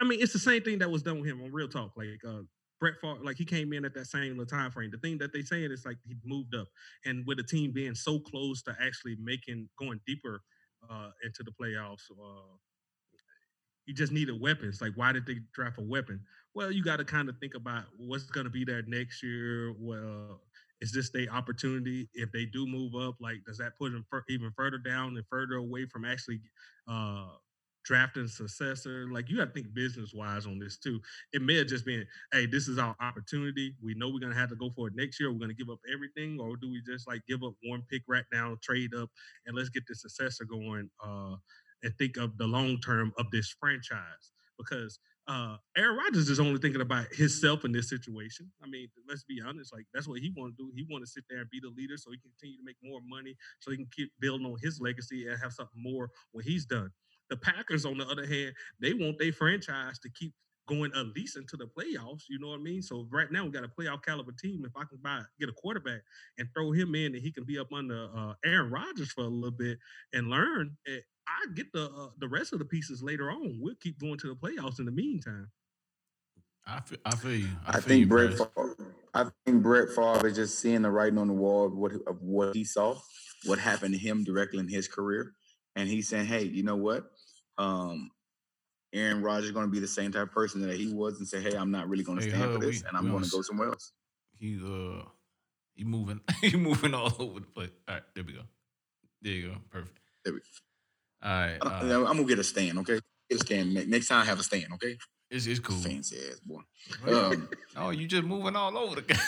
I 0.00 0.04
mean, 0.04 0.20
it's 0.22 0.32
the 0.32 0.38
same 0.38 0.62
thing 0.62 0.78
that 0.78 0.90
was 0.90 1.02
done 1.02 1.20
with 1.20 1.28
him 1.28 1.42
on 1.42 1.50
Real 1.52 1.68
Talk. 1.68 1.92
Like 1.96 2.20
uh, 2.26 2.42
Brett 2.78 2.94
Favre, 3.00 3.18
like 3.22 3.36
he 3.36 3.44
came 3.44 3.72
in 3.72 3.84
at 3.84 3.94
that 3.94 4.06
same 4.06 4.44
time 4.46 4.70
frame. 4.70 4.90
The 4.90 4.98
thing 4.98 5.18
that 5.18 5.32
they 5.32 5.42
saying 5.42 5.72
is 5.72 5.84
like 5.86 5.96
he 6.06 6.16
moved 6.24 6.54
up, 6.54 6.68
and 7.04 7.26
with 7.26 7.38
the 7.38 7.44
team 7.44 7.72
being 7.72 7.94
so 7.94 8.18
close 8.18 8.62
to 8.62 8.76
actually 8.80 9.16
making 9.20 9.68
going 9.78 10.00
deeper 10.06 10.42
uh, 10.88 11.10
into 11.24 11.42
the 11.42 11.52
playoffs. 11.52 12.10
You 13.86 13.94
just 13.94 14.12
needed 14.12 14.40
weapons. 14.40 14.80
Like, 14.80 14.92
why 14.96 15.12
did 15.12 15.26
they 15.26 15.36
draft 15.52 15.78
a 15.78 15.82
weapon? 15.82 16.20
Well, 16.54 16.72
you 16.72 16.82
got 16.82 16.96
to 16.96 17.04
kind 17.04 17.28
of 17.28 17.38
think 17.38 17.54
about 17.54 17.84
what's 17.96 18.24
going 18.24 18.44
to 18.44 18.50
be 18.50 18.64
there 18.64 18.82
next 18.86 19.22
year. 19.22 19.74
Well, 19.78 20.42
is 20.80 20.92
this 20.92 21.10
their 21.10 21.28
opportunity? 21.30 22.08
If 22.14 22.32
they 22.32 22.46
do 22.46 22.66
move 22.66 22.94
up, 22.94 23.16
like, 23.20 23.44
does 23.46 23.58
that 23.58 23.78
put 23.78 23.92
them 23.92 24.04
even 24.28 24.52
further 24.56 24.78
down 24.78 25.16
and 25.16 25.24
further 25.30 25.54
away 25.54 25.86
from 25.86 26.04
actually 26.04 26.40
uh, 26.88 27.28
drafting 27.84 28.26
successor? 28.26 29.06
Like, 29.10 29.30
you 29.30 29.36
got 29.36 29.46
to 29.46 29.50
think 29.52 29.72
business 29.72 30.12
wise 30.12 30.46
on 30.46 30.58
this 30.58 30.78
too. 30.78 31.00
It 31.32 31.42
may 31.42 31.56
have 31.56 31.68
just 31.68 31.86
been, 31.86 32.04
hey, 32.32 32.46
this 32.46 32.68
is 32.68 32.78
our 32.78 32.96
opportunity. 33.00 33.76
We 33.82 33.94
know 33.94 34.08
we're 34.08 34.20
going 34.20 34.32
to 34.32 34.38
have 34.38 34.50
to 34.50 34.56
go 34.56 34.70
for 34.70 34.88
it 34.88 34.94
next 34.96 35.20
year. 35.20 35.30
We're 35.32 35.38
going 35.38 35.50
to 35.50 35.56
give 35.56 35.70
up 35.70 35.80
everything, 35.92 36.40
or 36.40 36.56
do 36.56 36.70
we 36.70 36.82
just 36.84 37.06
like 37.06 37.22
give 37.26 37.42
up 37.44 37.54
one 37.62 37.82
pick 37.90 38.02
right 38.08 38.24
now, 38.32 38.56
trade 38.62 38.94
up, 38.94 39.10
and 39.46 39.56
let's 39.56 39.68
get 39.68 39.86
the 39.86 39.94
successor 39.94 40.44
going? 40.44 40.90
Uh, 41.02 41.36
and 41.86 41.96
think 41.96 42.16
of 42.16 42.36
the 42.36 42.46
long 42.46 42.78
term 42.80 43.12
of 43.16 43.30
this 43.30 43.54
franchise 43.60 44.32
because 44.58 44.98
uh, 45.28 45.56
Aaron 45.76 45.96
Rodgers 45.96 46.28
is 46.28 46.40
only 46.40 46.58
thinking 46.58 46.80
about 46.80 47.06
himself 47.12 47.64
in 47.64 47.72
this 47.72 47.88
situation. 47.88 48.50
I 48.62 48.66
mean, 48.66 48.88
let's 49.08 49.24
be 49.24 49.40
honest. 49.46 49.72
Like 49.72 49.86
that's 49.94 50.08
what 50.08 50.20
he 50.20 50.32
want 50.36 50.56
to 50.56 50.64
do. 50.64 50.72
He 50.74 50.84
want 50.90 51.04
to 51.04 51.10
sit 51.10 51.24
there 51.30 51.40
and 51.40 51.50
be 51.50 51.60
the 51.60 51.72
leader, 51.76 51.96
so 51.96 52.10
he 52.10 52.18
can 52.18 52.30
continue 52.38 52.58
to 52.58 52.64
make 52.64 52.76
more 52.82 53.00
money, 53.06 53.36
so 53.60 53.70
he 53.70 53.76
can 53.76 53.88
keep 53.94 54.10
building 54.20 54.46
on 54.46 54.56
his 54.62 54.80
legacy 54.80 55.26
and 55.28 55.40
have 55.40 55.52
something 55.52 55.80
more 55.80 56.10
when 56.32 56.44
he's 56.44 56.66
done. 56.66 56.90
The 57.30 57.36
Packers, 57.36 57.84
on 57.84 57.98
the 57.98 58.06
other 58.06 58.26
hand, 58.26 58.54
they 58.80 58.92
want 58.92 59.18
their 59.18 59.32
franchise 59.32 59.98
to 60.00 60.10
keep 60.10 60.32
going 60.66 60.90
at 60.96 61.06
least 61.14 61.36
into 61.36 61.56
the 61.56 61.66
playoffs. 61.66 62.24
You 62.28 62.38
know 62.40 62.48
what 62.48 62.60
I 62.60 62.62
mean? 62.62 62.82
So 62.82 63.06
right 63.10 63.30
now 63.30 63.44
we 63.44 63.50
got 63.50 63.64
a 63.64 63.68
playoff 63.68 64.02
caliber 64.04 64.32
team. 64.32 64.64
If 64.64 64.72
I 64.76 64.84
can 64.84 64.98
buy 65.02 65.22
get 65.40 65.48
a 65.48 65.52
quarterback 65.52 66.02
and 66.38 66.48
throw 66.54 66.72
him 66.72 66.94
in, 66.94 67.14
and 67.14 67.22
he 67.22 67.32
can 67.32 67.44
be 67.44 67.58
up 67.58 67.72
under 67.72 68.08
uh, 68.16 68.34
Aaron 68.44 68.70
Rodgers 68.70 69.12
for 69.12 69.22
a 69.22 69.28
little 69.28 69.50
bit 69.56 69.78
and 70.12 70.28
learn. 70.28 70.76
Eh, 70.86 71.00
I 71.28 71.52
get 71.54 71.72
the 71.72 71.86
uh, 71.86 72.08
the 72.18 72.28
rest 72.28 72.52
of 72.52 72.58
the 72.58 72.64
pieces 72.64 73.02
later 73.02 73.30
on. 73.30 73.58
We'll 73.60 73.74
keep 73.74 73.98
going 73.98 74.18
to 74.18 74.28
the 74.28 74.34
playoffs 74.34 74.78
in 74.78 74.84
the 74.84 74.92
meantime. 74.92 75.50
I 76.66 76.80
feel, 76.80 76.98
I 77.04 77.14
feel 77.14 77.32
you. 77.32 77.48
I, 77.66 77.72
feel 77.72 77.80
think 77.82 78.00
you, 78.00 78.06
Brett. 78.06 78.36
Prez. 78.36 78.48
Favre, 78.56 78.76
I 79.14 79.24
think 79.44 79.62
Brett 79.62 79.88
Favre 79.90 80.26
is 80.26 80.36
just 80.36 80.58
seeing 80.58 80.82
the 80.82 80.90
writing 80.90 81.18
on 81.18 81.28
the 81.28 81.34
wall 81.34 81.66
of 81.66 81.74
what 81.76 81.92
of 82.06 82.20
what 82.20 82.54
he 82.54 82.64
saw, 82.64 82.96
what 83.44 83.58
happened 83.58 83.94
to 83.94 83.98
him 84.00 84.24
directly 84.24 84.58
in 84.60 84.68
his 84.68 84.88
career, 84.88 85.32
and 85.76 85.88
he's 85.88 86.08
saying, 86.08 86.26
"Hey, 86.26 86.42
you 86.44 86.62
know 86.62 86.76
what? 86.76 87.04
Um, 87.58 88.10
Aaron 88.92 89.22
Rodgers 89.22 89.46
is 89.46 89.52
going 89.52 89.66
to 89.66 89.72
be 89.72 89.78
the 89.80 89.86
same 89.86 90.12
type 90.12 90.22
of 90.24 90.32
person 90.32 90.60
that 90.62 90.76
he 90.76 90.92
was, 90.92 91.18
and 91.18 91.28
say, 91.28 91.40
"Hey, 91.40 91.56
I'm 91.56 91.70
not 91.70 91.88
really 91.88 92.04
going 92.04 92.18
to 92.18 92.24
Hey, 92.24 92.30
stand 92.30 92.42
Hud, 92.44 92.54
for 92.54 92.58
this, 92.66 92.82
we- 92.82 92.88
and 92.88 92.96
I'm 92.96 93.10
going 93.10 93.24
to 93.24 93.30
go 93.30 93.42
somewhere 93.42 93.68
else." 93.68 93.92
He's 94.38 94.62
uh 94.62 95.02
he 95.74 95.84
moving 95.84 96.20
he 96.42 96.56
moving 96.56 96.94
all 96.94 97.14
over 97.18 97.40
the 97.40 97.46
place. 97.46 97.70
All 97.88 97.94
right, 97.94 98.02
there 98.14 98.24
we 98.24 98.32
go. 98.32 98.42
There 99.22 99.32
you 99.32 99.48
go. 99.50 99.56
Perfect. 99.70 99.98
There 100.24 100.34
we- 100.34 100.40
All 101.22 101.30
right. 101.30 101.58
I- 101.62 101.66
Uh, 101.66 102.04
I'm 102.06 102.16
gonna 102.16 102.24
get 102.24 102.38
a 102.38 102.44
stand, 102.44 102.78
okay? 102.80 103.00
Get 103.30 103.40
a 103.42 103.44
stand. 103.44 103.74
Next 103.88 104.08
time, 104.08 104.22
I 104.22 104.24
have 104.26 104.38
a 104.38 104.42
stand, 104.42 104.72
okay? 104.74 104.96
it's 105.30 105.46
it's 105.46 105.58
cool. 105.60 105.76
Fancy 105.76 106.16
ass 106.30 106.38
boy. 106.40 106.60
Um, 107.08 107.48
oh, 107.76 107.90
you 107.90 108.06
just 108.06 108.22
moving 108.22 108.54
all 108.54 108.76
over 108.78 108.96
the 109.00 109.02
guy. 109.02 109.18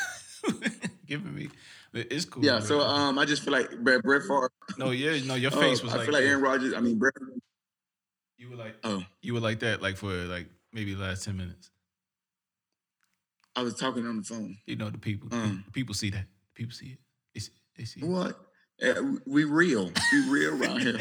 Giving 1.06 1.34
me 1.34 1.50
it's 1.94 2.24
cool. 2.26 2.44
yeah. 2.44 2.60
So 2.60 2.80
um, 2.80 3.18
I 3.18 3.24
just 3.24 3.42
feel 3.42 3.52
like 3.52 3.70
Brett, 3.82 4.02
Brett 4.02 4.22
Favre. 4.22 4.50
no, 4.76 4.90
yeah, 4.90 5.18
no, 5.24 5.34
your 5.34 5.52
uh, 5.52 5.56
face 5.60 5.82
was 5.82 5.92
I 5.92 5.96
like, 5.96 6.04
feel 6.04 6.14
like. 6.14 6.24
Aaron 6.24 6.42
Rodgers. 6.42 6.74
I 6.74 6.80
mean, 6.80 6.98
Brett. 6.98 7.14
you 8.36 8.50
were 8.50 8.56
like 8.56 8.76
Oh, 8.84 9.02
you 9.22 9.34
were 9.34 9.40
like 9.40 9.60
that 9.60 9.82
like 9.82 9.96
for 9.96 10.12
like 10.12 10.46
maybe 10.72 10.94
the 10.94 11.00
last 11.02 11.24
10 11.24 11.36
minutes. 11.36 11.70
I 13.56 13.62
was 13.62 13.74
talking 13.74 14.06
on 14.06 14.18
the 14.18 14.22
phone. 14.22 14.58
You 14.66 14.76
know 14.76 14.90
the 14.90 14.98
people 14.98 15.30
Mm. 15.30 15.72
people 15.72 15.94
see 15.94 16.10
that. 16.10 16.26
People 16.54 16.72
see 16.74 16.90
it. 16.90 16.98
They 17.34 17.40
see, 17.40 17.52
they 17.76 17.84
see 17.84 18.00
it. 18.00 18.06
What? 18.06 18.38
Uh, 18.80 19.02
we 19.26 19.42
real. 19.44 19.90
We 20.12 20.30
real 20.30 20.62
around 20.62 20.80
here. 20.82 21.00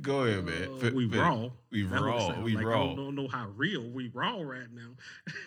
Go 0.00 0.24
ahead, 0.24 0.44
man. 0.44 0.68
Uh, 0.82 0.90
we 0.94 1.08
fit. 1.08 1.18
raw. 1.18 1.48
We 1.70 1.82
That's 1.82 2.00
what 2.00 2.06
raw. 2.06 2.40
We 2.40 2.54
like. 2.56 2.64
I 2.64 2.68
raw. 2.68 2.86
don't, 2.86 2.96
don't 2.96 3.14
know 3.14 3.28
how 3.28 3.48
real 3.56 3.88
we 3.90 4.10
raw 4.14 4.40
right 4.40 4.70
now. 4.72 4.90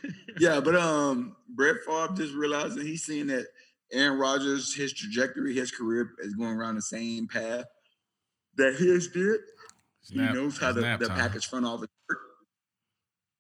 Yeah, 0.40 0.62
but 0.62 0.76
um, 0.76 1.36
Brett 1.48 1.76
Favre 1.86 2.16
just 2.16 2.34
realized 2.34 2.76
that 2.76 2.88
he's 2.88 3.04
seeing 3.04 3.28
that 3.28 3.46
Aaron 3.92 4.18
Rodgers, 4.18 4.74
his 4.74 4.92
trajectory, 4.92 5.54
his 5.54 5.70
career 5.70 6.10
is 6.20 6.34
going 6.34 6.58
around 6.58 6.74
the 6.76 6.82
same 6.82 7.28
path 7.28 7.66
that 8.56 8.76
his 8.76 9.10
did. 9.10 9.42
It's 10.02 10.12
nap- 10.12 10.34
he 10.34 10.42
knows 10.42 10.58
how 10.58 10.72
the, 10.72 10.82
the 11.00 11.10
Packers 11.10 11.44
front 11.44 11.66
office 11.66 11.90
work. 12.10 12.20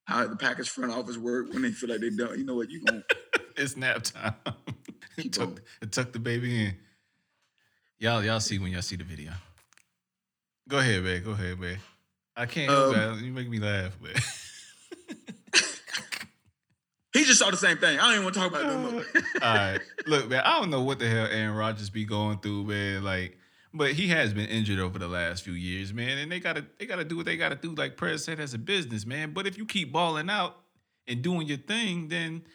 How 0.06 0.28
the 0.28 0.36
Packers 0.36 0.68
front 0.68 0.91
office 0.91 1.18
work 1.18 1.51
when 1.51 1.64
they 1.64 1.72
feel 1.72 1.89
like 1.89 2.01
they 2.01 2.12
don't. 2.12 2.38
You 2.38 2.45
know 2.45 2.56
what? 2.56 2.70
You 2.70 2.84
going 2.84 3.04
it's 3.58 3.76
nap 3.76 4.04
time. 4.04 4.36
Keep 5.18 5.34
tuck, 5.34 5.62
tuck 5.91 6.12
the 6.12 6.20
baby 6.20 6.66
in. 6.66 6.76
Y'all, 7.99 8.24
y'all 8.24 8.39
see 8.39 8.60
when 8.60 8.72
y'all 8.72 8.82
see 8.82 8.95
the 8.95 9.04
video. 9.04 9.32
Go 10.68 10.80
ahead, 10.80 11.03
man. 11.03 11.24
Go 11.24 11.32
ahead, 11.32 11.59
man. 11.59 11.78
I 12.36 12.45
can't 12.45 12.72
help 12.72 12.95
Um. 12.95 13.24
You 13.24 13.32
make 13.32 13.49
me 13.49 13.59
laugh, 13.59 13.99
man. 14.01 14.14
He 17.14 17.26
just 17.26 17.38
saw 17.38 17.51
the 17.51 17.57
same 17.57 17.78
thing. 17.78 17.99
I 17.99 18.05
don't 18.05 18.14
even 18.14 18.24
want 18.24 18.34
to 18.34 18.39
talk 18.39 18.49
about 18.49 18.64
it 18.64 18.68
no 18.68 18.91
more. 18.91 19.05
All 19.43 19.55
right. 19.55 19.80
Look, 20.07 20.30
man, 20.30 20.41
I 20.43 20.59
don't 20.59 20.72
know 20.72 20.82
what 20.82 20.97
the 20.97 21.07
hell 21.07 21.28
Aaron 21.28 21.55
Rodgers 21.55 21.91
be 21.91 22.05
going 22.05 22.39
through, 22.39 22.64
man. 22.64 23.03
Like, 23.03 23.38
but 23.72 23.91
he 23.91 24.07
has 24.07 24.34
been 24.34 24.47
injured 24.47 24.80
over 24.80 24.97
the 24.97 25.07
last 25.07 25.43
few 25.43 25.53
years, 25.53 25.93
man. 25.93 26.18
And 26.18 26.32
they 26.32 26.39
gotta 26.39 26.66
they 26.80 26.88
gotta 26.88 27.03
do 27.03 27.16
what 27.16 27.28
they 27.28 27.38
gotta 27.38 27.55
do, 27.55 27.76
like 27.76 27.97
Prez 27.97 28.24
said, 28.24 28.39
as 28.39 28.55
a 28.55 28.57
business, 28.57 29.05
man. 29.05 29.32
But 29.32 29.45
if 29.45 29.59
you 29.59 29.66
keep 29.68 29.91
balling 29.91 30.28
out 30.28 30.57
and 31.07 31.22
doing 31.22 31.45
your 31.45 31.57
thing, 31.57 32.07
then 32.07 32.45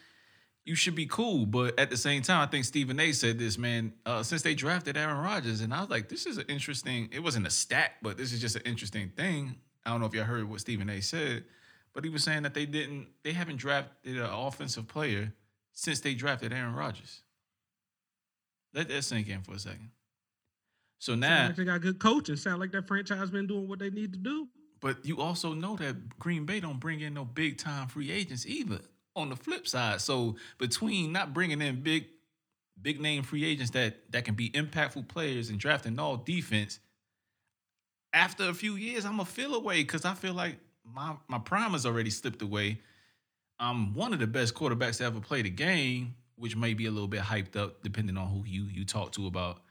you 0.68 0.74
should 0.74 0.94
be 0.94 1.06
cool. 1.06 1.46
But 1.46 1.78
at 1.80 1.88
the 1.88 1.96
same 1.96 2.20
time, 2.20 2.46
I 2.46 2.46
think 2.46 2.66
Stephen 2.66 3.00
A 3.00 3.12
said 3.12 3.38
this, 3.38 3.56
man, 3.56 3.94
uh, 4.04 4.22
since 4.22 4.42
they 4.42 4.54
drafted 4.54 4.98
Aaron 4.98 5.16
Rodgers, 5.16 5.62
and 5.62 5.72
I 5.72 5.80
was 5.80 5.88
like, 5.88 6.10
this 6.10 6.26
is 6.26 6.36
an 6.36 6.44
interesting, 6.48 7.08
it 7.10 7.20
wasn't 7.20 7.46
a 7.46 7.50
stat, 7.50 7.92
but 8.02 8.18
this 8.18 8.34
is 8.34 8.40
just 8.40 8.54
an 8.54 8.62
interesting 8.66 9.10
thing. 9.16 9.56
I 9.86 9.90
don't 9.90 10.00
know 10.00 10.06
if 10.06 10.14
y'all 10.14 10.24
heard 10.24 10.48
what 10.48 10.60
Stephen 10.60 10.90
A 10.90 11.00
said, 11.00 11.44
but 11.94 12.04
he 12.04 12.10
was 12.10 12.22
saying 12.22 12.42
that 12.42 12.52
they 12.52 12.66
didn't, 12.66 13.08
they 13.24 13.32
haven't 13.32 13.56
drafted 13.56 14.18
an 14.18 14.22
offensive 14.30 14.86
player 14.86 15.32
since 15.72 16.00
they 16.00 16.12
drafted 16.12 16.52
Aaron 16.52 16.74
Rodgers. 16.74 17.22
Let 18.74 18.88
that 18.88 19.02
sink 19.04 19.28
in 19.28 19.40
for 19.40 19.52
a 19.52 19.58
second. 19.58 19.90
So 20.98 21.14
now, 21.14 21.46
like 21.46 21.56
they 21.56 21.64
got 21.64 21.80
good 21.80 21.98
coaching. 21.98 22.36
Sound 22.36 22.60
like 22.60 22.72
that 22.72 22.86
franchise 22.86 23.30
been 23.30 23.46
doing 23.46 23.68
what 23.68 23.78
they 23.78 23.88
need 23.88 24.12
to 24.12 24.18
do. 24.18 24.48
but 24.80 25.06
you 25.06 25.20
also 25.20 25.54
know 25.54 25.76
that 25.76 26.18
Green 26.18 26.44
Bay 26.44 26.60
don't 26.60 26.78
bring 26.78 27.00
in 27.00 27.14
no 27.14 27.24
big 27.24 27.56
time 27.56 27.88
free 27.88 28.10
agents 28.10 28.44
either. 28.46 28.80
On 29.18 29.30
the 29.30 29.36
flip 29.36 29.66
side, 29.66 30.00
so 30.00 30.36
between 30.58 31.12
not 31.12 31.34
bringing 31.34 31.60
in 31.60 31.82
big, 31.82 32.06
big 32.80 33.00
name 33.00 33.24
free 33.24 33.44
agents 33.44 33.72
that 33.72 34.12
that 34.12 34.24
can 34.24 34.34
be 34.34 34.50
impactful 34.50 35.08
players 35.08 35.50
and 35.50 35.58
drafting 35.58 35.98
all 35.98 36.16
defense, 36.16 36.78
after 38.12 38.48
a 38.48 38.54
few 38.54 38.76
years, 38.76 39.04
I'm 39.04 39.20
a 39.20 39.24
feel 39.24 39.54
away 39.54 39.82
because 39.82 40.04
I 40.04 40.14
feel 40.14 40.34
like 40.34 40.56
my 40.84 41.16
my 41.26 41.38
prime 41.38 41.72
has 41.72 41.84
already 41.84 42.10
slipped 42.10 42.42
away. 42.42 42.80
I'm 43.58 43.92
one 43.94 44.12
of 44.12 44.20
the 44.20 44.26
best 44.26 44.54
quarterbacks 44.54 44.98
to 44.98 45.04
ever 45.04 45.20
play 45.20 45.42
the 45.42 45.50
game, 45.50 46.14
which 46.36 46.54
may 46.54 46.74
be 46.74 46.86
a 46.86 46.90
little 46.90 47.08
bit 47.08 47.22
hyped 47.22 47.56
up 47.56 47.82
depending 47.82 48.16
on 48.16 48.28
who 48.28 48.44
you 48.46 48.64
you 48.64 48.84
talk 48.84 49.12
to 49.12 49.26
about 49.26 49.62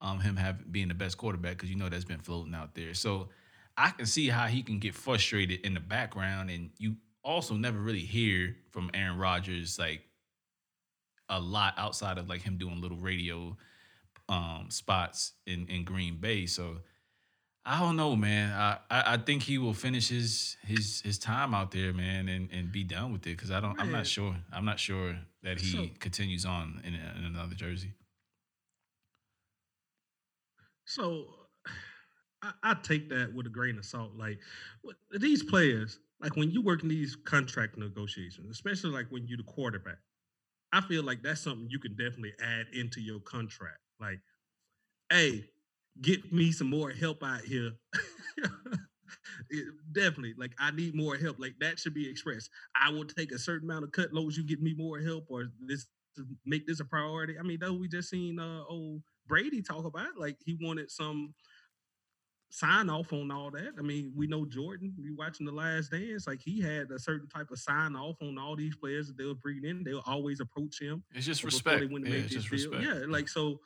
um 0.00 0.20
him 0.20 0.36
have 0.36 0.72
being 0.72 0.88
the 0.88 0.94
best 0.94 1.18
quarterback 1.18 1.52
because 1.52 1.70
you 1.70 1.76
know 1.76 1.88
that's 1.88 2.04
been 2.04 2.20
floating 2.20 2.54
out 2.54 2.74
there. 2.74 2.94
So 2.94 3.28
I 3.76 3.90
can 3.90 4.06
see 4.06 4.28
how 4.28 4.46
he 4.46 4.62
can 4.62 4.78
get 4.78 4.94
frustrated 4.94 5.60
in 5.60 5.74
the 5.74 5.80
background, 5.80 6.50
and 6.50 6.70
you 6.78 6.96
also 7.26 7.54
never 7.54 7.78
really 7.78 8.00
hear 8.00 8.56
from 8.70 8.90
Aaron 8.94 9.18
Rodgers 9.18 9.78
like 9.78 10.02
a 11.28 11.40
lot 11.40 11.74
outside 11.76 12.18
of 12.18 12.28
like 12.28 12.42
him 12.42 12.56
doing 12.56 12.80
little 12.80 12.98
radio 12.98 13.56
um 14.28 14.66
spots 14.70 15.32
in 15.46 15.66
in 15.68 15.84
Green 15.84 16.16
Bay. 16.18 16.46
So 16.46 16.78
I 17.64 17.80
don't 17.80 17.96
know, 17.96 18.14
man. 18.14 18.52
I, 18.52 18.78
I 18.90 19.14
I 19.14 19.16
think 19.16 19.42
he 19.42 19.58
will 19.58 19.74
finish 19.74 20.08
his 20.08 20.56
his 20.64 21.00
his 21.00 21.18
time 21.18 21.52
out 21.52 21.72
there, 21.72 21.92
man, 21.92 22.28
and 22.28 22.48
and 22.52 22.70
be 22.70 22.84
done 22.84 23.12
with 23.12 23.26
it 23.26 23.36
because 23.36 23.50
I 23.50 23.58
don't. 23.60 23.78
I'm 23.80 23.90
not 23.90 24.06
sure. 24.06 24.36
I'm 24.52 24.64
not 24.64 24.78
sure 24.78 25.16
that 25.42 25.60
he 25.60 25.72
So- 25.72 25.88
continues 25.98 26.44
on 26.44 26.80
in, 26.84 26.94
in 26.94 27.24
another 27.24 27.54
jersey. 27.56 27.92
So 30.84 31.26
I, 32.46 32.52
I 32.70 32.74
take 32.74 33.08
that 33.10 33.32
with 33.34 33.46
a 33.46 33.50
grain 33.50 33.78
of 33.78 33.84
salt. 33.84 34.14
Like 34.14 34.38
these 35.10 35.42
players, 35.42 35.98
like 36.20 36.36
when 36.36 36.50
you 36.50 36.62
work 36.62 36.82
in 36.82 36.88
these 36.88 37.16
contract 37.16 37.76
negotiations, 37.76 38.50
especially 38.50 38.90
like 38.90 39.08
when 39.10 39.26
you're 39.26 39.38
the 39.38 39.44
quarterback, 39.44 39.98
I 40.72 40.80
feel 40.82 41.04
like 41.04 41.22
that's 41.22 41.40
something 41.42 41.68
you 41.70 41.78
can 41.78 41.96
definitely 41.96 42.34
add 42.42 42.68
into 42.74 43.00
your 43.00 43.20
contract. 43.20 43.80
Like, 44.00 44.20
hey, 45.10 45.46
get 46.00 46.32
me 46.32 46.52
some 46.52 46.70
more 46.70 46.90
help 46.90 47.22
out 47.24 47.42
here. 47.42 47.72
It- 49.50 49.74
definitely, 49.92 50.34
like 50.36 50.54
I 50.58 50.70
need 50.70 50.94
more 50.94 51.16
help. 51.16 51.38
Like 51.38 51.58
that 51.60 51.78
should 51.78 51.94
be 51.94 52.08
expressed. 52.08 52.50
I 52.74 52.90
will 52.90 53.04
take 53.04 53.32
a 53.32 53.38
certain 53.38 53.68
amount 53.70 53.84
of 53.84 53.92
cut 53.92 54.12
loads. 54.12 54.36
You 54.36 54.44
get 54.44 54.60
me 54.62 54.74
more 54.74 55.00
help, 55.00 55.26
or 55.28 55.46
this 55.60 55.86
make 56.44 56.66
this 56.66 56.80
a 56.80 56.84
priority. 56.84 57.38
I 57.38 57.42
mean, 57.42 57.58
though 57.60 57.74
we 57.74 57.88
just 57.88 58.10
seen 58.10 58.38
uh 58.38 58.64
old 58.68 59.02
Brady 59.26 59.62
talk 59.62 59.84
about 59.84 60.16
like 60.16 60.38
he 60.44 60.58
wanted 60.60 60.90
some 60.90 61.34
sign 62.48 62.88
off 62.88 63.12
on 63.12 63.30
all 63.30 63.50
that. 63.50 63.72
I 63.78 63.82
mean, 63.82 64.12
we 64.16 64.26
know 64.26 64.44
Jordan. 64.46 64.94
We 65.00 65.10
watching 65.12 65.46
the 65.46 65.52
Last 65.52 65.90
Dance. 65.90 66.26
Like 66.26 66.40
he 66.40 66.60
had 66.60 66.90
a 66.90 66.98
certain 66.98 67.28
type 67.28 67.50
of 67.50 67.58
sign 67.58 67.96
off 67.96 68.16
on 68.22 68.38
all 68.38 68.56
these 68.56 68.76
players 68.76 69.08
that 69.08 69.18
they 69.18 69.24
were 69.26 69.34
bringing 69.34 69.64
in. 69.64 69.84
They'll 69.84 70.02
always 70.06 70.40
approach 70.40 70.80
him 70.80 71.02
It's 71.14 71.26
just 71.26 71.44
respect. 71.44 71.80
they 71.80 71.86
went 71.86 72.04
to 72.04 72.10
Yeah, 72.10 72.16
make 72.18 72.24
it's 72.26 72.34
this 72.34 72.44
just 72.44 72.70
deal. 72.70 72.78
respect. 72.80 73.00
Yeah, 73.00 73.06
like 73.12 73.28
so. 73.28 73.60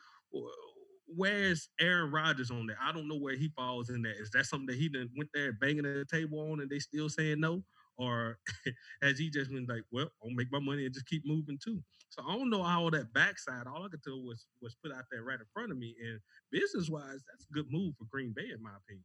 Where's 1.12 1.68
Aaron 1.80 2.12
Rodgers 2.12 2.52
on 2.52 2.66
that? 2.66 2.76
I 2.80 2.92
don't 2.92 3.08
know 3.08 3.16
where 3.18 3.34
he 3.36 3.48
falls 3.56 3.90
in 3.90 4.02
that. 4.02 4.16
Is 4.20 4.30
that 4.30 4.46
something 4.46 4.66
that 4.68 4.76
he 4.76 4.88
done 4.88 5.10
went 5.16 5.30
there 5.34 5.52
banging 5.52 5.84
at 5.84 5.94
the 5.94 6.04
table 6.04 6.38
on 6.52 6.60
and 6.60 6.70
they 6.70 6.78
still 6.78 7.08
saying 7.08 7.40
no? 7.40 7.64
Or 8.00 8.38
has 9.02 9.18
he 9.18 9.28
just 9.28 9.50
been 9.50 9.66
like, 9.68 9.82
well, 9.92 10.08
I'll 10.24 10.30
make 10.30 10.50
my 10.50 10.58
money 10.58 10.86
and 10.86 10.94
just 10.94 11.06
keep 11.06 11.22
moving 11.26 11.58
too? 11.62 11.82
So 12.08 12.22
I 12.26 12.34
don't 12.34 12.48
know 12.48 12.62
how 12.62 12.82
all 12.84 12.90
that 12.92 13.12
backside. 13.12 13.66
All 13.66 13.84
I 13.84 13.88
could 13.88 14.02
tell 14.02 14.20
was 14.22 14.46
was 14.62 14.74
put 14.82 14.90
out 14.92 15.04
there 15.12 15.22
right 15.22 15.38
in 15.38 15.46
front 15.52 15.70
of 15.70 15.76
me. 15.78 15.94
And 16.02 16.18
business 16.50 16.88
wise, 16.88 17.20
that's 17.30 17.44
a 17.50 17.52
good 17.52 17.66
move 17.70 17.94
for 17.98 18.06
Green 18.10 18.32
Bay, 18.34 18.48
in 18.56 18.62
my 18.62 18.70
opinion. 18.82 19.04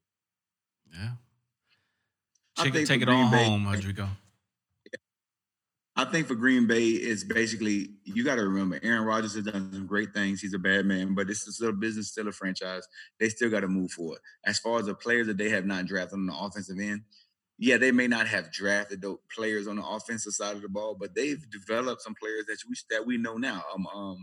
Yeah. 0.93 1.11
I 2.57 2.63
Take, 2.63 2.69
it- 2.69 2.73
think 2.77 2.87
take 2.87 3.03
for 3.03 3.09
it 3.09 3.13
all 3.13 3.29
Bay- 3.31 3.43
home, 3.43 3.67
Rodrigo. 3.67 4.07
I 5.97 6.03
think 6.03 6.27
for 6.27 6.35
Green 6.35 6.67
Bay, 6.67 6.87
it's 6.87 7.23
basically 7.23 7.91
you 8.03 8.25
got 8.25 8.35
to 8.35 8.41
remember 8.43 8.79
Aaron 8.83 9.05
Rodgers 9.05 9.33
has 9.35 9.45
done 9.45 9.71
some 9.71 9.87
great 9.87 10.13
things. 10.13 10.41
He's 10.41 10.53
a 10.53 10.59
bad 10.59 10.85
man, 10.85 11.13
but 11.15 11.25
this 11.27 11.47
is 11.47 11.55
still 11.55 11.69
a 11.69 11.73
business, 11.73 12.09
still 12.09 12.27
a 12.27 12.33
franchise. 12.33 12.83
They 13.19 13.29
still 13.29 13.49
got 13.49 13.61
to 13.61 13.69
move 13.69 13.91
forward. 13.91 14.19
As 14.45 14.59
far 14.59 14.79
as 14.79 14.87
the 14.87 14.93
players 14.93 15.27
that 15.27 15.37
they 15.37 15.49
have 15.49 15.65
not 15.65 15.85
drafted 15.85 16.19
on 16.19 16.25
the 16.25 16.35
offensive 16.35 16.79
end, 16.79 17.03
yeah, 17.57 17.77
they 17.77 17.91
may 17.91 18.07
not 18.07 18.27
have 18.27 18.51
drafted 18.51 19.01
those 19.01 19.17
players 19.33 19.67
on 19.67 19.77
the 19.77 19.85
offensive 19.85 20.33
side 20.33 20.55
of 20.55 20.61
the 20.61 20.69
ball, 20.69 20.95
but 20.99 21.15
they've 21.15 21.43
developed 21.49 22.01
some 22.01 22.15
players 22.15 22.45
that 22.47 22.57
we 22.67 22.75
that 22.89 23.05
we 23.05 23.17
know 23.17 23.37
now. 23.37 23.63
Um, 23.73 23.87
um 23.87 24.17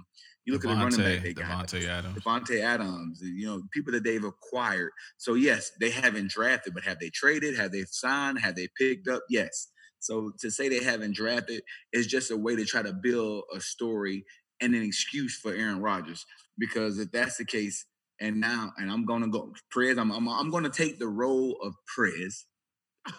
you 0.44 0.52
look 0.52 0.64
at 0.64 0.70
the 0.70 0.74
running 0.74 0.98
back 0.98 1.22
they 1.22 1.32
got, 1.32 1.68
Davante 1.68 1.86
Adams, 1.86 2.18
Davante 2.18 2.60
Adams, 2.60 3.20
you 3.22 3.46
know, 3.46 3.62
people 3.72 3.92
that 3.92 4.02
they've 4.02 4.24
acquired. 4.24 4.90
So 5.16 5.34
yes, 5.34 5.70
they 5.80 5.90
haven't 5.90 6.30
drafted, 6.30 6.74
but 6.74 6.82
have 6.82 6.98
they 6.98 7.10
traded? 7.10 7.56
Have 7.56 7.70
they 7.70 7.84
signed? 7.88 8.40
Have 8.40 8.56
they 8.56 8.68
picked 8.76 9.08
up? 9.08 9.22
Yes. 9.30 9.68
So 10.00 10.32
to 10.40 10.50
say 10.50 10.68
they 10.68 10.82
haven't 10.82 11.14
drafted 11.14 11.62
is 11.92 12.08
just 12.08 12.32
a 12.32 12.36
way 12.36 12.56
to 12.56 12.64
try 12.64 12.82
to 12.82 12.92
build 12.92 13.44
a 13.54 13.60
story 13.60 14.24
and 14.60 14.74
an 14.74 14.82
excuse 14.82 15.38
for 15.38 15.54
Aaron 15.54 15.80
Rodgers. 15.80 16.26
Because 16.58 16.98
if 16.98 17.12
that's 17.12 17.36
the 17.36 17.44
case, 17.44 17.86
and 18.20 18.40
now, 18.40 18.72
and 18.76 18.90
I'm 18.90 19.04
gonna 19.04 19.28
go 19.28 19.52
Prez, 19.70 19.96
I'm 19.96 20.10
I'm, 20.10 20.28
I'm 20.28 20.50
gonna 20.50 20.70
take 20.70 20.98
the 20.98 21.08
role 21.08 21.56
of 21.62 21.74
Prez. 21.86 22.46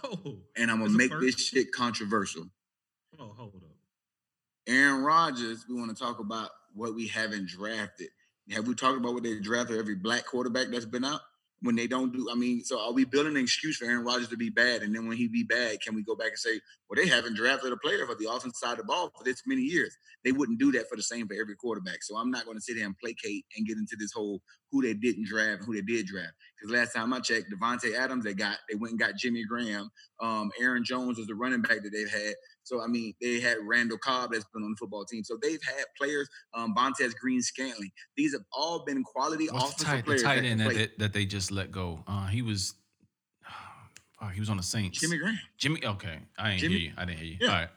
Oh, 0.03 0.38
and 0.55 0.71
I'm 0.71 0.79
gonna 0.79 0.91
make 0.91 1.11
this 1.19 1.36
shit 1.36 1.71
controversial. 1.71 2.45
Oh, 3.19 3.34
hold 3.38 3.55
up. 3.55 3.75
Aaron 4.67 5.03
Rodgers, 5.03 5.65
we 5.67 5.75
want 5.75 5.95
to 5.95 6.03
talk 6.03 6.19
about 6.19 6.49
what 6.73 6.95
we 6.95 7.07
haven't 7.07 7.49
drafted. 7.49 8.07
Have 8.51 8.67
we 8.67 8.75
talked 8.75 8.97
about 8.97 9.13
what 9.13 9.23
they 9.23 9.39
drafted 9.39 9.77
every 9.77 9.95
black 9.95 10.25
quarterback 10.25 10.67
that's 10.69 10.86
been 10.86 11.03
out? 11.03 11.21
when 11.63 11.77
they 11.77 11.88
don't 11.88 12.11
do. 12.11 12.27
I 12.29 12.36
mean, 12.36 12.61
so 12.63 12.79
are 12.79 12.91
we 12.91 13.05
building 13.05 13.38
an 13.38 13.41
excuse 13.41 13.77
for 13.77 13.86
Aaron 13.86 14.03
Rodgers 14.03 14.27
to 14.29 14.38
be 14.38 14.49
bad? 14.49 14.84
And 14.84 14.93
then 14.93 15.07
when 15.07 15.15
he 15.15 15.29
be 15.29 15.43
bad, 15.43 15.81
can 15.81 15.95
we 15.95 16.03
go 16.03 16.13
back 16.13 16.27
and 16.27 16.38
say, 16.38 16.59
well, 16.89 17.01
they 17.01 17.07
haven't 17.07 17.38
drafted 17.38 17.71
a 17.71 17.77
player 17.77 18.05
for 18.05 18.15
the 18.15 18.29
offensive 18.29 18.57
side 18.57 18.73
of 18.73 18.79
the 18.79 18.84
ball 18.84 19.11
for 19.17 19.23
this 19.23 19.41
many 19.47 19.61
years? 19.61 19.95
They 20.25 20.34
wouldn't 20.34 20.59
do 20.59 20.73
that 20.73 20.89
for 20.89 20.97
the 20.97 21.03
same 21.03 21.25
for 21.25 21.36
every 21.39 21.55
quarterback. 21.55 22.03
So 22.03 22.17
I'm 22.17 22.29
not 22.29 22.43
going 22.43 22.57
to 22.57 22.61
sit 22.61 22.75
here 22.75 22.86
and 22.86 22.97
placate 22.99 23.45
and 23.55 23.65
get 23.65 23.77
into 23.77 23.95
this 23.97 24.11
whole 24.11 24.41
who 24.71 24.81
they 24.81 24.93
didn't 24.93 25.25
draft 25.25 25.59
and 25.59 25.65
who 25.65 25.73
they 25.73 25.81
did 25.81 26.05
draft. 26.05 26.34
Because 26.64 26.80
last 26.80 26.93
time 26.93 27.11
I 27.11 27.20
checked, 27.20 27.51
Davante 27.51 27.93
Adams, 27.93 28.24
they 28.24 28.34
got 28.34 28.57
they 28.70 28.76
went 28.76 28.91
and 28.91 28.99
got 28.99 29.18
Jimmy 29.18 29.43
Graham. 29.43 29.91
Um, 30.22 30.49
Aaron 30.61 30.82
Jones 30.86 31.18
was 31.18 31.28
the 31.28 31.36
running 31.36 31.61
back 31.61 31.84
that 31.84 31.89
they've 31.91 32.09
had. 32.09 32.36
So 32.64 32.82
I 32.82 32.88
mean, 32.88 33.14
they 33.22 33.41
had 33.41 33.57
Randall 33.64 33.97
Cobb 33.97 34.32
that's 34.32 34.45
been 34.53 34.64
on 34.64 34.72
the 34.72 34.78
football 34.78 35.03
team. 35.03 35.26
So 35.26 35.38
they've 35.41 35.59
had 35.61 35.84
players, 35.97 36.30
um, 36.53 36.74
Montez 36.74 37.14
Green, 37.16 37.41
Scantling. 37.41 37.91
These 38.16 38.32
have 38.32 38.43
all 38.53 38.86
been 38.86 39.03
quality 39.03 39.49
What's 39.49 39.66
offensive 39.66 39.80
the 39.80 39.86
tight, 39.91 40.05
players. 40.05 40.22
The 40.22 40.28
tight 40.28 40.45
end 40.45 40.61
that, 40.61 40.74
that, 40.74 40.99
that, 40.99 41.14
they 41.14 41.26
just 41.26 41.51
let 41.51 41.70
go. 41.70 42.01
Uh, 42.07 42.28
he 42.28 42.41
was, 42.41 42.76
oh, 44.22 44.28
he 44.28 44.39
was 44.39 44.49
on 44.49 44.55
the 44.55 44.64
Saints. 44.64 45.01
Jimmy 45.01 45.18
Graham. 45.18 45.39
Jimmy. 45.57 45.86
Okay, 45.86 46.20
I 46.39 46.51
didn't 46.51 46.59
Jimmy, 46.61 46.74
hear 46.76 46.88
you. 46.88 46.93
I 46.95 47.05
didn't 47.05 47.20
hear 47.20 47.28
you. 47.28 47.38
Yeah. 47.41 47.47
All 47.47 47.53
right. 47.55 47.70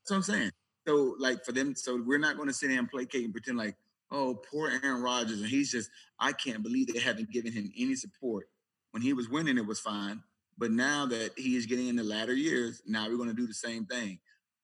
That's 0.00 0.10
what 0.10 0.16
I'm 0.16 0.22
saying. 0.22 0.50
So 0.88 1.14
like 1.20 1.44
for 1.44 1.52
them, 1.52 1.76
so 1.76 2.02
we're 2.04 2.18
not 2.18 2.34
going 2.34 2.48
to 2.48 2.54
sit 2.54 2.70
here 2.70 2.80
and 2.80 2.90
placate 2.90 3.24
and 3.24 3.32
pretend 3.32 3.56
like, 3.56 3.76
oh, 4.12 4.34
poor 4.34 4.70
Aaron 4.82 5.02
Rodgers, 5.02 5.40
and 5.40 5.48
he's 5.48 5.72
just, 5.72 5.90
I 6.20 6.32
can't 6.32 6.62
believe 6.62 6.92
they 6.92 7.00
haven't 7.00 7.30
given 7.30 7.52
him 7.52 7.72
any 7.76 7.94
support. 7.96 8.46
When 8.92 9.02
he 9.02 9.12
was 9.12 9.28
winning, 9.28 9.58
it 9.58 9.66
was 9.66 9.80
fine. 9.80 10.22
But 10.58 10.70
now 10.70 11.06
that 11.06 11.30
he 11.36 11.56
is 11.56 11.66
getting 11.66 11.88
in 11.88 11.96
the 11.96 12.04
latter 12.04 12.34
years, 12.34 12.82
now 12.86 13.08
we're 13.08 13.16
going 13.16 13.30
to 13.30 13.34
do 13.34 13.46
the 13.46 13.54
same 13.54 13.86
thing. 13.86 14.18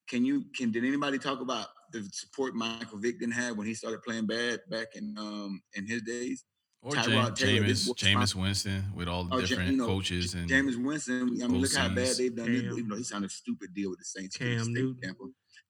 Can 0.09 0.25
you 0.25 0.45
can 0.57 0.71
did 0.71 0.85
anybody 0.85 1.19
talk 1.19 1.41
about 1.41 1.67
the 1.93 2.09
support 2.13 2.55
Michael 2.55 2.99
Vick 2.99 3.19
didn't 3.21 3.35
have 3.35 3.57
when 3.57 3.67
he 3.67 3.75
started 3.75 4.03
playing 4.03 4.27
bad 4.27 4.61
back 4.71 4.89
in 4.95 5.15
um 5.19 5.63
in 5.75 5.87
his 5.87 6.03
days? 6.03 6.45
Or 6.81 6.93
Tyrod 6.93 7.37
James 7.37 7.93
Jameis 7.95 8.35
Winston 8.35 8.85
with 8.95 9.09
all 9.09 9.25
the 9.25 9.37
oh, 9.37 9.41
different 9.41 9.73
you 9.73 9.77
know, 9.77 9.87
coaches 9.87 10.35
and 10.35 10.49
Jameis 10.49 10.83
Winston. 10.83 11.41
I 11.43 11.49
mean, 11.49 11.61
look 11.61 11.75
how 11.75 11.89
bad 11.89 12.17
they've 12.17 12.35
done. 12.35 12.47
Cam, 12.47 12.55
even 12.55 12.89
though 12.89 12.97
he 12.97 13.03
signed 13.03 13.25
a 13.25 13.29
stupid 13.29 13.75
deal 13.75 13.91
with 13.91 13.99
the 13.99 14.05
Saints. 14.05 14.37
Cam 14.37 14.73
Newton. 14.73 15.15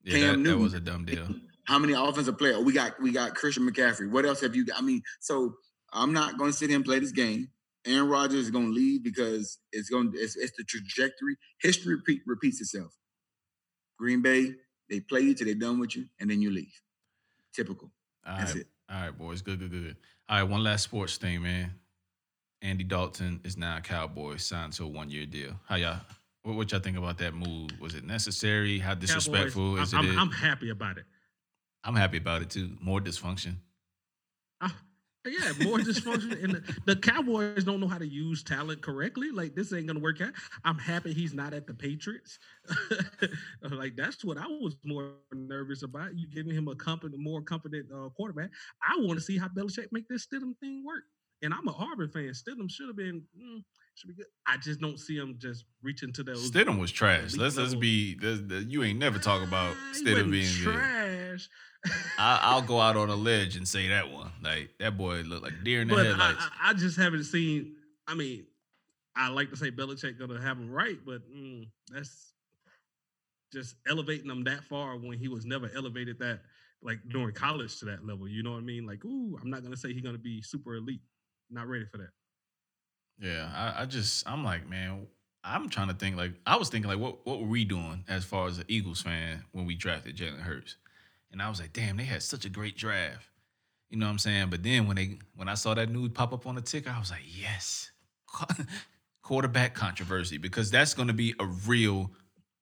Yeah, 0.04 0.12
Cam 0.12 0.20
that, 0.20 0.36
Newton. 0.38 0.42
that 0.44 0.58
was 0.58 0.74
a 0.74 0.80
dumb 0.80 1.04
deal. 1.04 1.26
How 1.68 1.78
many 1.78 1.92
offensive 1.92 2.38
players? 2.38 2.64
We 2.64 2.72
got 2.72 2.98
we 2.98 3.12
got 3.12 3.34
Christian 3.34 3.68
McCaffrey. 3.68 4.10
What 4.10 4.24
else 4.24 4.40
have 4.40 4.56
you 4.56 4.64
got? 4.64 4.78
I 4.78 4.80
mean, 4.80 5.02
so 5.20 5.52
I'm 5.92 6.14
not 6.14 6.38
going 6.38 6.50
to 6.50 6.56
sit 6.56 6.70
here 6.70 6.76
and 6.76 6.84
play 6.84 6.98
this 6.98 7.12
game. 7.12 7.48
Aaron 7.86 8.08
Rodgers 8.08 8.46
is 8.46 8.50
going 8.50 8.68
to 8.68 8.72
leave 8.72 9.04
because 9.04 9.58
it's 9.70 9.90
going. 9.90 10.12
It's, 10.14 10.34
it's 10.34 10.56
the 10.56 10.64
trajectory. 10.64 11.36
History 11.60 11.96
repeat, 11.96 12.22
repeats 12.26 12.62
itself. 12.62 12.96
Green 13.98 14.22
Bay, 14.22 14.54
they 14.88 15.00
play 15.00 15.20
you 15.20 15.34
till 15.34 15.44
they're 15.44 15.54
done 15.54 15.78
with 15.78 15.94
you, 15.94 16.06
and 16.18 16.30
then 16.30 16.40
you 16.40 16.50
leave. 16.50 16.72
Typical. 17.54 17.92
All 18.26 18.38
That's 18.38 18.54
right. 18.54 18.62
it. 18.62 18.66
All 18.90 19.00
right, 19.02 19.18
boys. 19.18 19.42
Good, 19.42 19.58
good, 19.58 19.70
good. 19.70 19.96
All 20.26 20.38
right, 20.38 20.50
one 20.50 20.64
last 20.64 20.84
sports 20.84 21.18
thing, 21.18 21.42
man. 21.42 21.72
Andy 22.62 22.84
Dalton 22.84 23.42
is 23.44 23.58
now 23.58 23.76
a 23.76 23.82
Cowboy, 23.82 24.38
signed 24.38 24.72
to 24.72 24.84
a 24.84 24.88
one 24.88 25.10
year 25.10 25.26
deal. 25.26 25.52
How 25.66 25.76
y'all? 25.76 26.00
What, 26.44 26.56
what 26.56 26.72
y'all 26.72 26.80
think 26.80 26.96
about 26.96 27.18
that 27.18 27.34
move? 27.34 27.78
Was 27.78 27.94
it 27.94 28.04
necessary? 28.04 28.78
How 28.78 28.94
disrespectful 28.94 29.72
Cowboys, 29.74 29.88
is 29.88 29.94
I'm, 29.94 30.10
it? 30.10 30.16
I'm 30.16 30.30
happy 30.30 30.70
about 30.70 30.96
it. 30.96 31.04
I'm 31.84 31.94
happy 31.94 32.18
about 32.18 32.42
it 32.42 32.50
too. 32.50 32.76
More 32.80 33.00
dysfunction. 33.00 33.56
I, 34.60 34.70
yeah, 35.26 35.52
more 35.64 35.78
dysfunction. 35.78 36.42
and 36.42 36.54
the, 36.54 36.76
the, 36.86 36.96
Cowboys 36.96 37.64
don't 37.64 37.80
know 37.80 37.88
how 37.88 37.98
to 37.98 38.06
use 38.06 38.42
talent 38.42 38.82
correctly. 38.82 39.30
Like 39.30 39.54
this 39.54 39.72
ain't 39.72 39.86
gonna 39.86 40.00
work 40.00 40.20
out. 40.20 40.32
I'm 40.64 40.78
happy 40.78 41.12
he's 41.12 41.34
not 41.34 41.52
at 41.52 41.66
the 41.66 41.74
Patriots. 41.74 42.38
like 43.70 43.96
that's 43.96 44.24
what 44.24 44.38
I 44.38 44.46
was 44.46 44.76
more 44.84 45.12
nervous 45.32 45.82
about. 45.82 46.16
You 46.16 46.28
giving 46.28 46.54
him 46.54 46.68
a 46.68 46.74
competent, 46.74 47.20
more 47.20 47.42
competent 47.42 47.86
uh, 47.94 48.08
quarterback. 48.10 48.50
I 48.82 48.96
want 48.98 49.18
to 49.18 49.24
see 49.24 49.38
how 49.38 49.48
Belichick 49.48 49.88
make 49.92 50.08
this 50.08 50.26
Stidham 50.26 50.56
thing 50.58 50.84
work. 50.86 51.04
And 51.42 51.54
I'm 51.54 51.68
a 51.68 51.72
Auburn 51.72 52.08
fan. 52.08 52.30
Stidham 52.30 52.68
should 52.70 52.88
have 52.88 52.96
been. 52.96 53.22
Mm, 53.38 53.62
should 53.94 54.08
be 54.08 54.14
good. 54.14 54.26
I 54.46 54.56
just 54.56 54.80
don't 54.80 54.98
see 54.98 55.16
him 55.16 55.36
just 55.38 55.64
reaching 55.82 56.12
to 56.14 56.22
those. 56.22 56.50
Stidham 56.50 56.78
was 56.78 56.90
trash. 56.90 57.36
Let's 57.36 57.56
let's 57.56 57.74
be. 57.74 58.18
you 58.68 58.82
ain't 58.82 58.98
never 58.98 59.18
talk 59.18 59.46
about 59.46 59.74
Stidham 59.94 60.30
being 60.30 60.48
trash. 60.48 61.48
I, 62.18 62.54
will 62.54 62.62
go 62.62 62.80
out 62.80 62.96
on 62.96 63.08
a 63.08 63.14
ledge 63.14 63.56
and 63.56 63.66
say 63.66 63.88
that 63.88 64.10
one. 64.10 64.30
Like 64.42 64.70
that 64.80 64.96
boy 64.98 65.22
looked 65.22 65.42
like 65.42 65.64
deer 65.64 65.82
in 65.82 65.88
the 65.88 65.94
but 65.94 66.06
headlights. 66.06 66.44
I, 66.60 66.70
I, 66.70 66.74
just 66.74 66.96
haven't 66.96 67.24
seen. 67.24 67.76
I 68.06 68.14
mean, 68.14 68.46
I 69.16 69.28
like 69.28 69.50
to 69.50 69.56
say 69.56 69.70
Belichick 69.70 70.18
gonna 70.18 70.40
have 70.40 70.58
him 70.58 70.70
right, 70.70 70.98
but 71.04 71.22
mm, 71.30 71.68
that's 71.92 72.32
just 73.52 73.76
elevating 73.88 74.30
him 74.30 74.44
that 74.44 74.64
far 74.64 74.96
when 74.96 75.18
he 75.18 75.28
was 75.28 75.46
never 75.46 75.70
elevated 75.74 76.18
that 76.18 76.40
like 76.82 76.98
during 77.08 77.32
college 77.32 77.78
to 77.78 77.86
that 77.86 78.04
level. 78.04 78.28
You 78.28 78.42
know 78.42 78.52
what 78.52 78.58
I 78.58 78.62
mean? 78.62 78.86
Like, 78.86 79.04
ooh, 79.04 79.38
I'm 79.40 79.50
not 79.50 79.62
gonna 79.62 79.76
say 79.76 79.92
he's 79.92 80.02
gonna 80.02 80.18
be 80.18 80.42
super 80.42 80.74
elite. 80.74 81.02
Not 81.50 81.68
ready 81.68 81.84
for 81.90 81.98
that. 81.98 82.10
Yeah, 83.20 83.50
I, 83.54 83.82
I 83.82 83.86
just 83.86 84.28
I'm 84.28 84.44
like, 84.44 84.68
man, 84.68 85.06
I'm 85.42 85.68
trying 85.68 85.88
to 85.88 85.94
think 85.94 86.16
like 86.16 86.32
I 86.46 86.56
was 86.56 86.68
thinking 86.68 86.90
like 86.90 87.00
what 87.00 87.24
what 87.26 87.40
were 87.40 87.46
we 87.46 87.64
doing 87.64 88.04
as 88.08 88.24
far 88.24 88.46
as 88.46 88.58
the 88.58 88.64
Eagles 88.68 89.02
fan 89.02 89.44
when 89.52 89.66
we 89.66 89.74
drafted 89.74 90.16
Jalen 90.16 90.40
Hurts? 90.40 90.76
And 91.32 91.42
I 91.42 91.48
was 91.48 91.60
like, 91.60 91.72
damn, 91.72 91.96
they 91.96 92.04
had 92.04 92.22
such 92.22 92.44
a 92.44 92.48
great 92.48 92.76
draft. 92.76 93.28
You 93.90 93.98
know 93.98 94.06
what 94.06 94.12
I'm 94.12 94.18
saying? 94.18 94.50
But 94.50 94.62
then 94.62 94.86
when 94.86 94.96
they 94.96 95.18
when 95.34 95.48
I 95.48 95.54
saw 95.54 95.74
that 95.74 95.90
news 95.90 96.10
pop 96.12 96.32
up 96.32 96.46
on 96.46 96.54
the 96.54 96.60
ticker, 96.60 96.90
I 96.90 96.98
was 96.98 97.10
like, 97.10 97.22
yes. 97.26 97.90
Quarterback 99.22 99.74
controversy, 99.74 100.38
because 100.38 100.70
that's 100.70 100.94
gonna 100.94 101.12
be 101.12 101.34
a 101.38 101.46
real 101.66 102.10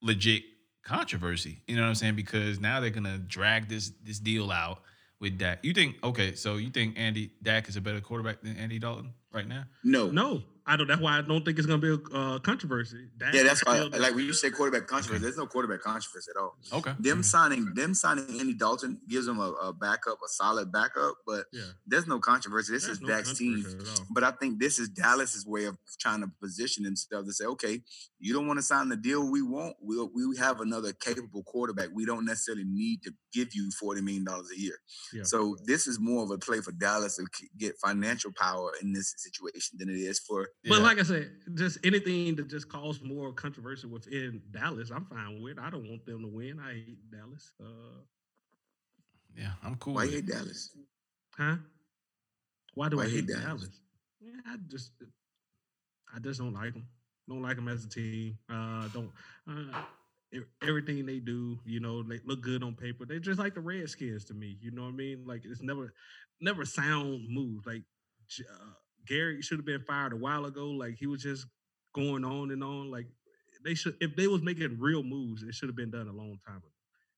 legit 0.02 0.42
controversy. 0.84 1.62
You 1.66 1.76
know 1.76 1.82
what 1.82 1.88
I'm 1.88 1.94
saying? 1.94 2.16
Because 2.16 2.60
now 2.60 2.80
they're 2.80 2.90
gonna 2.90 3.18
drag 3.18 3.68
this 3.68 3.92
this 4.02 4.18
deal 4.18 4.50
out 4.50 4.82
with 5.20 5.38
Dak. 5.38 5.60
You 5.62 5.72
think 5.72 5.96
okay? 6.02 6.34
So 6.34 6.56
you 6.56 6.70
think 6.70 6.98
Andy 6.98 7.30
Dak 7.42 7.68
is 7.68 7.76
a 7.76 7.80
better 7.80 8.00
quarterback 8.00 8.42
than 8.42 8.56
Andy 8.56 8.78
Dalton 8.78 9.12
right 9.32 9.46
now? 9.46 9.64
No, 9.84 10.10
no. 10.10 10.42
I 10.68 10.76
don't. 10.76 10.88
That's 10.88 11.00
why 11.00 11.18
I 11.18 11.22
don't 11.22 11.44
think 11.44 11.58
it's 11.58 11.66
gonna 11.66 11.78
be 11.78 11.90
a 11.90 12.16
uh, 12.16 12.38
controversy. 12.40 13.06
Dak 13.16 13.32
yeah, 13.32 13.44
that's 13.44 13.64
why. 13.64 13.78
Like 13.82 14.16
when 14.16 14.24
you 14.24 14.32
say 14.32 14.50
quarterback 14.50 14.88
controversy, 14.88 15.22
there's 15.22 15.36
no 15.36 15.46
quarterback 15.46 15.80
controversy 15.80 16.32
at 16.34 16.40
all. 16.40 16.56
Okay. 16.72 16.92
Them 16.98 17.22
signing 17.22 17.72
them 17.74 17.94
signing 17.94 18.26
Andy 18.40 18.54
Dalton 18.54 19.00
gives 19.08 19.26
them 19.26 19.38
a, 19.38 19.52
a 19.62 19.72
backup, 19.72 20.18
a 20.24 20.28
solid 20.28 20.72
backup, 20.72 21.14
but 21.24 21.44
yeah. 21.52 21.62
there's 21.86 22.08
no 22.08 22.18
controversy. 22.18 22.72
This 22.72 22.86
there's 22.86 22.98
is 22.98 23.02
no 23.02 23.08
Dak's 23.08 23.38
team. 23.38 23.64
But 24.10 24.24
I 24.24 24.32
think 24.32 24.58
this 24.58 24.80
is 24.80 24.88
Dallas's 24.88 25.46
way 25.46 25.66
of 25.66 25.78
trying 26.00 26.22
to 26.22 26.30
position 26.42 26.82
themselves 26.82 27.28
to 27.28 27.32
say, 27.32 27.44
okay, 27.44 27.80
you 28.18 28.34
don't 28.34 28.48
want 28.48 28.58
to 28.58 28.64
sign 28.64 28.88
the 28.88 28.96
deal 28.96 29.30
we 29.30 29.42
want. 29.42 29.76
We'll 29.80 30.10
we 30.12 30.36
have 30.38 30.60
another 30.60 30.92
capable 30.92 31.44
quarterback. 31.44 31.90
We 31.94 32.06
don't 32.06 32.24
necessarily 32.24 32.64
need 32.64 33.02
to 33.04 33.12
give 33.32 33.54
you 33.54 33.70
forty 33.78 34.00
million 34.00 34.24
dollars 34.24 34.50
a 34.56 34.60
year. 34.60 34.78
Yeah. 35.12 35.22
So 35.22 35.56
this 35.64 35.86
is 35.86 36.00
more 36.00 36.24
of 36.24 36.32
a 36.32 36.38
play 36.38 36.60
for 36.60 36.72
Dallas 36.72 37.16
to 37.16 37.26
get 37.56 37.76
financial 37.78 38.32
power 38.36 38.72
in 38.82 38.92
this 38.92 39.14
situation 39.16 39.78
than 39.78 39.90
it 39.90 39.98
is 39.98 40.18
for 40.18 40.48
but 40.64 40.78
yeah. 40.78 40.84
like 40.84 40.98
I 40.98 41.02
said, 41.02 41.30
just 41.54 41.78
anything 41.84 42.34
that 42.36 42.48
just 42.48 42.68
cause 42.68 43.00
more 43.02 43.32
controversy 43.32 43.86
within 43.86 44.42
Dallas, 44.50 44.90
I'm 44.90 45.04
fine 45.04 45.40
with. 45.42 45.59
I 45.59 45.70
don't 45.70 45.88
want 45.88 46.04
them 46.07 46.22
to 46.22 46.28
win. 46.28 46.61
I 46.61 46.72
hate 46.72 47.11
Dallas. 47.11 47.52
Uh, 47.61 48.00
yeah, 49.36 49.52
I'm 49.62 49.76
cool. 49.76 49.94
Why 49.94 50.04
you 50.04 50.12
hate 50.12 50.26
Dallas? 50.26 50.70
Huh? 51.36 51.57
Why 52.74 52.88
do 52.88 52.96
Why 52.96 53.04
I 53.04 53.09
hate 53.09 53.26
Dallas? 53.26 53.44
Dallas? 53.44 53.80
Yeah, 54.20 54.40
I 54.46 54.57
just, 54.68 54.92
I 56.14 56.18
just 56.18 56.40
don't 56.40 56.54
like 56.54 56.72
them. 56.72 56.86
Don't 57.28 57.42
like 57.42 57.57
them 57.57 57.68
as 57.68 57.84
a 57.84 57.88
team. 57.88 58.38
Uh, 58.50 58.88
don't. 58.88 59.11
Uh, 59.48 59.82
everything 60.62 61.07
they 61.07 61.18
do, 61.18 61.59
you 61.64 61.80
know, 61.80 62.02
they 62.02 62.20
look 62.24 62.40
good 62.40 62.62
on 62.62 62.74
paper. 62.74 63.04
They're 63.04 63.18
just 63.18 63.38
like 63.38 63.54
the 63.54 63.61
Redskins 63.61 64.24
to 64.26 64.34
me. 64.34 64.59
You 64.61 64.70
know 64.70 64.82
what 64.82 64.88
I 64.88 64.96
mean? 64.96 65.24
Like 65.26 65.42
it's 65.44 65.62
never, 65.62 65.92
never 66.40 66.64
sound 66.64 67.26
move. 67.28 67.66
Like 67.66 67.82
uh, 68.40 68.72
Gary 69.07 69.42
should 69.42 69.59
have 69.59 69.66
been 69.66 69.82
fired 69.82 70.12
a 70.12 70.16
while 70.16 70.44
ago. 70.44 70.68
Like 70.68 70.96
he 70.98 71.07
was 71.07 71.22
just 71.22 71.46
going 71.94 72.24
on 72.24 72.50
and 72.50 72.62
on. 72.62 72.90
Like 72.90 73.07
they 73.64 73.74
should, 73.74 73.96
if 74.00 74.16
they 74.16 74.26
was 74.26 74.42
making 74.42 74.76
real 74.78 75.02
moves, 75.02 75.42
it 75.42 75.54
should 75.54 75.68
have 75.68 75.76
been 75.76 75.90
done 75.90 76.09
a 76.09 76.12
long 76.12 76.38
time 76.46 76.59
ago. 76.59 76.68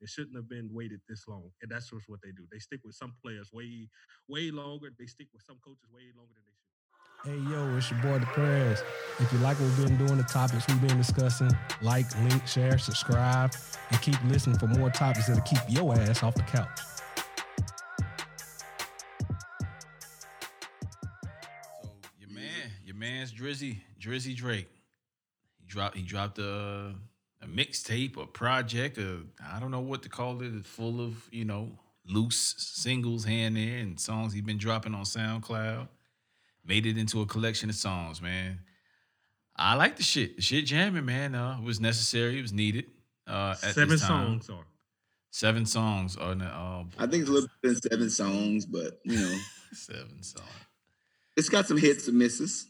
It 0.00 0.08
shouldn't 0.08 0.36
have 0.36 0.48
been 0.48 0.70
waited 0.72 1.00
this 1.08 1.26
long. 1.26 1.50
And 1.60 1.70
that's 1.70 1.90
just 1.90 2.08
what 2.08 2.20
they 2.22 2.30
do. 2.30 2.44
They 2.52 2.60
stick 2.60 2.80
with 2.84 2.94
some 2.94 3.14
players 3.22 3.50
way, 3.52 3.88
way 4.28 4.50
longer. 4.50 4.90
They 4.96 5.06
stick 5.06 5.26
with 5.32 5.42
some 5.42 5.58
coaches 5.64 5.90
way 5.92 6.02
longer 6.16 6.34
than 6.34 6.44
they 6.46 6.52
should. 6.52 6.68
Hey 7.24 7.36
yo, 7.50 7.76
it's 7.76 7.90
your 7.90 8.00
boy 8.00 8.20
the 8.20 8.26
Prez. 8.26 8.84
If 9.18 9.32
you 9.32 9.38
like 9.40 9.58
what 9.58 9.66
we've 9.66 9.88
been 9.88 10.06
doing, 10.06 10.18
the 10.18 10.22
topics 10.22 10.68
we've 10.68 10.80
been 10.80 10.98
discussing, 10.98 11.50
like, 11.82 12.06
link, 12.22 12.46
share, 12.46 12.78
subscribe, 12.78 13.52
and 13.90 14.00
keep 14.00 14.14
listening 14.26 14.56
for 14.56 14.68
more 14.68 14.88
topics 14.88 15.26
that'll 15.26 15.42
keep 15.42 15.58
your 15.68 15.92
ass 15.98 16.22
off 16.22 16.36
the 16.36 16.42
couch. 16.42 16.78
Drizzy, 23.38 23.78
Drizzy 24.00 24.34
Drake. 24.34 24.68
He 25.60 25.66
dropped 25.66 25.96
he 25.96 26.02
dropped 26.02 26.38
a 26.38 26.94
a 27.40 27.46
mixtape, 27.46 28.16
a 28.16 28.26
project, 28.26 28.98
a 28.98 29.20
I 29.52 29.60
don't 29.60 29.70
know 29.70 29.80
what 29.80 30.02
to 30.02 30.08
call 30.08 30.42
it. 30.42 30.52
It's 30.54 30.68
full 30.68 31.00
of, 31.00 31.28
you 31.30 31.44
know, 31.44 31.70
loose 32.06 32.54
singles 32.58 33.24
here 33.24 33.46
and 33.46 33.56
there 33.56 33.78
and 33.78 34.00
songs 34.00 34.32
he's 34.32 34.42
been 34.42 34.58
dropping 34.58 34.94
on 34.94 35.04
SoundCloud. 35.04 35.88
Made 36.66 36.86
it 36.86 36.98
into 36.98 37.20
a 37.20 37.26
collection 37.26 37.70
of 37.70 37.76
songs, 37.76 38.20
man. 38.20 38.60
I 39.56 39.74
like 39.74 39.96
the 39.96 40.02
shit. 40.02 40.36
The 40.36 40.42
shit 40.42 40.66
jamming, 40.66 41.04
man. 41.04 41.34
Uh, 41.34 41.58
it 41.60 41.64
was 41.64 41.80
necessary. 41.80 42.38
It 42.38 42.42
was 42.42 42.52
needed. 42.52 42.86
Uh, 43.26 43.54
at 43.62 43.74
Seven 43.74 43.88
this 43.88 44.00
time. 44.00 44.40
songs 44.40 44.50
are. 44.50 44.64
Seven 45.30 45.66
songs 45.66 46.16
on 46.16 46.38
the 46.38 46.46
uh, 46.46 46.84
I 46.98 47.06
think 47.06 47.22
it's 47.22 47.30
a 47.30 47.32
little 47.32 47.48
bit 47.62 47.80
than 47.82 47.90
seven 47.90 48.10
songs, 48.10 48.66
but 48.66 48.98
you 49.04 49.16
know, 49.16 49.38
seven 49.72 50.22
songs. 50.22 50.48
it's 51.36 51.48
got 51.48 51.66
some 51.66 51.76
hits 51.76 52.08
and 52.08 52.18
misses. 52.18 52.66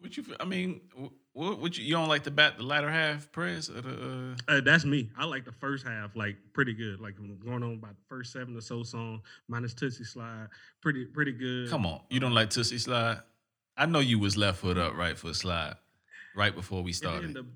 What 0.00 0.16
you? 0.16 0.24
I 0.38 0.44
mean, 0.44 0.80
what? 1.32 1.58
What 1.58 1.76
you? 1.76 1.84
You 1.84 1.94
don't 1.94 2.08
like 2.08 2.22
the 2.22 2.30
bat, 2.30 2.56
the 2.56 2.62
latter 2.62 2.90
half, 2.90 3.30
press? 3.32 3.68
Or 3.68 3.80
the, 3.80 4.34
uh, 4.48 4.52
Uh, 4.52 4.60
that's 4.60 4.84
me. 4.84 5.10
I 5.18 5.24
like 5.24 5.44
the 5.44 5.52
first 5.52 5.84
half, 5.86 6.14
like 6.14 6.36
pretty 6.52 6.72
good. 6.72 7.00
Like 7.00 7.16
going 7.16 7.62
on 7.64 7.74
about 7.74 7.96
the 7.96 8.04
first 8.08 8.32
seven 8.32 8.56
or 8.56 8.60
so 8.60 8.82
song, 8.84 9.22
minus 9.48 9.74
Toosie 9.74 10.06
Slide, 10.06 10.46
pretty 10.80 11.04
pretty 11.04 11.32
good. 11.32 11.68
come 11.68 11.84
on, 11.84 12.00
you 12.10 12.20
don't 12.20 12.34
like 12.34 12.50
Toosie 12.50 12.78
Slide? 12.80 13.18
I 13.76 13.86
know 13.86 13.98
you 14.00 14.18
was 14.20 14.36
left 14.36 14.58
foot 14.58 14.78
up, 14.78 14.96
right 14.96 15.18
foot 15.18 15.34
slide, 15.36 15.74
right 16.36 16.54
before 16.54 16.82
we 16.82 16.92
started. 16.92 17.34
the- 17.34 17.46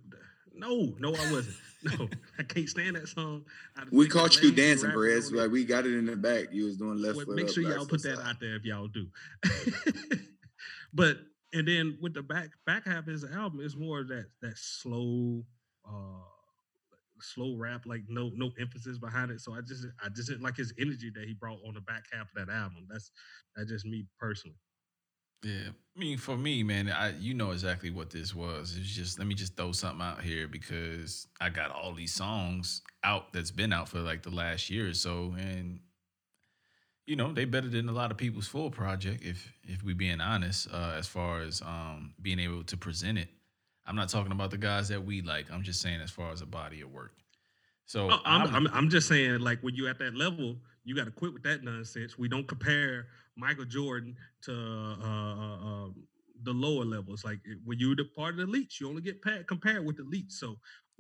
no, 0.55 0.95
no, 0.99 1.09
I 1.15 1.33
wasn't. 1.33 1.57
No, 1.85 2.09
I 2.39 2.45
can't 2.45 2.69
stand 2.69 2.95
that 2.95 3.09
song. 3.09 3.45
We 3.91 4.07
caught 4.07 4.41
you 4.41 4.53
dancing, 4.53 4.91
rapping 4.91 5.01
Prez. 5.01 5.33
Like 5.33 5.51
we 5.51 5.65
got 5.65 5.85
it 5.85 5.95
in 5.99 6.07
the 6.07 6.15
back. 6.15 6.53
You 6.53 6.67
was 6.67 6.77
doing 6.77 7.03
left 7.03 7.17
Well, 7.17 7.27
foot 7.27 7.35
make 7.35 7.47
up, 7.47 7.51
sure 7.55 7.65
y'all 7.65 7.85
put 7.87 8.03
that 8.05 8.19
slide. 8.19 8.29
out 8.31 8.39
there 8.39 8.55
if 8.55 8.65
y'all 8.65 8.87
do. 8.87 9.09
but 10.95 11.19
and 11.53 11.69
then 11.69 11.99
with 12.01 12.15
the 12.15 12.23
back 12.23 12.51
back 12.67 12.87
half 12.87 13.01
of 13.01 13.07
his 13.07 13.25
album 13.25 13.61
is 13.61 13.77
more 13.77 14.01
of 14.01 14.09
that 14.09 14.27
that 14.41 14.57
slow 14.57 15.45
uh 15.87 16.33
slow 17.21 17.57
rap 17.57 17.83
like 17.87 18.03
no 18.09 18.31
no 18.35 18.51
emphasis 18.59 18.99
behind 18.99 19.31
it. 19.31 19.41
So 19.41 19.55
i 19.55 19.61
just 19.61 19.87
i 20.03 20.09
just 20.09 20.29
didn't 20.29 20.43
like 20.43 20.57
his 20.57 20.73
energy 20.79 21.11
that 21.15 21.25
he 21.25 21.35
brought 21.35 21.61
on 21.67 21.75
the 21.75 21.81
back 21.81 22.05
half 22.13 22.29
of 22.35 22.47
that 22.47 22.53
album. 22.53 22.87
That's 22.91 23.11
that's 23.57 23.71
just 23.71 23.85
me 23.85 24.07
personally. 24.19 24.57
Yeah, 25.45 25.71
I 25.97 25.99
mean, 25.99 26.19
for 26.19 26.37
me, 26.37 26.63
man, 26.63 26.89
I 26.89 27.17
you 27.19 27.35
know 27.35 27.51
exactly 27.51 27.91
what 27.91 28.11
this 28.11 28.35
was. 28.35 28.77
It's 28.79 28.89
just 28.89 29.19
let 29.19 29.27
me 29.27 29.35
just 29.35 29.57
throw 29.57 29.73
something 29.73 30.01
out 30.01 30.23
here 30.23 30.47
because 30.47 31.27
I 31.41 31.49
got 31.49 31.73
all 31.73 31.95
these 31.95 32.15
songs 32.15 32.83
out 33.03 33.33
that's 33.33 33.51
been 33.51 33.73
out 33.73 33.89
for 33.89 33.99
like 33.99 34.23
the 34.23 34.31
last 34.31 34.71
year 34.71 34.89
or 34.89 34.95
so, 34.95 35.35
and 35.37 35.81
you 37.07 37.17
know 37.17 37.33
they 37.33 37.45
better 37.45 37.69
than 37.69 37.89
a 37.89 37.93
lot 37.93 38.11
of 38.11 38.17
people's 38.17 38.47
full 38.47 38.71
project. 38.71 39.23
If 39.25 39.53
if 39.65 39.83
we 39.83 39.95
being 39.95 40.21
honest, 40.21 40.69
uh, 40.73 40.95
as 40.97 41.07
far 41.09 41.43
as 41.43 41.63
um, 41.63 42.15
being 42.21 42.39
able 42.39 42.65
to 42.65 42.77
present 42.77 43.19
it, 43.19 43.29
I'm 43.87 43.97
not 43.97 44.09
talking 44.09 44.33
about 44.33 44.51
the 44.51 44.59
guys 44.59 44.89
that 44.89 45.05
we 45.05 45.23
like. 45.23 45.51
I'm 45.51 45.63
just 45.63 45.81
saying 45.81 46.01
as 46.01 46.11
far 46.11 46.33
as 46.33 46.41
a 46.41 46.47
body 46.47 46.81
of 46.81 46.91
work. 46.91 47.13
So 47.87 48.11
Oh, 48.11 48.19
I'm, 48.25 48.55
I'm, 48.55 48.67
I'm 48.73 48.89
just 48.89 49.09
saying, 49.09 49.41
like 49.41 49.61
when 49.61 49.75
you 49.75 49.89
at 49.89 49.99
that 49.99 50.15
level, 50.15 50.57
you 50.85 50.95
got 50.95 51.05
to 51.05 51.11
quit 51.11 51.33
with 51.33 51.43
that 51.43 51.63
nonsense. 51.63 52.17
We 52.17 52.29
don't 52.29 52.47
compare 52.47 53.07
Michael 53.37 53.65
Jordan 53.65 54.17
to 54.43 54.53
uh, 54.53 55.05
uh, 55.05 55.67
um, 55.67 55.95
the 56.45 56.53
lower 56.53 56.85
levels. 56.85 57.25
Like 57.25 57.41
eh, 57.47 57.55
when 57.65 57.79
you're 57.79 57.97
the 57.97 58.05
part 58.17 58.39
of 58.39 58.39
the 58.39 58.47
elites, 58.47 58.81
you 58.81 58.89
only 58.89 59.03
get 59.03 59.23
pa- 59.23 59.45
compared 59.47 59.85
with 59.85 59.97
the 59.97 60.05
elites. 60.05 60.33
So 60.33 60.57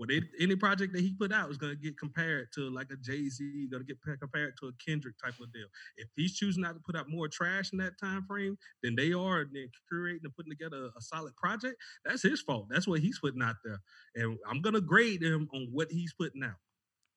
they, 0.09 0.23
any 0.41 0.57
project 0.57 0.93
that 0.95 1.01
he 1.01 1.13
put 1.13 1.33
out 1.33 1.51
is 1.51 1.57
going 1.57 1.75
to 1.75 1.81
get 1.81 1.99
compared 1.99 2.49
to 2.55 2.71
like 2.71 2.89
a 2.93 2.97
Jay 2.97 3.29
Z, 3.29 3.69
going 3.71 3.83
to 3.83 3.87
get 3.87 3.99
compared 4.21 4.55
to 4.61 4.67
a 4.69 4.73
Kendrick 4.85 5.15
type 5.23 5.35
of 5.41 5.53
deal. 5.53 5.67
If 5.97 6.09
he's 6.17 6.35
choosing 6.35 6.63
not 6.63 6.75
to 6.75 6.81
put 6.85 6.97
out 6.97 7.09
more 7.09 7.29
trash 7.29 7.73
in 7.73 7.79
that 7.79 7.99
time 8.01 8.25
frame 8.25 8.57
than 8.83 8.97
they 8.97 9.13
are, 9.13 9.41
and 9.41 9.51
then 9.55 9.69
curating 9.93 10.25
and 10.25 10.35
putting 10.35 10.51
together 10.51 10.85
a, 10.85 10.99
a 10.99 11.01
solid 11.01 11.37
project, 11.37 11.77
that's 12.05 12.23
his 12.23 12.41
fault. 12.41 12.67
That's 12.71 12.89
what 12.89 13.01
he's 13.01 13.19
putting 13.19 13.43
out 13.43 13.57
there, 13.65 13.81
and 14.17 14.39
I'm 14.49 14.61
going 14.61 14.75
to 14.75 14.81
grade 14.81 15.23
him 15.23 15.49
on 15.55 15.69
what 15.73 15.91
he's 15.91 16.13
putting 16.13 16.43
out. 16.43 16.57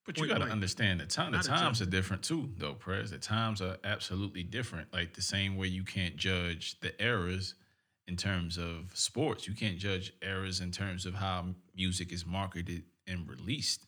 But 0.04 0.18
you 0.18 0.28
got 0.28 0.38
to 0.38 0.44
understand 0.44 1.00
the 1.00 1.06
time. 1.06 1.32
The 1.32 1.38
times 1.38 1.82
are 1.82 1.86
different 1.86 2.22
too, 2.22 2.50
though, 2.58 2.74
Prez. 2.74 3.10
The 3.10 3.18
times 3.18 3.60
are 3.60 3.76
absolutely 3.82 4.44
different. 4.44 4.92
Like 4.92 5.14
the 5.14 5.22
same 5.22 5.56
way 5.56 5.66
you 5.66 5.82
can't 5.82 6.16
judge 6.16 6.78
the 6.80 7.02
eras 7.02 7.54
in 8.08 8.16
terms 8.16 8.56
of 8.56 8.90
sports, 8.94 9.48
you 9.48 9.54
can't 9.54 9.78
judge 9.78 10.12
eras 10.22 10.60
in 10.60 10.70
terms 10.70 11.06
of 11.06 11.14
how 11.14 11.46
music 11.76 12.12
is 12.12 12.24
marketed 12.24 12.84
and 13.06 13.28
released 13.28 13.86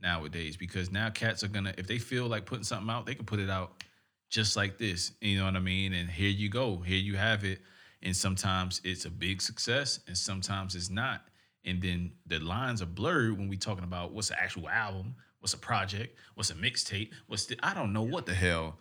nowadays. 0.00 0.56
Because 0.56 0.90
now 0.92 1.10
cats 1.10 1.42
are 1.42 1.48
gonna, 1.48 1.74
if 1.76 1.86
they 1.86 1.98
feel 1.98 2.26
like 2.26 2.46
putting 2.46 2.64
something 2.64 2.90
out, 2.90 3.06
they 3.06 3.14
can 3.14 3.26
put 3.26 3.40
it 3.40 3.50
out 3.50 3.82
just 4.30 4.56
like 4.56 4.78
this. 4.78 5.12
You 5.20 5.38
know 5.38 5.44
what 5.44 5.56
I 5.56 5.60
mean? 5.60 5.92
And 5.94 6.08
here 6.08 6.30
you 6.30 6.48
go. 6.48 6.76
Here 6.78 6.98
you 6.98 7.16
have 7.16 7.44
it. 7.44 7.60
And 8.02 8.14
sometimes 8.14 8.80
it's 8.84 9.04
a 9.04 9.10
big 9.10 9.40
success, 9.40 10.00
and 10.06 10.16
sometimes 10.16 10.76
it's 10.76 10.90
not. 10.90 11.22
And 11.64 11.82
then 11.82 12.12
the 12.26 12.38
lines 12.38 12.82
are 12.82 12.86
blurred 12.86 13.36
when 13.36 13.48
we 13.48 13.56
talking 13.56 13.84
about 13.84 14.12
what's 14.12 14.28
the 14.28 14.40
actual 14.40 14.68
album, 14.68 15.16
what's 15.40 15.54
a 15.54 15.58
project, 15.58 16.16
what's 16.34 16.50
a 16.50 16.54
mixtape, 16.54 17.10
what's 17.26 17.46
the 17.46 17.58
I 17.62 17.74
don't 17.74 17.92
know 17.92 18.02
what 18.02 18.26
the 18.26 18.34
hell 18.34 18.76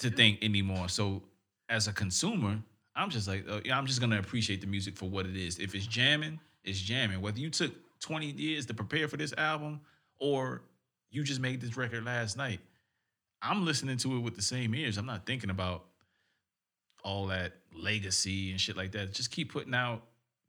to 0.00 0.10
think 0.10 0.42
anymore. 0.42 0.90
So 0.90 1.22
as 1.70 1.88
a 1.88 1.92
consumer, 1.92 2.58
I'm 2.96 3.10
just 3.10 3.28
like, 3.28 3.44
uh, 3.48 3.60
yeah, 3.64 3.76
I'm 3.76 3.86
just 3.86 4.00
gonna 4.00 4.18
appreciate 4.18 4.60
the 4.60 4.66
music 4.66 4.96
for 4.96 5.08
what 5.08 5.26
it 5.26 5.36
is. 5.36 5.58
If 5.58 5.74
it's 5.74 5.86
jamming, 5.86 6.40
it's 6.64 6.80
jamming. 6.80 7.20
Whether 7.20 7.40
you 7.40 7.50
took 7.50 7.72
20 8.00 8.26
years 8.32 8.66
to 8.66 8.74
prepare 8.74 9.08
for 9.08 9.16
this 9.16 9.34
album 9.36 9.80
or 10.18 10.62
you 11.10 11.22
just 11.22 11.40
made 11.40 11.60
this 11.60 11.76
record 11.76 12.04
last 12.04 12.36
night, 12.36 12.60
I'm 13.42 13.64
listening 13.64 13.98
to 13.98 14.16
it 14.16 14.20
with 14.20 14.34
the 14.34 14.42
same 14.42 14.74
ears. 14.74 14.96
I'm 14.96 15.06
not 15.06 15.26
thinking 15.26 15.50
about 15.50 15.84
all 17.04 17.26
that 17.28 17.52
legacy 17.72 18.50
and 18.50 18.60
shit 18.60 18.76
like 18.76 18.92
that. 18.92 19.12
Just 19.12 19.30
keep 19.30 19.52
putting 19.52 19.74
out 19.74 20.02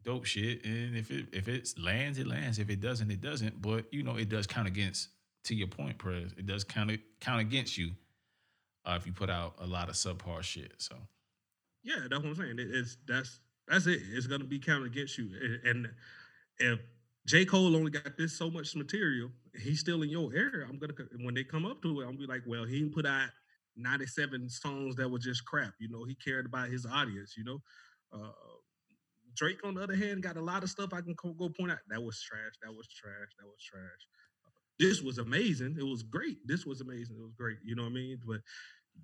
dope 0.03 0.25
shit, 0.25 0.63
and 0.65 0.95
if 0.97 1.11
it 1.11 1.27
if 1.33 1.47
it 1.47 1.73
lands, 1.77 2.17
it 2.17 2.27
lands. 2.27 2.59
If 2.59 2.69
it 2.69 2.79
doesn't, 2.79 3.11
it 3.11 3.21
doesn't. 3.21 3.61
But 3.61 3.93
you 3.93 4.03
know, 4.03 4.15
it 4.15 4.29
does 4.29 4.47
count 4.47 4.67
against. 4.67 5.09
To 5.43 5.55
your 5.55 5.67
point, 5.67 5.97
Prez, 5.97 6.33
it 6.37 6.45
does 6.45 6.65
count 6.65 6.91
count 7.21 7.39
against 7.39 7.77
you 7.77 7.91
uh, 8.83 8.95
if 8.99 9.05
you 9.05 9.13
put 9.13 9.29
out 9.29 9.53
a 9.59 9.65
lot 9.65 9.87
of 9.87 9.95
subpar 9.95 10.41
shit. 10.41 10.73
So 10.77 10.95
Yeah, 11.87 12.07
that's 12.09 12.21
what 12.23 12.25
I'm 12.31 12.35
saying. 12.35 12.59
It- 12.59 12.75
It's 12.75 12.97
that's 13.07 13.39
that's 13.67 13.87
it. 13.87 14.01
It's 14.11 14.27
gonna 14.27 14.43
be 14.45 14.59
counted 14.59 14.87
against 14.87 15.17
you. 15.17 15.59
And 15.65 15.87
if 16.59 16.79
J. 17.25 17.45
Cole 17.45 17.75
only 17.75 17.91
got 17.91 18.17
this 18.17 18.37
so 18.37 18.49
much 18.51 18.75
material, 18.75 19.31
he's 19.55 19.79
still 19.79 20.03
in 20.03 20.09
your 20.09 20.33
area. 20.35 20.67
I'm 20.67 20.79
gonna 20.79 20.93
when 21.21 21.35
they 21.35 21.45
come 21.45 21.65
up 21.65 21.81
to 21.83 22.01
it, 22.01 22.05
I'm 22.05 22.15
gonna 22.15 22.19
be 22.19 22.27
like, 22.27 22.43
well, 22.47 22.65
he 22.65 22.89
put 22.89 23.05
out 23.05 23.29
97 23.77 24.49
songs 24.49 24.95
that 24.97 25.09
were 25.09 25.19
just 25.19 25.45
crap. 25.45 25.75
You 25.79 25.89
know, 25.89 26.05
he 26.05 26.15
cared 26.15 26.45
about 26.47 26.69
his 26.69 26.85
audience. 26.85 27.35
You 27.37 27.45
know, 27.45 27.59
uh, 28.13 28.31
Drake 29.35 29.63
on 29.65 29.75
the 29.75 29.83
other 29.83 29.95
hand 29.95 30.23
got 30.23 30.37
a 30.37 30.41
lot 30.41 30.63
of 30.63 30.69
stuff 30.69 30.93
I 30.93 31.01
can 31.01 31.15
co- 31.15 31.33
go 31.33 31.49
point 31.49 31.71
out. 31.71 31.79
That 31.89 32.03
was 32.03 32.21
trash. 32.21 32.53
That 32.63 32.73
was 32.73 32.87
trash. 32.89 33.29
That 33.39 33.45
was 33.47 33.61
trash. 33.61 34.07
This 34.79 35.01
was 35.01 35.19
amazing. 35.19 35.77
It 35.79 35.85
was 35.85 36.03
great. 36.03 36.37
This 36.47 36.65
was 36.65 36.81
amazing. 36.81 37.17
It 37.17 37.23
was 37.23 37.33
great. 37.33 37.57
You 37.63 37.75
know 37.75 37.83
what 37.83 37.91
I 37.91 37.95
mean? 37.95 38.19
But 38.25 38.41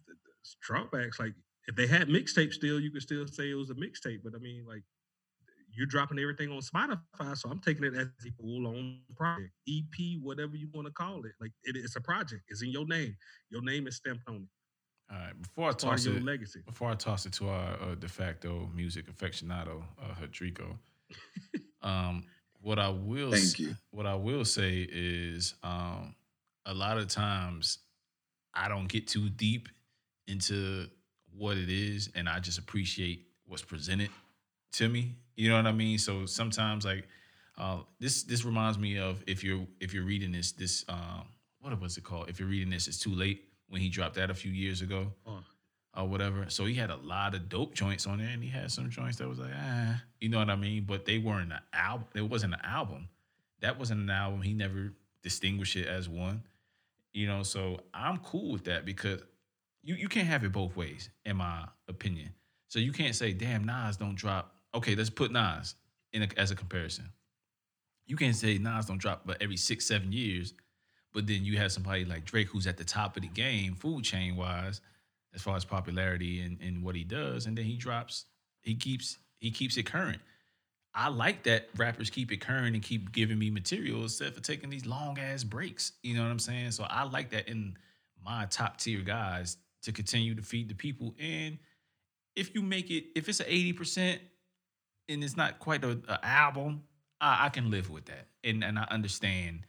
the, 0.07 0.13
the 0.13 0.31
drawbacks, 0.61 1.19
like 1.19 1.33
if 1.67 1.75
they 1.75 1.87
had 1.87 2.07
mixtape 2.09 2.51
still, 2.53 2.79
you 2.79 2.91
could 2.91 3.01
still 3.01 3.25
say 3.27 3.49
it 3.51 3.55
was 3.55 3.69
a 3.69 3.75
mixtape. 3.75 4.21
But 4.23 4.33
I 4.35 4.39
mean, 4.39 4.65
like 4.67 4.83
you're 5.75 5.87
dropping 5.87 6.19
everything 6.19 6.51
on 6.51 6.59
Spotify, 6.61 7.35
so 7.37 7.49
I'm 7.49 7.59
taking 7.59 7.83
it 7.85 7.95
as 7.95 8.07
a 8.27 8.31
full 8.41 8.67
on 8.67 8.99
project, 9.15 9.51
EP, 9.67 10.19
whatever 10.21 10.55
you 10.55 10.69
want 10.73 10.87
to 10.87 10.93
call 10.93 11.25
it. 11.25 11.31
Like 11.41 11.51
it, 11.63 11.75
it's 11.75 11.95
a 11.95 12.01
project. 12.01 12.43
It's 12.49 12.61
in 12.61 12.69
your 12.69 12.85
name. 12.85 13.15
Your 13.49 13.63
name 13.63 13.87
is 13.87 13.95
stamped 13.95 14.27
on 14.27 14.35
it. 14.35 14.47
all 15.11 15.17
right, 15.17 15.41
before 15.41 15.69
I 15.69 15.73
toss 15.73 16.05
it, 16.05 16.23
legacy. 16.23 16.61
before 16.65 16.89
I 16.91 16.95
toss 16.95 17.25
it 17.25 17.33
to 17.33 17.49
our 17.49 17.73
uh, 17.81 17.95
de 17.95 18.07
facto 18.07 18.69
music 18.75 19.07
aficionado, 19.11 19.83
uh, 20.01 20.13
Hadrico, 20.21 20.77
um, 21.81 22.23
what 22.61 22.77
I 22.79 22.89
will 22.89 23.31
Thank 23.31 23.43
s- 23.43 23.59
you. 23.59 23.75
what 23.91 24.05
I 24.05 24.15
will 24.15 24.45
say 24.45 24.87
is 24.91 25.55
um, 25.63 26.15
a 26.65 26.73
lot 26.73 26.97
of 26.97 27.07
times 27.07 27.79
I 28.53 28.67
don't 28.67 28.87
get 28.87 29.07
too 29.07 29.29
deep 29.29 29.69
into 30.27 30.87
what 31.37 31.57
it 31.57 31.69
is, 31.69 32.09
and 32.15 32.27
I 32.29 32.39
just 32.39 32.57
appreciate 32.59 33.27
what's 33.45 33.63
presented 33.63 34.09
to 34.73 34.87
me. 34.87 35.15
You 35.35 35.49
know 35.49 35.55
what 35.55 35.67
I 35.67 35.71
mean? 35.71 35.97
So 35.97 36.25
sometimes 36.25 36.85
like 36.85 37.07
uh, 37.57 37.79
this 37.99 38.23
this 38.23 38.45
reminds 38.45 38.77
me 38.77 38.97
of 38.97 39.23
if 39.27 39.43
you're 39.43 39.65
if 39.79 39.93
you're 39.93 40.05
reading 40.05 40.31
this 40.31 40.51
this 40.51 40.85
um, 40.89 41.25
what 41.61 41.79
was 41.79 41.97
it 41.97 42.03
called? 42.03 42.29
If 42.29 42.39
you're 42.39 42.49
reading 42.49 42.69
this, 42.69 42.87
it's 42.87 42.99
too 42.99 43.13
late 43.13 43.43
when 43.69 43.81
he 43.81 43.89
dropped 43.89 44.15
that 44.15 44.29
a 44.29 44.33
few 44.33 44.51
years 44.51 44.81
ago 44.81 45.11
Oh, 45.25 45.39
or 45.95 46.07
whatever. 46.07 46.45
So 46.49 46.65
he 46.65 46.73
had 46.73 46.89
a 46.89 46.95
lot 46.97 47.35
of 47.35 47.49
dope 47.49 47.73
joints 47.73 48.05
on 48.07 48.19
there, 48.19 48.29
and 48.29 48.43
he 48.43 48.49
had 48.49 48.71
some 48.71 48.89
joints 48.89 49.17
that 49.17 49.27
was 49.27 49.39
like, 49.39 49.51
ah, 49.55 50.01
you 50.19 50.29
know 50.29 50.39
what 50.39 50.49
I 50.49 50.55
mean? 50.55 50.83
But 50.85 51.05
they 51.05 51.17
weren't 51.17 51.51
an 51.51 51.59
album. 51.73 52.07
It 52.15 52.29
wasn't 52.29 52.53
an 52.53 52.61
album. 52.63 53.09
That 53.61 53.79
wasn't 53.79 54.01
an 54.01 54.09
album. 54.09 54.41
He 54.41 54.53
never 54.53 54.93
distinguished 55.21 55.75
it 55.75 55.87
as 55.87 56.09
one. 56.09 56.43
You 57.13 57.27
know, 57.27 57.43
so 57.43 57.79
I'm 57.93 58.17
cool 58.17 58.51
with 58.51 58.65
that 58.65 58.85
because 58.85 59.21
you 59.83 59.95
you 59.95 60.07
can't 60.07 60.27
have 60.27 60.43
it 60.43 60.51
both 60.51 60.75
ways, 60.75 61.09
in 61.25 61.37
my 61.37 61.65
opinion. 61.87 62.33
So 62.69 62.79
you 62.79 62.91
can't 62.91 63.15
say, 63.15 63.33
damn, 63.33 63.65
Nas 63.65 63.97
don't 63.97 64.15
drop. 64.15 64.55
Okay, 64.73 64.95
let's 64.95 65.09
put 65.09 65.31
Nas 65.31 65.75
in 66.13 66.23
a, 66.23 66.27
as 66.37 66.49
a 66.49 66.55
comparison. 66.55 67.09
You 68.07 68.15
can't 68.15 68.35
say 68.35 68.57
Nas 68.57 68.85
don't 68.87 68.97
drop 68.97 69.21
but 69.25 69.41
every 69.41 69.57
six, 69.57 69.85
seven 69.85 70.11
years, 70.11 70.53
but 71.13 71.27
then 71.27 71.45
you 71.45 71.57
have 71.57 71.71
somebody 71.71 72.05
like 72.05 72.25
Drake 72.25 72.47
who's 72.47 72.65
at 72.65 72.77
the 72.77 72.83
top 72.83 73.15
of 73.15 73.21
the 73.21 73.29
game, 73.29 73.75
food 73.75 74.03
chain 74.03 74.35
wise, 74.35 74.81
as 75.35 75.41
far 75.41 75.55
as 75.55 75.65
popularity 75.65 76.41
and, 76.41 76.59
and 76.61 76.83
what 76.83 76.95
he 76.95 77.03
does, 77.03 77.45
and 77.45 77.57
then 77.57 77.65
he 77.65 77.75
drops, 77.75 78.25
he 78.61 78.75
keeps 78.75 79.17
he 79.39 79.51
keeps 79.51 79.77
it 79.77 79.85
current. 79.85 80.19
I 80.95 81.09
like 81.09 81.43
that 81.43 81.69
rappers 81.75 82.09
keep 82.09 82.31
it 82.31 82.39
current 82.39 82.75
and 82.75 82.83
keep 82.83 83.11
giving 83.11 83.39
me 83.39 83.49
material 83.49 84.03
instead 84.03 84.33
for 84.33 84.41
taking 84.41 84.69
these 84.69 84.85
long 84.85 85.17
ass 85.19 85.43
breaks. 85.43 85.93
You 86.03 86.15
know 86.15 86.21
what 86.21 86.29
I'm 86.29 86.39
saying? 86.39 86.71
So 86.71 86.85
I 86.87 87.03
like 87.03 87.31
that 87.31 87.49
in 87.49 87.75
my 88.23 88.45
top 88.45 88.77
tier 88.77 89.01
guys 89.01 89.57
to 89.83 89.91
continue 89.91 90.33
to 90.35 90.41
feed 90.41 90.69
the 90.69 90.75
people. 90.75 91.13
And 91.19 91.57
if 92.35 92.55
you 92.55 92.61
make 92.61 92.89
it, 92.89 93.05
if 93.15 93.29
it's 93.29 93.39
an 93.39 93.47
80% 93.47 94.19
and 95.09 95.23
it's 95.23 95.37
not 95.37 95.59
quite 95.59 95.83
a, 95.83 95.99
a 96.07 96.25
album, 96.25 96.83
I, 97.21 97.45
I, 97.45 97.49
can 97.49 97.69
live 97.69 97.89
with 97.89 98.05
that. 98.05 98.27
And 98.43 98.63
and 98.63 98.79
I 98.79 98.83
understand 98.89 99.61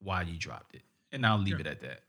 why 0.00 0.22
you 0.22 0.38
dropped 0.38 0.74
it. 0.74 0.82
And 1.12 1.26
I'll 1.26 1.38
leave 1.38 1.54
Yeah. 1.54 1.60
it 1.60 1.66
at 1.66 1.80
that. 1.82 2.00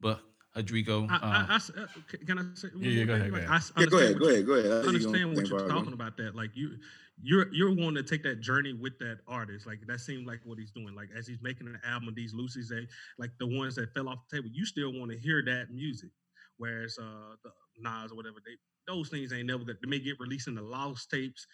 But 0.00 0.20
Hadrigo, 0.56 1.10
I, 1.10 1.14
um, 1.16 1.20
I, 1.22 1.46
I 1.50 1.54
s- 1.56 1.70
uh, 1.70 1.86
c- 2.10 2.18
can 2.18 2.38
I 2.38 2.42
say? 2.54 2.68
Yeah, 2.76 2.90
yeah, 2.90 3.04
go 3.04 3.12
thing? 3.14 3.20
ahead, 3.22 3.30
go 3.32 3.36
ahead. 3.38 3.62
Yeah, 3.76 3.86
go 3.86 3.98
ahead, 3.98 4.18
go 4.18 4.28
ahead, 4.28 4.46
go 4.46 4.52
ahead. 4.54 4.72
I 4.72 4.78
I 4.78 4.82
think 4.82 5.00
you 5.00 5.08
understand 5.08 5.36
what 5.36 5.48
you're 5.48 5.68
talking 5.68 5.92
about. 5.92 6.16
That 6.16 6.36
like 6.36 6.50
you, 6.54 6.76
you're 7.22 7.52
you're 7.52 7.74
wanting 7.74 7.96
to 7.96 8.02
take 8.04 8.22
that 8.22 8.40
journey 8.40 8.72
with 8.72 8.96
that 9.00 9.18
artist. 9.26 9.66
Like 9.66 9.80
that 9.88 9.98
seems 10.00 10.26
like 10.26 10.40
what 10.44 10.58
he's 10.58 10.70
doing. 10.70 10.94
Like 10.94 11.08
as 11.16 11.26
he's 11.26 11.42
making 11.42 11.66
an 11.66 11.80
album, 11.84 12.12
these 12.14 12.34
loosies, 12.34 12.68
they 12.68 12.86
like 13.18 13.32
the 13.38 13.46
ones 13.58 13.74
that 13.74 13.92
fell 13.94 14.08
off 14.08 14.20
the 14.30 14.36
table. 14.36 14.48
You 14.52 14.64
still 14.64 14.92
want 14.92 15.10
to 15.10 15.18
hear 15.18 15.42
that 15.44 15.72
music, 15.72 16.10
whereas 16.58 16.96
uh 17.00 17.34
the 17.42 17.50
Nas 17.80 18.12
or 18.12 18.16
whatever 18.16 18.36
they 18.44 18.52
those 18.86 19.08
things 19.08 19.32
ain't 19.32 19.46
never 19.46 19.64
good. 19.64 19.78
They 19.82 19.88
may 19.88 19.98
get 19.98 20.20
released 20.20 20.48
in 20.48 20.54
the 20.54 20.62
lost 20.62 21.10
tapes. 21.10 21.46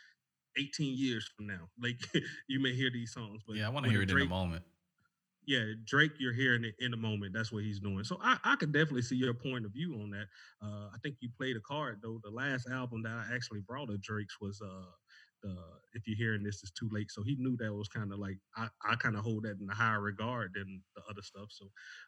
18 0.58 0.98
years 0.98 1.30
from 1.36 1.46
now, 1.46 1.68
like 1.80 1.96
you 2.48 2.60
may 2.60 2.74
hear 2.74 2.90
these 2.90 3.12
songs, 3.12 3.40
but 3.46 3.56
yeah, 3.56 3.66
I 3.66 3.70
want 3.70 3.86
to 3.86 3.90
hear 3.92 4.00
it 4.02 4.10
in 4.10 4.16
Drake- 4.16 4.24
the 4.28 4.34
moment. 4.34 4.64
yeah, 5.46 5.64
Drake, 5.84 6.12
you're 6.18 6.32
hearing 6.32 6.64
it 6.64 6.74
in 6.80 6.90
the 6.90 6.96
moment. 6.96 7.32
That's 7.32 7.52
what 7.52 7.62
he's 7.62 7.78
doing. 7.80 8.02
So 8.04 8.18
I, 8.22 8.36
I 8.44 8.56
could 8.56 8.72
definitely 8.72 9.02
see 9.02 9.16
your 9.16 9.32
point 9.32 9.64
of 9.64 9.72
view 9.72 9.94
on 9.94 10.10
that. 10.10 10.26
Uh, 10.60 10.88
I 10.92 10.96
think 11.02 11.16
you 11.20 11.28
played 11.36 11.56
a 11.56 11.60
card 11.60 12.00
though. 12.02 12.20
The 12.24 12.30
last 12.30 12.68
album 12.68 13.02
that 13.04 13.12
I 13.12 13.34
actually 13.34 13.60
brought 13.60 13.90
of 13.90 14.02
Drake's 14.02 14.40
was 14.40 14.60
uh, 14.60 14.90
the 15.42 15.54
If 15.92 16.06
You're 16.06 16.16
Hearing 16.16 16.42
This 16.42 16.62
it's 16.62 16.70
Too 16.72 16.88
Late. 16.92 17.10
So 17.10 17.22
he 17.22 17.36
knew 17.38 17.56
that 17.58 17.72
was 17.72 17.88
kind 17.88 18.12
of 18.12 18.18
like 18.18 18.38
I, 18.56 18.68
I 18.84 18.94
kind 18.96 19.16
of 19.16 19.24
hold 19.24 19.44
that 19.44 19.58
in 19.60 19.68
a 19.70 19.74
higher 19.74 20.00
regard 20.00 20.52
than 20.54 20.82
the 20.94 21.02
other 21.10 21.22
stuff. 21.22 21.48
So 21.50 21.66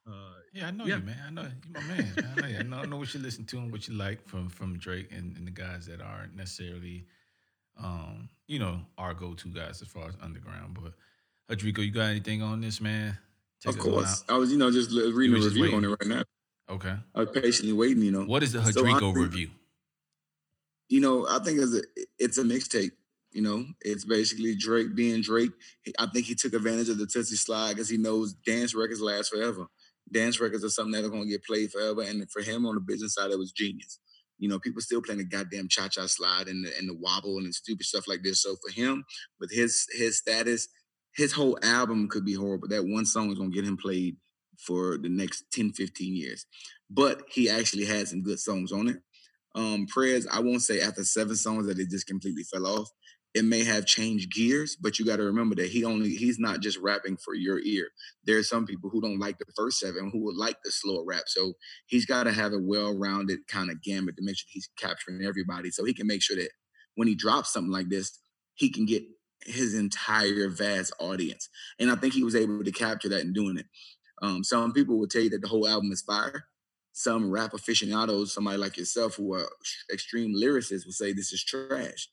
uh, 0.08 0.34
Yeah, 0.52 0.68
I 0.68 0.70
know 0.70 0.84
Yeah. 0.86 0.98
you, 0.98 1.02
man. 1.04 1.18
I 1.26 1.30
know 1.30 1.42
you, 1.42 1.72
my 1.74 1.80
man. 1.82 1.96
man. 2.16 2.28
I 2.36 2.40
know, 2.40 2.46
you. 2.46 2.58
I 2.58 2.62
know, 2.62 2.76
I 2.78 2.86
know 2.86 2.96
what 2.96 3.12
you 3.14 3.20
listen 3.20 3.44
to 3.46 3.58
and 3.58 3.72
what 3.72 3.88
you 3.88 3.94
like 3.94 4.26
from 4.28 4.48
from 4.48 4.78
Drake 4.78 5.10
and, 5.12 5.36
and 5.36 5.46
the 5.46 5.50
guys 5.52 5.86
that 5.86 6.00
aren't 6.00 6.36
necessarily, 6.36 7.06
um, 7.82 8.28
you 8.46 8.58
know, 8.58 8.80
our 8.98 9.14
go 9.14 9.34
to 9.34 9.48
guys 9.48 9.82
as 9.82 9.88
far 9.88 10.08
as 10.08 10.14
underground. 10.20 10.78
But 10.80 10.94
Hadrico, 11.50 11.84
you 11.84 11.90
got 11.90 12.10
anything 12.10 12.42
on 12.42 12.60
this, 12.60 12.80
man? 12.80 13.18
Take 13.60 13.74
Of 13.74 13.80
course. 13.80 14.24
I 14.28 14.36
was, 14.36 14.50
you 14.50 14.58
know, 14.58 14.70
just 14.70 14.90
reading 14.90 15.32
were 15.32 15.38
a 15.38 15.42
just 15.42 15.56
review 15.56 15.76
on 15.76 15.84
it 15.84 15.88
right 15.88 16.06
now. 16.06 16.22
Okay. 16.68 16.94
I 17.14 17.20
was 17.20 17.30
patiently 17.30 17.72
waiting, 17.72 18.02
you 18.02 18.10
know. 18.12 18.24
What 18.24 18.42
is 18.42 18.52
the 18.52 18.64
So 18.72 18.82
review? 18.82 19.50
you 20.88 21.00
know, 21.00 21.26
I 21.28 21.38
think 21.38 21.58
it's 21.58 21.74
a 21.74 21.82
it's 22.18 22.38
a 22.38 22.42
mixtape. 22.42 22.92
You 23.32 23.42
know, 23.42 23.64
it's 23.80 24.04
basically 24.04 24.54
Drake 24.54 24.94
being 24.94 25.22
Drake. 25.22 25.52
I 25.98 26.06
think 26.06 26.26
he 26.26 26.34
took 26.34 26.52
advantage 26.52 26.90
of 26.90 26.98
the 26.98 27.06
Toosie 27.06 27.38
Slide 27.38 27.74
because 27.74 27.88
he 27.88 27.96
knows 27.96 28.34
dance 28.34 28.74
records 28.74 29.00
last 29.00 29.30
forever. 29.30 29.66
Dance 30.12 30.38
records 30.38 30.64
are 30.64 30.68
something 30.68 30.92
that 30.92 31.06
are 31.06 31.10
going 31.10 31.24
to 31.24 31.30
get 31.30 31.44
played 31.44 31.70
forever. 31.70 32.02
And 32.02 32.30
for 32.30 32.42
him 32.42 32.66
on 32.66 32.74
the 32.74 32.80
business 32.80 33.14
side, 33.14 33.30
it 33.30 33.38
was 33.38 33.52
genius. 33.52 33.98
You 34.38 34.48
know, 34.48 34.58
people 34.58 34.82
still 34.82 35.00
playing 35.00 35.18
the 35.18 35.24
goddamn 35.24 35.68
cha 35.68 35.88
cha 35.88 36.06
slide 36.06 36.48
and 36.48 36.64
the, 36.64 36.76
and 36.78 36.88
the 36.88 36.94
wobble 36.94 37.38
and 37.38 37.46
the 37.46 37.52
stupid 37.52 37.86
stuff 37.86 38.06
like 38.06 38.22
this. 38.22 38.42
So 38.42 38.56
for 38.56 38.72
him, 38.72 39.04
with 39.40 39.50
his 39.50 39.86
his 39.92 40.18
status, 40.18 40.68
his 41.14 41.32
whole 41.32 41.58
album 41.62 42.08
could 42.08 42.24
be 42.26 42.34
horrible. 42.34 42.68
That 42.68 42.84
one 42.84 43.06
song 43.06 43.30
is 43.30 43.38
going 43.38 43.50
to 43.50 43.54
get 43.54 43.66
him 43.66 43.78
played 43.78 44.16
for 44.58 44.98
the 44.98 45.08
next 45.08 45.44
10, 45.52 45.72
15 45.72 46.14
years. 46.14 46.44
But 46.90 47.22
he 47.30 47.48
actually 47.48 47.86
had 47.86 48.08
some 48.08 48.22
good 48.22 48.40
songs 48.40 48.72
on 48.72 48.88
it 48.88 48.98
um 49.54 49.86
Prez 49.86 50.26
i 50.32 50.40
won't 50.40 50.62
say 50.62 50.80
after 50.80 51.04
seven 51.04 51.36
songs 51.36 51.66
that 51.66 51.78
it 51.78 51.90
just 51.90 52.06
completely 52.06 52.42
fell 52.44 52.66
off 52.66 52.90
it 53.34 53.44
may 53.44 53.64
have 53.64 53.86
changed 53.86 54.32
gears 54.32 54.76
but 54.76 54.98
you 54.98 55.04
got 55.04 55.16
to 55.16 55.22
remember 55.22 55.54
that 55.54 55.70
he 55.70 55.84
only 55.84 56.10
he's 56.10 56.38
not 56.38 56.60
just 56.60 56.78
rapping 56.78 57.16
for 57.16 57.34
your 57.34 57.60
ear. 57.60 57.88
There 58.24 58.38
are 58.38 58.42
some 58.42 58.66
people 58.66 58.90
who 58.90 59.00
don't 59.00 59.18
like 59.18 59.38
the 59.38 59.52
first 59.56 59.78
seven 59.78 60.10
who 60.12 60.24
would 60.24 60.36
like 60.36 60.56
the 60.64 60.70
slower 60.70 61.04
rap 61.04 61.24
so 61.26 61.54
he's 61.86 62.06
got 62.06 62.24
to 62.24 62.32
have 62.32 62.52
a 62.52 62.58
well-rounded 62.58 63.40
kind 63.48 63.70
of 63.70 63.82
gamut 63.82 64.16
to 64.16 64.24
make 64.24 64.36
sure 64.36 64.48
he's 64.50 64.68
capturing 64.78 65.24
everybody 65.24 65.70
so 65.70 65.84
he 65.84 65.94
can 65.94 66.06
make 66.06 66.22
sure 66.22 66.36
that 66.36 66.50
when 66.94 67.08
he 67.08 67.14
drops 67.14 67.52
something 67.52 67.72
like 67.72 67.88
this 67.88 68.18
he 68.54 68.70
can 68.70 68.86
get 68.86 69.02
his 69.44 69.74
entire 69.74 70.48
vast 70.48 70.92
audience. 71.00 71.48
And 71.78 71.90
i 71.90 71.96
think 71.96 72.14
he 72.14 72.24
was 72.24 72.36
able 72.36 72.62
to 72.62 72.72
capture 72.72 73.08
that 73.08 73.22
in 73.22 73.32
doing 73.32 73.58
it. 73.58 73.66
Um, 74.22 74.44
some 74.44 74.72
people 74.72 74.98
will 74.98 75.08
tell 75.08 75.22
you 75.22 75.30
that 75.30 75.42
the 75.42 75.48
whole 75.48 75.68
album 75.68 75.90
is 75.90 76.00
fire. 76.02 76.46
Some 76.92 77.30
rap 77.30 77.54
aficionados, 77.54 78.32
somebody 78.32 78.56
like 78.58 78.76
yourself 78.76 79.16
who 79.16 79.34
are 79.34 79.48
extreme 79.92 80.34
lyricists, 80.34 80.84
will 80.84 80.92
say 80.92 81.12
this 81.12 81.32
is 81.32 81.42
trash. 81.42 82.08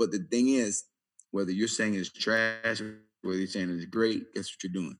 But 0.00 0.12
the 0.12 0.26
thing 0.30 0.48
is, 0.48 0.84
whether 1.30 1.52
you're 1.52 1.68
saying 1.68 1.94
it's 1.94 2.10
trash, 2.10 2.80
whether 3.20 3.38
you're 3.38 3.46
saying 3.46 3.68
it's 3.68 3.84
great, 3.84 4.32
guess 4.34 4.50
what 4.50 4.64
you're 4.64 4.72
doing? 4.72 4.96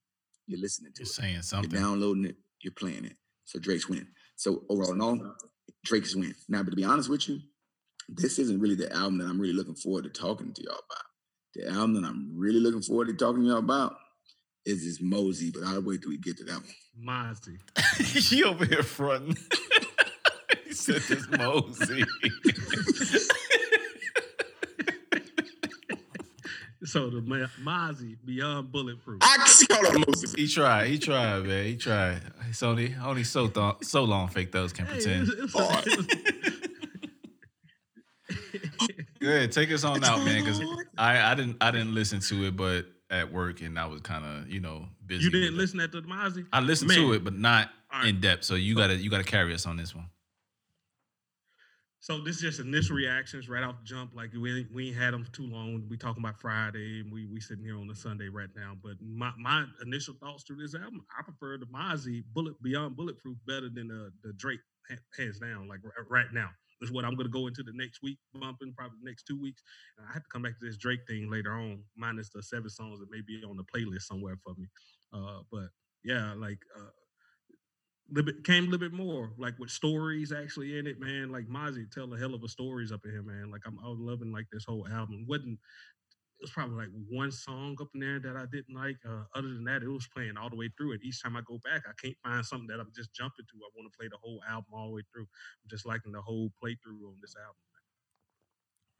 You're 0.46 0.60
listening 0.60 0.92
to 0.92 1.02
it. 1.02 1.06
You're 1.06 1.10
it. 1.10 1.32
saying 1.32 1.42
something. 1.42 1.70
You're 1.70 1.80
downloading 1.80 2.26
it. 2.26 2.36
You're 2.60 2.74
playing 2.74 3.06
it. 3.06 3.16
So 3.46 3.58
Drake's 3.58 3.88
win. 3.88 4.06
So 4.36 4.62
overall, 4.68 4.92
in 4.92 5.00
all, 5.00 5.36
Drake's 5.86 6.14
win. 6.14 6.34
Now, 6.50 6.62
but 6.62 6.72
to 6.72 6.76
be 6.76 6.84
honest 6.84 7.08
with 7.08 7.30
you, 7.30 7.40
this 8.10 8.38
isn't 8.38 8.60
really 8.60 8.74
the 8.74 8.92
album 8.92 9.16
that 9.18 9.24
I'm 9.24 9.40
really 9.40 9.54
looking 9.54 9.74
forward 9.74 10.04
to 10.04 10.10
talking 10.10 10.52
to 10.52 10.62
y'all 10.62 10.74
about. 10.74 11.04
The 11.54 11.68
album 11.68 11.94
that 11.94 12.04
I'm 12.06 12.32
really 12.36 12.60
looking 12.60 12.82
forward 12.82 13.08
to 13.08 13.14
talking 13.14 13.40
to 13.40 13.48
y'all 13.48 13.58
about 13.58 13.94
is 14.66 14.84
this 14.84 15.00
Mosey, 15.00 15.50
but 15.50 15.62
I'll 15.64 15.80
wait 15.80 16.02
till 16.02 16.10
we 16.10 16.18
get 16.18 16.36
to 16.36 16.44
that 16.44 16.60
one. 16.60 17.34
Mozzy. 17.34 17.56
he 18.30 18.44
over 18.44 18.66
here 18.66 18.82
fronting. 18.82 19.38
he 20.66 20.74
said 20.74 21.00
this 21.08 21.26
Mosey. 21.30 22.04
So 26.90 27.08
the 27.10 27.20
Ma- 27.20 27.46
Mozzy 27.62 28.16
Beyond 28.24 28.72
Bulletproof. 28.72 29.18
I 29.22 29.36
can 29.36 29.66
call 29.76 29.86
it 30.02 30.06
Moses. 30.08 30.32
he 30.34 30.48
tried. 30.48 30.88
He 30.88 30.98
tried, 30.98 31.44
man. 31.44 31.64
He 31.66 31.76
tried. 31.76 32.20
It's 32.48 32.62
only 32.62 32.94
only 33.02 33.24
so 33.24 33.46
th- 33.48 33.74
so 33.82 34.04
long 34.04 34.28
fake 34.28 34.50
those 34.52 34.72
can 34.72 34.86
Hey, 34.86 34.92
pretend. 34.94 35.28
it's- 35.28 35.54
it's- 35.54 35.86
it's- 35.86 36.56
Go 39.20 39.28
ahead, 39.28 39.52
take 39.52 39.70
us 39.70 39.84
on 39.84 40.02
out, 40.02 40.24
man. 40.24 40.42
Because 40.44 40.60
I, 40.96 41.32
I 41.32 41.34
didn't 41.34 41.58
I 41.60 41.70
didn't 41.70 41.94
listen 41.94 42.20
to 42.20 42.46
it, 42.46 42.56
but 42.56 42.86
at 43.10 43.30
work 43.32 43.60
and 43.60 43.78
I 43.78 43.86
was 43.86 44.00
kind 44.00 44.24
of 44.24 44.48
you 44.48 44.60
know 44.60 44.86
busy. 45.04 45.24
you 45.24 45.30
didn't 45.30 45.48
with 45.52 45.54
it. 45.54 45.60
listen 45.60 45.80
at 45.80 45.92
the 45.92 46.00
Mozzy? 46.02 46.46
I 46.52 46.60
listened 46.60 46.88
Man. 46.88 46.98
to 46.98 47.12
it, 47.12 47.22
but 47.24 47.34
not 47.34 47.70
All 47.92 48.00
right. 48.00 48.08
in 48.08 48.20
depth. 48.20 48.44
So 48.44 48.54
you 48.54 48.74
gotta 48.74 48.96
you 48.96 49.10
gotta 49.10 49.24
carry 49.24 49.52
us 49.54 49.66
on 49.66 49.76
this 49.76 49.94
one. 49.94 50.06
So 52.02 52.18
this 52.18 52.36
is 52.36 52.42
just 52.42 52.60
initial 52.60 52.96
reactions 52.96 53.48
right 53.50 53.62
off 53.62 53.76
the 53.78 53.84
jump. 53.84 54.12
Like 54.14 54.32
we 54.32 54.66
we 54.72 54.88
ain't 54.88 54.96
had 54.96 55.12
them 55.12 55.26
too 55.32 55.46
long. 55.46 55.84
We 55.88 55.98
talking 55.98 56.22
about 56.22 56.40
Friday, 56.40 57.00
and 57.00 57.12
we 57.12 57.26
we 57.26 57.40
sitting 57.40 57.64
here 57.64 57.78
on 57.78 57.90
a 57.90 57.94
Sunday 57.94 58.28
right 58.28 58.48
now. 58.56 58.72
But 58.82 58.94
my, 59.02 59.32
my 59.38 59.66
initial 59.84 60.14
thoughts 60.14 60.42
to 60.44 60.54
this 60.54 60.74
album, 60.74 61.04
I 61.16 61.22
prefer 61.22 61.58
the 61.58 61.66
Mozzy 61.66 62.24
Bullet 62.32 62.60
Beyond 62.62 62.96
Bulletproof 62.96 63.36
better 63.46 63.68
than 63.68 63.88
the 63.88 64.10
the 64.24 64.32
Drake 64.32 64.60
hands 65.16 65.40
down. 65.40 65.68
Like 65.68 65.80
right 66.08 66.32
now, 66.32 66.48
is 66.80 66.90
what 66.90 67.04
I'm 67.04 67.16
gonna 67.16 67.28
go 67.28 67.48
into 67.48 67.62
the 67.62 67.72
next 67.74 68.02
week, 68.02 68.16
bumping 68.32 68.72
probably 68.74 68.96
the 69.02 69.10
next 69.10 69.24
two 69.24 69.38
weeks. 69.38 69.62
And 69.98 70.06
I 70.08 70.12
have 70.14 70.22
to 70.22 70.28
come 70.32 70.40
back 70.40 70.58
to 70.58 70.64
this 70.66 70.78
Drake 70.78 71.00
thing 71.06 71.30
later 71.30 71.52
on, 71.52 71.82
minus 71.96 72.30
the 72.30 72.42
seven 72.42 72.70
songs 72.70 73.00
that 73.00 73.10
may 73.10 73.20
be 73.20 73.44
on 73.44 73.58
the 73.58 73.64
playlist 73.64 74.02
somewhere 74.02 74.38
for 74.42 74.54
me. 74.54 74.68
Uh, 75.12 75.40
but 75.52 75.68
yeah, 76.02 76.32
like. 76.32 76.60
Uh, 76.74 76.88
came 78.44 78.64
a 78.64 78.66
little 78.66 78.78
bit 78.78 78.92
more 78.92 79.32
like 79.38 79.58
with 79.58 79.70
stories 79.70 80.32
actually 80.32 80.78
in 80.78 80.86
it, 80.86 81.00
man. 81.00 81.30
Like 81.30 81.46
Mozzy 81.46 81.90
tell 81.90 82.12
a 82.12 82.18
hell 82.18 82.34
of 82.34 82.42
a 82.42 82.48
stories 82.48 82.92
up 82.92 83.04
in 83.04 83.10
here, 83.10 83.22
man. 83.22 83.50
Like 83.50 83.62
I'm, 83.66 83.78
I 83.84 83.88
was 83.88 83.98
loving 84.00 84.32
like 84.32 84.46
this 84.52 84.64
whole 84.64 84.86
album. 84.88 85.26
wasn't 85.28 85.58
it 86.40 86.44
was 86.44 86.50
probably 86.52 86.76
like 86.76 86.88
one 87.10 87.30
song 87.30 87.76
up 87.82 87.88
in 87.94 88.00
there 88.00 88.18
that 88.18 88.34
I 88.34 88.46
didn't 88.50 88.74
like. 88.74 88.96
Uh, 89.04 89.24
other 89.34 89.48
than 89.48 89.64
that, 89.64 89.82
it 89.82 89.88
was 89.88 90.08
playing 90.08 90.38
all 90.38 90.48
the 90.48 90.56
way 90.56 90.70
through 90.76 90.92
it. 90.92 91.02
Each 91.04 91.22
time 91.22 91.36
I 91.36 91.42
go 91.46 91.60
back, 91.64 91.82
I 91.86 91.92
can't 92.00 92.16
find 92.24 92.44
something 92.44 92.66
that 92.68 92.80
I'm 92.80 92.92
just 92.96 93.12
jumping 93.12 93.44
to. 93.44 93.56
I 93.60 93.68
want 93.76 93.92
to 93.92 93.96
play 93.98 94.08
the 94.08 94.16
whole 94.22 94.40
album 94.48 94.72
all 94.72 94.88
the 94.88 94.94
way 94.94 95.02
through. 95.12 95.28
I'm 95.28 95.68
just 95.68 95.84
liking 95.84 96.12
the 96.12 96.22
whole 96.22 96.50
playthrough 96.56 97.04
on 97.04 97.20
this 97.20 97.36
album. 97.36 97.60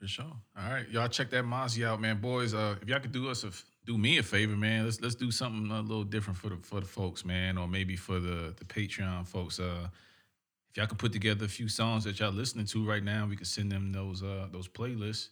For 0.01 0.09
sure. 0.09 0.25
All 0.25 0.71
right, 0.73 0.89
y'all 0.89 1.09
check 1.09 1.29
that 1.31 1.45
Mozzy 1.45 1.87
out, 1.87 2.01
man. 2.01 2.23
Boys, 2.23 2.55
uh, 2.55 2.77
if 2.81 2.89
y'all 2.89 3.01
could 3.01 3.13
do 3.13 3.29
us 3.29 3.45
a 3.45 3.51
do 3.85 3.99
me 3.99 4.17
a 4.17 4.23
favor, 4.23 4.57
man. 4.57 4.85
Let's 4.85 5.01
let's 5.03 5.15
do 5.15 5.31
something 5.31 5.71
a 5.71 5.83
little 5.83 6.05
different 6.05 6.39
for 6.39 6.49
the 6.49 6.57
for 6.57 6.81
the 6.81 6.87
folks, 6.87 7.23
man, 7.23 7.59
or 7.59 7.69
maybe 7.69 7.97
for 7.97 8.19
the 8.19 8.55
the 8.57 8.65
Patreon 8.65 9.27
folks. 9.27 9.61
Uh, 9.61 9.89
if 10.71 10.77
y'all 10.79 10.87
could 10.87 10.99
put 10.99 11.13
together 11.13 11.45
a 11.45 11.49
few 11.49 11.69
songs 11.69 12.05
that 12.05 12.19
y'all 12.19 12.33
listening 12.33 12.65
to 12.67 12.89
right 12.89 13.05
now, 13.05 13.27
we 13.29 13.37
could 13.37 13.47
send 13.47 13.71
them 13.71 13.93
those 13.93 14.23
uh 14.23 14.49
those 14.51 14.69
playlists. 14.69 15.29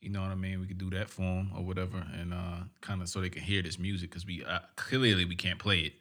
You 0.00 0.08
know 0.08 0.22
what 0.22 0.30
I 0.30 0.34
mean? 0.34 0.60
We 0.60 0.66
could 0.66 0.78
do 0.78 0.88
that 0.90 1.10
for 1.10 1.20
them 1.20 1.50
or 1.54 1.62
whatever, 1.62 2.02
and 2.18 2.32
uh, 2.32 2.60
kind 2.80 3.02
of 3.02 3.08
so 3.10 3.20
they 3.20 3.28
can 3.28 3.42
hear 3.42 3.60
this 3.60 3.78
music 3.78 4.08
because 4.08 4.24
we 4.24 4.42
uh, 4.44 4.60
clearly 4.76 5.26
we 5.26 5.36
can't 5.36 5.58
play 5.58 5.80
it. 5.80 5.92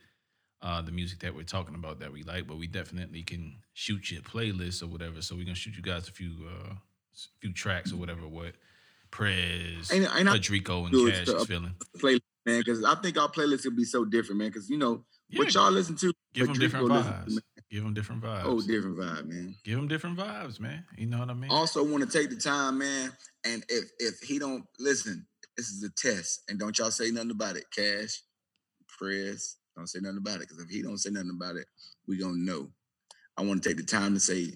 Uh, 0.61 0.81
the 0.81 0.91
music 0.91 1.19
that 1.19 1.33
we're 1.35 1.43
talking 1.43 1.75
about 1.75 1.99
that 1.99 2.11
we 2.11 2.23
like, 2.23 2.47
but 2.47 2.57
we 2.57 2.67
definitely 2.67 3.23
can 3.23 3.55
shoot 3.73 4.11
you 4.11 4.19
a 4.19 4.21
playlist 4.21 4.81
or 4.83 4.87
whatever. 4.87 5.21
So 5.21 5.35
we're 5.35 5.43
gonna 5.43 5.55
shoot 5.55 5.75
you 5.75 5.81
guys 5.81 6.07
a 6.07 6.11
few 6.11 6.31
uh, 6.47 6.73
few 7.41 7.53
tracks 7.53 7.91
or 7.91 7.97
whatever. 7.97 8.27
What 8.27 8.55
Prez, 9.11 9.91
Ain't- 9.91 10.03
ain't 10.15 10.27
I- 10.29 10.35
and 10.85 10.93
Cash 11.25 11.27
is 11.29 11.45
feeling. 11.47 11.75
playlist, 11.97 12.21
man, 12.45 12.59
because 12.59 12.83
I 12.83 12.95
think 12.95 13.17
our 13.17 13.29
playlist 13.29 13.65
will 13.65 13.71
be 13.71 13.85
so 13.85 14.05
different, 14.05 14.39
man. 14.39 14.49
Because 14.49 14.69
you 14.69 14.77
know 14.77 15.05
Yeah, 15.29 15.39
what 15.39 15.53
y'all 15.53 15.71
listen 15.71 15.95
to, 15.97 16.13
give 16.33 16.47
them 16.47 16.55
different 16.57 16.85
listen 16.87 17.11
to, 17.11 17.31
vibes. 17.31 17.39
Give 17.69 17.83
them 17.83 17.93
different 17.93 18.23
oh, 18.23 18.27
vibes. 18.27 18.43
Oh, 18.45 18.61
different 18.61 18.97
vibe, 18.97 19.25
man. 19.27 19.55
Give 19.63 19.77
them 19.77 19.87
different 19.87 20.17
vibes, 20.17 20.59
man. 20.59 20.85
You 20.97 21.05
know 21.05 21.19
what 21.19 21.29
I 21.29 21.33
mean? 21.35 21.51
Also, 21.51 21.83
want 21.83 22.03
to 22.03 22.09
take 22.09 22.31
the 22.31 22.35
time, 22.35 22.79
man. 22.79 23.11
And 23.45 23.63
if 23.69 23.91
if 23.99 24.19
he 24.21 24.39
don't 24.39 24.65
listen, 24.79 25.27
this 25.55 25.69
is 25.69 25.83
a 25.83 25.89
test, 25.91 26.43
and 26.49 26.57
don't 26.59 26.77
y'all 26.77 26.91
say 26.91 27.11
nothing 27.11 27.31
about 27.31 27.57
it. 27.57 27.65
Cash, 27.75 28.23
Prez, 28.97 29.57
don't 29.75 29.87
say 29.87 29.99
nothing 29.99 30.17
about 30.17 30.35
it. 30.41 30.49
Because 30.49 30.59
if 30.63 30.69
he 30.69 30.81
don't 30.81 30.97
say 30.97 31.11
nothing 31.11 31.31
about 31.35 31.57
it, 31.57 31.67
we 32.07 32.17
gonna 32.17 32.37
know. 32.37 32.71
I 33.37 33.43
want 33.43 33.61
to 33.61 33.69
take 33.69 33.77
the 33.77 33.83
time 33.83 34.13
to 34.15 34.19
say, 34.19 34.53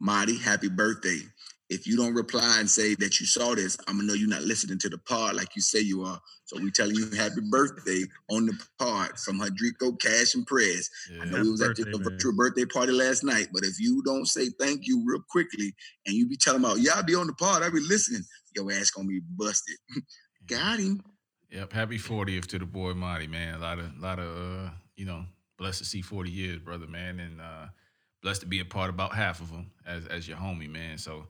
Marty, 0.00 0.38
happy 0.38 0.68
birthday. 0.68 1.20
If 1.70 1.86
you 1.86 1.96
don't 1.96 2.14
reply 2.14 2.58
and 2.58 2.68
say 2.68 2.94
that 2.96 3.20
you 3.20 3.26
saw 3.26 3.54
this, 3.54 3.76
I'm 3.88 3.96
gonna 3.96 4.08
know 4.08 4.14
you're 4.14 4.28
not 4.28 4.42
listening 4.42 4.78
to 4.80 4.88
the 4.88 4.98
pod 4.98 5.34
like 5.34 5.56
you 5.56 5.62
say 5.62 5.80
you 5.80 6.02
are. 6.02 6.20
So 6.44 6.60
we 6.60 6.70
telling 6.70 6.94
you 6.94 7.10
happy 7.16 7.40
birthday 7.50 8.02
on 8.30 8.46
the 8.46 8.52
pod 8.78 9.18
from 9.18 9.40
Hadrico, 9.40 9.98
Cash, 9.98 10.34
and 10.34 10.46
Prez. 10.46 10.90
I 11.20 11.24
know 11.24 11.38
Happy 11.38 11.42
we 11.42 11.50
was 11.50 11.62
at 11.62 11.68
birthday, 11.68 11.82
your 11.90 11.98
man. 12.00 12.10
virtual 12.10 12.32
birthday 12.36 12.64
party 12.66 12.92
last 12.92 13.24
night, 13.24 13.48
but 13.52 13.64
if 13.64 13.80
you 13.80 14.02
don't 14.04 14.26
say 14.26 14.50
thank 14.60 14.86
you 14.86 15.02
real 15.06 15.22
quickly 15.30 15.74
and 16.06 16.14
you 16.14 16.28
be 16.28 16.36
telling 16.36 16.62
about, 16.62 16.80
yeah, 16.80 16.92
I'll 16.96 17.02
be 17.02 17.14
on 17.14 17.26
the 17.26 17.32
pod, 17.34 17.62
I'll 17.62 17.72
be 17.72 17.80
listening, 17.80 18.22
your 18.54 18.70
ass 18.70 18.90
gonna 18.90 19.08
be 19.08 19.20
busted. 19.36 19.76
Got 20.46 20.80
him. 20.80 21.02
Yep. 21.50 21.72
Happy 21.72 21.98
40th 21.98 22.46
to 22.48 22.58
the 22.58 22.66
boy 22.66 22.92
Marty, 22.92 23.26
man. 23.26 23.54
A 23.54 23.58
lot 23.58 23.78
of, 23.78 23.98
lot 23.98 24.18
of, 24.18 24.66
uh, 24.66 24.70
you 24.96 25.06
know, 25.06 25.24
blessed 25.56 25.78
to 25.78 25.84
see 25.86 26.02
40 26.02 26.30
years, 26.30 26.58
brother, 26.58 26.86
man, 26.86 27.20
and 27.20 27.40
uh, 27.40 27.66
blessed 28.22 28.42
to 28.42 28.46
be 28.46 28.60
a 28.60 28.64
part 28.64 28.90
about 28.90 29.14
half 29.14 29.40
of 29.40 29.50
them 29.50 29.70
as 29.86 30.06
as 30.06 30.28
your 30.28 30.36
homie, 30.36 30.68
man. 30.68 30.98
So, 30.98 31.26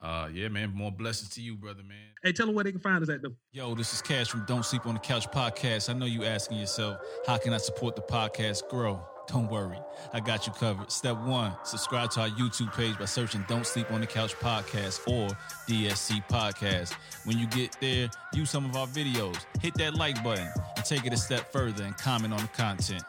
uh, 0.00 0.28
yeah, 0.32 0.48
man, 0.48 0.72
more 0.74 0.92
blessings 0.92 1.30
to 1.30 1.40
you, 1.40 1.56
brother, 1.56 1.82
man. 1.82 1.96
Hey, 2.22 2.32
tell 2.32 2.46
them 2.46 2.54
where 2.54 2.64
they 2.64 2.72
can 2.72 2.80
find 2.80 3.02
us 3.02 3.08
at 3.08 3.22
the 3.22 3.34
Yo, 3.52 3.74
this 3.74 3.92
is 3.92 4.02
Cash 4.02 4.28
from 4.28 4.44
Don't 4.46 4.64
Sleep 4.64 4.86
on 4.86 4.94
the 4.94 5.00
Couch 5.00 5.28
podcast. 5.30 5.90
I 5.90 5.92
know 5.92 6.06
you 6.06 6.24
asking 6.24 6.58
yourself, 6.58 6.98
how 7.26 7.36
can 7.38 7.52
I 7.52 7.58
support 7.58 7.96
the 7.96 8.02
podcast 8.02 8.68
grow? 8.68 9.00
Don't 9.26 9.50
worry, 9.50 9.78
I 10.12 10.20
got 10.20 10.46
you 10.46 10.52
covered. 10.54 10.90
Step 10.90 11.18
one, 11.18 11.52
subscribe 11.62 12.10
to 12.12 12.20
our 12.22 12.28
YouTube 12.30 12.74
page 12.74 12.98
by 12.98 13.04
searching 13.04 13.44
Don't 13.46 13.66
Sleep 13.66 13.90
on 13.92 14.00
the 14.00 14.06
Couch 14.06 14.34
podcast 14.36 15.06
or 15.06 15.36
DSC 15.68 16.26
podcast. 16.28 16.94
When 17.24 17.38
you 17.38 17.46
get 17.48 17.76
there, 17.80 18.08
view 18.32 18.46
some 18.46 18.64
of 18.64 18.74
our 18.74 18.86
videos, 18.86 19.36
hit 19.60 19.74
that 19.74 19.94
like 19.94 20.22
button, 20.24 20.48
and 20.76 20.84
take 20.84 21.04
it 21.04 21.12
a 21.12 21.16
step 21.16 21.52
further 21.52 21.84
and 21.84 21.96
comment 21.98 22.32
on 22.32 22.40
the 22.40 22.48
content. 22.48 23.02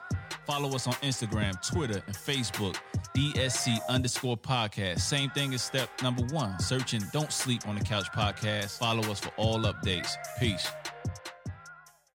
Follow 0.49 0.73
us 0.73 0.87
on 0.87 0.93
Instagram, 0.93 1.53
Twitter, 1.61 2.01
and 2.07 2.15
Facebook, 2.15 2.75
DSC 3.15 3.77
underscore 3.87 4.35
podcast. 4.35 4.99
Same 5.01 5.29
thing 5.29 5.53
as 5.53 5.61
step 5.61 5.89
number 6.01 6.23
one, 6.33 6.59
searching 6.59 7.03
Don't 7.13 7.31
Sleep 7.31 7.67
on 7.67 7.75
the 7.75 7.85
Couch 7.85 8.07
podcast. 8.15 8.79
Follow 8.79 9.11
us 9.11 9.19
for 9.19 9.29
all 9.37 9.59
updates. 9.59 10.09
Peace. 10.39 10.67